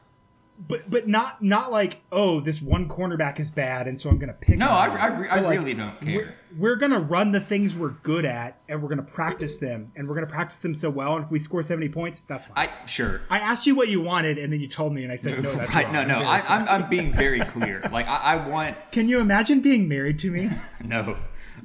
but 0.68 0.90
but 0.90 1.06
not 1.06 1.40
not 1.40 1.70
like 1.70 2.00
oh 2.10 2.40
this 2.40 2.60
one 2.60 2.88
cornerback 2.88 3.38
is 3.40 3.50
bad 3.50 3.86
and 3.86 3.98
so 4.00 4.10
I'm 4.10 4.18
gonna 4.18 4.32
pick. 4.32 4.58
No, 4.58 4.68
I. 4.68 4.86
I, 4.88 5.08
I 5.36 5.40
like, 5.40 5.58
really 5.58 5.72
don't 5.74 5.94
We're, 6.04 6.24
care. 6.24 6.34
we're 6.58 6.74
gonna 6.76 6.98
run 6.98 7.30
the 7.30 7.40
things 7.40 7.76
we're 7.76 7.90
good 8.02 8.24
at 8.24 8.58
and 8.68 8.82
we're 8.82 8.88
gonna 8.88 9.02
practice 9.02 9.58
them 9.58 9.92
and 9.94 10.08
we're 10.08 10.16
gonna 10.16 10.26
practice 10.26 10.58
them 10.58 10.74
so 10.74 10.90
well 10.90 11.14
and 11.14 11.24
if 11.24 11.30
we 11.30 11.38
score 11.38 11.62
70 11.62 11.88
points 11.90 12.22
that's 12.22 12.46
fine. 12.48 12.68
I 12.68 12.86
sure. 12.86 13.20
I 13.30 13.38
asked 13.38 13.66
you 13.68 13.76
what 13.76 13.86
you 13.88 14.00
wanted 14.00 14.36
and 14.38 14.52
then 14.52 14.60
you 14.60 14.66
told 14.68 14.92
me 14.92 15.04
and 15.04 15.12
I 15.12 15.16
said 15.16 15.40
no 15.42 15.54
that's 15.54 15.72
right, 15.74 15.84
wrong. 15.84 15.92
no, 15.94 16.00
I'm 16.00 16.08
no. 16.08 16.18
I, 16.22 16.42
I'm, 16.48 16.68
I'm 16.68 16.90
being 16.90 17.12
very 17.12 17.40
clear. 17.40 17.88
Like 17.92 18.08
I, 18.08 18.16
I 18.16 18.48
want 18.48 18.76
Can 18.90 19.08
you 19.08 19.20
imagine 19.20 19.60
being 19.60 19.86
married 19.88 20.18
to 20.20 20.30
me? 20.32 20.50
no. 20.84 21.16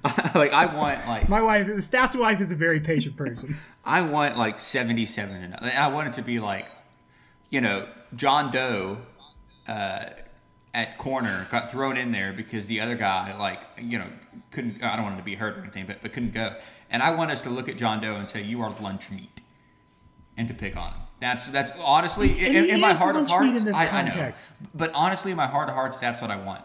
like 0.36 0.52
I 0.52 0.66
want 0.66 1.08
like 1.08 1.30
My 1.30 1.42
wife, 1.42 1.68
the 1.68 1.74
stats 1.74 2.20
wife, 2.20 2.42
is 2.42 2.52
a 2.52 2.56
very 2.56 2.80
patient 2.80 3.16
person. 3.16 3.56
I 3.86 4.02
want 4.02 4.38
like 4.38 4.60
77 4.60 5.36
and 5.36 5.56
and 5.62 5.72
I 5.72 5.88
want 5.88 6.10
it 6.10 6.14
to 6.16 6.22
be 6.22 6.40
like, 6.40 6.68
you 7.50 7.62
know, 7.62 7.88
John 8.16 8.52
Doe 8.52 8.98
uh, 9.68 10.06
at 10.74 10.98
corner 10.98 11.48
got 11.52 11.70
thrown 11.70 11.98
in 11.98 12.12
there 12.12 12.34
because 12.34 12.66
the 12.66 12.80
other 12.80 12.96
guy, 12.96 13.38
like, 13.38 13.62
you 13.78 13.98
know, 13.98 14.08
couldn't, 14.52 14.84
I 14.84 14.96
don't 14.96 15.04
want 15.04 15.14
him 15.14 15.22
to 15.22 15.26
be 15.26 15.36
hurt 15.36 15.58
or 15.58 15.62
anything, 15.62 15.86
but, 15.86 16.02
but 16.02 16.14
couldn't 16.14 16.34
go. 16.34 16.56
And 16.90 17.04
I 17.04 17.12
want 17.12 17.32
us 17.32 17.44
to 17.44 17.50
look 17.50 17.70
at 17.70 17.78
John 17.78 18.02
Doe 18.02 18.16
and 18.16 18.28
say, 18.28 18.42
you 18.42 18.62
are 18.62 18.74
lunch 18.82 19.12
meat 19.12 19.42
and 20.36 20.48
to 20.48 20.54
pick 20.54 20.76
on 20.76 20.94
him. 20.94 21.00
That's, 21.20 21.48
that's 21.48 21.72
honestly, 21.80 22.46
in, 22.46 22.70
in 22.70 22.82
my 22.82 22.94
heart 22.94 23.16
of 23.16 23.30
hearts, 23.30 23.60
in 23.60 23.66
this 23.66 23.78
I, 23.78 23.88
I 23.88 24.10
know. 24.10 24.34
But 24.74 24.92
honestly, 24.94 25.32
in 25.32 25.38
my 25.38 25.48
heart 25.48 25.70
of 25.70 25.76
hearts, 25.76 25.98
that's 25.98 26.22
what 26.22 26.32
I 26.32 26.36
want. 26.38 26.64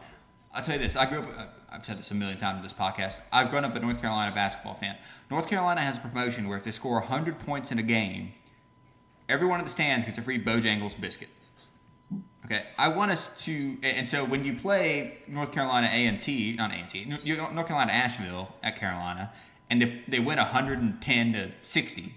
I'll 0.53 0.64
tell 0.64 0.77
you 0.77 0.83
this. 0.83 0.96
I 0.96 1.07
grew 1.07 1.20
up. 1.20 1.55
I've 1.71 1.85
said 1.85 1.99
this 1.99 2.11
a 2.11 2.15
million 2.15 2.39
times 2.39 2.59
in 2.59 2.63
this 2.63 2.73
podcast. 2.73 3.21
I've 3.31 3.51
grown 3.51 3.65
up 3.65 3.75
a 3.75 3.81
North 3.81 4.01
Carolina 4.01 4.35
basketball 4.35 4.75
fan. 4.75 4.97
North 5.31 5.49
Carolina 5.49 5.83
has 5.83 5.99
a 5.99 6.01
promotion 6.01 6.49
where 6.49 6.57
if 6.57 6.65
they 6.65 6.71
score 6.71 6.95
100 7.01 7.39
points 7.39 7.71
in 7.71 7.79
a 7.79 7.83
game, 7.83 8.33
everyone 9.29 9.61
in 9.61 9.67
the 9.67 9.71
stands 9.71 10.07
gets 10.07 10.17
a 10.17 10.23
free 10.23 10.43
Bojangles 10.43 10.99
biscuit. 10.99 11.29
Okay, 12.47 12.65
I 12.79 12.89
want 12.89 13.11
us 13.11 13.45
to, 13.45 13.77
and 13.83 14.09
so 14.09 14.25
when 14.25 14.45
you 14.45 14.55
play 14.55 15.19
North 15.29 15.53
Carolina 15.53 15.91
A 15.93 16.07
and 16.07 16.19
T, 16.19 16.55
not 16.55 16.71
A 16.71 16.75
and 16.75 16.89
T, 16.89 17.05
North 17.05 17.67
Carolina 17.67 17.93
Asheville 17.93 18.55
at 18.63 18.77
Carolina, 18.77 19.33
and 19.69 19.83
they, 19.83 20.03
they 20.09 20.19
win 20.19 20.39
110 20.39 21.33
to 21.35 21.51
60, 21.63 22.15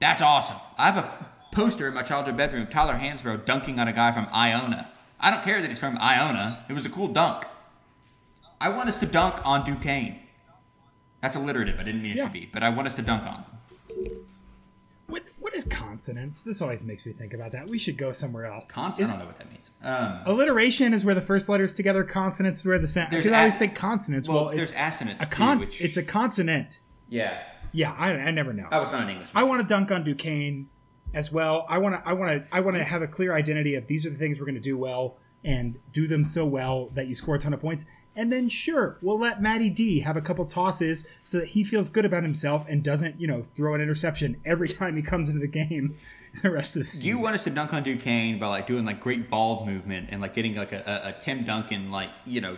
that's 0.00 0.22
awesome. 0.22 0.56
I 0.78 0.90
have 0.90 1.04
a 1.04 1.26
poster 1.54 1.88
in 1.88 1.92
my 1.94 2.02
childhood 2.02 2.38
bedroom, 2.38 2.66
Tyler 2.68 2.94
Hansbrough 2.94 3.44
dunking 3.44 3.78
on 3.78 3.88
a 3.88 3.92
guy 3.92 4.10
from 4.12 4.26
Iona. 4.32 4.90
I 5.20 5.30
don't 5.30 5.44
care 5.44 5.60
that 5.60 5.68
he's 5.68 5.78
from 5.78 5.98
Iona. 5.98 6.64
It 6.70 6.72
was 6.72 6.86
a 6.86 6.90
cool 6.90 7.08
dunk. 7.08 7.44
I 8.62 8.68
want 8.68 8.88
us 8.88 9.00
to 9.00 9.06
dunk 9.06 9.44
on 9.44 9.64
Duquesne. 9.64 10.20
That's 11.20 11.34
alliterative. 11.36 11.78
I 11.80 11.82
didn't 11.82 12.02
mean 12.02 12.12
it 12.12 12.16
Yeah. 12.18 12.26
to 12.26 12.30
be, 12.32 12.48
but 12.52 12.62
I 12.62 12.68
want 12.70 12.86
us 12.88 12.94
to 12.94 13.02
dunk 13.02 13.24
on 13.24 13.44
them. 13.44 14.08
What 15.06 15.22
what 15.40 15.54
is 15.54 15.64
consonants? 15.64 16.42
This 16.42 16.62
always 16.62 16.84
makes 16.84 17.04
me 17.04 17.12
think 17.12 17.34
about 17.34 17.52
that. 17.52 17.68
We 17.68 17.78
should 17.78 17.98
go 17.98 18.12
somewhere 18.12 18.46
else. 18.46 18.66
Cons- 18.70 18.98
Is- 18.98 19.08
I 19.10 19.12
don't 19.12 19.20
know 19.20 19.26
what 19.26 19.36
that 19.36 19.50
means. 19.50 19.70
Um, 19.82 20.20
alliteration 20.24 20.94
is 20.94 21.04
where 21.04 21.14
the 21.14 21.20
first 21.20 21.48
letters 21.48 21.74
together. 21.74 22.04
Consonants 22.04 22.64
where 22.64 22.78
the 22.78 22.88
sound. 22.88 23.10
Because 23.10 23.30
I 23.32 23.40
always 23.40 23.56
think 23.56 23.74
consonants. 23.74 24.28
well, 24.28 24.46
Well, 24.46 24.56
there's 24.56 24.70
it's 24.70 24.78
assonants 24.78 25.24
a 25.24 25.26
too, 25.26 25.58
which- 25.58 25.80
It's 25.82 25.96
a 25.96 26.02
consonant. 26.02 26.78
yeah, 27.08 27.42
Yeah, 27.72 27.92
I, 27.98 28.12
I 28.14 28.30
never 28.30 28.52
know. 28.52 28.68
I 28.70 28.78
was 28.78 28.90
not 28.92 29.02
an 29.02 29.08
English. 29.08 29.30
I 29.34 29.42
want 29.42 29.60
to 29.60 29.66
dunk 29.66 29.90
on 29.90 30.04
Duquesne 30.04 30.68
as 31.14 31.30
well. 31.32 31.66
I 31.68 31.78
want 31.78 31.96
to. 31.96 32.08
I 32.08 32.12
want 32.14 32.30
to. 32.30 32.46
I 32.56 32.60
want 32.60 32.76
to 32.76 32.84
have 32.84 33.02
a 33.02 33.06
clear 33.08 33.34
identity 33.34 33.74
of 33.74 33.86
these 33.88 34.06
are 34.06 34.10
the 34.10 34.16
things 34.16 34.38
we're 34.38 34.46
going 34.46 34.54
to 34.54 34.60
do 34.60 34.78
well 34.78 35.18
and 35.44 35.78
do 35.92 36.06
them 36.06 36.22
so 36.24 36.46
well 36.46 36.88
that 36.94 37.08
you 37.08 37.14
score 37.14 37.34
a 37.34 37.38
ton 37.38 37.52
of 37.52 37.60
points. 37.60 37.84
And 38.14 38.30
then 38.30 38.48
sure, 38.50 38.98
we'll 39.00 39.18
let 39.18 39.40
Matty 39.40 39.70
D 39.70 40.00
have 40.00 40.16
a 40.16 40.20
couple 40.20 40.44
tosses 40.44 41.08
so 41.22 41.38
that 41.38 41.48
he 41.48 41.64
feels 41.64 41.88
good 41.88 42.04
about 42.04 42.22
himself 42.22 42.66
and 42.68 42.82
doesn't, 42.82 43.18
you 43.20 43.26
know, 43.26 43.42
throw 43.42 43.74
an 43.74 43.80
interception 43.80 44.38
every 44.44 44.68
time 44.78 44.96
he 44.96 45.02
comes 45.02 45.28
into 45.30 45.40
the 45.40 45.46
game. 45.48 45.96
The 46.42 46.50
rest 46.50 46.76
of 46.76 46.84
the 46.84 46.86
Do 46.86 46.90
season. 46.92 47.08
you 47.08 47.20
want 47.20 47.34
us 47.34 47.44
to 47.44 47.50
dunk 47.50 47.74
on 47.74 47.82
Duquesne 47.82 48.38
by 48.38 48.46
like 48.46 48.66
doing 48.66 48.86
like 48.86 49.00
great 49.00 49.28
ball 49.28 49.66
movement 49.66 50.08
and 50.10 50.22
like 50.22 50.32
getting 50.32 50.54
like 50.56 50.72
a, 50.72 50.78
a, 50.86 51.08
a 51.10 51.12
Tim 51.20 51.44
Duncan 51.44 51.90
like 51.90 52.08
you 52.24 52.40
know 52.40 52.56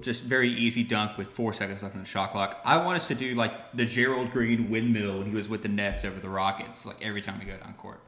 just 0.00 0.22
very 0.22 0.48
easy 0.48 0.84
dunk 0.84 1.18
with 1.18 1.26
four 1.26 1.52
seconds 1.52 1.82
left 1.82 1.96
in 1.96 2.00
the 2.02 2.06
shot 2.06 2.30
clock? 2.30 2.60
I 2.64 2.76
want 2.76 2.94
us 3.00 3.08
to 3.08 3.16
do 3.16 3.34
like 3.34 3.72
the 3.74 3.84
Gerald 3.86 4.30
Green 4.30 4.70
windmill 4.70 5.18
when 5.18 5.26
he 5.26 5.34
was 5.34 5.48
with 5.48 5.62
the 5.62 5.68
Nets 5.68 6.04
over 6.04 6.20
the 6.20 6.28
Rockets 6.28 6.86
like 6.86 7.04
every 7.04 7.20
time 7.20 7.40
we 7.40 7.44
go 7.44 7.56
down 7.56 7.74
court. 7.74 7.98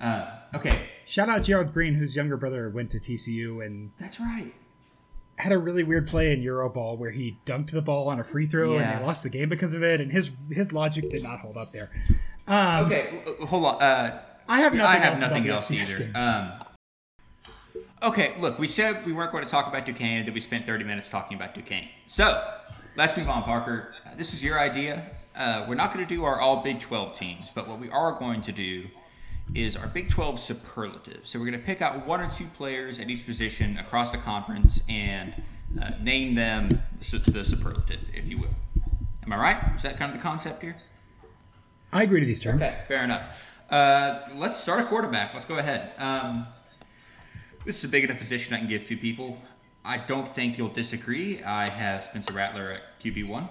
Uh, 0.00 0.30
okay, 0.54 0.88
Shout 1.04 1.28
out 1.28 1.42
Gerald 1.42 1.74
Green, 1.74 1.94
whose 1.94 2.14
younger 2.14 2.36
brother 2.36 2.70
went 2.70 2.92
to 2.92 3.00
TCU 3.00 3.66
and 3.66 3.90
that's 3.98 4.20
right. 4.20 4.52
Had 5.40 5.52
a 5.52 5.58
really 5.58 5.82
weird 5.82 6.06
play 6.06 6.32
in 6.32 6.40
Euroball 6.42 6.96
where 6.98 7.10
he 7.10 7.36
dunked 7.46 7.70
the 7.72 7.82
ball 7.82 8.08
on 8.08 8.20
a 8.20 8.24
free 8.24 8.46
throw 8.46 8.72
and 8.72 8.80
Yeah. 8.80 8.98
they 8.98 9.04
lost 9.04 9.22
the 9.22 9.30
game 9.30 9.48
because 9.48 9.74
of 9.74 9.82
it. 9.82 10.00
And 10.00 10.10
his 10.12 10.30
his 10.50 10.72
logic 10.72 11.10
did 11.10 11.22
not 11.22 11.40
hold 11.40 11.56
up 11.56 11.72
there. 11.72 11.90
Um, 12.46 12.86
Okay, 12.86 13.22
hold 13.46 13.64
on. 13.64 13.82
Uh, 13.82 14.20
I 14.48 14.60
have 14.60 14.72
nothing 14.72 14.86
I 14.86 14.96
have 14.96 15.12
else 15.12 15.20
nothing 15.20 15.48
else 15.48 15.70
either. 15.70 16.10
Um, 16.14 16.52
okay, 18.02 18.32
look, 18.40 18.58
we 18.58 18.66
said 18.66 19.04
we 19.06 19.12
weren't 19.12 19.32
going 19.32 19.44
to 19.44 19.50
talk 19.50 19.66
about 19.68 19.86
Duquesne, 19.86 20.18
and 20.18 20.26
then 20.26 20.34
we 20.34 20.40
spent 20.40 20.66
30 20.66 20.84
minutes 20.84 21.08
talking 21.10 21.36
about 21.36 21.54
Duquesne. 21.54 21.88
So 22.06 22.42
let's 22.96 23.16
move 23.16 23.28
on, 23.28 23.42
Parker. 23.44 23.94
Uh, 24.04 24.10
this 24.16 24.32
is 24.32 24.42
your 24.42 24.58
idea. 24.58 25.06
Uh, 25.36 25.64
we're 25.68 25.74
not 25.76 25.94
going 25.94 26.04
to 26.06 26.14
do 26.14 26.24
our 26.24 26.40
all 26.40 26.62
Big 26.62 26.80
12 26.80 27.16
teams, 27.16 27.50
but 27.54 27.68
what 27.68 27.78
we 27.78 27.88
are 27.90 28.12
going 28.18 28.42
to 28.42 28.52
do 28.52 28.86
is 29.54 29.76
our 29.76 29.86
Big 29.86 30.10
12 30.10 30.38
superlative. 30.38 31.26
So 31.26 31.38
we're 31.38 31.46
going 31.46 31.60
to 31.60 31.66
pick 31.66 31.82
out 31.82 32.06
one 32.06 32.20
or 32.20 32.30
two 32.30 32.46
players 32.56 32.98
at 32.98 33.10
each 33.10 33.26
position 33.26 33.76
across 33.78 34.12
the 34.12 34.18
conference 34.18 34.80
and 34.88 35.42
uh, 35.80 35.90
name 36.00 36.34
them 36.34 36.82
the, 36.98 37.44
superlative, 37.44 38.08
if 38.14 38.28
you 38.28 38.38
will. 38.38 38.54
Am 39.22 39.32
I 39.32 39.36
right? 39.36 39.76
Is 39.76 39.82
that 39.82 39.98
kind 39.98 40.10
of 40.10 40.16
the 40.16 40.22
concept 40.22 40.62
here? 40.62 40.76
I 41.92 42.02
agree 42.02 42.20
to 42.20 42.26
these 42.26 42.42
terms. 42.42 42.62
Okay, 42.62 42.78
fair 42.88 43.04
enough. 43.04 43.22
Uh, 43.68 44.20
let's 44.34 44.60
start 44.60 44.80
a 44.80 44.84
quarterback. 44.84 45.34
Let's 45.34 45.46
go 45.46 45.58
ahead. 45.58 45.92
Um, 45.98 46.46
this 47.64 47.78
is 47.78 47.84
a 47.84 47.88
big 47.88 48.04
enough 48.04 48.18
position 48.18 48.54
I 48.54 48.58
can 48.58 48.68
give 48.68 48.84
two 48.84 48.96
people. 48.96 49.38
I 49.84 49.98
don't 49.98 50.26
think 50.26 50.58
you'll 50.58 50.68
disagree. 50.68 51.42
I 51.42 51.68
have 51.68 52.04
Spencer 52.04 52.32
Rattler 52.32 52.72
at 52.72 53.00
QB 53.02 53.28
one. 53.28 53.48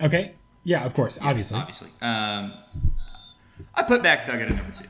Okay. 0.00 0.34
Yeah, 0.64 0.84
of 0.84 0.94
course, 0.94 1.18
obviously. 1.20 1.58
Obviously. 1.58 1.90
Um, 2.00 2.54
I 3.74 3.82
put 3.82 4.02
Max 4.02 4.26
Duggan 4.26 4.48
at 4.50 4.56
number 4.56 4.72
two. 4.72 4.84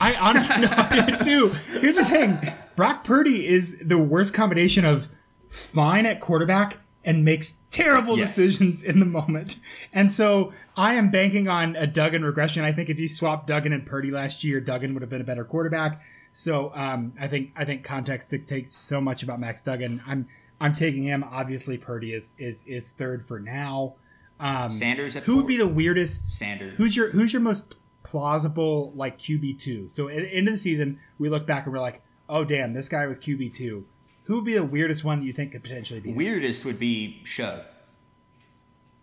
I 0.00 0.14
honestly 0.16 0.54
I 0.70 1.18
too. 1.22 1.48
Here's 1.80 1.94
the 1.94 2.04
thing: 2.04 2.38
Brock 2.76 3.04
Purdy 3.04 3.46
is 3.46 3.78
the 3.86 3.98
worst 3.98 4.34
combination 4.34 4.84
of 4.84 5.08
fine 5.48 6.04
at 6.04 6.20
quarterback 6.20 6.78
and 7.04 7.24
makes 7.24 7.60
terrible 7.70 8.18
Yes. 8.18 8.34
decisions 8.34 8.82
in 8.82 8.98
the 8.98 9.06
moment. 9.06 9.60
And 9.92 10.10
so 10.10 10.52
I 10.76 10.94
am 10.94 11.10
banking 11.10 11.48
on 11.48 11.76
a 11.76 11.86
Duggan 11.86 12.24
regression. 12.24 12.64
I 12.64 12.72
think 12.72 12.88
if 12.88 12.98
you 12.98 13.08
swapped 13.08 13.46
Duggan 13.46 13.72
and 13.72 13.84
Purdy 13.86 14.10
last 14.10 14.42
year, 14.42 14.60
Duggan 14.60 14.94
would 14.94 15.02
have 15.02 15.10
been 15.10 15.20
a 15.20 15.24
better 15.24 15.44
quarterback. 15.44 16.02
So 16.32 16.72
um, 16.74 17.12
I 17.20 17.28
think 17.28 17.52
I 17.56 17.64
think 17.64 17.84
context 17.84 18.30
dictates 18.30 18.74
so 18.74 19.00
much 19.00 19.22
about 19.22 19.38
Max 19.38 19.62
Duggan. 19.62 20.02
I'm 20.06 20.26
I'm 20.60 20.74
taking 20.74 21.04
him. 21.04 21.24
Obviously, 21.24 21.78
Purdy 21.78 22.12
is 22.12 22.34
is 22.38 22.66
is 22.66 22.90
third 22.90 23.24
for 23.26 23.38
now. 23.38 23.94
Um, 24.40 24.72
Sanders 24.72 25.14
who 25.14 25.36
would 25.36 25.46
be 25.46 25.56
the 25.56 25.66
weirdest? 25.66 26.36
Sanders. 26.36 26.76
Who's 26.76 26.96
your 26.96 27.10
Who's 27.10 27.32
your 27.32 27.42
most 27.42 27.76
plausible 28.02 28.92
like 28.94 29.18
QB 29.18 29.58
two? 29.58 29.88
So 29.88 30.08
at 30.08 30.16
the 30.16 30.28
end 30.28 30.48
of 30.48 30.54
the 30.54 30.58
season, 30.58 30.98
we 31.18 31.28
look 31.28 31.46
back 31.46 31.64
and 31.64 31.72
we're 31.72 31.80
like, 31.80 32.02
oh 32.28 32.44
damn, 32.44 32.72
this 32.72 32.88
guy 32.88 33.06
was 33.06 33.20
QB 33.20 33.54
two. 33.54 33.86
Who 34.24 34.36
would 34.36 34.44
be 34.44 34.54
the 34.54 34.64
weirdest 34.64 35.04
one 35.04 35.20
that 35.20 35.26
you 35.26 35.32
think 35.32 35.52
could 35.52 35.62
potentially 35.62 36.00
be? 36.00 36.10
there? 36.10 36.16
Weirdest 36.16 36.64
would 36.64 36.78
be 36.78 37.20
Shough. 37.24 37.64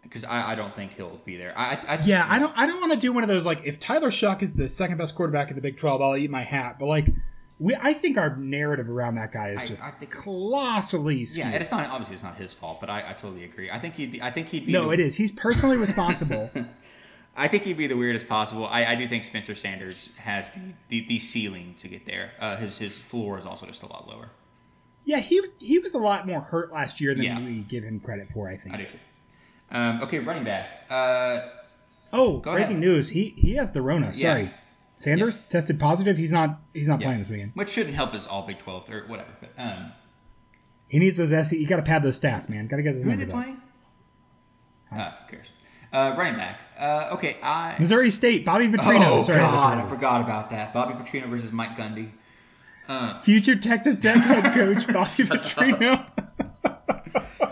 Because 0.02 0.24
I, 0.24 0.52
I 0.52 0.56
don't 0.56 0.76
think 0.76 0.96
he'll 0.96 1.22
be 1.24 1.38
there. 1.38 1.58
I, 1.58 1.80
I 1.88 2.02
Yeah, 2.04 2.26
I 2.28 2.40
don't. 2.40 2.52
I 2.58 2.66
don't 2.66 2.82
want 2.82 2.92
to 2.92 2.98
do 2.98 3.14
one 3.14 3.24
of 3.24 3.30
those 3.30 3.46
like 3.46 3.62
if 3.64 3.80
Tyler 3.80 4.10
Shough 4.10 4.42
is 4.42 4.56
the 4.56 4.68
second 4.68 4.98
best 4.98 5.16
quarterback 5.16 5.50
in 5.50 5.56
the 5.56 5.62
Big 5.62 5.78
Twelve, 5.78 6.02
I'll 6.02 6.18
eat 6.18 6.30
my 6.30 6.44
hat. 6.44 6.78
But 6.80 6.88
like, 6.88 7.08
we 7.62 7.76
I 7.76 7.94
think 7.94 8.18
our 8.18 8.36
narrative 8.36 8.90
around 8.90 9.16
that 9.16 9.32
guy 9.32 9.50
is 9.52 9.62
I- 9.62 9.66
just 9.68 9.86
I 9.86 9.92
think- 9.92 10.12
colossally 10.12 11.26
skewed. 11.26 11.46
Yeah, 11.46 11.52
and 11.54 11.62
it's 11.62 11.72
not 11.72 11.90
obviously 11.90 12.16
it's 12.16 12.24
not 12.24 12.38
his 12.38 12.54
fault, 12.54 12.80
but 12.82 12.90
I, 12.90 13.12
I 13.12 13.14
totally 13.14 13.44
agree. 13.44 13.70
I 13.72 13.80
think 13.80 13.96
he'd 13.96 14.12
be. 14.12 14.22
I 14.22 14.32
think 14.32 14.50
he'd 14.50 14.66
be. 14.66 14.72
no, 14.74 14.88
the, 14.88 14.94
it 14.96 15.00
is. 15.00 15.16
He's 15.16 15.32
personally 15.32 15.78
responsible. 15.78 16.50
I 17.38 17.48
think 17.48 17.64
he'd 17.64 17.78
be 17.78 17.88
the 17.88 17.96
weirdest 17.96 18.28
possible. 18.28 18.66
I, 18.68 18.84
I 18.86 18.96
do 18.96 19.08
think 19.08 19.24
Spencer 19.24 19.56
Sanders 19.56 20.10
has 20.18 20.50
the, 20.50 20.60
the, 20.90 21.06
the 21.08 21.20
ceiling 21.20 21.76
to 21.78 21.88
get 21.88 22.06
there. 22.06 22.32
Uh, 22.40 22.58
his 22.58 22.78
his 22.80 22.98
floor 22.98 23.40
is 23.40 23.46
also 23.46 23.66
just 23.68 23.84
a 23.84 23.88
lot 23.88 24.06
lower. 24.10 24.32
yeah, 25.06 25.20
he 25.20 25.40
was 25.40 25.56
he 25.60 25.80
was 25.80 25.94
a 25.94 26.00
lot 26.00 26.28
more 26.28 26.42
hurt 26.42 26.74
last 26.74 27.00
year 27.00 27.14
than 27.14 27.24
Yeah. 27.24 27.40
we 27.40 27.60
give 27.62 27.84
him 27.86 28.00
credit 28.02 28.30
for. 28.30 28.50
I 28.50 28.58
think. 28.58 28.76
I 28.76 28.78
do 28.80 28.86
too. 28.86 28.98
Um, 29.72 30.02
okay, 30.04 30.20
running 30.20 30.44
back. 30.44 30.68
Uh, 30.90 31.42
Oh, 32.14 32.40
breaking 32.40 32.64
ahead. 32.64 32.80
news! 32.80 33.10
He 33.12 33.34
he 33.38 33.56
has 33.56 33.72
the 33.72 33.82
Rona. 33.82 34.14
Sorry, 34.14 34.52
Sanders 35.02 35.44
tested 35.44 35.80
positive. 35.80 36.18
He's 36.18 36.32
not 36.32 36.60
he's 36.74 36.88
not 36.90 37.00
yeah, 37.02 37.08
playing 37.08 37.20
this 37.20 37.30
weekend. 37.30 37.52
which 37.56 37.70
shouldn't 37.70 37.96
help 37.96 38.14
his 38.14 38.28
all 38.28 38.46
Big 38.46 38.60
Twelve 38.60 38.90
or 38.90 39.04
whatever. 39.08 39.30
But 39.40 39.52
um, 39.58 39.92
He 40.88 41.00
needs 41.00 41.18
those 41.18 41.34
SE. 41.34 41.58
You 41.58 41.68
got 41.68 41.78
to 41.78 41.84
pad 41.84 42.04
those 42.04 42.20
stats, 42.20 42.50
man. 42.50 42.68
Got 42.68 42.78
to 42.78 42.84
get 42.84 42.96
those 42.96 43.04
who 43.04 43.12
are 43.12 43.16
they 43.16 43.26
numbers 43.26 43.36
up. 43.36 43.44
playing? 43.44 43.62
Uh, 44.92 45.12
who 45.26 45.36
cares? 45.36 45.48
Uh, 45.94 46.16
running 46.18 46.36
back. 46.36 46.62
Uh, 46.80 47.10
okay, 47.14 47.38
I. 47.44 47.76
Missouri 47.80 48.10
State. 48.12 48.46
Bobby 48.46 48.68
Petrino. 48.68 49.08
Oh 49.08 49.20
Sorry, 49.20 49.40
God, 49.40 49.78
I 49.78 49.86
forgot 49.88 50.22
about 50.22 50.50
that. 50.52 50.74
Bobby 50.74 50.94
Petrino 50.94 51.28
versus 51.30 51.52
Mike 51.52 51.78
Gundy. 51.78 52.12
right. 52.88 53.20
future 53.22 53.56
Texas 53.56 54.00
Tech 54.00 54.18
head 54.18 54.54
coach 54.54 54.88
Bobby 54.94 55.24
Petrino. 55.24 56.06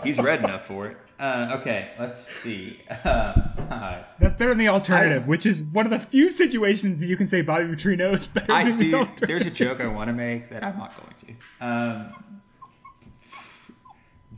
He's 0.04 0.18
red 0.18 0.38
enough 0.42 0.64
for 0.66 0.86
it. 0.86 0.96
Uh, 1.20 1.58
okay, 1.60 1.90
let's 1.98 2.18
see. 2.26 2.80
Alright. 3.06 4.06
That's 4.18 4.34
better 4.34 4.52
than 4.52 4.58
the 4.58 4.68
alternative, 4.68 5.26
which 5.26 5.44
is 5.44 5.62
one 5.62 5.84
of 5.84 5.90
the 5.90 5.98
few 5.98 6.30
situations 6.30 7.04
you 7.04 7.16
can 7.16 7.26
say 7.26 7.42
Bobby 7.42 7.64
Petrino 7.64 8.14
is 8.14 8.26
better 8.26 8.50
I 8.50 8.64
than 8.64 8.76
the 8.78 8.90
do. 8.90 8.96
alternative. 8.96 9.28
There's 9.28 9.46
a 9.46 9.50
joke 9.50 9.80
I 9.82 9.86
want 9.86 10.08
to 10.08 10.14
make 10.14 10.48
that 10.48 10.64
I'm 10.64 10.78
not 10.78 10.94
going 10.96 11.14
to. 11.60 11.66
Um, 11.66 12.14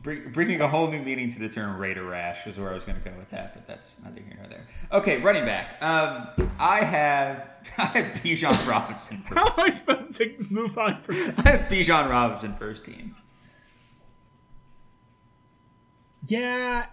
bring, 0.02 0.30
bringing 0.32 0.60
a 0.60 0.66
whole 0.66 0.90
new 0.90 1.00
meaning 1.00 1.30
to 1.30 1.38
the 1.38 1.48
term 1.48 1.78
Raider 1.78 2.04
rash 2.04 2.46
is 2.48 2.58
where 2.58 2.70
I 2.70 2.74
was 2.74 2.84
going 2.84 3.00
to 3.00 3.08
go 3.08 3.16
with 3.16 3.30
that, 3.30 3.54
but 3.54 3.66
that's 3.66 3.96
neither 4.02 4.20
here 4.20 4.36
nor 4.40 4.48
there. 4.48 4.66
Okay, 4.90 5.20
running 5.20 5.44
back. 5.44 5.80
Um, 5.80 6.28
I 6.58 6.78
have 6.78 7.48
I 7.78 7.84
have 7.86 8.06
Bijan 8.22 8.68
Robinson. 8.68 9.18
First. 9.18 9.38
How 9.38 9.46
am 9.46 9.60
I 9.60 9.70
supposed 9.70 10.16
to 10.16 10.46
move 10.50 10.76
on 10.76 11.00
from 11.02 11.16
that? 11.16 11.34
I 11.46 11.50
have 11.50 11.70
Bijan 11.70 12.10
Robinson 12.10 12.54
first 12.54 12.84
team. 12.84 13.14
Yeah. 16.26 16.86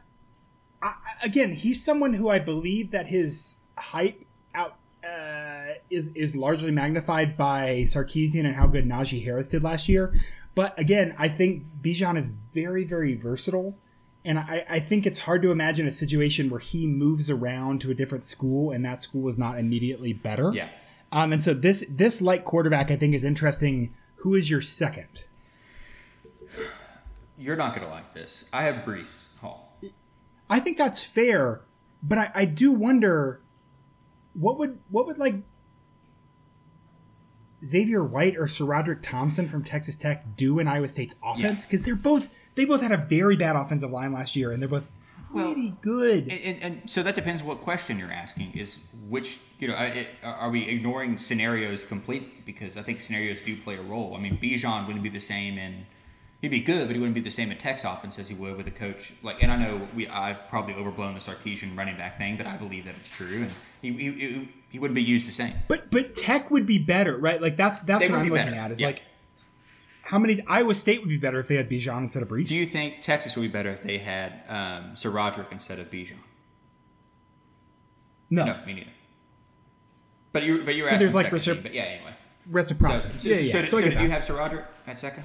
I, 0.82 0.94
again, 1.24 1.52
he's 1.52 1.84
someone 1.84 2.14
who 2.14 2.30
I 2.30 2.40
believe 2.40 2.92
that 2.92 3.08
his 3.08 3.62
hype 3.78 4.26
out 4.56 4.76
uh, 5.04 5.74
is 5.90 6.14
is 6.16 6.36
largely 6.36 6.72
magnified 6.72 7.38
by 7.38 7.84
Sarkisian 7.86 8.46
and 8.46 8.56
how 8.56 8.68
good 8.68 8.88
Najee 8.88 9.24
Harris 9.24 9.48
did 9.48 9.64
last 9.64 9.90
year. 9.90 10.14
But 10.56 10.78
again, 10.80 11.16
I 11.18 11.30
think 11.30 11.64
Bijan 11.82 12.18
is 12.18 12.28
very 12.28 12.84
very 12.84 13.16
versatile, 13.16 13.78
and 14.26 14.40
I, 14.40 14.66
I 14.70 14.80
think 14.80 15.06
it's 15.06 15.20
hard 15.20 15.42
to 15.44 15.52
imagine 15.52 15.88
a 15.88 15.92
situation 15.92 16.50
where 16.50 16.60
he 16.60 16.88
moves 16.88 17.30
around 17.30 17.82
to 17.82 17.92
a 17.92 17.94
different 17.94 18.26
school 18.26 18.72
and 18.72 18.84
that 18.86 19.02
school 19.02 19.28
is 19.28 19.38
not 19.38 19.58
immediately 19.58 20.14
better. 20.14 20.52
Yeah. 20.54 20.70
Um, 21.12 21.34
and 21.34 21.44
so 21.44 21.54
this 21.54 21.86
this 21.90 22.22
light 22.22 22.46
quarterback 22.46 22.92
I 22.92 22.96
think 22.96 23.14
is 23.14 23.24
interesting. 23.24 23.94
Who 24.18 24.36
is 24.36 24.50
your 24.50 24.62
second? 24.62 25.26
You're 27.40 27.56
not 27.56 27.74
going 27.74 27.88
to 27.88 27.92
like 27.92 28.14
this. 28.14 28.46
I 28.52 28.64
have 28.64 28.84
Breece 28.84 29.28
Hall. 29.40 29.78
I 30.50 30.60
think 30.60 30.78
that's 30.78 31.02
fair, 31.02 31.62
but 32.04 32.18
I, 32.18 32.32
I 32.36 32.46
do 32.46 32.72
wonder 32.74 33.42
what 34.34 34.60
would 34.60 34.80
what 34.90 35.06
would 35.06 35.18
like 35.18 35.36
Xavier 37.64 38.04
White 38.04 38.36
or 38.36 38.46
SaRodorick 38.46 39.00
Thompson 39.02 39.48
from 39.48 39.64
Texas 39.64 39.96
Tech 39.96 40.36
do 40.36 40.60
in 40.60 40.68
Iowa 40.68 40.90
State's 40.90 41.16
offense? 41.24 41.66
Because 41.66 41.86
they're 41.86 41.96
both 41.96 42.30
they 42.56 42.66
both 42.66 42.82
had 42.82 42.92
a 42.92 42.98
very 42.98 43.38
bad 43.38 43.56
offensive 43.56 43.92
line 43.92 44.12
last 44.12 44.36
year, 44.36 44.52
and 44.52 44.62
they're 44.62 44.68
both 44.70 44.88
Well, 45.34 45.54
pretty 45.54 45.76
good. 45.82 46.30
And, 46.30 46.42
and, 46.44 46.64
and 46.64 46.90
so 46.90 47.04
that 47.04 47.16
depends 47.16 47.42
what 47.42 47.62
question 47.62 48.00
you're 48.00 48.12
asking 48.12 48.52
is 48.54 48.80
which 49.08 49.40
you 49.60 49.68
know 49.68 49.76
it, 49.76 50.08
are 50.24 50.50
we 50.50 50.68
ignoring 50.68 51.18
scenarios 51.18 51.86
completely 51.86 52.42
because 52.46 52.76
I 52.76 52.82
think 52.82 53.00
scenarios 53.00 53.42
do 53.42 53.56
play 53.56 53.76
a 53.76 53.82
role. 53.82 54.16
I 54.16 54.20
mean 54.20 54.38
Bijan 54.38 54.88
wouldn't 54.88 55.04
be 55.04 55.10
the 55.10 55.20
same 55.20 55.58
in 55.58 55.86
he'd 56.42 56.50
be 56.50 56.60
good, 56.62 56.88
but 56.88 56.94
he 56.96 57.00
wouldn't 57.00 57.16
be 57.16 57.22
the 57.22 57.30
same 57.32 57.52
at 57.52 57.60
Tech's 57.60 57.84
offense 57.84 58.18
as 58.20 58.30
he 58.30 58.36
would 58.36 58.56
with 58.58 58.68
a 58.68 58.72
coach 58.72 59.14
like. 59.24 59.42
And 59.44 59.52
I 59.52 59.58
know 59.58 59.88
we 59.96 60.08
I've 60.08 60.48
probably 60.50 60.74
overblown 60.76 61.14
the 61.14 61.20
Sarkisian 61.20 61.78
running 61.78 61.98
back 61.98 62.18
thing, 62.18 62.38
but 62.38 62.48
I 62.48 62.56
believe 62.58 62.86
that 62.86 62.96
it's 62.96 63.10
true, 63.10 63.42
and 63.44 63.54
he 63.82 63.92
he, 63.94 64.50
he, 64.70 64.80
wouldn't 64.80 64.96
be 64.96 65.04
used 65.04 65.28
the 65.28 65.32
same. 65.32 65.54
but 65.68 65.92
but 65.92 66.16
Tech 66.16 66.50
would 66.52 66.66
be 66.66 66.80
better, 66.80 67.18
right? 67.18 67.42
Like 67.42 67.58
that's 67.58 67.82
that's 67.82 68.06
They 68.08 68.12
what 68.12 68.20
I'm 68.20 68.26
be 68.26 68.30
looking 68.32 68.46
better, 68.48 68.58
at. 68.58 68.72
Is 68.72 68.80
yeah. 68.82 68.88
like 68.88 69.02
how 70.04 70.18
many 70.18 70.42
Iowa 70.48 70.74
State 70.74 71.02
would 71.02 71.10
be 71.10 71.18
better 71.18 71.40
if 71.40 71.48
they 71.48 71.56
had 71.56 71.70
Bijan 71.70 72.00
instead 72.00 72.24
of 72.24 72.30
Breece? 72.30 72.48
Do 72.48 72.56
you 72.56 72.66
think 72.66 73.02
Texas 73.02 73.36
would 73.36 73.44
be 73.44 73.48
better 73.48 73.70
if 73.70 73.84
they 73.84 73.98
had 74.00 74.42
um, 74.48 74.92
SaRodorick 74.96 75.52
instead 75.52 75.78
of 75.80 75.92
Bijan? 75.92 76.14
no, 78.32 78.46
No, 78.46 78.66
me 78.66 78.74
neither. 78.74 78.90
But 80.32 80.44
you 80.44 80.64
but 80.64 80.76
you 80.76 80.84
were 80.84 80.88
So 80.90 80.96
asking 80.96 81.00
there's, 81.00 81.16
like, 81.16 81.28
recipro- 81.28 81.64
but 81.64 81.74
yeah 81.74 81.84
anyway. 81.84 82.12
So, 82.12 82.52
reciprocity. 82.52 83.20
so, 83.20 83.28
yeah, 83.30 83.36
so, 83.36 83.42
yeah. 83.42 83.52
so, 83.52 83.60
So, 83.60 83.66
so 83.66 83.78
get 83.80 83.90
did 83.90 83.98
that. 83.98 84.04
you 84.04 84.10
have 84.10 84.24
SaRodorick 84.24 84.66
at 84.88 85.00
second? 85.00 85.24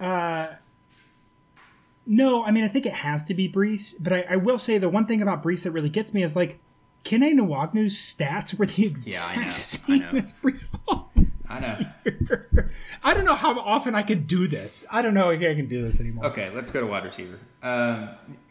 Uh, 0.00 0.48
no, 2.06 2.44
I 2.44 2.50
mean 2.50 2.64
I 2.64 2.68
think 2.68 2.86
it 2.86 2.92
has 2.94 3.24
to 3.24 3.34
be 3.34 3.50
Breece, 3.50 3.94
but 4.02 4.12
I, 4.12 4.26
I 4.30 4.36
will 4.36 4.58
say 4.58 4.78
the 4.78 4.88
one 4.88 5.04
thing 5.06 5.20
about 5.22 5.42
Breece 5.42 5.62
that 5.64 5.72
really 5.72 5.90
gets 5.90 6.14
me 6.14 6.22
is 6.22 6.34
like 6.34 6.58
Kene 7.04 7.34
Nwangwu's 7.38 7.94
stats 7.96 8.58
were 8.58 8.66
the 8.66 8.86
exact 8.86 9.36
Yeah, 9.36 9.42
I 9.42 9.42
know, 9.44 9.48
I 9.48 9.50
same 9.52 9.98
know. 10.00 10.08
as 10.18 10.32
Breece 10.42 10.68
Hall's. 10.86 11.12
I 11.50 11.60
know. 11.60 11.78
I 13.04 13.14
don't 13.14 13.24
know 13.24 13.34
how 13.34 13.58
often 13.58 13.94
I 13.94 14.02
could 14.02 14.26
do 14.26 14.46
this. 14.48 14.84
I 14.92 15.00
don't 15.02 15.14
know 15.14 15.30
if 15.30 15.40
I 15.40 15.54
can 15.54 15.68
do 15.68 15.82
this 15.82 16.00
anymore. 16.00 16.26
Okay, 16.26 16.50
let's 16.54 16.70
go 16.70 16.80
to 16.80 16.86
wide 16.86 17.04
receiver. 17.04 17.38
Um, 17.62 18.10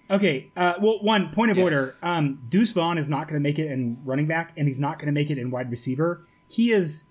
Okay. 0.10 0.50
Uh, 0.56 0.76
well, 0.82 1.00
one 1.04 1.32
point 1.34 1.52
of 1.52 1.58
Yes. 1.58 1.64
order. 1.66 1.96
Um, 2.02 2.40
Deuce 2.48 2.72
Vaughn 2.72 2.98
is 2.98 3.10
not 3.10 3.28
going 3.28 3.34
to 3.42 3.44
make 3.44 3.60
it 3.60 3.70
in 3.70 3.98
running 4.06 4.26
back, 4.26 4.54
and 4.56 4.66
he's 4.66 4.80
not 4.80 5.00
going 5.00 5.08
to 5.08 5.12
make 5.12 5.30
it 5.30 5.38
in 5.38 5.52
wide 5.52 5.70
receiver. 5.70 6.26
He 6.48 6.72
is 6.72 7.10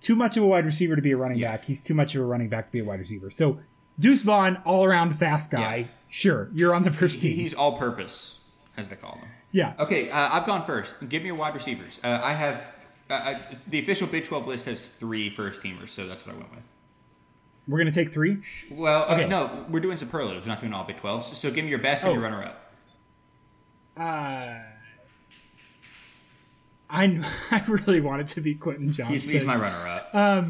too 0.00 0.14
much 0.14 0.36
of 0.36 0.44
a 0.44 0.46
wide 0.46 0.64
receiver 0.64 0.94
to 0.94 1.02
be 1.02 1.10
a 1.10 1.16
running 1.16 1.38
Yeah. 1.38 1.50
back. 1.52 1.64
He's 1.64 1.82
too 1.82 1.92
much 1.94 2.14
of 2.14 2.22
a 2.22 2.24
running 2.24 2.48
back 2.48 2.66
to 2.66 2.72
be 2.72 2.78
a 2.78 2.84
wide 2.84 3.00
receiver. 3.00 3.30
So 3.30 3.58
Deuce 3.98 4.22
Vaughn, 4.22 4.56
all 4.64 4.84
around 4.84 5.16
fast 5.16 5.50
guy. 5.50 5.76
Yeah. 5.76 5.86
Sure, 6.08 6.48
you're 6.54 6.74
on 6.74 6.82
the 6.84 6.90
first 6.90 7.20
team. 7.22 7.34
he's 7.36 7.52
all 7.54 7.76
purpose, 7.78 8.38
as 8.76 8.88
they 8.88 8.96
call 8.96 9.16
him. 9.16 9.28
yeah. 9.52 9.74
Okay, 9.78 10.08
uh, 10.10 10.28
I've 10.32 10.46
gone 10.46 10.64
first. 10.64 10.94
Give 11.08 11.22
me 11.22 11.28
your 11.28 11.36
wide 11.36 11.54
receivers. 11.54 11.98
Uh, 12.04 12.20
I 12.22 12.32
have 12.32 12.62
uh, 13.10 13.12
uh, 13.14 13.38
the 13.66 13.78
official 13.80 14.06
Big 14.06 14.24
12 14.24 14.46
list 14.46 14.66
has 14.66 14.86
three 14.88 15.28
first 15.30 15.62
teamers, 15.62 15.88
so 15.90 16.06
that's 16.06 16.24
what 16.26 16.34
I 16.34 16.38
went 16.38 16.50
with. 16.52 16.62
We're 17.68 17.78
gonna 17.78 17.90
take 17.92 18.12
three. 18.12 18.38
Well, 18.70 19.02
uh, 19.08 19.14
Okay. 19.14 19.28
no, 19.28 19.64
we're 19.68 19.80
doing 19.80 19.96
superlatives, 19.96 20.46
we're 20.46 20.52
not 20.52 20.60
doing 20.60 20.72
all 20.72 20.84
Big 20.84 20.96
12s. 20.98 21.34
So 21.34 21.50
give 21.50 21.64
me 21.64 21.70
your 21.70 21.80
best 21.80 22.02
and 22.04 22.10
Oh. 22.10 22.14
your 22.14 22.22
runner 22.22 22.44
up. 22.44 22.72
Uh, 23.98 24.62
I 26.88 27.20
I 27.50 27.62
really 27.66 28.00
wanted 28.00 28.28
to 28.28 28.40
be 28.40 28.54
Quentin 28.54 28.92
Johnston. 28.92 29.12
He's, 29.12 29.24
he's 29.24 29.44
my 29.44 29.56
runner 29.56 29.88
up. 30.14 30.46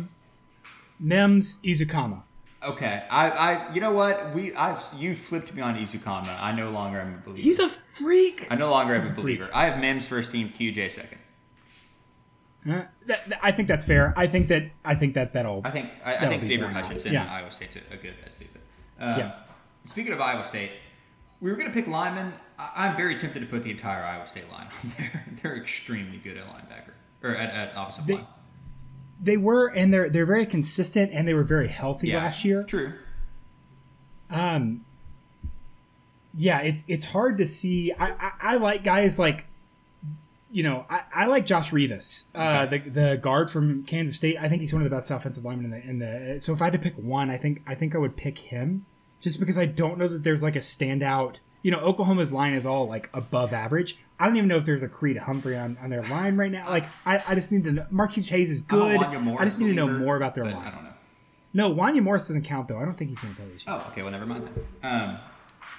Mims 1.00 1.60
Izukama. 1.62 2.22
Okay, 2.62 3.02
I, 3.10 3.30
I, 3.30 3.74
you 3.74 3.80
know 3.80 3.92
what? 3.92 4.34
We, 4.34 4.54
I've, 4.54 4.82
you 4.96 5.14
flipped 5.14 5.54
me 5.54 5.62
on 5.62 5.76
Izukama. 5.76 6.40
I 6.42 6.52
no 6.52 6.70
longer 6.70 7.00
am 7.00 7.14
a 7.14 7.18
believer. 7.18 7.42
He's 7.42 7.58
a 7.58 7.68
freak. 7.68 8.46
I 8.50 8.56
no 8.56 8.70
longer 8.70 8.94
am 8.94 9.02
He's 9.02 9.10
a 9.10 9.12
a 9.12 9.14
freak. 9.16 9.38
believer. 9.38 9.50
I 9.54 9.66
have 9.66 9.78
Mims 9.78 10.08
first 10.08 10.32
team, 10.32 10.48
QJ 10.58 10.88
second. 10.90 11.18
Uh, 12.68 12.82
that, 13.06 13.28
that- 13.28 13.40
I 13.42 13.52
think 13.52 13.68
that's 13.68 13.86
fair. 13.86 14.12
I 14.16 14.26
think 14.26 14.48
that 14.48 14.64
I 14.84 14.94
think 14.96 15.14
that 15.14 15.32
that'll. 15.34 15.60
I 15.64 15.70
think, 15.70 15.90
I, 16.04 16.10
I 16.10 16.12
That'll 16.14 16.28
think 16.30 16.42
be 16.42 16.48
Xavier. 16.48 16.66
Hutchinson 16.68 17.12
Yeah. 17.12 17.22
and 17.22 17.30
Iowa 17.30 17.50
State's 17.52 17.76
a, 17.76 17.80
a 17.92 17.96
good 17.96 18.14
bet 18.20 18.34
too. 18.36 18.46
But 18.98 19.04
um, 19.06 19.18
Yeah. 19.20 19.32
speaking 19.84 20.12
of 20.12 20.20
Iowa 20.20 20.44
State, 20.44 20.72
we 21.40 21.50
were 21.50 21.56
going 21.56 21.68
to 21.68 21.74
pick 21.74 21.86
linemen. 21.86 22.32
I, 22.58 22.70
I'm 22.88 22.96
very 22.96 23.16
tempted 23.16 23.40
to 23.40 23.46
put 23.46 23.62
the 23.62 23.70
entire 23.70 24.02
Iowa 24.02 24.26
State 24.26 24.50
line 24.50 24.66
on 24.82 24.92
there. 24.98 25.24
They're 25.42 25.56
extremely 25.56 26.16
good 26.16 26.36
at 26.38 26.46
linebacker 26.48 26.94
or 27.22 27.36
at, 27.36 27.50
at 27.54 27.76
opposite 27.76 28.06
They- 28.06 28.14
line. 28.14 28.26
They 29.22 29.36
were, 29.36 29.68
and 29.68 29.92
they're 29.92 30.08
they're 30.10 30.26
very 30.26 30.46
consistent, 30.46 31.10
and 31.12 31.26
they 31.26 31.34
were 31.34 31.44
very 31.44 31.68
healthy 31.68 32.08
Yeah, 32.08 32.18
last 32.24 32.44
year. 32.44 32.62
True. 32.64 32.92
Um, 34.30 34.84
yeah, 36.34 36.60
it's 36.60 36.84
it's 36.86 37.06
hard 37.06 37.38
to 37.38 37.46
see. 37.46 37.92
I 37.92 38.10
I, 38.10 38.32
I 38.40 38.56
like 38.56 38.84
guys 38.84 39.18
like, 39.18 39.46
you 40.50 40.62
know, 40.62 40.84
I, 40.90 41.02
I 41.14 41.26
like 41.26 41.46
Josh 41.46 41.72
Rivas, 41.72 42.30
uh, 42.34 42.66
the 42.66 42.78
the 42.78 43.16
guard 43.16 43.50
from 43.50 43.84
Kansas 43.84 44.16
State. 44.16 44.36
I 44.38 44.48
think 44.48 44.60
he's 44.60 44.72
one 44.72 44.82
of 44.82 44.90
the 44.90 44.94
best 44.94 45.10
offensive 45.10 45.44
linemen 45.44 45.66
in 45.66 45.70
the 45.70 45.88
in 45.88 46.34
the. 46.34 46.40
So 46.40 46.52
if 46.52 46.60
I 46.60 46.66
had 46.66 46.74
to 46.74 46.78
pick 46.78 46.96
one, 46.96 47.30
I 47.30 47.38
think 47.38 47.62
I 47.66 47.74
think 47.74 47.94
I 47.94 47.98
would 47.98 48.16
pick 48.16 48.38
him, 48.38 48.84
just 49.20 49.40
because 49.40 49.56
I 49.56 49.64
don't 49.64 49.98
know 49.98 50.08
that 50.08 50.24
there's 50.24 50.42
like 50.42 50.56
a 50.56 50.60
standout. 50.60 51.36
You 51.62 51.70
know, 51.70 51.78
Oklahoma's 51.78 52.32
line 52.32 52.52
is 52.52 52.66
all 52.66 52.86
like 52.86 53.08
above 53.14 53.52
average. 53.52 53.98
I 54.18 54.26
don't 54.26 54.36
even 54.36 54.48
know 54.48 54.56
if 54.56 54.64
there's 54.64 54.82
a 54.82 54.88
Creed 54.88 55.18
Humphrey 55.18 55.56
on, 55.56 55.76
on 55.82 55.90
their 55.90 56.02
line 56.08 56.36
right 56.36 56.50
now. 56.50 56.68
Like, 56.68 56.86
I, 57.04 57.22
I 57.28 57.34
just 57.34 57.52
need 57.52 57.64
to 57.64 57.72
know. 57.72 57.86
Marquis 57.90 58.22
Hayes 58.22 58.50
is 58.50 58.62
good. 58.62 58.98
I 58.98 59.44
just 59.44 59.58
need 59.58 59.68
to 59.68 59.74
know 59.74 59.86
believer, 59.86 60.04
more 60.04 60.16
about 60.16 60.34
their 60.34 60.44
line. 60.44 60.56
I 60.56 60.70
don't 60.70 60.84
know. 60.84 60.90
No, 61.52 61.74
Wanya 61.74 62.02
Morris 62.02 62.28
doesn't 62.28 62.44
count 62.44 62.68
though. 62.68 62.78
I 62.78 62.84
don't 62.84 62.96
think 62.96 63.08
he's 63.08 63.20
going 63.20 63.34
to 63.34 63.40
play 63.40 63.50
this 63.50 63.66
year. 63.66 63.76
Oh, 63.78 63.86
okay. 63.90 64.02
Well, 64.02 64.12
never 64.12 64.26
mind 64.26 64.48
then. 64.82 64.92
Um, 64.92 65.18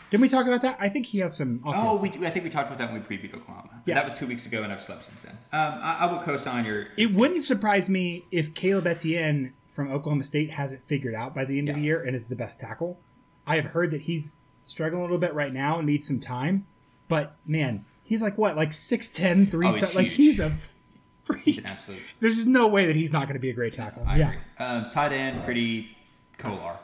Didn't 0.10 0.22
we 0.22 0.30
talk 0.30 0.48
about 0.48 0.62
that? 0.64 0.78
I 0.80 0.90
think 0.90 1.06
he 1.06 1.20
has 1.20 1.38
some. 1.38 1.62
oh, 1.66 2.02
we, 2.02 2.10
I 2.10 2.30
think 2.30 2.46
we 2.46 2.50
talked 2.50 2.68
about 2.68 2.80
that 2.80 2.92
when 2.92 3.02
we 3.02 3.18
previewed 3.18 3.36
Oklahoma. 3.36 3.82
Yeah. 3.86 3.96
That 3.96 4.06
was 4.06 4.14
two 4.16 4.28
weeks 4.28 4.46
ago, 4.46 4.64
and 4.64 4.72
I've 4.72 4.82
slept 4.82 5.06
since 5.06 5.22
then. 5.22 5.38
Um, 5.54 5.80
I, 5.82 5.98
I 6.02 6.12
will 6.12 6.20
co-sign 6.20 6.66
your. 6.66 6.88
It 6.98 7.14
wouldn't 7.14 7.44
surprise 7.44 7.90
me 7.90 8.26
if 8.32 8.56
Caleb 8.56 8.88
Etienne 8.88 9.54
from 9.68 9.92
Oklahoma 9.92 10.24
State 10.24 10.52
has 10.52 10.72
it 10.72 10.82
figured 10.84 11.14
out 11.14 11.36
by 11.36 11.46
the 11.46 11.60
end 11.60 11.70
of 11.70 11.76
the 11.76 11.82
year 11.82 12.02
and 12.02 12.16
is 12.16 12.28
the 12.28 12.36
best 12.36 12.60
tackle. 12.60 13.00
I 13.46 13.56
have 13.56 13.66
heard 13.66 13.92
that 13.92 14.02
he's 14.02 14.38
struggling 14.64 15.02
a 15.02 15.04
little 15.04 15.20
bit 15.20 15.34
right 15.34 15.54
now 15.54 15.78
and 15.78 15.88
needs 15.88 16.08
some 16.08 16.20
time. 16.20 16.66
But 17.08 17.36
man, 17.46 17.86
he's 18.08 18.22
like 18.22 18.38
what, 18.38 18.56
like 18.56 18.70
6'10", 18.72 19.52
3 19.52 19.68
Oh, 19.68 19.72
he's 19.72 19.96
like 19.96 20.08
he's 20.08 20.40
a 20.40 20.50
He's 20.50 20.80
freak. 21.24 21.58
an 21.60 21.66
absolute. 21.66 22.00
There's 22.22 22.36
just 22.38 22.48
no 22.48 22.68
way 22.68 22.86
that 22.88 22.96
he's 22.96 23.12
not 23.12 23.24
going 23.24 23.34
to 23.34 23.40
be 23.40 23.50
a 23.50 23.54
great 23.54 23.74
tackle. 23.74 24.04
I 24.08 24.18
yeah. 24.18 24.30
agree. 24.30 24.42
Um, 24.60 24.90
tight 24.90 25.12
end, 25.12 25.44
pretty 25.44 25.96
Kolar. 26.38 26.78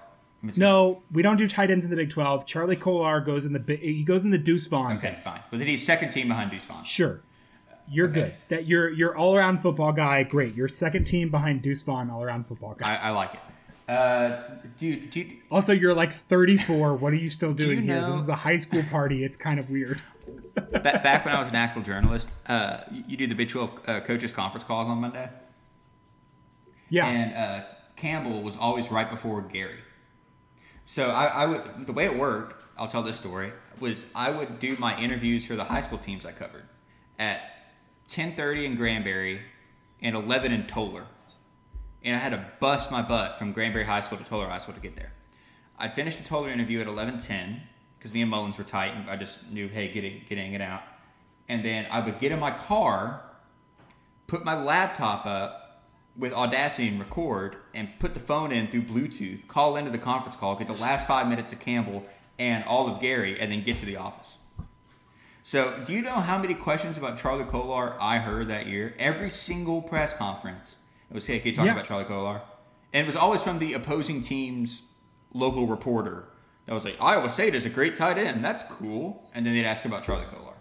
No, 0.57 1.01
we 1.11 1.21
don't 1.23 1.37
do 1.37 1.47
tight 1.47 1.71
ends 1.71 1.85
in 1.85 1.91
the 1.91 1.95
Big 1.95 2.09
Twelve. 2.09 2.45
Charlie 2.45 2.75
Kolar 2.75 3.21
goes 3.21 3.45
in 3.45 3.53
the 3.53 3.75
he 3.77 4.03
goes 4.03 4.25
in 4.25 4.31
the 4.31 4.37
Deuce 4.37 4.67
Vaughn. 4.67 4.97
Okay, 4.97 5.17
fine. 5.23 5.39
But 5.49 5.59
then 5.59 5.67
he's 5.69 5.85
second 5.85 6.09
team 6.09 6.27
behind 6.27 6.51
Deuce 6.51 6.65
Vaughn. 6.65 6.83
Sure. 6.83 7.21
You're 7.89 8.09
Okay. 8.09 8.13
good. 8.21 8.33
That 8.49 8.67
you're 8.67 8.89
you're 8.89 9.15
all 9.15 9.37
around 9.37 9.59
football 9.59 9.93
guy. 9.93 10.23
Great. 10.23 10.53
You're 10.55 10.67
second 10.67 11.05
team 11.05 11.29
behind 11.29 11.61
Deuce 11.61 11.81
Vaughn, 11.83 12.09
all 12.09 12.21
around 12.21 12.45
football 12.47 12.75
guy. 12.77 12.95
I, 12.95 13.07
I 13.07 13.09
like 13.11 13.35
it. 13.35 13.39
Uh, 13.89 14.41
do 14.77 14.85
you, 14.87 14.95
do 14.97 15.29
Also, 15.51 15.71
you're 15.71 15.93
like 15.93 16.11
34. 16.11 16.95
What 16.95 17.13
are 17.13 17.17
you 17.17 17.29
still 17.29 17.53
doing 17.53 17.77
you 17.77 17.83
here? 17.83 18.01
know- 18.01 18.11
This 18.13 18.21
is 18.21 18.27
a 18.29 18.35
high 18.35 18.55
school 18.57 18.83
party. 18.91 19.23
It's 19.23 19.37
kind 19.37 19.59
of 19.61 19.69
weird. 19.69 20.01
Ba- 20.55 20.81
back 21.03 21.25
when 21.25 21.33
I 21.33 21.39
was 21.39 21.47
an 21.49 21.55
actual 21.55 21.81
journalist, 21.81 22.29
uh, 22.47 22.77
you, 22.91 23.03
you 23.09 23.17
do 23.17 23.27
the 23.27 23.35
Big 23.35 23.49
12 23.49 23.71
uh, 23.87 23.99
coaches 24.01 24.31
conference 24.31 24.63
calls 24.63 24.87
on 24.87 24.99
Monday, 24.99 25.29
Yeah. 26.89 27.07
and 27.07 27.33
uh, 27.35 27.65
Campbell 27.95 28.41
was 28.43 28.55
always 28.57 28.91
right 28.91 29.09
before 29.09 29.41
Gary. 29.41 29.79
So 30.85 31.09
I, 31.09 31.25
I 31.27 31.45
would 31.45 31.87
the 31.87 31.93
way 31.93 32.05
it 32.05 32.17
worked. 32.17 32.61
I'll 32.77 32.87
tell 32.87 33.03
this 33.03 33.17
story. 33.17 33.51
Was 33.79 34.05
I 34.13 34.29
would 34.31 34.59
do 34.59 34.75
my 34.79 34.99
interviews 34.99 35.45
for 35.45 35.55
the 35.55 35.63
high 35.63 35.81
school 35.81 35.97
teams 35.97 36.25
I 36.25 36.31
covered 36.33 36.65
at 37.17 37.39
10:30 38.09 38.65
in 38.65 38.75
Granbury 38.75 39.41
and 40.01 40.15
11 40.15 40.51
in 40.51 40.67
Tolar, 40.67 41.05
and 42.03 42.15
I 42.15 42.19
had 42.19 42.31
to 42.31 42.45
bust 42.59 42.91
my 42.91 43.01
butt 43.01 43.39
from 43.39 43.53
Granbury 43.53 43.85
High 43.85 44.01
School 44.01 44.17
to 44.17 44.23
Tolar 44.25 44.47
High 44.47 44.57
School 44.59 44.75
to 44.75 44.81
get 44.81 44.95
there. 44.95 45.13
I 45.79 45.87
finished 45.87 46.17
the 46.21 46.27
Tolar 46.27 46.49
interview 46.49 46.81
at 46.81 46.87
11:10 46.87 47.61
because 48.03 48.13
me 48.13 48.21
and 48.21 48.29
Mullins 48.29 48.57
were 48.57 48.65
tight, 48.65 48.93
and 48.93 49.09
I 49.09 49.15
just 49.15 49.49
knew, 49.49 49.69
hey, 49.69 49.87
get 49.87 50.03
it, 50.03 50.27
getting 50.27 50.51
it 50.51 50.59
out. 50.59 50.81
And 51.47 51.63
then 51.63 51.87
I 51.89 52.01
would 52.01 52.19
get 52.19 52.33
in 52.33 52.39
my 52.39 52.51
car, 52.51 53.21
put 54.27 54.43
my 54.43 54.61
laptop 54.61 55.25
up 55.25 55.85
with 56.17 56.33
Audacity 56.33 56.89
and 56.89 56.99
record, 56.99 57.55
and 57.73 57.87
put 57.99 58.13
the 58.13 58.19
phone 58.19 58.51
in 58.51 58.67
through 58.67 58.81
Bluetooth, 58.81 59.47
call 59.47 59.77
into 59.77 59.89
the 59.89 59.97
conference 59.97 60.35
call, 60.35 60.57
get 60.57 60.67
the 60.67 60.73
last 60.73 61.07
five 61.07 61.29
minutes 61.29 61.53
of 61.53 61.61
Campbell 61.61 62.03
and 62.37 62.65
all 62.65 62.93
of 62.93 62.99
Gary, 62.99 63.39
and 63.39 63.49
then 63.49 63.63
get 63.63 63.77
to 63.77 63.85
the 63.85 63.95
office. 63.95 64.35
So, 65.41 65.81
do 65.85 65.93
you 65.93 66.01
know 66.01 66.19
how 66.19 66.37
many 66.37 66.55
questions 66.55 66.97
about 66.97 67.17
Charlie 67.17 67.45
Kolar 67.45 67.95
I 68.01 68.17
heard 68.19 68.49
that 68.49 68.67
year? 68.67 68.95
Every 68.99 69.29
single 69.29 69.81
press 69.81 70.13
conference, 70.13 70.75
it 71.09 71.13
was, 71.13 71.25
hey, 71.27 71.39
can 71.39 71.51
you 71.51 71.55
talk 71.55 71.65
Yeah. 71.67 71.71
about 71.71 71.85
Charlie 71.85 72.03
Kolar? 72.03 72.41
And 72.91 73.05
it 73.05 73.07
was 73.07 73.15
always 73.15 73.41
from 73.41 73.59
the 73.59 73.71
opposing 73.73 74.21
team's 74.21 74.81
local 75.33 75.67
reporter 75.67 76.25
that 76.65 76.73
was 76.73 76.83
like, 76.85 76.95
Iowa 76.99 77.29
State 77.29 77.55
is 77.55 77.65
a 77.65 77.69
great 77.69 77.95
tight 77.95 78.17
end. 78.17 78.43
That's 78.43 78.63
cool. 78.65 79.29
And 79.33 79.45
then 79.45 79.53
they'd 79.53 79.65
ask 79.65 79.85
about 79.85 80.03
Charlie 80.03 80.25
Kolar. 80.25 80.53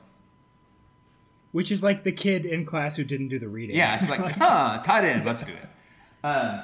Which 1.53 1.71
is 1.71 1.83
like 1.83 2.03
the 2.03 2.13
kid 2.13 2.47
in 2.47 2.65
class 2.65 2.97
who 2.97 3.05
didn't 3.05 3.29
do 3.29 3.39
the 3.39 3.49
reading. 3.49 3.77
Yeah, 3.77 3.99
it's 4.01 4.09
like, 4.09 4.21
huh, 4.39 4.83
tight 4.83 5.05
end. 5.05 5.25
Let's 5.27 5.45
do 5.45 5.53
it. 5.53 5.69
Um, 6.27 6.63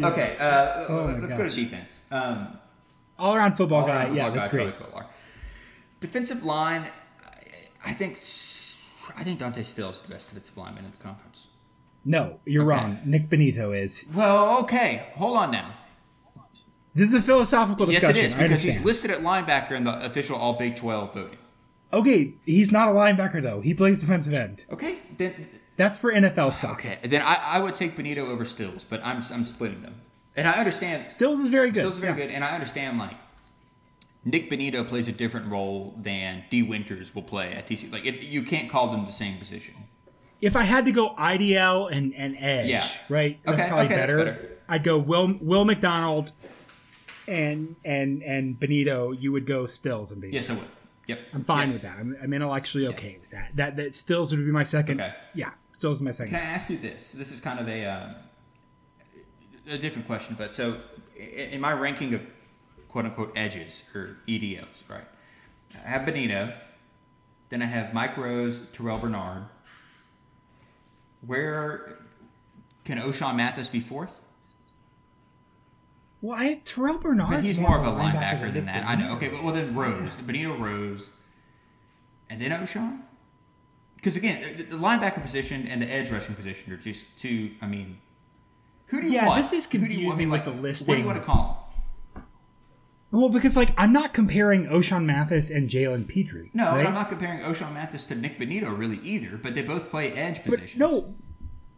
okay, 0.12 0.36
uh, 0.38 0.84
Oh 0.88 1.18
let's 1.20 1.34
go 1.34 1.46
to 1.48 1.54
defense. 1.54 2.00
Um, 2.10 2.56
all 3.18 3.34
around 3.34 3.56
football 3.56 3.84
guy. 3.86 4.02
all-around 4.04 4.16
Yeah, 4.16 4.24
football 4.24 4.34
that's 4.36 4.48
guy, 4.48 4.56
great. 4.56 4.78
Kolar. 4.78 5.06
Defensive 6.00 6.44
line, 6.44 6.88
I 7.84 7.90
I 7.90 7.92
think 7.92 8.12
I 9.16 9.24
think 9.24 9.38
Dante 9.40 9.62
Still 9.64 9.90
is 9.90 10.00
the 10.00 10.08
best 10.08 10.28
defensive 10.28 10.56
lineman 10.56 10.84
in 10.84 10.90
the 10.92 10.96
conference. 10.98 11.48
No, 12.04 12.38
you're 12.46 12.62
Okay. 12.62 12.70
wrong. 12.84 12.98
Nick 13.04 13.28
Bonitto 13.28 13.76
is. 13.76 14.06
Well, 14.14 14.60
okay, 14.60 15.08
hold 15.16 15.36
on 15.36 15.50
now. 15.50 15.74
This 16.98 17.08
is 17.10 17.14
a 17.14 17.22
philosophical 17.22 17.86
Yes, 17.90 18.00
discussion. 18.00 18.24
it 18.24 18.26
is 18.28 18.34
because 18.34 18.62
he's 18.62 18.84
listed 18.84 19.10
at 19.10 19.20
linebacker 19.20 19.72
in 19.72 19.84
the 19.84 20.04
official 20.04 20.36
All 20.36 20.54
Big 20.54 20.76
Twelve 20.76 21.14
voting. 21.14 21.38
Okay, 21.92 22.34
he's 22.44 22.70
not 22.72 22.88
a 22.88 22.92
linebacker 22.92 23.42
though. 23.42 23.60
He 23.60 23.72
plays 23.72 24.00
defensive 24.00 24.34
end. 24.34 24.64
Okay, 24.70 24.96
then 25.16 25.48
That's 25.76 25.96
for 25.96 26.12
NFL 26.12 26.52
stuff. 26.52 26.72
okay, 26.72 26.98
then 27.04 27.22
I, 27.22 27.34
I 27.42 27.58
would 27.60 27.74
take 27.74 27.96
Bonitto 27.96 28.18
over 28.28 28.44
Stills, 28.44 28.84
but 28.84 29.00
I'm 29.04 29.22
I'm 29.32 29.44
splitting 29.44 29.82
them, 29.82 30.00
and 30.36 30.48
I 30.48 30.52
understand 30.52 31.10
Stills 31.10 31.38
is 31.38 31.46
very 31.46 31.70
good. 31.70 31.80
Stills 31.80 31.94
is 31.94 32.00
very 32.00 32.18
Yeah. 32.18 32.26
good, 32.26 32.34
and 32.34 32.42
I 32.44 32.50
understand 32.50 32.98
like 32.98 33.16
Nick 34.24 34.50
Bonitto 34.50 34.86
plays 34.86 35.06
a 35.08 35.12
different 35.12 35.46
role 35.50 35.94
than 35.96 36.44
Dee 36.50 36.62
Winters 36.64 37.14
will 37.14 37.22
play 37.22 37.52
at 37.52 37.66
TC. 37.68 37.90
Like 37.92 38.04
it, 38.04 38.20
you 38.22 38.42
can't 38.42 38.68
call 38.68 38.90
them 38.90 39.06
the 39.06 39.12
same 39.12 39.38
position. 39.38 39.74
If 40.40 40.56
I 40.56 40.62
had 40.64 40.84
to 40.84 40.92
go 40.92 41.14
IDL 41.16 41.90
and, 41.90 42.14
and 42.14 42.36
edge, 42.38 42.68
Yeah. 42.68 42.84
right? 43.08 43.38
That's 43.44 43.58
Okay, 43.60 43.68
probably 43.68 43.86
okay, 43.86 43.94
that's 43.96 44.06
better. 44.12 44.24
better. 44.24 44.58
I'd 44.68 44.84
go 44.84 44.98
Will 44.98 45.36
Will 45.40 45.64
McDonald 45.64 46.32
and 47.28 47.76
and 47.84 48.22
and 48.22 48.58
Bonitto. 48.58 49.20
You 49.20 49.32
would 49.32 49.46
go 49.46 49.66
Stills 49.66 50.10
and 50.12 50.22
Bonitto. 50.22 50.32
Yes, 50.32 50.50
I 50.50 50.54
would. 50.54 50.64
Yep, 51.06 51.20
I'm 51.32 51.44
fine 51.44 51.68
Yep. 51.68 51.72
with 51.74 51.82
that. 51.82 51.96
I'm, 51.98 52.16
I'm 52.22 52.32
intellectually 52.34 52.86
okay 52.88 53.16
with 53.20 53.30
that. 53.30 53.50
That 53.54 53.76
that 53.76 53.94
Stills 53.94 54.34
would 54.34 54.44
be 54.44 54.50
my 54.52 54.62
second. 54.64 55.00
Okay. 55.00 55.14
Yeah, 55.34 55.50
Stills 55.72 55.96
is 55.98 56.02
my 56.02 56.12
second. 56.12 56.34
Can 56.34 56.42
I 56.42 56.50
ask 56.50 56.68
you 56.68 56.76
this? 56.78 57.12
This 57.12 57.32
is 57.32 57.40
kind 57.40 57.58
of 57.60 57.68
a 57.68 57.84
um, 57.86 58.14
a 59.68 59.78
different 59.78 60.06
question, 60.06 60.34
but 60.38 60.52
so 60.54 60.80
in 61.16 61.60
my 61.60 61.72
ranking 61.72 62.14
of 62.14 62.20
quote 62.88 63.04
unquote 63.06 63.32
edges 63.36 63.82
or 63.94 64.16
EDOs, 64.26 64.82
right? 64.88 65.04
I 65.84 65.88
have 65.88 66.02
Bonitto, 66.08 66.54
then 67.50 67.62
I 67.62 67.66
have 67.66 67.92
Mike 67.94 68.16
Rose, 68.16 68.60
Terrell 68.72 68.98
Bernard. 68.98 69.44
Where 71.26 71.98
can 72.84 72.98
Ochaun 72.98 73.36
Mathis 73.36 73.68
be 73.68 73.80
fourth? 73.80 74.17
Well, 76.20 76.36
I, 76.38 76.60
Terrell 76.64 76.98
Bernard. 76.98 77.30
But 77.30 77.44
he's 77.44 77.58
more 77.58 77.78
of 77.78 77.86
a 77.86 77.90
linebacker 77.90 78.52
than 78.52 78.66
that. 78.66 78.84
I 78.84 78.94
know. 78.96 79.12
Okay, 79.14 79.28
but 79.28 79.42
well 79.44 79.54
then 79.54 79.74
Rose, 79.74 80.12
Bonitto 80.16 80.58
Rose, 80.58 81.10
and 82.28 82.40
then 82.40 82.50
Ochaun. 82.50 83.00
Because 83.96 84.16
again, 84.16 84.42
the 84.70 84.76
linebacker 84.76 85.22
position 85.22 85.66
and 85.66 85.82
the 85.82 85.90
edge 85.90 86.10
rushing 86.10 86.34
position 86.34 86.72
are 86.72 86.76
just 86.76 87.06
two. 87.18 87.52
I 87.60 87.66
mean, 87.66 87.96
who 88.86 89.00
do 89.00 89.06
you 89.06 89.14
Yeah, 89.14 89.26
want? 89.28 89.42
this 89.42 89.52
is 89.52 89.72
you? 89.72 89.80
I 89.80 89.82
confusing 89.86 90.28
mean, 90.28 90.30
with 90.30 90.46
like, 90.46 90.76
the 90.78 90.84
What 90.86 90.94
do 90.96 91.00
you 91.00 91.06
want 91.06 91.18
to 91.20 91.24
call 91.24 91.68
Them? 92.14 92.22
Well, 93.10 93.28
because 93.30 93.56
like 93.56 93.70
I'm 93.78 93.92
not 93.92 94.12
comparing 94.12 94.66
Ochaun 94.66 95.04
Mathis 95.04 95.50
and 95.50 95.70
Jalen 95.70 96.08
Pitre. 96.08 96.48
No, 96.52 96.66
right? 96.66 96.80
and 96.80 96.88
I'm 96.88 96.94
not 96.94 97.08
comparing 97.08 97.40
Ochaun 97.40 97.72
Mathis 97.72 98.06
to 98.06 98.14
Nick 98.14 98.38
Bonitto 98.38 98.76
really 98.76 98.98
either. 99.02 99.36
But 99.36 99.54
they 99.54 99.62
both 99.62 99.90
play 99.90 100.12
edge 100.12 100.40
But 100.44 100.76
no, 100.76 101.14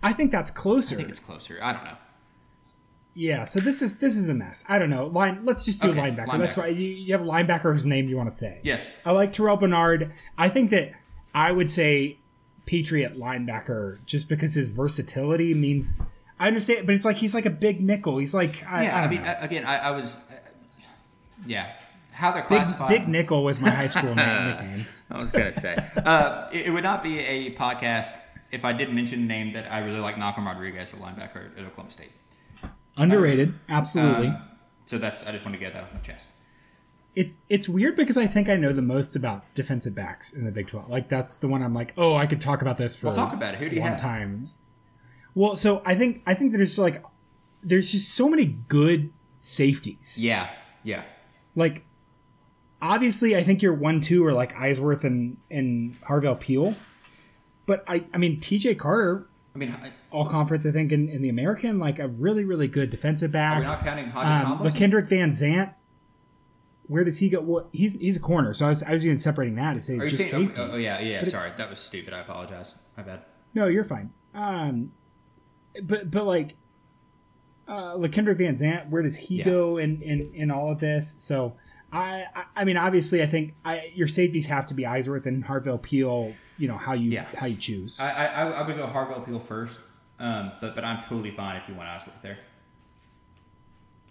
I 0.02 0.12
think 0.12 0.32
that's 0.32 0.50
closer. 0.50 0.94
I 0.94 0.98
think 0.98 1.10
it's 1.10 1.20
closer. 1.20 1.58
I 1.62 1.72
don't 1.72 1.84
know. 1.84 1.96
Yeah, 3.14 3.44
so 3.44 3.58
this 3.60 3.82
is 3.82 3.98
this 3.98 4.16
is 4.16 4.28
a 4.28 4.34
mess. 4.34 4.64
I 4.68 4.78
don't 4.78 4.90
know. 4.90 5.06
Line. 5.06 5.44
Let's 5.44 5.64
just 5.64 5.82
do 5.82 5.90
Okay, 5.90 6.00
linebacker. 6.00 6.38
That's 6.38 6.54
linebacker. 6.54 6.62
right. 6.62 6.76
You, 6.76 6.88
you 6.88 7.12
have 7.12 7.22
a 7.22 7.26
linebacker 7.26 7.72
whose 7.72 7.84
name 7.84 8.08
you 8.08 8.16
want 8.16 8.30
to 8.30 8.36
say. 8.36 8.60
Yes. 8.62 8.90
I 9.04 9.10
like 9.10 9.32
Terrell 9.32 9.56
Bernard. 9.56 10.12
I 10.38 10.48
think 10.48 10.70
that 10.70 10.92
I 11.34 11.50
would 11.52 11.70
say 11.70 12.18
Patriot 12.66 13.18
linebacker 13.18 13.98
just 14.06 14.28
because 14.28 14.54
his 14.54 14.70
versatility 14.70 15.54
means 15.54 16.02
I 16.38 16.46
understand, 16.46 16.86
but 16.86 16.94
it's 16.94 17.04
like 17.04 17.16
he's 17.16 17.34
like 17.34 17.46
a 17.46 17.50
big 17.50 17.80
nickel. 17.80 18.18
He's 18.18 18.32
like 18.32 18.64
I, 18.66 18.84
Yeah, 18.84 18.96
I, 18.96 19.04
I, 19.04 19.08
mean, 19.08 19.22
know. 19.22 19.36
again, 19.40 19.64
I, 19.64 19.78
I 19.78 19.90
was, 19.90 20.14
uh, 20.14 20.34
yeah, 21.46 21.72
how 22.12 22.32
they're 22.32 22.42
classified. 22.42 22.88
big 22.88 23.08
nickel 23.08 23.44
was 23.44 23.60
my 23.60 23.70
high 23.70 23.88
school 23.88 24.14
name, 24.14 24.48
nickname. 24.48 24.86
I 25.10 25.18
was 25.18 25.32
gonna 25.32 25.52
say, 25.52 25.76
uh, 25.96 26.48
it, 26.52 26.66
it 26.66 26.70
would 26.70 26.84
not 26.84 27.02
be 27.02 27.18
a 27.18 27.54
podcast 27.56 28.14
if 28.52 28.64
I 28.64 28.72
didn't 28.72 28.94
mention 28.94 29.20
the 29.22 29.26
name 29.26 29.52
that 29.52 29.70
I 29.70 29.80
really 29.80 30.00
like, 30.00 30.16
Malcolm 30.18 30.46
Rodriguez, 30.46 30.92
a 30.92 30.96
linebacker 30.96 31.56
at 31.58 31.64
Oklahoma 31.64 31.90
State. 31.90 32.12
Underrated, 33.00 33.54
absolutely. 33.68 34.28
Um, 34.28 34.42
so 34.86 34.98
that's 34.98 35.24
I 35.24 35.32
just 35.32 35.44
want 35.44 35.54
to 35.54 35.60
get 35.60 35.72
that 35.72 35.84
off 35.84 35.92
my 35.94 36.00
chest. 36.00 36.26
it's 37.14 37.38
it's 37.48 37.68
weird 37.68 37.96
because 37.96 38.16
I 38.16 38.26
think 38.26 38.48
I 38.48 38.56
know 38.56 38.72
the 38.72 38.82
most 38.82 39.16
about 39.16 39.44
defensive 39.54 39.94
backs 39.94 40.32
in 40.32 40.44
the 40.44 40.50
Big 40.50 40.68
Twelve. 40.68 40.88
Like 40.88 41.08
that's 41.08 41.36
the 41.38 41.48
one 41.48 41.62
I'm 41.62 41.74
like, 41.74 41.94
oh, 41.96 42.14
I 42.16 42.26
could 42.26 42.40
talk 42.40 42.62
about 42.62 42.76
this 42.76 42.96
for 42.96 43.08
Well, 43.08 43.16
talk 43.16 43.32
about 43.34 43.54
it. 43.54 43.60
Who 43.60 43.68
do 43.68 43.76
you 43.76 43.80
a 43.80 43.84
long 43.84 43.90
have? 43.92 44.00
time. 44.00 44.50
Well, 45.34 45.56
so 45.56 45.82
I 45.86 45.94
think 45.94 46.22
I 46.26 46.34
think 46.34 46.52
there's 46.52 46.78
like 46.78 47.02
there's 47.62 47.90
just 47.92 48.14
so 48.14 48.28
many 48.28 48.46
good 48.68 49.12
safeties. 49.38 50.18
Yeah, 50.22 50.50
yeah. 50.82 51.02
Like 51.54 51.84
obviously, 52.82 53.36
I 53.36 53.42
think 53.44 53.62
your 53.62 53.74
one 53.74 54.00
two 54.00 54.24
are 54.26 54.32
like 54.32 54.54
Eisworth 54.54 55.04
and 55.04 55.36
and 55.50 55.94
Harvell 56.02 56.38
Peel, 56.38 56.74
but 57.66 57.84
I 57.86 58.04
I 58.12 58.18
mean 58.18 58.40
T.J. 58.40 58.74
Carter. 58.76 59.26
I 59.54 59.58
mean, 59.58 59.70
I- 59.82 59.90
All 60.10 60.24
conference, 60.26 60.64
I 60.66 60.70
think, 60.70 60.92
in, 60.92 61.08
in 61.08 61.22
the 61.22 61.28
American, 61.28 61.78
like 61.78 61.98
a 61.98 62.08
really, 62.08 62.44
really 62.44 62.68
good 62.68 62.90
defensive 62.90 63.32
back. 63.32 63.56
are 63.56 63.60
we 63.60 63.66
not 63.66 63.80
counting 63.84 64.06
Hodges 64.10 64.46
Um, 64.48 64.58
but 64.62 64.74
Kendrick 64.74 65.06
Van 65.06 65.30
Zant, 65.30 65.74
where 66.86 67.04
does 67.04 67.18
he 67.18 67.28
go? 67.30 67.40
Well, 67.40 67.68
he's 67.72 67.98
he's 68.00 68.16
a 68.16 68.20
corner, 68.20 68.52
so 68.54 68.66
I 68.66 68.68
was 68.70 68.82
I 68.82 68.92
was 68.92 69.04
even 69.06 69.16
separating 69.18 69.54
that 69.56 69.74
to 69.74 69.80
say 69.80 69.96
Are 69.98 70.08
just 70.08 70.28
saying? 70.30 70.48
safety. 70.48 70.60
Oh, 70.62 70.70
oh, 70.72 70.76
yeah, 70.76 71.00
yeah. 71.00 71.20
But 71.20 71.28
it- 71.28 71.30
sorry, 71.32 71.52
that 71.56 71.70
was 71.70 71.78
stupid. 71.78 72.12
I 72.14 72.20
apologize. 72.20 72.74
My 72.96 73.02
bad. 73.02 73.22
No, 73.54 73.66
you're 73.66 73.84
fine. 73.84 74.10
Um, 74.34 74.92
but 75.82 76.10
but 76.10 76.24
like, 76.24 76.56
uh, 77.68 77.96
like 77.96 78.12
Kendrick 78.12 78.38
Van 78.38 78.56
Zant, 78.56 78.88
where 78.88 79.02
does 79.02 79.16
he 79.16 79.36
Yeah. 79.36 79.44
go 79.44 79.76
in, 79.78 80.00
in 80.02 80.32
in 80.34 80.50
all 80.50 80.70
of 80.72 80.80
this? 80.80 81.14
So 81.18 81.54
I 81.92 82.24
I, 82.34 82.44
I 82.56 82.64
mean, 82.64 82.76
obviously, 82.76 83.22
I 83.22 83.26
think 83.26 83.54
I, 83.64 83.92
your 83.94 84.08
safeties 84.08 84.46
have 84.46 84.66
to 84.66 84.74
be 84.74 84.82
Eisworth 84.84 85.26
and 85.26 85.44
Harvell 85.44 85.80
Peel. 85.80 86.34
You 86.60 86.68
know 86.68 86.76
how 86.76 86.92
you 86.92 87.10
Yeah. 87.10 87.26
how 87.36 87.46
you 87.46 87.56
choose. 87.56 87.98
I 88.00 88.26
I, 88.26 88.50
I 88.50 88.62
would 88.66 88.76
go 88.76 88.86
Harvell 88.86 89.24
Peel 89.26 89.40
first, 89.40 89.78
um, 90.18 90.52
but 90.60 90.74
but 90.74 90.84
I'm 90.84 91.02
totally 91.02 91.30
fine 91.30 91.56
if 91.56 91.68
you 91.68 91.74
want 91.74 91.88
Eisworth 91.88 92.20
there. 92.22 92.38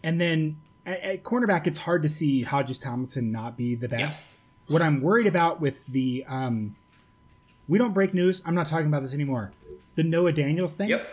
And 0.04 0.20
then 0.20 0.58
at, 0.86 1.00
at 1.02 1.24
cornerback, 1.24 1.68
it's 1.68 1.78
hard 1.78 2.02
to 2.04 2.10
see 2.10 2.41
Hodges 2.41 2.80
Tomlinson 2.80 3.32
not 3.32 3.56
be 3.56 3.76
the 3.76 3.88
best. 3.88 4.39
What 4.68 4.82
I'm 4.82 5.02
worried 5.02 5.28
about 5.28 5.62
with 5.62 5.86
the 5.88 6.26
um, 6.28 6.76
we 7.68 7.78
don't 7.78 7.93
break 7.93 8.14
news. 8.14 8.41
I'm 8.45 8.56
not 8.56 8.68
talking 8.68 8.88
about 8.88 9.04
this 9.04 9.14
anymore. 9.14 9.52
The 9.95 10.04
Noah 10.04 10.32
Daniels 10.32 10.76
thing. 10.76 10.89
Yep. 10.89 11.04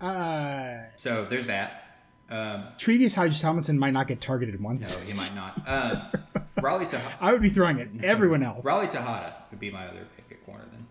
Uh, 0.00 0.74
So 0.96 1.24
there's 1.24 1.46
that. 1.46 1.82
Um, 2.28 2.64
Tre'Vius 2.76 3.14
Hodges 3.14 3.40
Tomlinson 3.40 3.78
might 3.78 3.92
not 3.92 4.08
get 4.08 4.20
targeted 4.20 4.60
once. 4.60 4.82
no, 4.82 4.98
he 5.00 5.12
might 5.14 5.34
not. 5.34 5.62
Um, 5.66 6.42
Raleigh 6.60 6.86
Texada. 6.86 7.12
I 7.20 7.32
would 7.32 7.42
be 7.42 7.48
throwing 7.50 7.78
it. 7.78 7.88
Everyone 8.02 8.42
else. 8.42 8.64
Raleigh 8.66 8.86
Texada 8.86 9.32
would 9.50 9.60
be 9.60 9.70
my 9.70 9.86
other 9.86 10.06
pick 10.16 10.26
at 10.30 10.44
corner 10.46 10.64
then. 10.72 10.86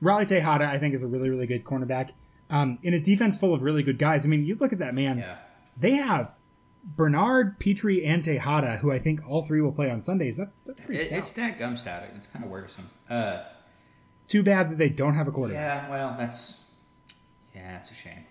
Raleigh 0.00 0.26
Texada, 0.26 0.62
I 0.68 0.78
think, 0.78 0.94
is 0.94 1.02
a 1.02 1.06
really, 1.06 1.30
really 1.30 1.46
good 1.46 1.64
cornerback. 1.64 2.10
Um, 2.50 2.78
in 2.82 2.92
a 2.94 3.00
defense 3.00 3.38
full 3.38 3.54
of 3.54 3.62
really 3.62 3.82
good 3.82 3.98
guys. 3.98 4.26
I 4.26 4.28
mean, 4.28 4.44
you 4.44 4.54
look 4.56 4.72
at 4.72 4.78
that 4.80 4.94
man. 4.94 5.18
Yeah. 5.18 5.36
They 5.78 5.92
have 5.92 6.34
Bernard, 6.84 7.58
Pitre, 7.58 8.04
and 8.04 8.22
Texada, 8.22 8.78
who 8.78 8.92
I 8.92 8.98
think 8.98 9.20
all 9.28 9.42
three 9.42 9.60
will 9.62 9.72
play 9.72 9.90
on 9.90 10.02
Sundays. 10.02 10.36
That's 10.36 10.56
that's 10.66 10.78
pretty 10.80 11.00
It, 11.02 11.06
stout. 11.06 11.18
it's 11.18 11.30
that 11.32 11.58
gum 11.58 11.76
static. 11.76 12.10
It's 12.16 12.26
kind 12.26 12.44
of 12.44 12.50
worrisome. 12.50 12.90
Uh, 13.08 13.42
Too 14.28 14.42
bad 14.42 14.70
that 14.70 14.78
they 14.78 14.88
don't 14.90 15.14
have 15.14 15.26
a 15.26 15.32
quarterback. 15.32 15.84
yeah, 15.84 15.90
well, 15.90 16.14
that's 16.18 16.58
yeah, 17.54 17.78
it's 17.78 17.90
a 17.90 17.94
shame. 17.94 18.24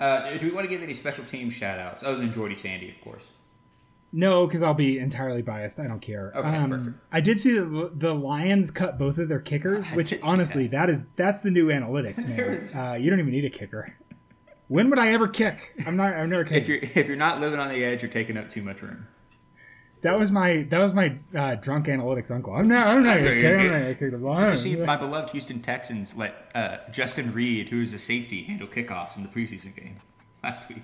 Uh, 0.00 0.36
do 0.38 0.46
we 0.46 0.52
want 0.52 0.64
to 0.64 0.68
give 0.70 0.82
any 0.82 0.94
special 0.94 1.24
team 1.24 1.50
shout 1.50 1.78
outs 1.78 2.02
other 2.02 2.16
than 2.16 2.32
Jordy 2.32 2.54
Sandy, 2.56 2.90
of 2.90 3.00
course? 3.02 3.22
No, 4.14 4.46
because 4.46 4.62
I'll 4.62 4.74
be 4.74 4.98
entirely 4.98 5.40
biased. 5.40 5.80
I 5.80 5.86
don't 5.86 6.00
care. 6.00 6.32
Okay, 6.36 6.56
um, 6.56 6.70
perfect. 6.70 6.96
I 7.10 7.20
did 7.22 7.40
see 7.40 7.58
the- 7.58 7.90
the 7.94 8.14
Lions 8.14 8.70
cut 8.70 8.98
both 8.98 9.16
of 9.16 9.28
their 9.28 9.40
kickers, 9.40 9.90
which 9.90 10.12
honestly, 10.22 10.66
that 10.68 10.90
is 10.90 11.08
that's 11.10 11.40
the 11.40 11.50
new 11.50 11.68
analytics, 11.68 12.28
man. 12.28 12.68
Uh, 12.76 12.94
you 12.94 13.08
don't 13.08 13.18
even 13.20 13.32
need 13.32 13.44
a 13.46 13.50
kicker. 13.50 13.94
When 14.68 14.90
would 14.90 14.98
I 14.98 15.12
ever 15.12 15.28
kick? 15.28 15.74
I'm 15.86 15.96
not. 15.96 16.14
I'm 16.14 16.28
never 16.30 16.44
kicked. 16.44 16.52
If 16.62 16.68
you're 16.68 16.78
if 17.02 17.08
you're 17.08 17.16
not 17.16 17.40
living 17.40 17.58
on 17.58 17.68
the 17.70 17.82
edge, 17.84 18.02
you're 18.02 18.10
taking 18.10 18.36
up 18.36 18.50
too 18.50 18.62
much 18.62 18.82
room. 18.82 19.06
That 20.02 20.18
was 20.18 20.30
my 20.30 20.66
that 20.68 20.78
was 20.80 20.92
my 20.94 21.16
uh, 21.34 21.54
drunk 21.54 21.86
analytics 21.86 22.30
uncle. 22.30 22.54
I'm 22.54 22.68
not. 22.68 22.86
I'm 22.88 23.02
not 23.04 23.18
gonna 23.18 23.34
kick. 23.40 23.56
I'm 23.58 23.66
not 23.68 23.78
gonna 23.78 23.94
kick 23.94 24.10
the 24.10 24.18
ball. 24.18 24.40
Did 24.40 24.50
you 24.50 24.56
see 24.56 24.76
my 24.76 24.96
beloved 24.96 25.30
Houston 25.30 25.62
Texans 25.62 26.16
let 26.16 26.50
uh, 26.54 26.78
Justin 26.90 27.32
Reid, 27.32 27.68
who 27.70 27.80
is 27.80 27.92
a 27.94 27.98
safety, 27.98 28.42
handle 28.44 28.66
kickoffs 28.68 29.16
in 29.16 29.22
the 29.22 29.28
preseason 29.28 29.74
game 29.76 29.96
last 30.42 30.68
week? 30.68 30.82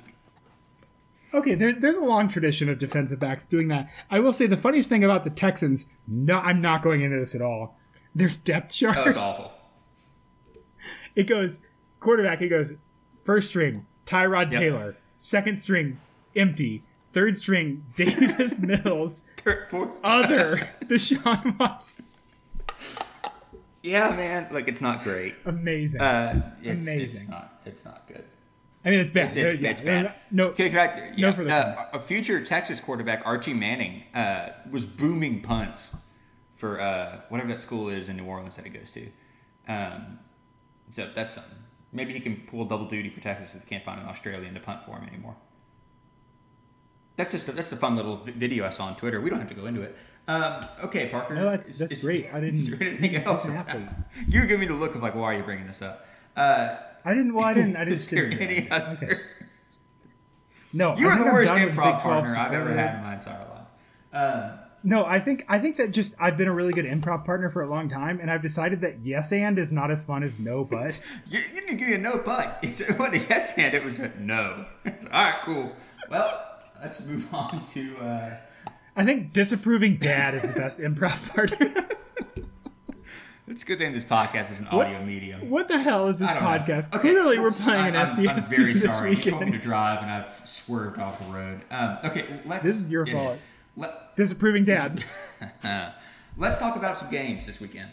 Okay, 1.35 1.55
there, 1.55 1.72
there's 1.72 1.97
a 1.97 2.01
long 2.05 2.29
tradition 2.29 2.68
of 2.70 2.79
defensive 2.79 3.20
backs 3.20 3.47
doing 3.47 3.68
that. 3.68 3.91
I 4.11 4.20
will 4.20 4.33
say 4.33 4.47
the 4.47 4.57
funniest 4.57 4.89
thing 4.89 5.05
about 5.05 5.24
the 5.24 5.31
Texans. 5.31 5.87
No, 6.07 6.39
I'm 6.39 6.61
not 6.61 6.81
going 6.83 7.03
into 7.03 7.18
this 7.18 7.35
at 7.35 7.43
all. 7.43 7.76
Their 8.14 8.31
depth 8.45 8.72
chart. 8.72 8.95
That 8.95 9.07
was 9.09 9.16
awful. 9.16 9.53
it 11.14 11.24
goes 11.26 11.66
quarterback. 12.01 12.41
It 12.41 12.49
goes 12.49 12.74
first 13.24 13.49
string 13.51 13.87
Tyrod 14.07 14.53
Yep. 14.53 14.61
Taylor, 14.62 14.97
second 15.18 15.59
string 15.59 16.01
empty, 16.35 16.83
third 17.12 17.37
string 17.37 17.85
Davis 17.97 18.61
Mills, 18.61 19.29
Third, 19.39 19.66
fourth. 19.68 19.91
other 20.03 20.57
Deshaun 20.85 21.59
Watson. 21.59 22.05
Yeah, 23.83 24.11
man. 24.16 24.49
Like 24.51 24.66
it's 24.68 24.81
not 24.83 25.03
great. 25.05 25.35
Amazing. 25.45 26.01
Uh, 26.01 26.53
it's, 26.62 26.85
Amazing. 26.85 27.20
It's 27.22 27.29
not. 27.31 27.61
It's 27.66 27.85
not 27.85 28.07
good. 28.09 28.24
I 28.85 28.91
mean, 28.91 29.01
it's 29.01 29.11
bad. 29.11 29.29
It's, 29.29 29.37
it's, 29.37 29.61
Yeah, 29.61 29.70
it's 29.70 29.81
bad. 29.81 30.14
No, 30.31 30.49
Okay, 30.49 30.70
can 30.70 30.79
I, 30.79 31.12
yeah, 31.16 31.33
further 31.33 31.51
uh, 31.51 31.87
a 31.93 32.01
future 32.01 32.45
Texas 32.45 32.81
quarterback, 32.81 33.22
Archie 33.26 33.53
Manning, 33.55 34.05
uh, 34.14 34.51
was 34.70 34.85
booming 34.85 35.43
punts 35.43 35.97
for 36.57 36.81
uh, 36.81 37.20
whatever 37.29 37.49
that 37.49 37.61
school 37.62 37.89
is 37.89 38.09
in 38.09 38.16
New 38.16 38.24
Orleans 38.24 38.57
that 38.57 38.64
he 38.64 38.70
goes 38.70 38.91
to. 38.93 39.09
Um, 39.68 40.20
so 40.91 41.09
that's 41.14 41.35
something. 41.35 41.53
Maybe 41.93 42.12
he 42.12 42.20
can 42.20 42.37
pull 42.51 42.64
double 42.66 42.87
duty 42.87 43.11
for 43.11 43.20
Texas 43.20 43.55
if 43.55 43.62
they 43.62 43.68
can't 43.68 43.85
find 43.85 44.01
an 44.01 44.07
Australian 44.07 44.55
to 44.55 44.61
punt 44.61 44.83
for 44.85 44.93
him 44.99 45.09
anymore. 45.09 45.37
That's 47.16 47.33
just 47.33 47.49
a, 47.49 47.53
that's 47.53 47.72
a 47.72 47.76
fun 47.76 47.97
little 47.97 48.16
video 48.18 48.64
I 48.66 48.70
saw 48.70 48.85
on 48.85 48.97
Twitter. 48.97 49.20
We 49.20 49.29
don't 49.31 49.41
have 49.41 49.49
to 49.49 49.55
go 49.55 49.66
into 49.66 49.83
it. 49.83 49.97
Um, 50.29 50.61
okay, 50.85 51.09
Parker. 51.09 51.35
No, 51.35 51.45
that's- 51.45 51.72
that's 51.72 51.93
is- 51.93 51.99
great. 52.03 52.33
I 52.33 52.41
didn't- 52.41 52.55
Is 52.55 52.72
anything 52.81 53.16
else? 53.16 53.49
You're 54.29 54.47
giving 54.47 54.61
me 54.61 54.66
the 54.66 54.74
look 54.74 54.95
of 54.95 55.03
like, 55.03 55.14
why 55.14 55.22
are 55.35 55.37
you 55.37 55.43
bringing 55.43 55.66
this 55.66 55.83
up? 55.83 56.07
Uh, 56.37 56.76
I 57.05 57.15
didn't. 57.15 57.35
Well, 57.35 57.45
I 57.45 57.55
didn't. 57.55 57.77
I 57.77 57.85
didn't. 57.87 58.41
any 58.41 58.55
realize. 58.61 58.69
other? 58.71 58.97
Okay. 59.13 59.21
No, 60.73 60.95
You 60.97 61.09
I 61.09 61.13
are 61.13 61.19
the 61.19 61.25
worst 61.25 61.49
improv 61.51 61.67
Big 61.67 61.75
12 61.75 62.03
partner 62.03 62.37
I've 62.37 62.53
ever 62.53 62.75
had 62.75 62.97
in 62.97 63.03
my 63.05 63.15
entire 63.15 63.47
life. 63.49 64.45
Um, 64.53 64.59
No, 64.85 65.05
I 65.07 65.19
think 65.19 65.45
I 65.49 65.59
think 65.59 65.77
that 65.77 65.93
just 65.93 66.15
I've 66.21 66.37
been 66.37 66.47
a 66.49 66.53
really 66.53 66.73
good 66.75 66.85
improv 66.85 67.25
partner 67.25 67.49
for 67.49 67.63
a 67.63 67.67
long 67.69 67.89
time, 67.89 68.21
and 68.21 68.31
I've 68.31 68.43
decided 68.43 68.83
that 68.83 68.99
yes 69.03 69.33
and 69.33 69.59
is 69.59 69.73
not 69.73 69.91
as 69.91 70.05
fun 70.05 70.23
as 70.23 70.39
no 70.39 70.65
but. 70.65 71.01
you, 71.27 71.39
you 71.41 71.61
didn't 71.61 71.79
give 71.79 71.89
me 71.89 71.95
a 71.95 71.99
no 71.99 72.21
but. 72.25 72.59
It 72.63 72.99
what 72.99 73.15
a 73.15 73.19
yes 73.19 73.55
and 73.57 73.73
it 73.75 73.83
was 73.83 73.99
a 73.99 74.13
no. 74.21 74.67
All 74.87 74.93
right, 75.11 75.35
cool. 75.43 75.73
Well, 76.11 76.39
let's 76.83 77.05
move 77.07 77.33
on 77.35 77.65
to. 77.73 77.97
Uh, 77.99 78.37
I 78.95 79.05
think 79.05 79.33
disapproving 79.33 79.97
dad 79.97 80.35
is 80.35 80.43
the 80.43 80.53
best 80.53 80.81
improv 80.81 81.29
partner. 81.35 81.89
It's 83.51 83.63
a 83.63 83.67
good 83.67 83.79
thing 83.79 83.93
this 83.93 84.05
podcast 84.05 84.53
is 84.53 84.61
an 84.61 84.67
audio 84.69 85.03
medium. 85.05 85.49
what 85.51 85.69
the 85.69 85.79
hell 85.79 86.09
is 86.09 86.19
this 86.19 86.31
I 86.31 86.37
podcast? 86.37 86.95
Okay, 86.95 87.01
Clearly, 87.11 87.39
we're 87.39 87.51
playing 87.51 87.87
an 87.95 87.97
I'm- 87.97 88.09
I'm- 88.09 88.29
I'm 88.29 88.43
very 88.43 88.73
this 88.75 88.97
sorry. 88.97 89.15
You 89.17 89.31
told 89.31 89.45
me 89.47 89.53
to 89.53 89.59
drive, 89.59 90.03
and 90.03 90.11
I've 90.11 90.33
swerved 90.47 90.99
off 90.99 91.19
the 91.27 91.33
road. 91.33 91.61
Um, 91.71 91.99
okay, 92.05 92.25
let's. 92.47 92.63
This 92.65 92.77
is 92.77 92.91
your 92.91 93.07
fault. 93.07 93.39
Let, 93.77 94.17
Disapproving 94.17 94.65
dad. 94.65 95.05
let's 96.37 96.59
talk 96.59 96.77
about 96.77 96.99
some 96.99 97.11
games 97.11 97.47
this 97.47 97.61
weekend. 97.61 97.91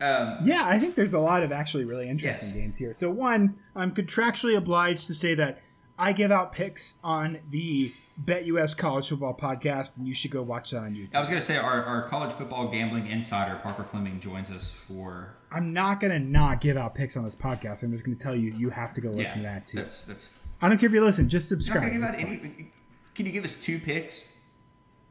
Um, 0.00 0.38
Yeah, 0.42 0.62
I 0.66 0.78
think 0.78 0.94
there's 0.96 1.14
a 1.14 1.18
lot 1.20 1.42
of 1.42 1.52
actually 1.52 1.84
really 1.84 2.08
interesting 2.08 2.48
Yes. 2.48 2.56
games 2.56 2.78
here. 2.78 2.92
So 2.92 3.10
one, 3.10 3.56
I'm 3.76 3.92
contractually 3.92 4.56
obliged 4.56 5.06
to 5.08 5.14
say 5.14 5.34
that 5.36 5.60
I 5.98 6.12
give 6.12 6.32
out 6.32 6.52
picks 6.52 6.98
on 7.04 7.38
the 7.50 7.92
Bet 8.16 8.44
US 8.46 8.74
College 8.74 9.08
Football 9.08 9.34
podcast, 9.34 9.96
and 9.96 10.06
you 10.06 10.14
should 10.14 10.30
go 10.30 10.42
watch 10.42 10.70
that 10.72 10.82
on 10.82 10.94
YouTube. 10.94 11.14
I 11.14 11.20
was 11.20 11.28
going 11.28 11.40
to 11.40 11.46
say 11.46 11.56
our, 11.56 11.82
our 11.84 12.02
college 12.08 12.32
football 12.32 12.68
gambling 12.68 13.06
insider 13.06 13.56
Parker 13.62 13.82
Fleming 13.82 14.20
joins 14.20 14.50
us 14.50 14.70
for 14.70 15.34
I'm 15.50 15.72
not 15.72 16.00
gonna 16.00 16.18
not 16.18 16.60
give 16.60 16.76
out 16.76 16.94
picks 16.94 17.16
on 17.16 17.24
this 17.24 17.34
podcast. 17.34 17.82
I'm 17.82 17.90
just 17.90 18.04
gonna 18.04 18.16
tell 18.16 18.34
you 18.34 18.52
you 18.52 18.70
have 18.70 18.92
to 18.94 19.00
go 19.00 19.10
listen 19.10 19.42
yeah. 19.42 19.48
to 19.48 19.54
that 19.54 19.68
too. 19.68 19.76
That's 19.78 20.04
that's. 20.04 20.28
I 20.60 20.68
don't 20.68 20.78
care 20.78 20.86
if 20.86 20.94
you 20.94 21.04
listen, 21.04 21.28
just 21.28 21.48
subscribe. 21.48 21.84
any. 21.92 22.70
Can 23.14 23.26
you 23.26 23.32
give 23.32 23.44
us 23.44 23.56
two 23.56 23.78
picks? 23.78 24.22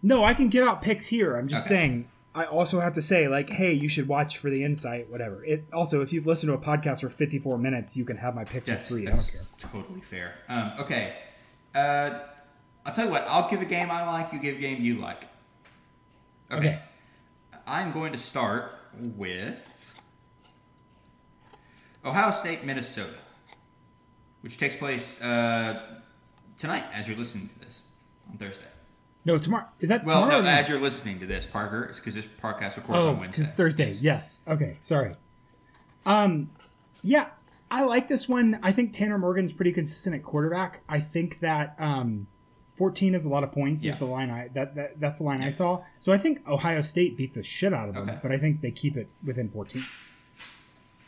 No, 0.01 0.23
I 0.23 0.33
can 0.33 0.49
give 0.49 0.67
out 0.67 0.81
picks 0.81 1.07
here. 1.07 1.35
I'm 1.35 1.47
just 1.47 1.67
Okay. 1.67 1.75
saying. 1.75 2.07
I 2.33 2.45
also 2.45 2.79
have 2.79 2.93
to 2.93 3.01
say, 3.01 3.27
like, 3.27 3.49
hey, 3.49 3.73
you 3.73 3.89
should 3.89 4.07
watch 4.07 4.37
for 4.37 4.49
the 4.49 4.63
insight, 4.63 5.09
whatever. 5.11 5.43
It 5.43 5.65
also, 5.73 6.01
if 6.01 6.13
you've 6.13 6.25
listened 6.25 6.49
to 6.49 6.53
a 6.53 6.57
podcast 6.57 7.01
for 7.01 7.09
54 7.09 7.57
minutes, 7.57 7.97
you 7.97 8.05
can 8.05 8.15
have 8.15 8.33
my 8.35 8.45
picks 8.45 8.69
That's, 8.69 8.87
for 8.87 8.93
free. 8.93 9.07
I 9.07 9.15
don't 9.15 9.29
care. 9.29 9.41
totally 9.59 9.99
fair. 9.99 10.35
Um, 10.47 10.71
okay. 10.79 11.13
Uh, 11.75 12.11
I'll 12.85 12.93
tell 12.93 13.05
you 13.05 13.11
what. 13.11 13.25
I'll 13.27 13.49
give 13.49 13.61
a 13.61 13.65
game 13.65 13.91
I 13.91 14.05
like. 14.09 14.33
You 14.33 14.39
give 14.39 14.57
a 14.57 14.59
game 14.59 14.81
you 14.81 14.95
like. 14.99 15.25
Okay. 16.51 16.57
Okay. 16.67 16.79
I'm 17.67 17.91
going 17.91 18.11
to 18.11 18.17
start 18.17 18.73
with 18.99 19.67
Ohio 22.03 22.31
State, 22.31 22.63
Minnesota. 22.65 23.13
which 24.41 24.57
takes 24.57 24.75
place 24.75 25.21
uh, 25.21 25.81
tonight 26.57 26.83
as 26.93 27.07
you're 27.07 27.17
listening 27.17 27.49
to 27.59 27.65
this 27.65 27.81
on 28.29 28.37
Thursday. 28.37 28.63
No, 29.23 29.37
tomorrow. 29.37 29.65
Is 29.79 29.89
that 29.89 30.03
Well, 30.03 30.21
tomorrow? 30.21 30.41
no, 30.41 30.49
as 30.49 30.67
you're 30.67 30.79
listening 30.79 31.19
to 31.19 31.27
this, 31.27 31.45
Parker, 31.45 31.83
it's 31.83 31.99
because 31.99 32.15
this 32.15 32.25
podcast 32.25 32.77
records 32.77 32.89
Oh, 32.97 33.09
on 33.09 33.19
Wednesday. 33.19 33.27
because 33.27 33.51
Thursday. 33.51 33.91
Yes. 34.01 34.43
Okay. 34.47 34.77
Sorry. 34.79 35.13
Um, 36.07 36.49
yeah, 37.03 37.27
I 37.69 37.83
like 37.83 38.07
this 38.07 38.27
one. 38.27 38.59
I 38.63 38.71
think 38.71 38.93
Tanner 38.93 39.19
Morgan's 39.19 39.53
pretty 39.53 39.71
consistent 39.71 40.15
at 40.15 40.23
quarterback. 40.23 40.81
I 40.89 40.99
think 40.99 41.39
that 41.41 41.75
um, 41.77 42.25
14 42.75 43.15
is 43.15 43.25
a 43.25 43.29
lot 43.29 43.43
of 43.43 43.51
points. 43.51 43.83
Yeah. 43.83 43.91
Is 43.91 43.97
the 43.97 44.05
line 44.05 44.29
I 44.29 44.47
that, 44.53 44.75
that 44.75 44.99
that's 44.99 45.19
the 45.19 45.25
line 45.25 45.41
I 45.41 45.49
saw. 45.49 45.81
So 45.99 46.11
I 46.13 46.17
think 46.17 46.47
Ohio 46.47 46.81
State 46.81 47.17
beats 47.17 47.35
the 47.35 47.43
shit 47.43 47.73
out 47.73 47.89
of 47.89 47.95
them, 47.95 48.09
Okay. 48.09 48.19
but 48.21 48.31
I 48.31 48.37
think 48.37 48.61
they 48.61 48.71
keep 48.71 48.95
it 48.97 49.07
within 49.25 49.49
14. 49.49 49.83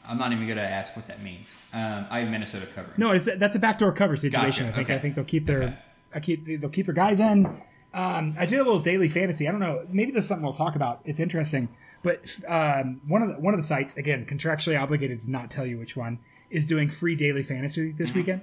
I'm 0.08 0.18
not 0.18 0.34
even 0.34 0.46
going 0.46 0.58
to 0.58 0.64
ask 0.64 0.96
what 0.98 1.08
that 1.08 1.24
means. 1.24 1.48
Um, 1.72 2.06
I 2.10 2.20
have 2.20 2.30
Minnesota 2.30 2.66
covering. 2.68 2.96
No, 2.98 3.12
it's 3.12 3.26
that's 3.38 3.56
a 3.56 3.60
backdoor 3.60 3.94
cover 3.94 4.18
situation. 4.18 4.66
Gotcha, 4.68 4.74
I 4.74 4.76
think 4.76 4.88
okay. 4.90 4.96
I 4.96 5.00
think 5.00 5.16
they'll 5.16 5.24
keep 5.24 5.46
their 5.46 5.64
Okay. 5.64 5.78
I 6.16 6.20
keep 6.20 6.46
they'll 6.62 6.70
keep 6.70 6.86
their 6.88 6.96
guys 6.96 7.20
in. 7.20 7.46
Um, 7.94 8.36
I 8.38 8.46
did 8.46 8.60
a 8.60 8.64
little 8.64 8.80
daily 8.80 9.08
fantasy. 9.08 9.48
I 9.48 9.52
don't 9.52 9.60
know. 9.62 9.86
Maybe 9.90 10.12
this 10.12 10.26
is 10.26 10.28
something 10.30 10.44
we'll 10.44 10.54
talk 10.54 10.76
about. 10.76 11.02
It's 11.06 11.20
interesting. 11.20 11.70
But 12.02 12.38
um, 12.48 13.00
one 13.08 13.22
of 13.22 13.30
the 13.30 13.36
one 13.36 13.54
of 13.54 13.60
the 13.60 13.66
sites, 13.66 13.96
again, 13.96 14.26
contractually 14.26 14.80
obligated 14.82 15.22
to 15.22 15.32
not 15.32 15.50
tell 15.50 15.66
you 15.66 15.78
which 15.78 15.96
one, 15.96 16.20
is 16.50 16.68
doing 16.68 16.90
free 16.90 17.16
daily 17.16 17.44
fantasy 17.44 17.92
this 17.94 18.10
Mm-hmm. 18.10 18.20
weekend. 18.20 18.42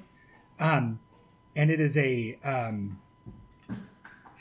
Um, 0.59 1.01
and 1.57 1.71
it 1.71 1.79
is 1.81 1.97
a 1.99 2.39
um, 2.43 2.99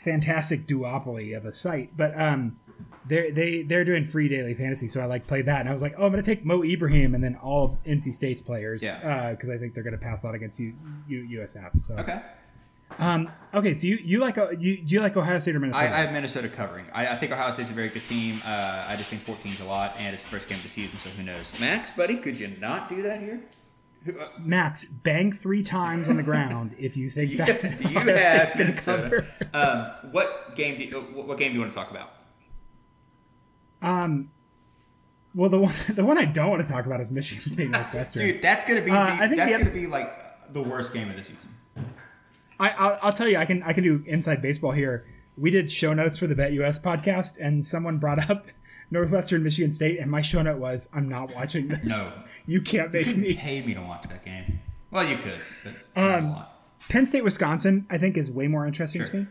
fantastic 0.03 0.67
duopoly 0.67 1.35
of 1.35 1.45
a 1.45 1.53
site. 1.53 1.95
But 1.97 2.19
um, 2.19 2.59
they're 3.05 3.31
they 3.31 3.63
they're 3.63 3.83
doing 3.85 4.05
free 4.05 4.27
daily 4.29 4.53
fantasy, 4.53 4.87
so 4.87 5.01
I 5.01 5.05
like 5.05 5.27
played 5.27 5.45
that, 5.47 5.59
and 5.61 5.69
I 5.69 5.71
was 5.71 5.81
like, 5.81 5.95
oh, 5.97 6.05
I'm 6.05 6.11
gonna 6.11 6.23
take 6.23 6.45
Mo 6.45 6.63
Ibrahim 6.63 7.15
and 7.15 7.23
then 7.23 7.35
all 7.35 7.65
of 7.65 7.83
NC 7.83 8.13
State's 8.13 8.41
players, 8.41 8.83
Yeah. 8.83 9.31
because 9.31 9.49
I 9.49 9.57
think 9.57 9.73
they're 9.73 9.83
gonna 9.83 9.97
pass 9.97 10.23
a 10.23 10.27
lot 10.27 10.35
against 10.35 10.59
U, 10.59 10.73
U, 11.07 11.39
USF. 11.41 11.79
So 11.79 11.95
Okay. 11.97 12.21
um, 12.99 13.29
okay, 13.53 13.73
so 13.73 13.87
you 13.87 13.97
you 14.03 14.19
like 14.19 14.37
uh, 14.37 14.51
you 14.51 14.77
do 14.77 14.95
you 14.95 15.01
like 15.01 15.17
Ohio 15.17 15.39
State 15.39 15.55
or 15.55 15.59
I, 15.59 15.61
Minnesota? 15.61 15.85
I 15.95 16.01
have 16.01 16.11
Minnesota 16.13 16.49
covering. 16.49 16.85
I, 16.93 17.07
I 17.07 17.15
think 17.17 17.31
Ohio 17.31 17.51
State's 17.51 17.69
a 17.69 17.73
very 17.73 17.89
good 17.89 18.03
team. 18.03 18.41
Uh, 18.45 18.85
I 18.87 18.95
just 18.95 19.09
think 19.09 19.23
14 19.23 19.53
is 19.53 19.59
a 19.59 19.65
lot, 19.65 19.95
and 19.99 20.13
it's 20.13 20.23
the 20.23 20.29
first 20.29 20.47
game 20.47 20.57
of 20.57 20.63
the 20.63 20.69
season, 20.69 20.97
so 20.97 21.09
who 21.09 21.23
knows? 21.23 21.57
Max, 21.59 21.91
buddy, 21.91 22.17
could 22.17 22.39
you 22.39 22.47
not 22.59 22.89
do 22.89 23.01
that 23.03 23.21
here? 23.21 23.41
Max, 24.39 24.85
bang 24.85 25.31
three 25.31 25.63
times 25.63 26.07
on 26.09 26.17
the 26.17 26.23
ground 26.23 26.75
if 26.79 26.95
you 26.95 27.09
think 27.09 27.35
that 27.37 27.81
you 27.81 27.97
Ohio 27.97 28.15
have 28.17 28.53
gonna 28.53 28.65
Minnesota? 28.69 29.09
cover. 29.09 29.27
Um, 29.53 30.11
what 30.11 30.55
game? 30.55 30.77
Do 30.77 30.85
you, 30.85 31.01
what 31.01 31.37
game 31.37 31.49
do 31.49 31.55
you 31.55 31.59
want 31.59 31.71
to 31.71 31.77
talk 31.77 31.91
about? 31.91 32.11
Um, 33.81 34.31
well, 35.35 35.49
the 35.49 35.59
one 35.59 35.73
the 35.89 36.05
one 36.05 36.17
I 36.17 36.25
don't 36.25 36.49
want 36.49 36.65
to 36.65 36.71
talk 36.71 36.85
about 36.85 37.01
is 37.01 37.11
Michigan 37.11 37.43
State 37.51 37.69
Northwestern. 37.69 38.25
Dude, 38.25 38.41
that's 38.41 38.65
gonna 38.67 38.81
be. 38.81 38.91
Uh, 38.91 39.05
the, 39.05 39.11
I 39.11 39.27
think 39.27 39.37
that's 39.37 39.57
gonna 39.63 39.69
be 39.69 39.87
like 39.87 40.53
the 40.53 40.61
worst 40.61 40.93
game 40.93 41.09
of 41.09 41.15
the 41.15 41.23
season. 41.23 41.49
I, 42.59 42.69
I'll, 42.71 42.99
I'll 43.03 43.13
tell 43.13 43.27
you, 43.27 43.37
I 43.37 43.45
can 43.45 43.63
I 43.63 43.73
can 43.73 43.83
do 43.83 44.03
inside 44.05 44.41
baseball 44.41 44.71
here. 44.71 45.05
We 45.37 45.51
did 45.51 45.71
show 45.71 45.93
notes 45.93 46.17
for 46.17 46.27
the 46.27 46.35
Bet 46.35 46.51
US 46.53 46.79
podcast, 46.79 47.37
and 47.39 47.63
someone 47.63 47.97
brought 47.97 48.29
up 48.29 48.47
Northwestern 48.91 49.43
Michigan 49.43 49.71
State, 49.71 49.99
and 49.99 50.09
my 50.09 50.21
show 50.21 50.41
note 50.41 50.57
was, 50.59 50.89
"I'm 50.93 51.07
not 51.09 51.33
watching 51.35 51.67
this. 51.67 51.83
No. 51.83 52.11
you 52.45 52.61
can't 52.61 52.91
make 52.91 53.05
couldn't 53.05 53.21
me." 53.21 53.35
pay 53.35 53.61
me 53.61 53.73
to 53.73 53.81
watch 53.81 54.03
that 54.09 54.25
game. 54.25 54.59
Well, 54.91 55.07
you 55.07 55.17
could, 55.17 55.39
but 55.63 56.01
Um. 56.01 56.43
Penn 56.87 57.05
State 57.05 57.23
Wisconsin, 57.25 57.85
I 57.89 57.97
think, 57.97 58.15
is 58.17 58.31
way 58.31 58.47
more 58.47 58.65
interesting 58.65 59.01
to 59.03 59.07
Sure. 59.11 59.19
me. 59.21 59.27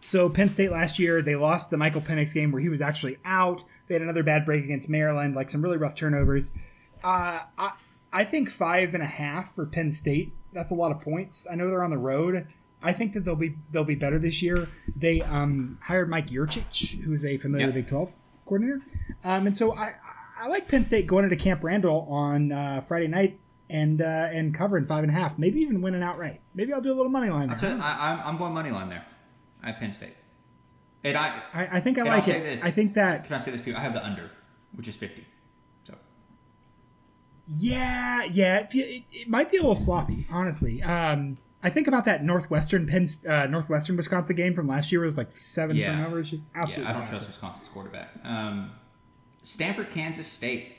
So 0.00 0.28
Penn 0.28 0.48
State 0.50 0.70
last 0.70 0.98
year, 0.98 1.22
they 1.22 1.36
lost 1.36 1.70
the 1.70 1.76
Michael 1.76 2.00
Penix 2.00 2.32
game 2.34 2.52
where 2.52 2.60
he 2.60 2.68
was 2.68 2.80
actually 2.80 3.16
out. 3.24 3.64
They 3.88 3.94
had 3.94 4.02
another 4.02 4.22
bad 4.22 4.44
break 4.44 4.62
against 4.62 4.88
Maryland, 4.88 5.34
like 5.34 5.50
some 5.50 5.62
really 5.62 5.76
rough 5.78 5.94
turnovers. 5.94 6.52
Uh, 7.02 7.40
I 7.58 7.72
I 8.12 8.24
think 8.24 8.48
five 8.50 8.94
and 8.94 9.02
a 9.02 9.06
half 9.06 9.54
for 9.54 9.66
Penn 9.66 9.90
State. 9.90 10.32
That's 10.52 10.70
a 10.70 10.74
lot 10.74 10.92
of 10.92 11.00
points. 11.00 11.46
I 11.50 11.54
know 11.56 11.68
they're 11.68 11.82
on 11.82 11.90
the 11.90 11.98
road. 11.98 12.46
I 12.82 12.92
think 12.92 13.12
that 13.14 13.24
they'll 13.24 13.34
be 13.36 13.56
they'll 13.70 13.84
be 13.84 13.94
better 13.96 14.18
this 14.18 14.40
year. 14.42 14.68
They 14.94 15.20
um, 15.22 15.78
hired 15.82 16.08
Mike 16.08 16.28
Yurcich, 16.28 17.00
who's 17.02 17.24
a 17.24 17.36
familiar 17.38 17.66
Yep. 17.66 17.74
Big 17.74 17.86
Twelve 17.88 18.14
coordinator, 18.48 18.80
um, 19.24 19.46
and 19.46 19.56
so 19.56 19.74
I 19.76 19.94
I 20.40 20.48
like 20.48 20.68
Penn 20.68 20.84
State 20.84 21.06
going 21.06 21.24
into 21.24 21.36
Camp 21.36 21.62
Randall 21.62 22.06
on 22.10 22.52
uh, 22.52 22.80
Friday 22.80 23.08
night 23.08 23.38
and 23.70 24.00
uh, 24.00 24.28
and 24.32 24.54
covering 24.54 24.84
five 24.84 25.04
and 25.04 25.12
a 25.12 25.14
half, 25.14 25.38
maybe 25.38 25.60
even 25.60 25.82
winning 25.82 26.02
outright. 26.02 26.40
Maybe 26.54 26.72
I'll 26.72 26.80
do 26.80 26.92
a 26.92 26.96
little 26.96 27.10
money 27.10 27.30
line 27.30 27.48
there. 27.48 27.58
So 27.58 27.78
I, 27.82 28.12
I'm, 28.12 28.20
I'm 28.24 28.38
going 28.38 28.52
money 28.52 28.70
line 28.70 28.88
there. 28.88 29.04
I 29.62 29.70
have 29.70 29.80
Penn 29.80 29.92
State, 29.92 30.14
and 31.04 31.16
I 31.16 31.40
I, 31.52 31.68
I 31.72 31.80
think 31.80 31.98
I 31.98 32.02
like 32.02 32.24
say 32.24 32.38
it. 32.38 32.42
this. 32.42 32.64
I 32.64 32.70
think 32.70 32.94
that 32.94 33.24
can 33.24 33.34
I 33.34 33.38
say 33.38 33.50
this 33.50 33.64
too? 33.64 33.74
I 33.76 33.80
have 33.80 33.92
the 33.92 34.04
under, 34.04 34.30
which 34.74 34.88
is 34.88 34.96
50. 34.96 35.26
So 35.84 35.94
yeah, 37.46 38.24
yeah, 38.24 38.58
it, 38.60 38.74
it, 38.74 39.04
it 39.12 39.28
might 39.28 39.50
be 39.50 39.56
a 39.56 39.60
little 39.60 39.74
sloppy, 39.74 40.26
honestly. 40.30 40.82
Um, 40.82 41.36
I 41.62 41.70
think 41.70 41.88
about 41.88 42.04
that 42.04 42.24
Northwestern 42.24 42.86
Penn, 42.86 43.06
uh, 43.28 43.46
Northwestern 43.46 43.96
Wisconsin 43.96 44.36
game 44.36 44.54
from 44.54 44.68
last 44.68 44.92
year. 44.92 45.02
It 45.02 45.06
was 45.06 45.18
like 45.18 45.32
seven 45.32 45.76
Yeah. 45.76 45.92
turnovers, 45.96 46.30
just 46.30 46.46
absolutely. 46.54 46.92
yeah. 46.92 46.96
I 46.96 47.00
don't 47.00 47.08
trust. 47.08 47.26
Wisconsin's 47.26 47.68
quarterback. 47.68 48.10
Um, 48.24 48.72
Stanford, 49.42 49.90
Kansas 49.90 50.26
State. 50.26 50.74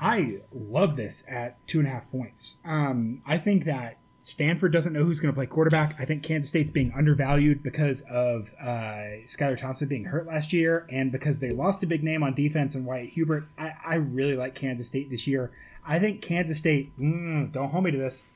I 0.00 0.40
love 0.52 0.96
this 0.96 1.24
at 1.30 1.66
two 1.66 1.78
and 1.78 1.88
a 1.88 1.90
half 1.90 2.10
points. 2.10 2.58
Um, 2.64 3.22
I 3.26 3.38
think 3.38 3.64
that 3.64 3.98
Stanford 4.20 4.72
doesn't 4.72 4.92
know 4.92 5.02
who's 5.04 5.18
going 5.20 5.32
to 5.32 5.36
play 5.36 5.46
quarterback. 5.46 5.96
I 5.98 6.04
think 6.04 6.22
Kansas 6.22 6.50
State's 6.50 6.70
being 6.70 6.92
undervalued 6.94 7.62
because 7.62 8.02
of 8.02 8.52
uh, 8.60 9.24
Skylar 9.26 9.56
Thompson 9.56 9.88
being 9.88 10.04
hurt 10.04 10.26
last 10.26 10.52
year 10.52 10.86
and 10.90 11.10
because 11.10 11.38
they 11.38 11.50
lost 11.50 11.82
a 11.82 11.86
big 11.86 12.04
name 12.04 12.22
on 12.22 12.34
defense 12.34 12.74
and 12.74 12.84
Wyatt 12.84 13.10
Hubert. 13.10 13.48
I, 13.58 13.72
I 13.84 13.94
really 13.96 14.36
like 14.36 14.54
Kansas 14.54 14.86
State 14.88 15.10
this 15.10 15.26
year. 15.26 15.50
I 15.86 15.98
think 15.98 16.20
Kansas 16.22 16.58
State, 16.58 16.96
mm, 16.98 17.50
don't 17.50 17.70
hold 17.70 17.84
me 17.84 17.90
to 17.90 17.98
this. 17.98 18.30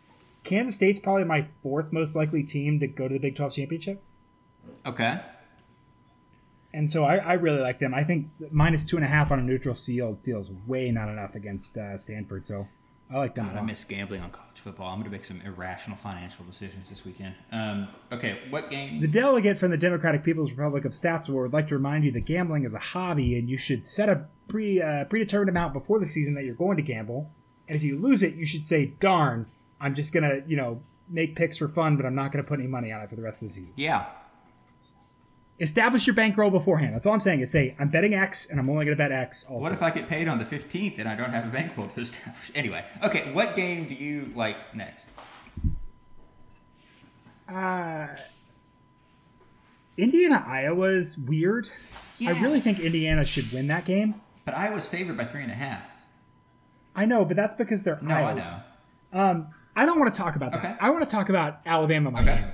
Kansas 0.45 0.74
State's 0.74 0.99
probably 0.99 1.24
my 1.24 1.47
fourth 1.62 1.93
most 1.93 2.16
likely 2.16 2.43
team 2.43 2.80
to 2.80 2.86
go 2.86 3.09
to 3.09 3.14
the 3.14 3.20
Big 3.20 3.36
12 3.36 3.53
championship. 3.55 4.03
Okay. 4.84 5.20
And 6.74 6.88
so 6.88 7.05
I, 7.05 7.16
I 7.16 7.32
really 7.34 7.61
like 7.61 7.78
them. 7.78 7.95
I 7.95 8.03
think 8.03 8.28
minus 8.51 8.84
two 8.84 8.97
and 8.97 9.05
a 9.05 9.09
half 9.09 9.30
on 9.30 9.38
a 9.38 9.43
neutral 9.43 9.74
field 9.74 10.18
feels 10.24 10.53
way 10.66 10.90
not 10.90 11.09
enough 11.09 11.34
against 11.34 11.76
uh, 11.76 11.99
Stanford. 11.99 12.47
So 12.47 12.66
I 13.12 13.18
like 13.18 13.34
them. 13.34 13.47
God, 13.49 13.59
I 13.59 13.61
miss 13.61 13.84
gambling 13.84 14.22
on 14.22 14.30
college 14.30 14.59
football. 14.59 14.88
I'm 14.88 14.95
going 14.95 15.05
to 15.05 15.11
make 15.11 15.26
some 15.26 15.43
irrational 15.43 15.99
financial 15.99 16.47
decisions 16.47 16.88
this 16.88 17.05
weekend. 17.05 17.34
Um, 17.51 17.88
okay, 18.11 18.38
what 18.49 18.70
game? 18.70 19.01
The 19.01 19.09
delegate 19.09 19.59
from 19.59 19.70
the 19.70 19.76
Democratic 19.76 20.24
People's 20.24 20.51
Republic 20.51 20.86
of 20.86 20.93
Statesville 20.93 21.43
would 21.43 21.53
like 21.53 21.68
to 21.68 21.74
remind 21.74 22.05
you 22.05 22.12
that 22.12 22.24
gambling 22.24 22.64
is 22.64 22.74
a 22.74 22.78
hobby 22.78 23.38
and 23.38 23.51
you 23.51 23.59
should 23.59 23.86
set 23.86 24.09
a 24.09 24.26
pre 24.49 24.80
uh, 24.80 25.05
predetermined 25.05 25.51
amount 25.51 25.74
before 25.74 25.99
the 25.99 26.09
season 26.09 26.34
that 26.34 26.45
you're 26.45 26.55
going 26.55 26.78
to 26.78 26.82
gamble. 26.82 27.30
And 27.68 27.76
if 27.76 27.82
you 27.82 27.99
lose 27.99 28.22
it, 28.22 28.34
you 28.34 28.47
should 28.47 28.66
say, 28.66 28.86
"Darn, 28.99 29.47
I'm 29.83 29.95
just 29.95 30.14
gonna 30.14 30.43
you 30.47 30.57
know 30.57 30.80
make 31.09 31.37
picks 31.37 31.59
for 31.59 31.68
fun, 31.68 31.97
but 31.97 32.07
I'm 32.07 32.14
not 32.14 32.33
gonna 32.33 32.45
put 32.45 32.59
any 32.61 32.68
money 32.68 32.91
on 32.93 33.03
it 33.03 33.11
for 33.11 33.16
the 33.16 33.22
rest 33.22 33.43
of 33.43 33.49
the 33.49 33.53
season." 33.55 33.74
yeah. 33.76 34.07
Establish 35.61 36.07
your 36.09 36.16
bankroll 36.16 36.51
beforehand. 36.51 36.93
That's 36.95 37.07
all 37.07 37.12
I'm 37.12 37.20
saying. 37.20 37.41
Is 37.41 37.51
say, 37.53 37.76
"I'm 37.78 37.89
betting 37.89 38.14
X, 38.14 38.51
and 38.51 38.59
I'm 38.59 38.68
only 38.68 38.85
gonna 38.85 38.97
bet 38.97 39.12
X." 39.12 39.45
Also, 39.45 39.62
What 39.62 39.72
if 39.72 39.83
I 39.83 39.91
get 39.91 40.09
paid 40.09 40.26
on 40.26 40.39
the 40.39 40.45
15th 40.45 40.99
and 40.99 41.09
I 41.09 41.14
don't 41.14 41.30
have 41.30 41.47
a 41.47 41.51
bankroll 41.51 41.89
to 41.89 42.01
establish? 42.01 42.51
Anyway, 42.55 42.85
okay, 43.03 43.30
what 43.33 43.55
game 43.55 43.87
do 43.87 43.95
you 43.95 44.33
like 44.35 44.74
next? 44.74 45.09
uh, 47.49 48.09
Indiana 49.97 50.43
Iowa 50.47 50.89
is 50.89 51.18
weird. 51.18 51.68
I 52.26 52.33
really 52.41 52.61
think 52.61 52.80
Indiana 52.80 53.24
should 53.24 53.53
win 53.53 53.66
that 53.68 53.85
game. 53.85 54.14
But 54.45 54.55
I 54.55 54.70
was 54.70 54.87
favored 54.89 55.16
by 55.16 55.24
three 55.26 55.43
and 55.43 55.53
a 55.53 55.57
half. 55.57 55.83
I 56.97 57.05
know, 57.05 57.24
but 57.24 57.37
that's 57.37 57.55
because 57.55 57.83
they're 57.83 57.99
No, 58.03 58.14
Iowa. 58.14 58.30
I 58.30 58.35
know. 58.35 58.61
Um, 59.12 59.47
I 59.74 59.86
don't 59.86 59.98
want 59.98 60.12
to 60.12 60.18
talk 60.18 60.36
about 60.36 60.52
that. 60.52 60.58
Okay. 60.64 60.74
I 60.80 60.90
want 60.90 61.02
to 61.08 61.10
talk 61.10 61.28
about 61.28 61.60
Alabama 61.64 62.10
Miami 62.10 62.30
Okay. 62.32 62.44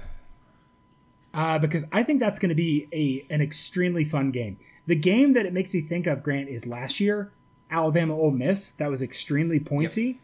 uh, 1.34 1.58
because 1.58 1.84
I 1.92 2.02
think 2.02 2.20
that's 2.20 2.38
going 2.38 2.50
to 2.50 2.54
be 2.54 2.88
a 2.92 3.32
an 3.32 3.40
extremely 3.40 4.04
fun 4.04 4.30
game. 4.30 4.58
The 4.86 4.96
game 4.96 5.32
that 5.34 5.44
it 5.46 5.52
makes 5.52 5.74
me 5.74 5.80
think 5.80 6.06
of, 6.06 6.22
Grant, 6.22 6.48
is 6.48 6.66
last 6.66 7.00
year 7.00 7.32
Alabama 7.70 8.14
Ole 8.16 8.30
Miss. 8.30 8.70
That 8.72 8.88
was 8.88 9.02
extremely 9.02 9.60
pointsy. 9.60 10.18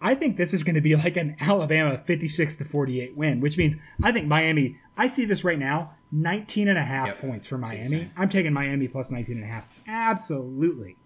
I 0.00 0.14
think 0.14 0.36
this 0.36 0.54
is 0.54 0.62
going 0.62 0.76
to 0.76 0.80
be 0.80 0.94
like 0.94 1.16
an 1.16 1.34
Alabama 1.40 1.98
56 1.98 2.58
to 2.58 2.64
48 2.64 3.16
win, 3.16 3.40
which 3.40 3.58
means 3.58 3.74
I 4.02 4.12
think 4.12 4.26
Miami. 4.28 4.78
I 4.96 5.08
see 5.08 5.24
this 5.24 5.42
right 5.44 5.58
now 5.58 5.92
19 6.12 6.68
and 6.68 6.78
a 6.78 6.84
half 6.84 7.06
Yep. 7.08 7.18
points 7.20 7.46
for 7.46 7.58
Miami. 7.58 8.10
I'm 8.16 8.28
taking 8.28 8.52
Miami 8.52 8.86
plus 8.86 9.10
19 9.10 9.36
and 9.36 9.44
a 9.44 9.48
half. 9.48 9.68
Absolutely. 9.88 10.96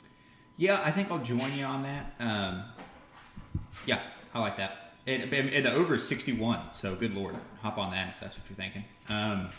Yeah, 0.59 0.81
I 0.85 0.91
think 0.91 1.11
I'll 1.11 1.19
join 1.23 1.55
you 1.57 1.65
on 1.65 1.83
that. 1.85 2.15
Um, 2.21 2.65
yeah, 3.87 4.01
I 4.35 4.41
like 4.41 4.57
that. 4.59 4.82
And 5.07 5.31
the 5.31 5.73
over 5.73 5.97
is 5.97 6.07
61, 6.07 6.61
so 6.73 6.95
good 6.95 7.13
lord. 7.15 7.35
Hop 7.63 7.77
on 7.77 7.91
that 7.91 8.15
if 8.15 8.21
that's 8.21 8.39
what 8.39 8.49
you're 8.49 8.57
thinking. 8.57 8.85
Um, 9.09 9.51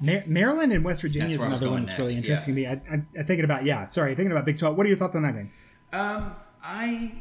Ma- 0.00 0.20
Maryland 0.26 0.72
and 0.72 0.84
West 0.84 1.02
Virginia 1.02 1.34
is 1.34 1.40
where 1.40 1.48
I 1.48 1.52
was 1.52 1.60
another 1.60 1.72
one 1.72 1.82
that's 1.82 1.98
really 1.98 2.14
next, 2.14 2.28
interesting 2.28 2.54
to 2.54 2.60
me. 2.60 2.66
I, 2.66 2.72
I, 2.72 3.02
I'm 3.18 3.26
thinking 3.26 3.44
about 3.44 3.64
yeah. 3.64 3.84
Sorry, 3.84 4.14
thinking 4.14 4.32
about 4.32 4.44
Big 4.44 4.58
12. 4.58 4.76
What 4.76 4.86
are 4.86 4.88
your 4.88 4.96
thoughts 4.96 5.16
on 5.16 5.22
that 5.22 5.34
game? 5.34 5.50
um, 5.92 6.34
I 6.62 7.14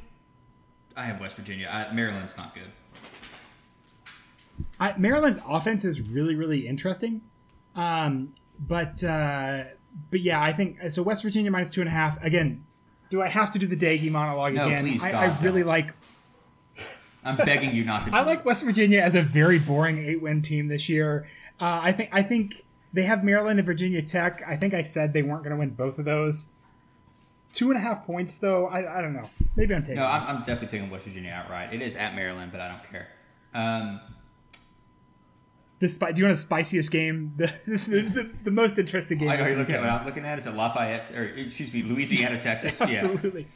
I 0.96 1.04
have 1.06 1.20
West 1.20 1.36
Virginia. 1.38 1.68
I, 1.72 1.92
Maryland's 1.94 2.38
not 2.38 2.54
good. 2.54 2.70
I, 4.80 4.96
Maryland's 4.98 5.40
offense 5.48 5.86
is 5.86 6.02
really 6.02 6.36
really 6.36 6.68
interesting, 6.68 7.22
um, 7.76 8.34
but 8.60 9.04
uh, 9.04 9.64
but 10.10 10.20
yeah, 10.20 10.42
I 10.42 10.54
think 10.54 10.78
so. 10.92 11.02
West 11.04 11.24
Virginia 11.24 11.50
minus 11.50 11.72
two 11.72 11.82
and 11.82 11.88
a 11.88 11.92
half. 11.94 12.24
Again, 12.24 12.64
do 13.10 13.22
I 13.22 13.28
have 13.28 13.52
to 13.52 13.60
do 13.60 13.68
the 13.68 13.76
Daggy 13.78 14.12
monologue 14.12 14.54
No, 14.54 14.68
again? 14.68 14.84
please, 14.84 15.04
I, 15.04 15.26
I 15.26 15.38
really 15.42 15.62
no. 15.62 15.68
like. 15.68 15.94
I'm 17.24 17.38
begging 17.38 17.76
you 17.76 17.84
not 17.84 18.06
to. 18.08 18.16
I 18.16 18.24
like 18.24 18.44
West 18.46 18.66
Virginia 18.66 19.00
as 19.00 19.16
a 19.16 19.22
very 19.22 19.60
boring 19.60 20.04
eight-win 20.06 20.42
team 20.42 20.68
this 20.68 20.90
year. 20.90 21.28
Uh, 21.60 21.80
I 21.84 21.92
think 21.92 22.10
I 22.12 22.24
think 22.24 22.66
they 22.94 23.04
have 23.04 23.24
Maryland 23.24 23.60
and 23.60 23.66
Virginia 23.66 24.02
Tech. 24.02 24.42
I 24.48 24.56
think 24.58 24.74
I 24.74 24.82
said 24.82 25.14
they 25.14 25.22
weren't 25.22 25.44
going 25.44 25.56
to 25.56 25.60
win 25.60 25.70
both 25.70 26.00
of 26.00 26.06
those. 26.06 26.54
Two 27.54 27.70
and 27.70 27.78
a 27.78 27.82
half 27.82 28.06
points, 28.06 28.38
though. 28.38 28.68
I, 28.68 29.00
I 29.00 29.02
don't 29.02 29.14
know. 29.14 29.30
Maybe 29.56 29.76
I'm 29.76 29.84
taking. 29.84 29.98
No, 29.98 30.06
I'm, 30.06 30.38
I'm 30.38 30.40
definitely 30.40 30.68
taking 30.70 30.90
West 30.90 31.04
Virginia 31.06 31.32
outright. 31.32 31.74
It 31.74 31.82
is 31.82 31.96
at 31.96 32.16
Maryland, 32.16 32.52
but 32.52 32.62
I 32.62 32.70
don't 32.70 32.84
care. 32.90 33.10
Um, 33.54 34.00
the 35.80 35.90
spi- 35.90 36.14
do 36.14 36.22
you 36.22 36.26
want 36.28 36.38
the 36.38 36.42
spiciest 36.42 36.92
game? 36.92 37.34
The, 37.38 37.52
the, 37.68 38.02
the, 38.02 38.30
the 38.46 38.52
most 38.52 38.80
interesting 38.80 39.18
game. 39.18 39.30
are 39.30 39.38
this 39.38 39.50
you 39.52 39.58
looking 39.58 39.76
at 39.76 39.82
what 39.82 39.90
I'm 39.90 40.06
looking 40.06 40.26
at? 40.26 40.40
Is 40.40 40.48
it 40.48 40.56
Lafayette 40.56 41.12
or 41.16 41.26
excuse 41.26 41.74
me, 41.74 41.84
Louisiana, 41.84 42.40
Texas? 42.40 42.80
yeah. 42.80 43.04
Absolutely. 43.04 43.48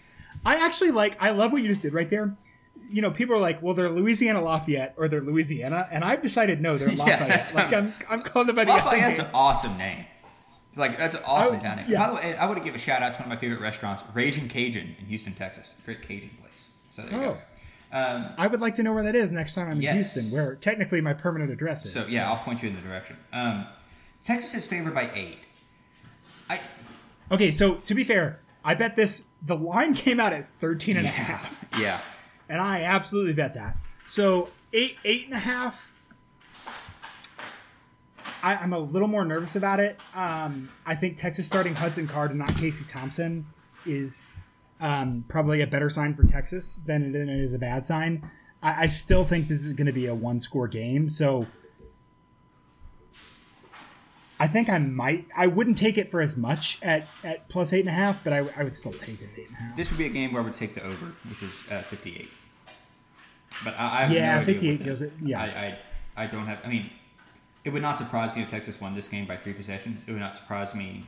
I 0.45 0.57
actually 0.57 0.91
like. 0.91 1.21
I 1.21 1.29
love 1.31 1.53
what 1.53 1.61
you 1.61 1.67
just 1.69 1.81
did 1.81 1.93
right 1.93 2.09
there. 2.09 2.35
You 2.89 3.01
know, 3.01 3.11
people 3.11 3.35
are 3.35 3.39
like, 3.39 3.61
"Well, 3.61 3.73
they're 3.73 3.89
Louisiana 3.89 4.41
Lafayette 4.41 4.93
or 4.97 5.07
they're 5.07 5.21
Louisiana," 5.21 5.87
and 5.91 6.03
I've 6.03 6.21
decided 6.21 6.61
no, 6.61 6.77
they're 6.77 6.87
Lafayette. 6.95 7.19
that's- 7.19 7.53
like 7.55 7.73
I'm, 7.73 7.93
I'm 8.09 8.21
calling 8.21 8.47
them 8.47 8.55
by 8.55 8.65
the 8.65 8.71
Lafayette's 8.71 9.19
an 9.19 9.27
awesome 9.33 9.77
name. 9.77 10.05
Like 10.75 10.97
that's 10.97 11.15
an 11.15 11.21
awesome 11.25 11.55
I- 11.57 11.59
town 11.59 11.77
name. 11.77 11.85
yeah. 11.89 11.99
By 11.99 12.07
the 12.09 12.15
way, 12.15 12.37
I 12.37 12.45
want 12.45 12.57
to 12.59 12.63
give 12.63 12.75
a 12.75 12.77
shout 12.77 13.01
out 13.01 13.13
to 13.15 13.21
one 13.21 13.31
of 13.31 13.35
my 13.35 13.37
favorite 13.37 13.61
restaurants, 13.61 14.03
Raging 14.13 14.47
Cajun 14.47 14.95
in 14.99 15.05
Houston, 15.05 15.33
Texas. 15.33 15.73
Great 15.85 16.01
Cajun 16.01 16.29
place. 16.41 16.69
So 16.95 17.01
there 17.03 17.11
you 17.11 17.25
Oh. 17.25 17.33
go. 17.33 17.37
Um, 17.97 18.25
I 18.37 18.47
would 18.47 18.59
like 18.59 18.75
to 18.75 18.83
know 18.83 18.91
where 18.93 19.03
that 19.03 19.15
is 19.15 19.31
next 19.31 19.55
time 19.55 19.67
I'm 19.69 19.81
in 19.81 19.93
Houston, 19.93 20.29
where 20.31 20.55
technically 20.55 20.99
my 20.99 21.13
permanent 21.13 21.49
address 21.49 21.85
is. 21.85 21.93
so 21.93 22.03
yeah, 22.13 22.29
I'll 22.29 22.43
point 22.43 22.61
you 22.61 22.67
in 22.69 22.75
the 22.75 22.81
direction. 22.81 23.15
Um, 23.31 23.67
Texas 24.21 24.53
is 24.53 24.67
favored 24.67 24.93
by 24.93 25.09
eight. 25.13 25.37
I 26.49 26.59
Okay, 27.31 27.51
so 27.51 27.75
to 27.75 27.93
be 27.95 28.03
fair, 28.03 28.39
I 28.65 28.73
bet 28.75 28.95
this 28.97 29.27
the 29.41 29.55
line 29.55 29.93
came 30.05 30.19
out 30.19 30.33
at 30.33 30.47
13 30.59 30.97
and 30.97 31.05
a 31.05 31.09
half, 31.09 31.69
yeah. 31.79 32.01
And 32.49 32.61
I 32.61 32.81
absolutely 32.81 33.33
bet 33.33 33.53
that. 33.55 33.77
So 34.05 34.49
eight 34.73 34.97
eight 35.03 35.25
and 35.25 35.33
a 35.33 35.39
half. 35.39 35.93
I, 38.43 38.55
I'm 38.55 38.73
a 38.73 38.79
little 38.79 39.07
more 39.07 39.25
nervous 39.25 39.55
about 39.55 39.79
it. 39.79 39.99
Um, 40.13 40.69
I 40.85 40.93
think 40.93 41.17
Texas 41.17 41.47
starting 41.47 41.73
Hudson 41.73 42.07
Card 42.07 42.29
and 42.29 42.39
not 42.39 42.55
Casey 42.57 42.85
Thompson 42.87 43.47
is 43.85 44.37
um, 44.79 45.25
probably 45.27 45.61
a 45.61 45.67
better 45.67 45.89
sign 45.89 46.13
for 46.13 46.23
Texas 46.23 46.77
than 46.77 47.03
it, 47.03 47.13
than 47.13 47.29
it 47.29 47.39
is 47.39 47.53
a 47.53 47.59
bad 47.59 47.85
sign. 47.85 48.29
I, 48.61 48.83
I 48.83 48.85
still 48.87 49.23
think 49.23 49.47
this 49.47 49.63
is 49.63 49.73
going 49.73 49.87
to 49.87 49.93
be 49.93 50.05
a 50.05 50.13
one 50.13 50.39
score 50.39 50.67
game. 50.67 51.09
So 51.09 51.47
I 54.39 54.47
think 54.47 54.69
I 54.69 54.79
might. 54.79 55.27
I 55.35 55.47
wouldn't 55.47 55.77
take 55.77 55.97
it 55.97 56.11
for 56.11 56.19
as 56.21 56.35
much 56.35 56.77
at, 56.83 57.07
at 57.23 57.47
plus 57.47 57.71
eight 57.71 57.81
and 57.81 57.89
a 57.89 57.93
half, 57.93 58.23
but 58.23 58.33
I, 58.33 58.45
I 58.57 58.63
would 58.63 58.75
still 58.75 58.91
take 58.91 59.21
it 59.21 59.29
at 59.33 59.39
eight 59.39 59.47
and 59.47 59.55
a 59.57 59.59
half. 59.61 59.77
This 59.77 59.89
would 59.91 59.97
be 59.97 60.05
a 60.05 60.09
game 60.09 60.33
where 60.33 60.41
I 60.41 60.45
would 60.45 60.53
take 60.53 60.75
the 60.75 60.83
over, 60.83 61.13
which 61.29 61.41
is 61.41 61.53
uh, 61.71 61.81
58. 61.81 62.29
But 63.63 63.75
I, 63.79 63.83
I 63.85 64.01
have 64.05 64.11
Yeah, 64.11 64.39
no 64.39 64.45
58 64.45 64.71
what 64.79 64.85
feels 64.85 65.01
it- 65.01 65.13
yeah. 65.21 65.41
I, 65.41 65.45
I, 66.17 66.23
I 66.23 66.27
don't 66.27 66.47
have. 66.47 66.59
I 66.65 66.67
mean, 66.67 66.89
it 67.63 67.69
would 67.71 67.81
not 67.81 67.97
surprise 67.97 68.35
me 68.35 68.43
if 68.43 68.49
Texas 68.49 68.79
won 68.81 68.93
this 68.95 69.07
game 69.07 69.25
by 69.25 69.37
three 69.37 69.53
possessions. 69.53 70.03
It 70.07 70.11
would 70.11 70.19
not 70.19 70.35
surprise 70.35 70.75
me 70.75 71.05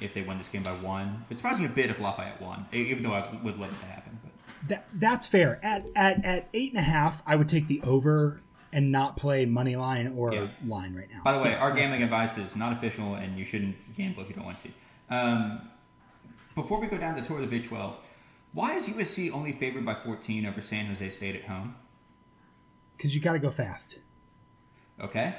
if 0.00 0.12
they 0.12 0.22
won 0.22 0.38
this 0.38 0.48
game 0.48 0.64
by 0.64 0.72
one. 0.72 1.22
It 1.26 1.28
would 1.30 1.38
surprise 1.38 1.58
me 1.60 1.66
a 1.66 1.68
bit 1.68 1.90
if 1.90 2.00
Lafayette 2.00 2.40
won, 2.42 2.66
even 2.72 3.04
though 3.04 3.12
I 3.14 3.28
would 3.42 3.58
love 3.58 3.70
it 3.72 3.78
to 3.80 3.86
happen. 3.86 4.18
But 4.22 4.68
That 4.68 4.86
that's 4.94 5.26
fair. 5.28 5.60
At 5.62 5.86
at 5.94 6.24
at 6.24 6.48
eight 6.52 6.72
and 6.72 6.80
a 6.80 6.82
half, 6.84 7.22
I 7.24 7.36
would 7.36 7.48
take 7.48 7.68
the 7.68 7.80
over 7.82 8.40
and 8.74 8.90
not 8.92 9.16
play 9.16 9.46
money 9.46 9.76
line 9.76 10.12
or 10.16 10.34
Yeah. 10.34 10.48
line 10.66 10.94
right 10.94 11.08
now. 11.10 11.22
by 11.24 11.32
the 11.32 11.38
way, 11.38 11.54
our 11.54 11.72
gambling 11.72 12.02
advice 12.02 12.36
is 12.36 12.54
not 12.56 12.72
official, 12.72 13.14
and 13.14 13.38
you 13.38 13.44
shouldn't 13.44 13.76
gamble 13.96 14.22
if 14.22 14.28
you 14.28 14.34
don't 14.34 14.44
want 14.44 14.58
to. 14.60 14.68
Um, 15.08 15.60
before 16.54 16.80
we 16.80 16.88
go 16.88 16.98
down 16.98 17.14
the 17.14 17.22
tour 17.22 17.36
of 17.36 17.42
the 17.42 17.48
Big 17.48 17.64
12, 17.64 17.96
why 18.52 18.74
is 18.74 18.88
USC 18.88 19.30
only 19.32 19.52
favored 19.52 19.84
by 19.86 19.94
14 19.94 20.44
over 20.46 20.60
San 20.60 20.86
Jose 20.86 21.08
State 21.10 21.36
at 21.36 21.44
home? 21.44 21.76
because 22.96 23.12
you 23.14 23.20
got 23.20 23.32
to 23.32 23.40
go 23.40 23.50
fast. 23.50 23.98
Okay. 25.00 25.34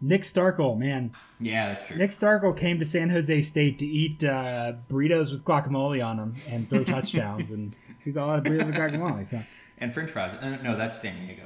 Nick 0.00 0.22
Starkel, 0.22 0.78
man, 0.78 1.12
Yeah, 1.40 1.68
that's 1.68 1.86
true. 1.86 1.96
Nick 1.96 2.10
Starkel 2.10 2.56
came 2.56 2.78
to 2.78 2.84
San 2.86 3.10
Jose 3.10 3.42
State 3.42 3.78
to 3.80 3.86
eat 3.86 4.22
uh, 4.24 4.74
burritos 4.88 5.30
with 5.32 5.44
guacamole 5.44 6.04
on 6.04 6.16
them 6.16 6.36
and 6.48 6.68
throw 6.70 6.84
touchdowns, 6.94 7.50
and 7.50 7.76
he's 8.04 8.16
all 8.16 8.30
out 8.30 8.38
of 8.38 8.44
burritos 8.44 8.66
with 8.66 8.76
guacamole. 8.76 9.26
So, 9.26 9.42
And 9.78 9.92
French 9.92 10.10
fries. 10.10 10.34
Uh, 10.40 10.56
no, 10.62 10.76
that's 10.76 11.00
San 11.02 11.26
Diego. 11.26 11.42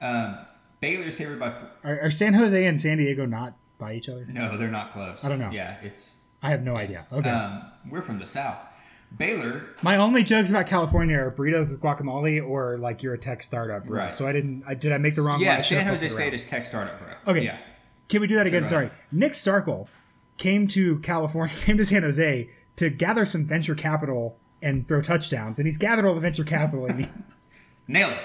Um, 0.00 0.38
Baylor's 0.80 1.16
favored 1.16 1.38
by. 1.40 1.50
Four. 1.50 1.68
are, 1.84 2.00
are 2.02 2.10
San 2.10 2.34
Jose 2.34 2.64
and 2.66 2.80
San 2.80 2.98
Diego 2.98 3.26
not 3.26 3.54
by 3.78 3.94
each 3.94 4.08
other? 4.08 4.26
No, 4.28 4.56
they're 4.56 4.68
not 4.68 4.92
close. 4.92 5.24
I 5.24 5.28
don't 5.28 5.38
know. 5.38 5.50
Yeah, 5.50 5.76
it's. 5.82 6.14
I 6.42 6.50
have 6.50 6.62
no 6.62 6.76
idea. 6.76 7.06
Okay. 7.12 7.30
Um, 7.30 7.62
we're 7.88 8.02
from 8.02 8.18
the 8.18 8.26
south. 8.26 8.58
Baylor. 9.16 9.64
My 9.82 9.96
only 9.96 10.22
jokes 10.24 10.50
about 10.50 10.66
California 10.66 11.16
are 11.18 11.30
burritos 11.30 11.70
with 11.70 11.80
guacamole 11.80 12.46
or 12.46 12.76
like 12.78 13.02
you're 13.02 13.14
a 13.14 13.18
tech 13.18 13.42
startup. 13.42 13.86
bro. 13.86 13.98
Right. 13.98 14.14
So 14.14 14.26
I 14.26 14.32
didn't. 14.32 14.64
I, 14.66 14.74
did 14.74 14.92
I 14.92 14.98
make 14.98 15.14
the 15.14 15.22
wrong? 15.22 15.40
Yeah, 15.40 15.50
one? 15.50 15.58
I 15.58 15.62
should've 15.62 15.84
San 15.84 15.92
Jose 15.92 16.08
State 16.08 16.22
around. 16.24 16.34
is 16.34 16.44
tech 16.44 16.66
startup, 16.66 16.98
bro. 16.98 17.32
Okay. 17.32 17.44
Yeah. 17.44 17.58
Can 18.08 18.20
we 18.20 18.26
do 18.26 18.36
that 18.36 18.46
again? 18.46 18.62
Sure. 18.62 18.68
Sorry. 18.68 18.90
Nick 19.10 19.32
Starkel 19.32 19.88
came 20.36 20.68
to 20.68 20.98
California, 20.98 21.54
came 21.64 21.76
to 21.78 21.84
San 21.84 22.02
Jose 22.02 22.48
to 22.76 22.90
gather 22.90 23.24
some 23.24 23.46
venture 23.46 23.74
capital 23.74 24.38
and 24.62 24.86
throw 24.86 25.00
touchdowns, 25.00 25.58
and 25.58 25.66
he's 25.66 25.78
gathered 25.78 26.04
all 26.04 26.14
the 26.14 26.20
venture 26.20 26.44
capital. 26.44 26.92
He, 26.92 27.06
Nailed 27.88 28.12
it. 28.12 28.18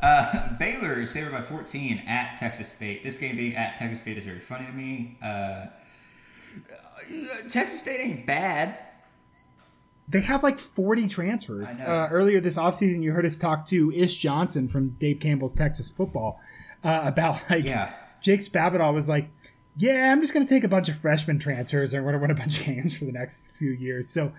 Uh, 0.00 0.52
Baylor 0.58 1.00
is 1.00 1.10
favored 1.10 1.32
by 1.32 1.42
14 1.42 2.02
at 2.06 2.36
Texas 2.38 2.70
State. 2.72 3.02
This 3.02 3.16
game 3.18 3.36
being 3.36 3.56
at 3.56 3.76
Texas 3.78 4.00
State 4.02 4.18
is 4.18 4.24
very 4.24 4.40
funny 4.40 4.66
to 4.66 4.72
me. 4.72 5.18
Uh, 5.22 5.66
Texas 7.50 7.80
State 7.80 8.00
ain't 8.00 8.26
bad. 8.26 8.76
they 10.08 10.20
have 10.20 10.42
like 10.42 10.58
40 10.58 11.08
transfers. 11.08 11.78
Uh, 11.80 12.08
earlier 12.10 12.40
this 12.40 12.56
offseason, 12.58 13.02
you 13.02 13.12
heard 13.12 13.26
us 13.26 13.36
talk 13.36 13.66
to 13.66 13.92
Ish 13.92 14.16
Johnson 14.18 14.68
from 14.68 14.90
Dave 14.90 15.20
Campbell's 15.20 15.54
Texas 15.54 15.90
Football 15.90 16.40
uh, 16.84 17.02
about 17.04 17.42
like 17.50 17.64
Yeah. 17.64 17.92
Jake 18.22 18.40
Spavital 18.40 18.92
was 18.94 19.08
like, 19.08 19.28
yeah, 19.76 20.10
I'm 20.10 20.20
just 20.22 20.32
going 20.32 20.44
to 20.46 20.52
take 20.52 20.64
a 20.64 20.68
bunch 20.68 20.88
of 20.88 20.96
freshman 20.96 21.38
transfers 21.38 21.92
and 21.92 22.02
we're 22.04 22.12
going 22.12 22.20
to 22.20 22.28
win 22.28 22.30
a 22.30 22.40
bunch 22.40 22.58
of 22.60 22.64
games 22.66 22.96
for 22.96 23.04
the 23.04 23.12
next 23.12 23.52
few 23.52 23.70
years. 23.70 24.08
So 24.08 24.32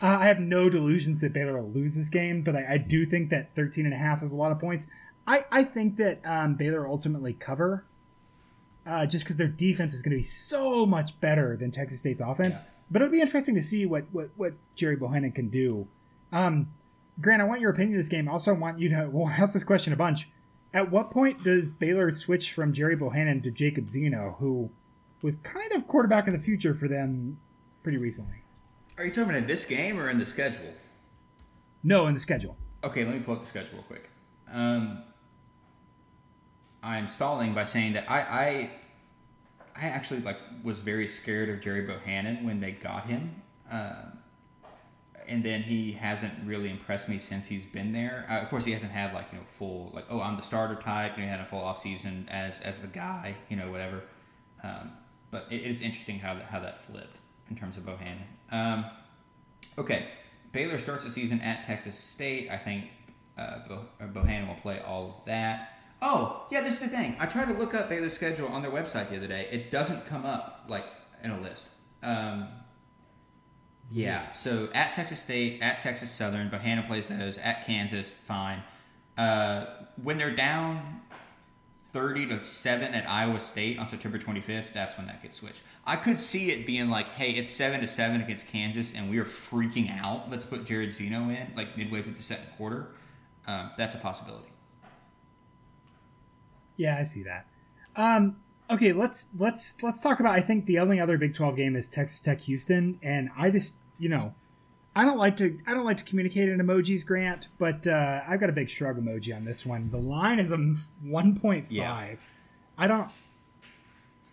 uh, 0.00 0.18
I 0.20 0.26
have 0.26 0.38
no 0.38 0.70
delusions 0.70 1.20
that 1.22 1.32
Baylor 1.32 1.56
will 1.56 1.70
lose 1.70 1.96
this 1.96 2.08
game, 2.10 2.42
but 2.42 2.54
I, 2.54 2.74
I 2.74 2.78
do 2.78 3.04
think 3.04 3.30
that 3.30 3.54
13 3.56 3.86
and 3.86 3.94
a 3.94 3.98
half 3.98 4.22
is 4.22 4.30
a 4.30 4.36
lot 4.36 4.52
of 4.52 4.60
points. 4.60 4.86
I, 5.26 5.44
I 5.50 5.64
think 5.64 5.96
that 5.96 6.20
um, 6.24 6.54
Baylor 6.54 6.86
ultimately 6.86 7.32
cover 7.32 7.84
uh, 8.86 9.06
just 9.06 9.24
because 9.24 9.36
their 9.36 9.48
defense 9.48 9.94
is 9.94 10.02
going 10.02 10.12
to 10.12 10.18
be 10.18 10.22
so 10.22 10.84
much 10.84 11.18
better 11.20 11.56
than 11.56 11.70
Texas 11.70 12.00
State's 12.00 12.20
offense. 12.20 12.58
Yeah. 12.62 12.70
But 12.90 13.02
it'll 13.02 13.12
be 13.12 13.20
interesting 13.20 13.54
to 13.54 13.62
see 13.62 13.86
what, 13.86 14.04
what, 14.12 14.30
what 14.36 14.52
Gerry 14.76 14.96
Bohanon 14.96 15.32
can 15.32 15.48
do. 15.48 15.88
Um, 16.32 16.68
Grant, 17.20 17.40
I 17.40 17.44
want 17.44 17.60
your 17.60 17.70
opinion 17.70 17.94
of 17.94 17.98
this 17.98 18.08
game. 18.08 18.28
I 18.28 18.32
also 18.32 18.54
want 18.54 18.78
you 18.78 18.88
to, 18.90 19.08
we'll 19.12 19.28
ask 19.28 19.54
this 19.54 19.64
question 19.64 19.92
a 19.92 19.96
bunch. 19.96 20.28
At 20.72 20.90
what 20.90 21.10
point 21.10 21.44
does 21.44 21.72
Baylor 21.72 22.10
switch 22.10 22.52
from 22.52 22.72
Gerry 22.72 22.96
Bohanon 22.96 23.40
to 23.42 23.50
Jacob 23.50 23.88
Zeno, 23.88 24.36
who 24.40 24.70
was 25.22 25.36
kind 25.36 25.72
of 25.72 25.86
quarterback 25.86 26.26
of 26.26 26.34
the 26.34 26.40
future 26.40 26.74
for 26.74 26.88
them 26.88 27.38
pretty 27.82 27.96
recently? 27.96 28.42
Are 28.98 29.04
you 29.04 29.10
talking 29.10 29.24
about 29.24 29.36
in 29.36 29.46
this 29.46 29.64
game 29.64 29.98
or 29.98 30.10
in 30.10 30.18
the 30.18 30.26
schedule? 30.26 30.74
No, 31.82 32.06
in 32.06 32.14
the 32.14 32.20
schedule. 32.20 32.56
Okay, 32.82 33.04
let 33.04 33.14
me 33.14 33.20
pull 33.20 33.34
up 33.34 33.42
the 33.42 33.48
schedule 33.48 33.74
real 33.74 33.82
quick. 33.84 34.10
Um, 34.52 35.02
I'm 36.84 37.08
stalling 37.08 37.54
by 37.54 37.64
saying 37.64 37.94
that 37.94 38.10
I, 38.10 38.20
I, 38.20 38.70
I 39.76 39.86
actually 39.86 40.20
like 40.20 40.38
was 40.62 40.80
very 40.80 41.08
scared 41.08 41.48
of 41.48 41.60
Gerry 41.60 41.82
Bohanon 41.82 42.44
when 42.44 42.60
they 42.60 42.72
got 42.72 43.06
him, 43.06 43.42
um, 43.70 44.18
and 45.26 45.42
then 45.42 45.62
he 45.62 45.92
hasn't 45.92 46.34
really 46.44 46.70
impressed 46.70 47.08
me 47.08 47.18
since 47.18 47.46
he's 47.46 47.64
been 47.66 47.92
there. 47.92 48.26
Uh, 48.28 48.40
of 48.42 48.50
course, 48.50 48.64
he 48.64 48.72
hasn't 48.72 48.92
had 48.92 49.14
like 49.14 49.32
you 49.32 49.38
know 49.38 49.44
full 49.58 49.90
like 49.94 50.04
oh 50.10 50.20
I'm 50.20 50.36
the 50.36 50.42
starter 50.42 50.76
type, 50.76 51.16
he 51.16 51.22
had 51.22 51.40
a 51.40 51.46
full 51.46 51.60
off 51.60 51.82
season 51.82 52.28
as 52.30 52.60
as 52.60 52.80
the 52.80 52.88
guy, 52.88 53.36
you 53.48 53.56
know 53.56 53.70
whatever. 53.70 54.02
Um, 54.62 54.92
but 55.30 55.46
it 55.50 55.62
is 55.62 55.80
interesting 55.82 56.18
how 56.20 56.34
that 56.34 56.44
how 56.44 56.60
that 56.60 56.80
flipped 56.82 57.16
in 57.50 57.56
terms 57.56 57.76
of 57.76 57.84
Bohanon. 57.86 58.24
Um, 58.52 58.84
Okay, 59.76 60.06
Baylor 60.52 60.78
starts 60.78 61.04
the 61.04 61.10
season 61.10 61.40
at 61.40 61.66
Texas 61.66 61.98
State. 61.98 62.48
I 62.48 62.56
think 62.58 62.90
uh, 63.36 63.58
Bo- 63.68 63.86
uh, 64.00 64.06
Bohanon 64.06 64.46
will 64.46 64.54
play 64.54 64.78
all 64.80 65.16
of 65.18 65.24
that. 65.26 65.73
Oh, 66.06 66.44
yeah, 66.50 66.60
this 66.60 66.74
is 66.74 66.80
the 66.80 66.88
thing. 66.88 67.16
I 67.18 67.24
tried 67.24 67.46
to 67.46 67.54
look 67.54 67.74
up 67.74 67.88
Baylor's 67.88 68.12
schedule 68.12 68.48
on 68.48 68.60
their 68.60 68.70
website 68.70 69.08
the 69.08 69.16
other 69.16 69.26
day. 69.26 69.48
It 69.50 69.70
doesn't 69.70 70.06
come 70.06 70.26
up 70.26 70.66
like 70.68 70.84
in 71.22 71.30
a 71.30 71.40
list. 71.40 71.68
Um, 72.02 72.48
yeah, 73.90 74.34
so 74.34 74.68
at 74.74 74.92
Texas 74.92 75.20
State, 75.20 75.62
at 75.62 75.78
Texas 75.78 76.10
Southern, 76.10 76.50
Bohanon 76.50 76.84
plays 76.84 77.06
those. 77.06 77.38
At 77.38 77.64
Kansas, 77.66 78.12
fine. 78.12 78.62
Uh, 79.16 79.64
when 80.02 80.18
they're 80.18 80.34
down 80.36 81.00
30 81.94 82.26
to 82.26 82.44
7 82.44 82.92
at 82.92 83.08
Iowa 83.08 83.40
State 83.40 83.78
on 83.78 83.88
September 83.88 84.18
25th, 84.18 84.74
that's 84.74 84.98
when 84.98 85.06
that 85.06 85.22
gets 85.22 85.38
switched. 85.38 85.62
I 85.86 85.96
could 85.96 86.20
see 86.20 86.50
it 86.50 86.66
being 86.66 86.90
like, 86.90 87.08
hey, 87.10 87.30
it's 87.30 87.50
7 87.50 87.80
to 87.80 87.88
7 87.88 88.20
against 88.20 88.48
Kansas 88.48 88.92
and 88.92 89.08
we 89.08 89.16
are 89.16 89.24
freaking 89.24 89.98
out. 89.98 90.30
Let's 90.30 90.44
put 90.44 90.66
Jared 90.66 90.92
Zeno 90.92 91.30
in, 91.30 91.52
like 91.56 91.78
midway 91.78 92.02
through 92.02 92.14
the 92.14 92.22
second 92.22 92.48
quarter. 92.58 92.88
Um, 93.46 93.70
that's 93.78 93.94
a 93.94 93.98
possibility. 93.98 94.48
Yeah, 96.76 96.96
I 96.98 97.02
see 97.04 97.22
that. 97.24 97.46
Um, 97.96 98.36
okay, 98.70 98.92
let's 98.92 99.28
let's 99.38 99.82
let's 99.82 100.00
talk 100.00 100.20
about. 100.20 100.34
I 100.34 100.40
think 100.40 100.66
the 100.66 100.78
only 100.78 100.98
other 101.00 101.16
Big 101.18 101.34
Twelve 101.34 101.56
game 101.56 101.76
is 101.76 101.86
Texas 101.88 102.20
Tech 102.20 102.40
Houston, 102.42 102.98
and 103.02 103.30
I 103.36 103.50
just 103.50 103.78
you 103.98 104.08
know, 104.08 104.34
I 104.96 105.04
don't 105.04 105.18
like 105.18 105.36
to 105.38 105.58
I 105.66 105.74
don't 105.74 105.84
like 105.84 105.98
to 105.98 106.04
communicate 106.04 106.48
in 106.48 106.58
emojis, 106.58 107.06
Grant, 107.06 107.48
but 107.58 107.86
uh, 107.86 108.22
I've 108.26 108.40
got 108.40 108.48
a 108.50 108.52
big 108.52 108.68
shrug 108.68 108.98
emoji 109.02 109.34
on 109.36 109.44
this 109.44 109.64
one. 109.64 109.90
The 109.90 109.98
line 109.98 110.38
is 110.40 110.50
a 110.52 110.56
1.5. 110.56 111.66
Yeah. 111.70 112.14
I 112.76 112.88
don't 112.88 113.08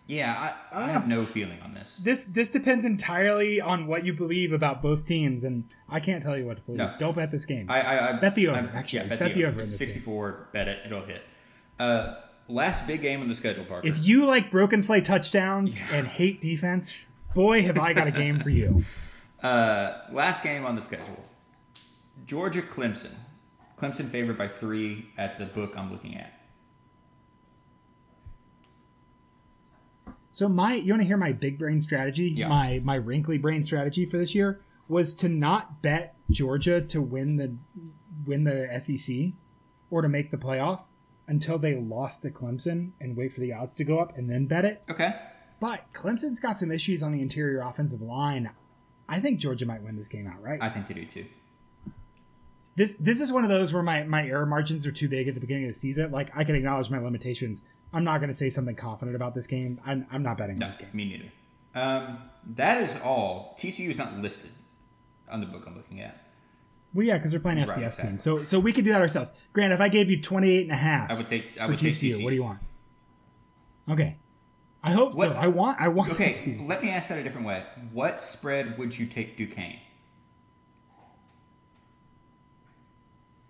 Yeah, 0.08 0.52
I, 0.72 0.84
I 0.86 0.88
have 0.90 1.06
no 1.06 1.24
feeling 1.24 1.60
on 1.62 1.74
this. 1.74 2.00
this 2.02 2.24
this 2.24 2.50
depends 2.50 2.84
entirely 2.84 3.60
on 3.60 3.86
what 3.86 4.04
you 4.04 4.12
believe 4.12 4.52
about 4.52 4.82
both 4.82 5.06
teams 5.06 5.44
and 5.44 5.64
I 5.88 6.00
can't 6.00 6.22
tell 6.22 6.36
you 6.36 6.44
what 6.46 6.56
to 6.56 6.62
believe. 6.64 6.78
No. 6.80 6.94
Don't 6.98 7.14
bet 7.14 7.30
this 7.30 7.44
game. 7.44 7.70
I, 7.70 7.80
I, 7.80 8.08
I 8.08 8.12
Bet 8.14 8.34
the 8.34 8.48
over, 8.48 8.56
I'm- 8.58 8.70
actually. 8.74 9.00
Yeah, 9.02 9.06
bet, 9.10 9.18
Bet 9.20 9.34
the, 9.34 9.40
the 9.40 9.44
over. 9.46 9.52
over 9.54 9.60
in 9.64 9.70
this 9.70 9.78
game. 9.78 9.88
64, 9.88 10.48
bet 10.52 10.66
it, 10.68 10.80
it'll 10.86 11.02
hit. 11.04 11.22
Uh, 11.78 12.16
last 12.48 12.86
big 12.86 13.02
game 13.02 13.20
on 13.20 13.28
the 13.28 13.34
schedule, 13.34 13.64
Parker. 13.64 13.86
if 13.86 14.06
you 14.06 14.26
like 14.26 14.50
broken 14.50 14.82
play 14.82 15.00
touchdowns 15.00 15.82
and 15.92 16.06
hate 16.06 16.40
defense, 16.40 17.10
boy 17.34 17.62
have 17.62 17.78
I 17.78 17.92
got 17.92 18.06
a 18.06 18.12
game 18.12 18.38
for 18.38 18.50
you. 18.50 18.84
Uh, 19.42 19.98
last 20.12 20.44
game 20.44 20.64
on 20.64 20.76
the 20.76 20.80
schedule. 20.80 21.24
Georgia 22.24 22.62
Clemson. 22.62 23.10
Clemson 23.76 24.08
favored 24.08 24.38
by 24.38 24.46
three 24.46 25.08
at 25.18 25.36
the 25.36 25.46
book 25.46 25.76
I'm 25.76 25.90
looking 25.90 26.16
at. 26.16 26.32
So 30.30 30.48
my 30.48 30.74
you 30.74 30.92
want 30.92 31.02
to 31.02 31.06
hear 31.06 31.16
my 31.16 31.32
big 31.32 31.58
brain 31.58 31.80
strategy? 31.80 32.28
Yeah. 32.28 32.46
My 32.46 32.80
my 32.84 32.94
wrinkly 32.94 33.36
brain 33.36 33.64
strategy 33.64 34.04
for 34.06 34.16
this 34.16 34.32
year 34.32 34.60
was 34.86 35.14
to 35.16 35.28
not 35.28 35.82
bet 35.82 36.14
Georgia 36.30 36.80
to 36.80 37.02
win 37.02 37.36
the 37.36 37.56
win 38.24 38.44
the 38.44 38.68
SEC 38.80 39.32
or 39.90 40.02
to 40.02 40.08
make 40.08 40.30
the 40.30 40.36
playoff 40.36 40.84
until 41.28 41.58
they 41.58 41.74
lost 41.76 42.22
to 42.22 42.30
Clemson 42.30 42.90
and 43.00 43.16
wait 43.16 43.32
for 43.32 43.40
the 43.40 43.52
odds 43.52 43.74
to 43.76 43.84
go 43.84 43.98
up 43.98 44.16
and 44.16 44.28
then 44.28 44.46
bet 44.46 44.64
it. 44.64 44.82
Okay. 44.90 45.14
But 45.60 45.92
Clemson's 45.92 46.40
got 46.40 46.58
some 46.58 46.72
issues 46.72 47.02
on 47.02 47.12
the 47.12 47.22
interior 47.22 47.60
offensive 47.62 48.02
line. 48.02 48.50
I 49.08 49.20
think 49.20 49.38
Georgia 49.38 49.66
might 49.66 49.82
win 49.82 49.96
this 49.96 50.08
game 50.08 50.26
outright. 50.26 50.60
I 50.62 50.68
think 50.70 50.88
they 50.88 50.94
do 50.94 51.04
too. 51.06 51.26
this 52.76 52.94
this 52.94 53.20
is 53.20 53.32
one 53.32 53.44
of 53.44 53.50
those 53.50 53.72
where 53.72 53.82
my 53.82 54.02
my 54.04 54.26
error 54.26 54.46
margins 54.46 54.86
are 54.86 54.92
too 54.92 55.08
big 55.08 55.28
at 55.28 55.34
the 55.34 55.40
beginning 55.40 55.64
of 55.64 55.70
the 55.74 55.78
season. 55.78 56.10
Like 56.10 56.36
I 56.36 56.44
can 56.44 56.54
acknowledge 56.54 56.90
my 56.90 56.98
limitations. 56.98 57.62
I'm 57.92 58.04
not 58.04 58.18
going 58.18 58.30
to 58.30 58.34
say 58.36 58.48
something 58.48 58.74
confident 58.74 59.14
about 59.16 59.34
this 59.34 59.46
game. 59.46 59.78
I'm, 59.84 60.06
I'm 60.10 60.22
not 60.22 60.38
betting 60.38 60.56
No, 60.58 60.66
this 60.68 60.76
game. 60.78 60.88
me 60.94 61.04
neither. 61.04 61.30
Um, 61.74 62.18
that 62.54 62.78
is 62.82 62.96
all. 63.04 63.54
TCU 63.60 63.90
is 63.90 63.98
not 63.98 64.16
listed 64.18 64.50
on 65.30 65.40
the 65.40 65.46
book 65.46 65.64
I'm 65.66 65.76
looking 65.76 66.00
at. 66.00 66.31
Well, 66.94 67.06
yeah, 67.06 67.16
because 67.16 67.30
they're 67.30 67.40
playing 67.40 67.58
FCS 67.58 67.98
okay. 67.98 68.08
team. 68.08 68.18
So 68.18 68.44
so 68.44 68.60
we 68.60 68.72
could 68.72 68.84
do 68.84 68.92
that 68.92 69.00
ourselves. 69.00 69.32
Grant, 69.52 69.72
if 69.72 69.80
I 69.80 69.88
gave 69.88 70.10
you 70.10 70.20
28 70.20 70.62
and 70.62 70.72
a 70.72 70.76
half 70.76 71.10
I 71.10 71.14
would 71.14 71.26
take. 71.26 71.58
I 71.58 71.64
for 71.64 71.72
would 71.72 71.78
take 71.78 71.94
TCU, 71.94 72.16
TCU. 72.16 72.24
what 72.24 72.30
do 72.30 72.36
you 72.36 72.42
want? 72.42 72.58
Okay. 73.90 74.16
I 74.82 74.92
hope 74.92 75.12
so. 75.12 75.18
What- 75.18 75.36
I 75.36 75.46
want 75.46 75.80
I 75.80 75.88
want 75.88 76.12
Okay, 76.12 76.60
let 76.66 76.82
me 76.82 76.90
ask 76.90 77.08
that 77.08 77.18
a 77.18 77.22
different 77.22 77.46
way. 77.46 77.64
What 77.92 78.22
spread 78.22 78.78
would 78.78 78.98
you 78.98 79.06
take 79.06 79.36
Duquesne? 79.36 79.78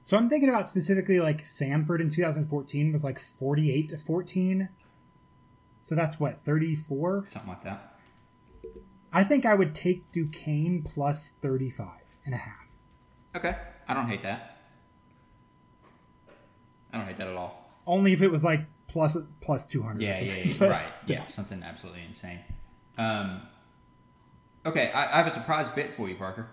So 0.04 0.16
I'm 0.16 0.28
thinking 0.28 0.48
about 0.48 0.68
specifically 0.68 1.20
like 1.20 1.42
Samford 1.42 2.00
in 2.00 2.10
2014 2.10 2.92
was 2.92 3.02
like 3.04 3.18
48 3.18 3.88
to 3.90 3.96
14. 3.96 4.68
So 5.80 5.94
that's 5.94 6.20
what 6.20 6.40
34. 6.40 7.26
Something 7.28 7.48
like 7.48 7.64
that. 7.64 7.96
I 9.12 9.24
think 9.24 9.44
I 9.46 9.54
would 9.54 9.74
take 9.74 10.10
Duquesne 10.12 10.82
plus 10.84 11.28
35 11.28 11.88
and 12.24 12.34
a 12.34 12.38
half. 12.38 12.61
Okay, 13.34 13.56
I 13.88 13.94
don't 13.94 14.08
hate 14.08 14.22
that. 14.22 14.58
I 16.92 16.98
don't 16.98 17.06
hate 17.06 17.16
that 17.16 17.28
at 17.28 17.36
all. 17.36 17.70
Only 17.86 18.12
if 18.12 18.22
it 18.22 18.30
was 18.30 18.44
like 18.44 18.60
plus 18.88 19.16
plus 19.40 19.66
200. 19.66 20.00
Yeah, 20.00 20.20
yeah, 20.20 20.34
yeah 20.44 20.66
right. 20.66 20.98
still. 20.98 21.16
Yeah, 21.16 21.26
something 21.26 21.62
absolutely 21.62 22.02
insane. 22.06 22.40
Um, 22.98 23.42
okay, 24.66 24.90
I, 24.92 25.14
I 25.14 25.16
have 25.22 25.26
a 25.26 25.30
surprise 25.30 25.68
bit 25.70 25.92
for 25.94 26.08
you, 26.08 26.14
Parker. 26.16 26.48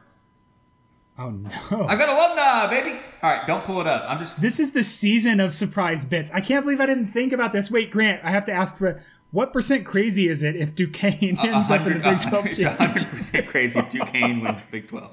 Oh 1.18 1.32
no. 1.32 1.50
I 1.86 1.98
got 1.98 2.08
a 2.08 2.14
alumni, 2.14 2.68
baby. 2.68 2.98
All 3.22 3.30
right, 3.30 3.46
don't 3.46 3.66
pull 3.66 3.82
it 3.82 3.88
up. 3.88 4.06
I'm 4.08 4.20
just 4.20 4.40
This 4.40 4.58
is 4.58 4.72
the 4.72 4.86
season 4.86 5.42
of 5.42 5.54
surprise 5.54 6.06
bits. 6.06 6.32
I 6.32 6.40
can't 6.40 6.64
believe 6.64 6.80
I 6.80 6.86
didn't 6.86 7.08
think 7.08 7.34
about 7.34 7.52
this. 7.52 7.70
Wait, 7.70 7.92
Grant, 7.92 8.24
I 8.24 8.32
have 8.32 8.46
to 8.46 8.54
ask 8.54 8.78
for 8.78 9.04
what 9.32 9.52
percent 9.52 9.86
crazy 9.86 10.30
is 10.30 10.44
it 10.44 10.56
if 10.56 10.76
Duquesne 10.76 11.38
ends 11.40 11.70
up 11.70 11.86
in 11.86 12.00
the 12.02 12.10
Big 12.10 12.22
12 12.22 12.46
It's 12.48 12.60
100% 12.60 13.48
crazy 13.48 13.80
if 13.80 13.90
Duquesne 13.90 14.40
wins 14.40 14.62
the 14.62 14.68
Big 14.72 14.88
12. 14.88 15.12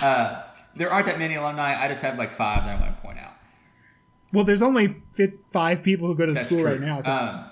Uh, 0.00 0.42
there 0.80 0.90
aren't 0.90 1.04
that 1.06 1.18
many 1.18 1.34
alumni. 1.34 1.78
I 1.78 1.88
just 1.88 2.00
have 2.02 2.16
like 2.18 2.32
five 2.32 2.64
that 2.64 2.76
I 2.76 2.80
want 2.80 2.96
to 2.96 3.02
point 3.02 3.18
out. 3.18 3.32
Well, 4.32 4.44
there's 4.44 4.62
only 4.62 4.96
five 5.52 5.82
people 5.82 6.06
who 6.08 6.14
go 6.14 6.24
to 6.24 6.32
the 6.32 6.36
That's 6.36 6.46
school 6.46 6.60
true. 6.60 6.70
right 6.70 6.80
now. 6.80 7.00
So 7.02 7.12
Um, 7.12 7.44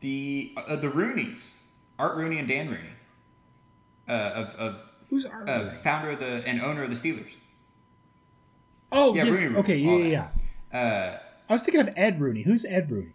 the 0.00 0.54
uh, 0.56 0.76
the 0.76 0.88
Rooneys, 0.88 1.50
Art 1.98 2.16
Rooney 2.16 2.38
and 2.38 2.48
Dan 2.48 2.68
Rooney, 2.68 2.94
uh, 4.08 4.12
of, 4.12 4.48
of 4.54 4.82
who's 5.10 5.26
our? 5.26 5.46
uh, 5.48 5.74
founder 5.74 6.10
of 6.12 6.20
the 6.20 6.42
and 6.46 6.60
owner 6.62 6.82
of 6.84 6.90
the 6.90 6.96
Steelers. 6.96 7.32
oh, 8.92 9.14
yeah, 9.14 9.24
yes. 9.24 9.34
Rooney, 9.36 9.46
Rooney, 9.48 9.58
okay, 9.60 9.76
yeah, 9.76 9.96
yeah, 9.96 10.28
yeah. 10.72 10.78
Uh, 10.80 11.18
I 11.48 11.52
was 11.52 11.62
thinking 11.62 11.80
of 11.80 11.90
Ed 11.96 12.20
Rooney. 12.20 12.42
Who's 12.42 12.64
Ed 12.64 12.90
Rooney? 12.90 13.12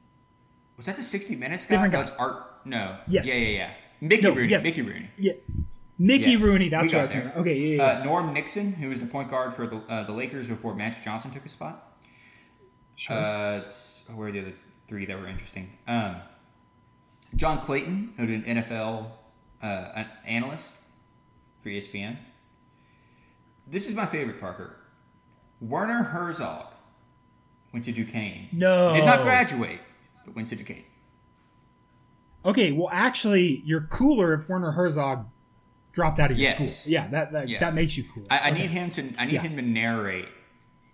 was 0.77 0.85
that 0.87 0.97
the 0.97 1.03
60 1.03 1.35
Minutes 1.35 1.65
guy? 1.65 1.75
Different 1.75 1.93
No, 1.93 1.99
guy. 1.99 2.03
it's 2.03 2.11
Art. 2.17 2.43
No. 2.65 2.97
Yes. 3.07 3.27
Yeah, 3.27 3.35
yeah, 3.35 3.47
yeah. 3.49 3.69
Mickey 4.01 4.23
No, 4.23 4.31
Rooney. 4.33 4.49
yes. 4.49 4.63
Mickey 4.63 4.81
Rooney. 4.81 5.09
Yeah, 5.17 5.33
Mickey 6.04 6.32
Yes, 6.32 6.41
Rooney. 6.41 6.68
That's 6.70 6.91
what 6.91 6.99
I 6.99 7.01
was 7.04 7.14
there. 7.14 7.22
thinking. 7.22 7.41
Okay, 7.41 7.56
yeah, 7.58 7.76
yeah. 7.78 8.01
Uh, 8.01 8.04
Norm 8.04 8.34
Nixon, 8.34 8.74
who 8.74 8.89
was 8.89 8.99
the 8.99 9.06
point 9.06 9.30
guard 9.32 9.54
for 9.54 9.66
the 9.68 9.78
uh, 9.78 10.04
the 10.04 10.12
Lakers 10.12 10.47
before 10.49 10.76
Magic 10.76 11.04
Johnson 11.04 11.32
took 11.32 11.43
his 11.43 11.51
spot. 11.54 11.97
sure. 12.95 13.16
Uh, 13.16 13.58
it's- 13.60 14.04
where 14.14 14.28
are 14.28 14.32
the 14.32 14.41
other 14.41 14.54
three 14.88 15.06
that 15.06 15.18
were 15.18 15.28
interesting? 15.28 15.72
Um, 15.88 16.18
John 17.36 17.62
Clayton, 17.62 18.14
who's 18.18 18.30
an 18.30 18.43
NFL 18.43 19.12
uh, 19.62 19.66
an 19.95 20.08
analyst 20.26 20.74
for 21.62 21.70
ESPN. 21.70 22.18
This 23.66 23.88
is 23.88 23.95
my 23.95 24.06
favorite, 24.06 24.41
Parker. 24.41 24.76
Werner 25.62 26.04
Herzog 26.04 26.66
went 27.72 27.86
to 27.86 27.93
Duquesne. 27.93 28.49
No. 28.51 28.93
Did 28.93 29.06
not 29.06 29.22
graduate, 29.22 29.80
but 30.26 30.36
went 30.36 30.49
to 30.49 30.56
Duquesne. 30.58 30.84
okay, 32.45 32.74
well, 32.74 32.89
actually, 32.91 33.62
you're 33.66 33.88
cooler 33.88 34.34
if 34.34 34.49
Werner 34.49 34.72
Herzog 34.72 35.26
dropped 35.93 36.19
out 36.19 36.31
of 36.31 36.37
your 36.37 36.49
Yes. 36.49 36.57
school. 36.81 36.91
Yeah, 36.91 37.07
that 37.07 37.31
that, 37.31 37.47
Yeah. 37.47 37.59
that 37.59 37.73
makes 37.73 37.95
you 37.97 38.03
cool. 38.13 38.25
I, 38.29 38.37
I 38.37 38.51
Okay. 38.51 38.61
need 38.61 38.69
him 38.71 38.89
to. 38.91 39.13
I 39.17 39.25
need 39.25 39.33
Yeah. 39.33 39.41
him 39.43 39.55
to 39.55 39.61
narrate 39.61 40.27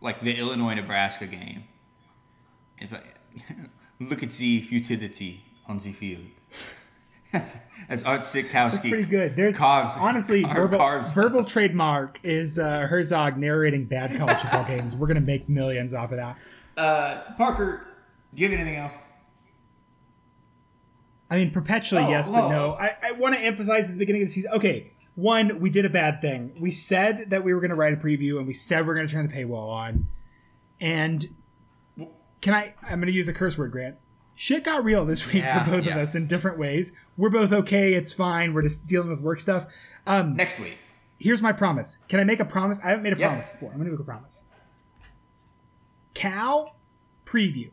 like 0.01 0.21
the 0.21 0.37
Illinois 0.37 0.75
Nebraska 0.75 1.25
game. 1.25 1.63
If 2.77 2.93
I, 2.93 3.01
look 3.99 4.21
at 4.23 4.31
the 4.31 4.61
futility 4.61 5.43
on 5.67 5.79
the 5.79 5.91
field. 5.91 6.25
as, 7.33 7.63
as 7.87 8.03
Art 8.03 8.21
Sitkowski. 8.21 8.51
That's 8.51 8.79
pretty 8.79 9.03
good. 9.03 9.35
There's 9.35 9.57
carves, 9.57 9.95
honestly 9.97 10.43
verbal, 10.43 10.77
carves- 10.79 11.11
verbal 11.13 11.43
trademark 11.43 12.19
is 12.23 12.57
uh, 12.57 12.81
Herzog 12.87 13.37
narrating 13.37 13.85
bad 13.85 14.17
college 14.17 14.37
football 14.37 14.63
games. 14.67 14.95
We're 14.95 15.07
gonna 15.07 15.19
make 15.21 15.47
millions 15.49 15.93
off 15.93 16.11
of 16.11 16.17
that. 16.17 16.37
Uh, 16.75 17.33
Parker, 17.37 17.85
do 18.33 18.41
you 18.41 18.49
have 18.49 18.59
anything 18.59 18.77
else? 18.77 18.93
I 21.29 21.37
mean, 21.37 21.51
perpetually 21.51 22.03
Oh, 22.03 22.09
yes, 22.09 22.29
but 22.31 22.49
no. 22.49 22.71
I, 22.79 22.95
I 23.03 23.11
want 23.13 23.35
to 23.35 23.41
emphasize 23.41 23.87
at 23.89 23.93
the 23.93 23.99
beginning 23.99 24.23
of 24.23 24.27
the 24.29 24.33
season. 24.33 24.51
Okay, 24.53 24.91
one, 25.15 25.59
we 25.59 25.69
did 25.69 25.85
a 25.85 25.89
bad 25.89 26.21
thing. 26.21 26.55
We 26.59 26.71
said 26.71 27.29
that 27.29 27.43
we 27.43 27.53
were 27.53 27.59
going 27.59 27.69
to 27.69 27.75
write 27.75 27.93
a 27.93 27.97
preview, 27.97 28.37
and 28.37 28.47
we 28.47 28.53
said 28.53 28.87
we're 28.87 28.95
going 28.95 29.05
to 29.07 29.13
turn 29.13 29.27
the 29.27 29.33
paywall 29.33 29.69
on. 29.69 30.07
And 30.81 31.27
can 32.41 32.53
I? 32.53 32.73
I'm 32.83 32.99
going 32.99 33.07
to 33.07 33.11
use 33.13 33.27
a 33.27 33.33
curse 33.33 33.57
word, 33.57 33.71
Grant. 33.71 33.97
Shit 34.33 34.63
got 34.63 34.85
real 34.85 35.05
this 35.05 35.25
week 35.27 35.43
Yeah, 35.43 35.65
for 35.65 35.71
both 35.71 35.85
yeah. 35.85 35.95
of 35.95 35.97
us 36.01 36.15
in 36.15 36.25
different 36.25 36.57
ways. 36.57 36.97
We're 37.17 37.29
both 37.29 37.51
okay. 37.51 37.93
It's 37.93 38.13
fine. 38.13 38.53
We're 38.53 38.61
just 38.61 38.87
dealing 38.87 39.09
with 39.09 39.19
work 39.19 39.41
stuff. 39.41 39.67
Um, 40.07 40.37
Next 40.37 40.57
week. 40.59 40.77
here's 41.19 41.41
my 41.41 41.51
promise. 41.51 41.97
Can 42.07 42.21
I 42.21 42.23
make 42.23 42.39
a 42.39 42.45
promise? 42.45 42.79
I 42.81 42.87
haven't 42.89 43.03
made 43.03 43.11
a 43.13 43.17
Yeah. 43.19 43.27
promise 43.27 43.49
before. 43.49 43.71
I'm 43.71 43.75
going 43.77 43.87
to 43.87 43.91
make 43.91 43.99
a 43.99 44.03
promise. 44.05 44.45
Cal 46.13 46.75
preview. 47.25 47.71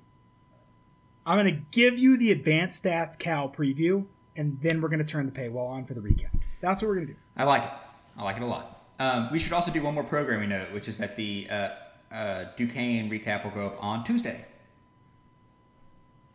I'm 1.27 1.37
going 1.37 1.53
to 1.53 1.61
give 1.73 1.99
you 1.99 2.17
the 2.17 2.31
advanced 2.31 2.85
stats 2.85 3.19
Cal 3.19 3.49
preview, 3.49 4.07
and 4.37 4.61
then 4.63 4.81
we're 4.81 4.89
going 4.89 5.05
to 5.05 5.05
turn 5.05 5.27
the 5.27 5.33
paywall 5.33 5.69
on 5.69 5.85
for 5.85 5.95
the 5.95 6.01
recap. 6.01 6.41
That's 6.61 6.81
what 6.81 6.89
we're 6.89 6.95
going 6.95 7.09
to 7.09 7.13
do. 7.15 7.19
I 7.37 7.43
like 7.43 7.65
it. 7.65 7.71
I 8.17 8.23
like 8.23 8.37
it 8.37 8.43
a 8.43 8.47
lot. 8.47 8.85
Um, 8.99 9.31
we 9.33 9.41
should 9.41 9.53
also 9.53 9.73
do 9.73 9.83
one 9.83 9.95
more 9.95 10.05
programming 10.05 10.49
note, 10.49 10.73
which 10.73 10.89
is 10.89 10.97
that 10.99 11.17
the 11.17 11.49
uh, 11.51 11.69
uh, 12.13 12.45
Duquesne 12.57 13.11
recap 13.11 13.45
will 13.45 13.51
go 13.51 13.67
up 13.67 13.83
on 13.83 14.05
Tuesday. 14.05 14.45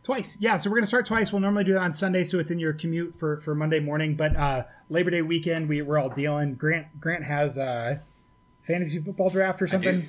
Twice. 0.02 0.40
Yeah, 0.40 0.56
so 0.58 0.68
we're 0.68 0.76
going 0.76 0.84
to 0.84 0.88
start 0.88 1.06
twice. 1.06 1.32
We'll 1.32 1.40
normally 1.40 1.64
do 1.64 1.72
that 1.72 1.80
on 1.80 1.92
Sunday, 1.92 2.22
so 2.24 2.38
it's 2.38 2.50
in 2.50 2.58
your 2.58 2.72
commute 2.72 3.14
for, 3.14 3.38
for 3.38 3.54
Monday 3.54 3.80
morning. 3.80 4.14
But 4.14 4.36
uh, 4.36 4.64
Labor 4.90 5.10
Day 5.10 5.22
weekend, 5.22 5.68
we, 5.68 5.80
we're 5.80 5.98
all 5.98 6.08
dealing. 6.08 6.54
Grant 6.54 7.00
Grant 7.00 7.24
has 7.24 7.56
a 7.56 8.02
fantasy 8.60 8.98
football 8.98 9.30
draft 9.30 9.62
or 9.62 9.66
something. 9.66 10.08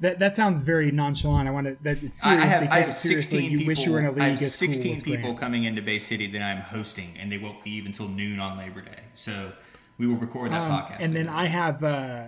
That, 0.00 0.18
that 0.18 0.36
sounds 0.36 0.62
very 0.62 0.90
nonchalant. 0.90 1.48
I 1.48 1.52
want 1.52 1.66
to 1.68 1.76
that 1.84 2.02
it's 2.02 2.24
I, 2.24 2.32
I 2.32 2.34
seriously 2.34 2.48
have, 2.50 2.62
I 2.62 2.64
take 2.66 2.70
have 2.80 2.88
it 2.88 2.92
seriously. 2.92 3.38
16 3.38 3.50
You 3.50 3.58
people, 3.58 3.70
wish 3.70 3.86
you 3.86 3.92
were 3.92 3.98
in 4.00 4.04
a 4.06 4.08
I 4.08 4.12
league 4.12 4.20
have 4.38 4.42
as 4.42 4.56
cool 4.56 4.68
16 4.68 4.92
as 4.92 5.02
people 5.02 5.22
Grant. 5.22 5.40
coming 5.40 5.64
into 5.64 5.80
Bay 5.82 5.98
City 5.98 6.26
that 6.32 6.42
I'm 6.42 6.60
hosting, 6.62 7.14
and 7.18 7.32
they 7.32 7.38
won't 7.38 7.64
leave 7.64 7.86
until 7.86 8.08
noon 8.08 8.38
on 8.38 8.58
Labor 8.58 8.80
Day. 8.82 9.00
So 9.14 9.52
we 9.98 10.06
will 10.06 10.16
record 10.16 10.50
that 10.52 10.60
Um, 10.60 10.70
podcast. 10.70 10.96
and 11.00 11.16
then. 11.16 11.28
I 11.30 11.46
have 11.46 11.82
uh, 11.82 12.24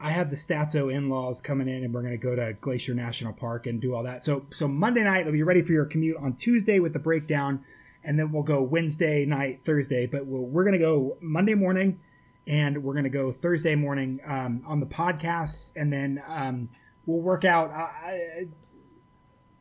I 0.00 0.10
have 0.12 0.30
the 0.30 0.36
Statso 0.36 0.92
in-laws 0.92 1.40
coming 1.42 1.68
in, 1.68 1.84
and 1.84 1.92
we're 1.94 2.00
going 2.02 2.12
to 2.12 2.18
go 2.18 2.34
to 2.34 2.54
Glacier 2.54 2.94
National 2.94 3.32
Park 3.34 3.66
and 3.66 3.80
do 3.80 3.94
all 3.94 4.02
that. 4.04 4.22
So 4.22 4.46
so 4.50 4.66
Monday 4.66 5.02
night, 5.02 5.26
will 5.26 5.32
be 5.32 5.42
ready 5.42 5.60
for 5.60 5.72
your 5.72 5.84
commute 5.84 6.16
on 6.16 6.32
Tuesday 6.34 6.78
with 6.80 6.94
the 6.94 6.98
breakdown, 6.98 7.62
and 8.02 8.18
then 8.18 8.32
we'll 8.32 8.42
go 8.42 8.62
Wednesday 8.62 9.26
night, 9.26 9.60
Thursday. 9.62 10.06
But 10.06 10.24
we'll, 10.24 10.42
we're 10.42 10.64
going 10.64 10.72
to 10.72 10.78
go 10.78 11.18
Monday 11.20 11.54
morning, 11.54 12.00
and 12.46 12.82
we're 12.82 12.94
going 12.94 13.04
to 13.04 13.10
go 13.10 13.30
Thursday 13.30 13.74
morning 13.74 14.20
um, 14.26 14.62
on 14.66 14.80
the 14.80 14.86
podcasts, 14.86 15.76
and 15.76 15.92
then 15.92 16.22
um, 16.28 16.70
we'll 17.06 17.20
work 17.20 17.44
out. 17.44 17.70
I, 17.70 17.82
I, 17.82 18.48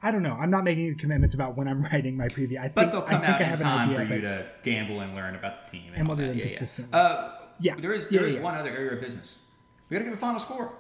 I 0.02 0.12
don't 0.12 0.24
know. 0.24 0.34
I'm 0.40 0.50
not 0.50 0.64
making 0.64 0.86
any 0.88 0.96
commitments 0.96 1.34
about 1.36 1.56
when 1.56 1.68
I'm 1.68 1.82
writing 1.92 2.18
my 2.18 2.28
preview. 2.28 2.58
I 2.60 2.64
think, 2.64 2.76
But 2.76 2.92
they'll 2.92 3.02
come 3.02 3.22
I 3.22 3.26
think 3.28 3.30
out 3.36 3.42
I 3.42 3.44
in 3.44 3.50
have 3.50 3.60
time 3.60 3.90
an 3.90 3.96
idea, 3.96 4.08
for 4.08 4.16
you 4.16 4.22
to 4.22 4.46
gamble 4.64 5.00
and 5.02 5.16
learn 5.16 5.36
about 5.36 5.64
the 5.66 5.72
team. 5.72 5.88
And, 5.94 5.96
And 5.98 6.10
all 6.10 6.16
we'll 6.16 6.26
that. 6.28 6.38
them 6.38 6.38
yeah, 6.40 6.90
yeah. 6.92 6.98
Uh, 6.98 7.32
Yeah. 7.60 7.76
There 7.80 7.94
is 7.94 8.08
Yeah, 8.10 8.20
there 8.20 8.28
is 8.30 8.36
yeah. 8.36 8.42
one 8.42 8.56
other 8.56 8.70
area 8.70 8.92
of 8.94 9.02
business. 9.02 9.38
We 9.90 9.96
got 9.96 10.00
to 10.00 10.06
give 10.10 10.14
a 10.14 10.18
final 10.22 10.40
score. 10.40 10.74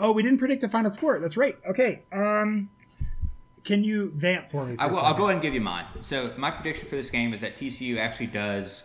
oh, 0.00 0.12
we 0.12 0.22
didn't 0.22 0.38
predict 0.38 0.64
a 0.64 0.68
final 0.68 0.90
score. 0.90 1.18
That's 1.20 1.36
right. 1.36 1.56
Okay. 1.68 2.02
Um, 2.12 2.70
can 3.62 3.84
you 3.84 4.10
vamp 4.14 4.50
for 4.50 4.66
me? 4.66 4.76
For 4.76 4.82
I 4.82 4.86
will. 4.86 4.98
I'll 4.98 5.14
go 5.14 5.24
ahead 5.24 5.34
and 5.36 5.42
give 5.42 5.54
you 5.54 5.60
mine. 5.60 5.86
So 6.02 6.34
my 6.36 6.50
prediction 6.50 6.88
for 6.88 6.96
this 6.96 7.08
game 7.10 7.32
is 7.32 7.40
that 7.40 7.56
TCU 7.56 7.96
actually 7.98 8.26
does. 8.26 8.82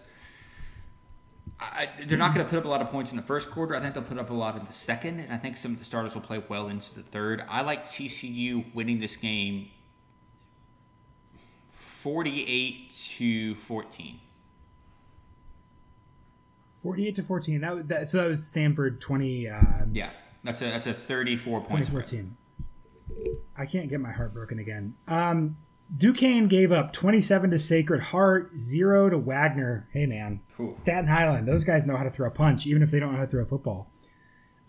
I, 1.61 1.89
they're 2.05 2.17
not 2.17 2.33
going 2.33 2.45
to 2.45 2.49
put 2.49 2.57
up 2.59 2.65
a 2.65 2.69
lot 2.69 2.81
of 2.81 2.89
points 2.89 3.11
in 3.11 3.17
the 3.17 3.23
first 3.23 3.51
quarter. 3.51 3.75
I 3.75 3.81
think 3.81 3.93
they'll 3.93 4.03
put 4.03 4.17
up 4.17 4.29
a 4.29 4.33
lot 4.33 4.57
in 4.57 4.65
the 4.65 4.71
second, 4.71 5.19
and 5.19 5.33
I 5.33 5.37
think 5.37 5.57
some 5.57 5.73
of 5.73 5.79
the 5.79 5.85
starters 5.85 6.13
will 6.13 6.21
play 6.21 6.41
well 6.47 6.69
into 6.69 6.95
the 6.95 7.03
third. 7.03 7.43
I 7.49 7.61
like 7.61 7.83
TCU 7.83 8.73
winning 8.73 8.99
this 8.99 9.17
game, 9.17 9.69
forty-eight 11.73 12.93
to 13.17 13.55
fourteen. 13.55 14.21
48 16.81 17.15
to 17.15 17.23
14. 17.23 17.61
That, 17.61 17.87
that 17.89 18.07
so 18.07 18.19
that 18.19 18.27
was 18.27 18.39
Samford 18.39 19.01
20 19.01 19.49
uh, 19.49 19.59
Yeah, 19.91 20.11
that's 20.45 20.61
a 20.61 20.65
that's 20.65 20.87
a 20.87 20.93
thirty-four 20.93 21.59
point 21.59 21.85
2014. 21.85 22.37
I 23.57 23.65
can't 23.65 23.89
get 23.89 23.99
my 23.99 24.11
heart 24.11 24.33
broken 24.33 24.59
again. 24.59 24.95
Um, 25.07 25.57
Duquesne 25.95 26.47
gave 26.47 26.71
up 26.71 26.93
27 26.93 27.49
to 27.51 27.59
Sacred 27.59 27.99
Heart, 28.01 28.57
zero 28.57 29.09
to 29.09 29.17
Wagner. 29.17 29.87
Hey 29.91 30.05
man, 30.05 30.41
Cool. 30.55 30.75
Staten 30.75 31.09
Island. 31.09 31.47
Those 31.47 31.63
guys 31.63 31.87
know 31.87 31.97
how 31.97 32.03
to 32.03 32.11
throw 32.11 32.27
a 32.27 32.31
punch, 32.31 32.67
even 32.67 32.83
if 32.83 32.91
they 32.91 32.99
don't 32.99 33.11
know 33.11 33.17
how 33.17 33.25
to 33.25 33.31
throw 33.31 33.41
a 33.41 33.45
football. 33.45 33.91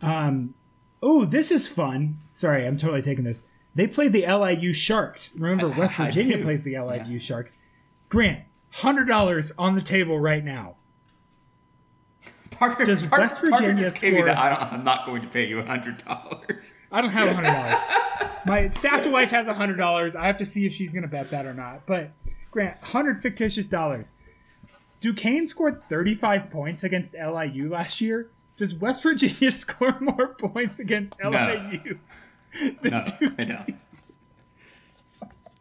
Um, 0.00 0.54
oh, 1.02 1.24
this 1.24 1.50
is 1.50 1.68
fun. 1.68 2.18
Sorry, 2.32 2.66
I'm 2.66 2.76
totally 2.76 3.02
taking 3.02 3.24
this. 3.24 3.48
They 3.74 3.86
played 3.86 4.12
the 4.12 4.26
LIU 4.26 4.72
Sharks. 4.72 5.36
Remember, 5.38 5.68
West 5.78 5.94
Virginia 5.94 6.38
plays 6.38 6.64
the 6.64 6.78
LIU 6.78 7.12
Yeah. 7.12 7.18
Sharks. 7.18 7.60
Grant, 8.08 8.40
hundred 8.70 9.06
dollars 9.06 9.52
on 9.58 9.74
the 9.74 9.82
table 9.82 10.18
right 10.18 10.44
now. 10.44 10.76
Parker, 12.60 12.84
Does 12.84 13.06
Parker- 13.06 13.22
West 13.22 13.40
Virginia 13.40 13.74
me 13.84 13.88
score- 13.88 14.24
the, 14.26 14.38
I 14.38 14.50
don't, 14.50 14.72
I'm 14.74 14.84
not 14.84 15.06
going 15.06 15.22
to 15.22 15.28
pay 15.28 15.48
you 15.48 15.62
hundred 15.62 16.04
dollars. 16.04 16.74
I 16.92 17.00
don't 17.00 17.10
have 17.10 17.30
hundred 17.34 17.48
dollars. 17.50 18.30
My 18.46 18.60
stats 18.68 19.10
wife 19.10 19.30
has 19.30 19.46
hundred 19.48 19.78
dollars. 19.78 20.14
I 20.14 20.26
have 20.26 20.36
to 20.36 20.44
see 20.44 20.66
if 20.66 20.72
she's 20.74 20.92
going 20.92 21.02
to 21.02 21.08
bet 21.08 21.30
that 21.30 21.46
or 21.46 21.54
not. 21.54 21.86
But 21.86 22.10
Grant, 22.50 22.76
hundred 22.82 23.18
fictitious 23.18 23.66
dollars. 23.66 24.12
Duquesne 25.00 25.46
scored 25.46 25.82
thirty-five 25.88 26.50
points 26.50 26.84
against 26.84 27.14
LIU 27.14 27.70
last 27.70 28.02
year. 28.02 28.30
Does 28.58 28.74
West 28.74 29.02
Virginia 29.02 29.50
score 29.50 29.98
more 29.98 30.28
points 30.34 30.78
against 30.78 31.14
LIU? 31.24 31.98
No, 32.82 33.06
I 33.38 33.44
don't. 33.44 33.74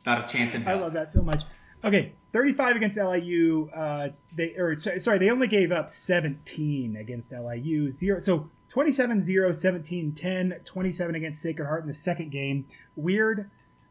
Not 0.06 0.26
a 0.26 0.34
chance 0.38 0.54
in 0.54 0.64
hell. 0.64 0.78
I 0.80 0.82
love 0.82 0.92
that 0.94 1.08
so 1.08 1.22
much. 1.22 1.44
Okay, 1.82 2.12
35 2.32 2.76
against 2.76 2.98
LIU. 2.98 3.70
Uh, 3.74 4.10
they 4.36 4.54
or 4.56 4.76
sorry, 4.76 5.18
they 5.18 5.30
only 5.30 5.48
gave 5.48 5.72
up 5.72 5.90
17 5.90 6.96
against 6.96 7.32
LIU. 7.32 7.90
Zero. 7.90 8.20
So 8.20 8.50
27 8.68 9.24
0 9.24 9.52
17 9.52 10.12
10 10.14 10.62
27 10.64 11.16
against 11.16 11.42
Sacred 11.42 11.66
Heart 11.66 11.82
in 11.82 11.88
the 11.88 11.94
second 11.94 12.32
game. 12.32 12.66
Weird. 12.96 13.50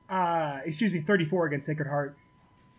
Uh, 0.09 0.61
excuse 0.64 0.93
me, 0.93 1.01
34 1.01 1.47
against 1.47 1.66
Sacred 1.66 1.89
Heart. 1.89 2.16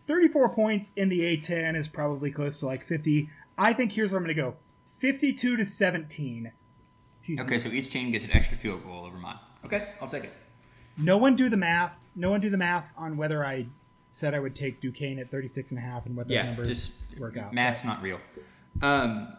34 0.08 0.50
points 0.50 0.94
in 0.94 1.10
the 1.10 1.20
A10 1.38 1.76
is 1.76 1.88
probably 1.88 2.32
close 2.32 2.60
to 2.62 2.66
like 2.66 2.84
50. 2.84 3.30
I 3.58 3.74
think 3.74 3.92
here's 3.92 4.12
where 4.12 4.18
I'm 4.18 4.24
going 4.24 4.36
to 4.36 4.42
go 4.42 4.56
52 4.88 5.58
to 5.58 5.66
17. 5.66 6.52
TCU. 7.22 7.42
Okay, 7.42 7.60
so 7.60 7.70
each 7.70 7.92
team 7.92 8.12
gets 8.12 8.26
an 8.26 8.32
extra 8.32 8.58
field 8.58 8.84
goal 8.84 9.06
over 9.06 9.18
mine. 9.18 9.38
Okay, 9.66 9.90
I'll 10.02 10.08
take 10.08 10.24
it. 10.24 10.34
No 10.98 11.18
one 11.18 11.36
do 11.36 11.50
the 11.50 11.58
math. 11.58 12.06
No 12.16 12.32
one 12.32 12.42
do 12.42 12.50
the 12.50 12.58
math 12.58 12.94
on 12.98 13.18
whether 13.18 13.46
I 13.46 13.68
said 14.12 14.34
I 14.34 14.40
would 14.40 14.56
take 14.56 14.82
Duquesne 14.82 15.20
at 15.20 15.30
36 15.32 15.72
and 15.72 15.78
a 15.78 15.82
half 15.82 16.06
and 16.06 16.16
what 16.16 16.28
those 16.28 16.36
Yeah, 16.36 16.46
numbers 16.48 16.68
just 16.68 16.98
work 17.20 17.38
out. 17.38 17.54
Math's 17.54 17.84
not 17.84 18.02
real. 18.02 18.20
Um, 18.82 19.34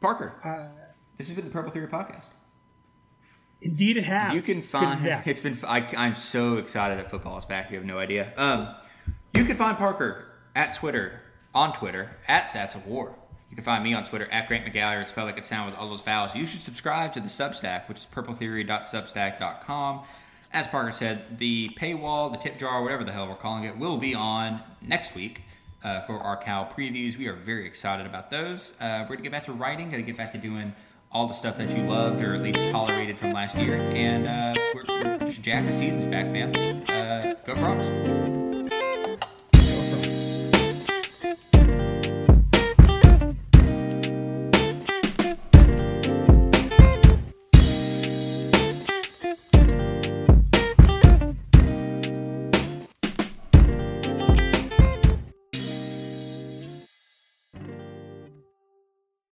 Parker, 0.00 0.34
Uh, 0.44 0.66
this 1.16 1.28
has 1.28 1.36
been 1.36 1.44
the 1.46 1.50
Purple 1.50 1.70
Theory 1.72 1.86
podcast. 1.88 2.26
Indeed, 3.62 3.96
it 3.96 4.04
has. 4.04 4.34
You 4.34 4.42
can 4.42 4.50
It's 4.50 4.66
been- 4.66 4.98
find. 4.98 5.22
It's 5.26 5.40
been. 5.40 5.58
I, 5.66 5.86
I'm 5.96 6.14
so 6.14 6.58
excited 6.58 6.98
that 6.98 7.10
football 7.10 7.38
is 7.38 7.44
back. 7.46 7.70
You 7.70 7.78
have 7.78 7.86
no 7.86 7.98
idea. 7.98 8.32
Um, 8.36 8.68
you 9.34 9.44
can 9.44 9.56
find 9.56 9.76
Parker 9.78 10.26
at 10.54 10.74
Twitter 10.74 11.20
on 11.54 11.72
Twitter 11.72 12.16
at 12.28 12.46
Stats 12.48 12.74
of 12.74 12.86
War. 12.86 13.14
You 13.48 13.56
can 13.56 13.64
find 13.64 13.82
me 13.82 13.94
on 13.94 14.04
Twitter 14.04 14.28
at 14.30 14.46
Grant 14.48 14.66
McGallagher. 14.66 15.00
It's 15.02 15.10
spelled 15.12 15.26
like 15.28 15.38
it 15.38 15.46
sounds 15.46 15.70
with 15.70 15.78
all 15.80 15.88
those 15.88 16.02
vowels. 16.02 16.34
You 16.34 16.46
should 16.46 16.60
subscribe 16.60 17.12
to 17.14 17.20
the 17.20 17.28
Substack, 17.28 17.88
which 17.88 17.98
is 18.00 18.06
purpletheory.substack.com. 18.06 20.02
As 20.52 20.66
Parker 20.66 20.92
said, 20.92 21.38
the 21.38 21.70
paywall, 21.78 22.30
the 22.30 22.38
tip 22.38 22.58
jar, 22.58 22.82
whatever 22.82 23.04
the 23.04 23.12
hell 23.12 23.28
we're 23.28 23.34
calling 23.34 23.64
it, 23.64 23.76
will 23.76 23.98
be 23.98 24.14
on 24.14 24.62
next 24.80 25.14
week 25.14 25.42
uh, 25.84 26.00
for 26.02 26.18
our 26.18 26.36
Cal 26.36 26.66
previews. 26.66 27.16
We 27.16 27.26
are 27.28 27.34
very 27.34 27.66
excited 27.66 28.06
about 28.06 28.30
those. 28.30 28.72
Uh, 28.80 29.00
we're 29.02 29.16
going 29.16 29.18
to 29.18 29.22
get 29.24 29.32
back 29.32 29.44
to 29.44 29.52
writing, 29.52 29.90
going 29.90 30.02
to 30.02 30.06
get 30.06 30.16
back 30.16 30.32
to 30.32 30.38
doing 30.38 30.74
all 31.12 31.26
the 31.26 31.34
stuff 31.34 31.56
that 31.56 31.70
you 31.76 31.82
loved 31.84 32.22
or 32.22 32.34
at 32.34 32.42
least 32.42 32.58
tolerated 32.70 33.18
from 33.18 33.32
last 33.32 33.56
year. 33.56 33.74
And 33.74 34.26
uh, 34.26 34.60
we're, 34.74 35.04
we're 35.04 35.18
just 35.26 35.42
jack 35.42 35.64
the 35.66 35.72
season's 35.72 36.06
back, 36.06 36.26
man. 36.26 36.54
Uh, 36.88 37.34
go 37.44 37.54
Frogs. 37.54 38.45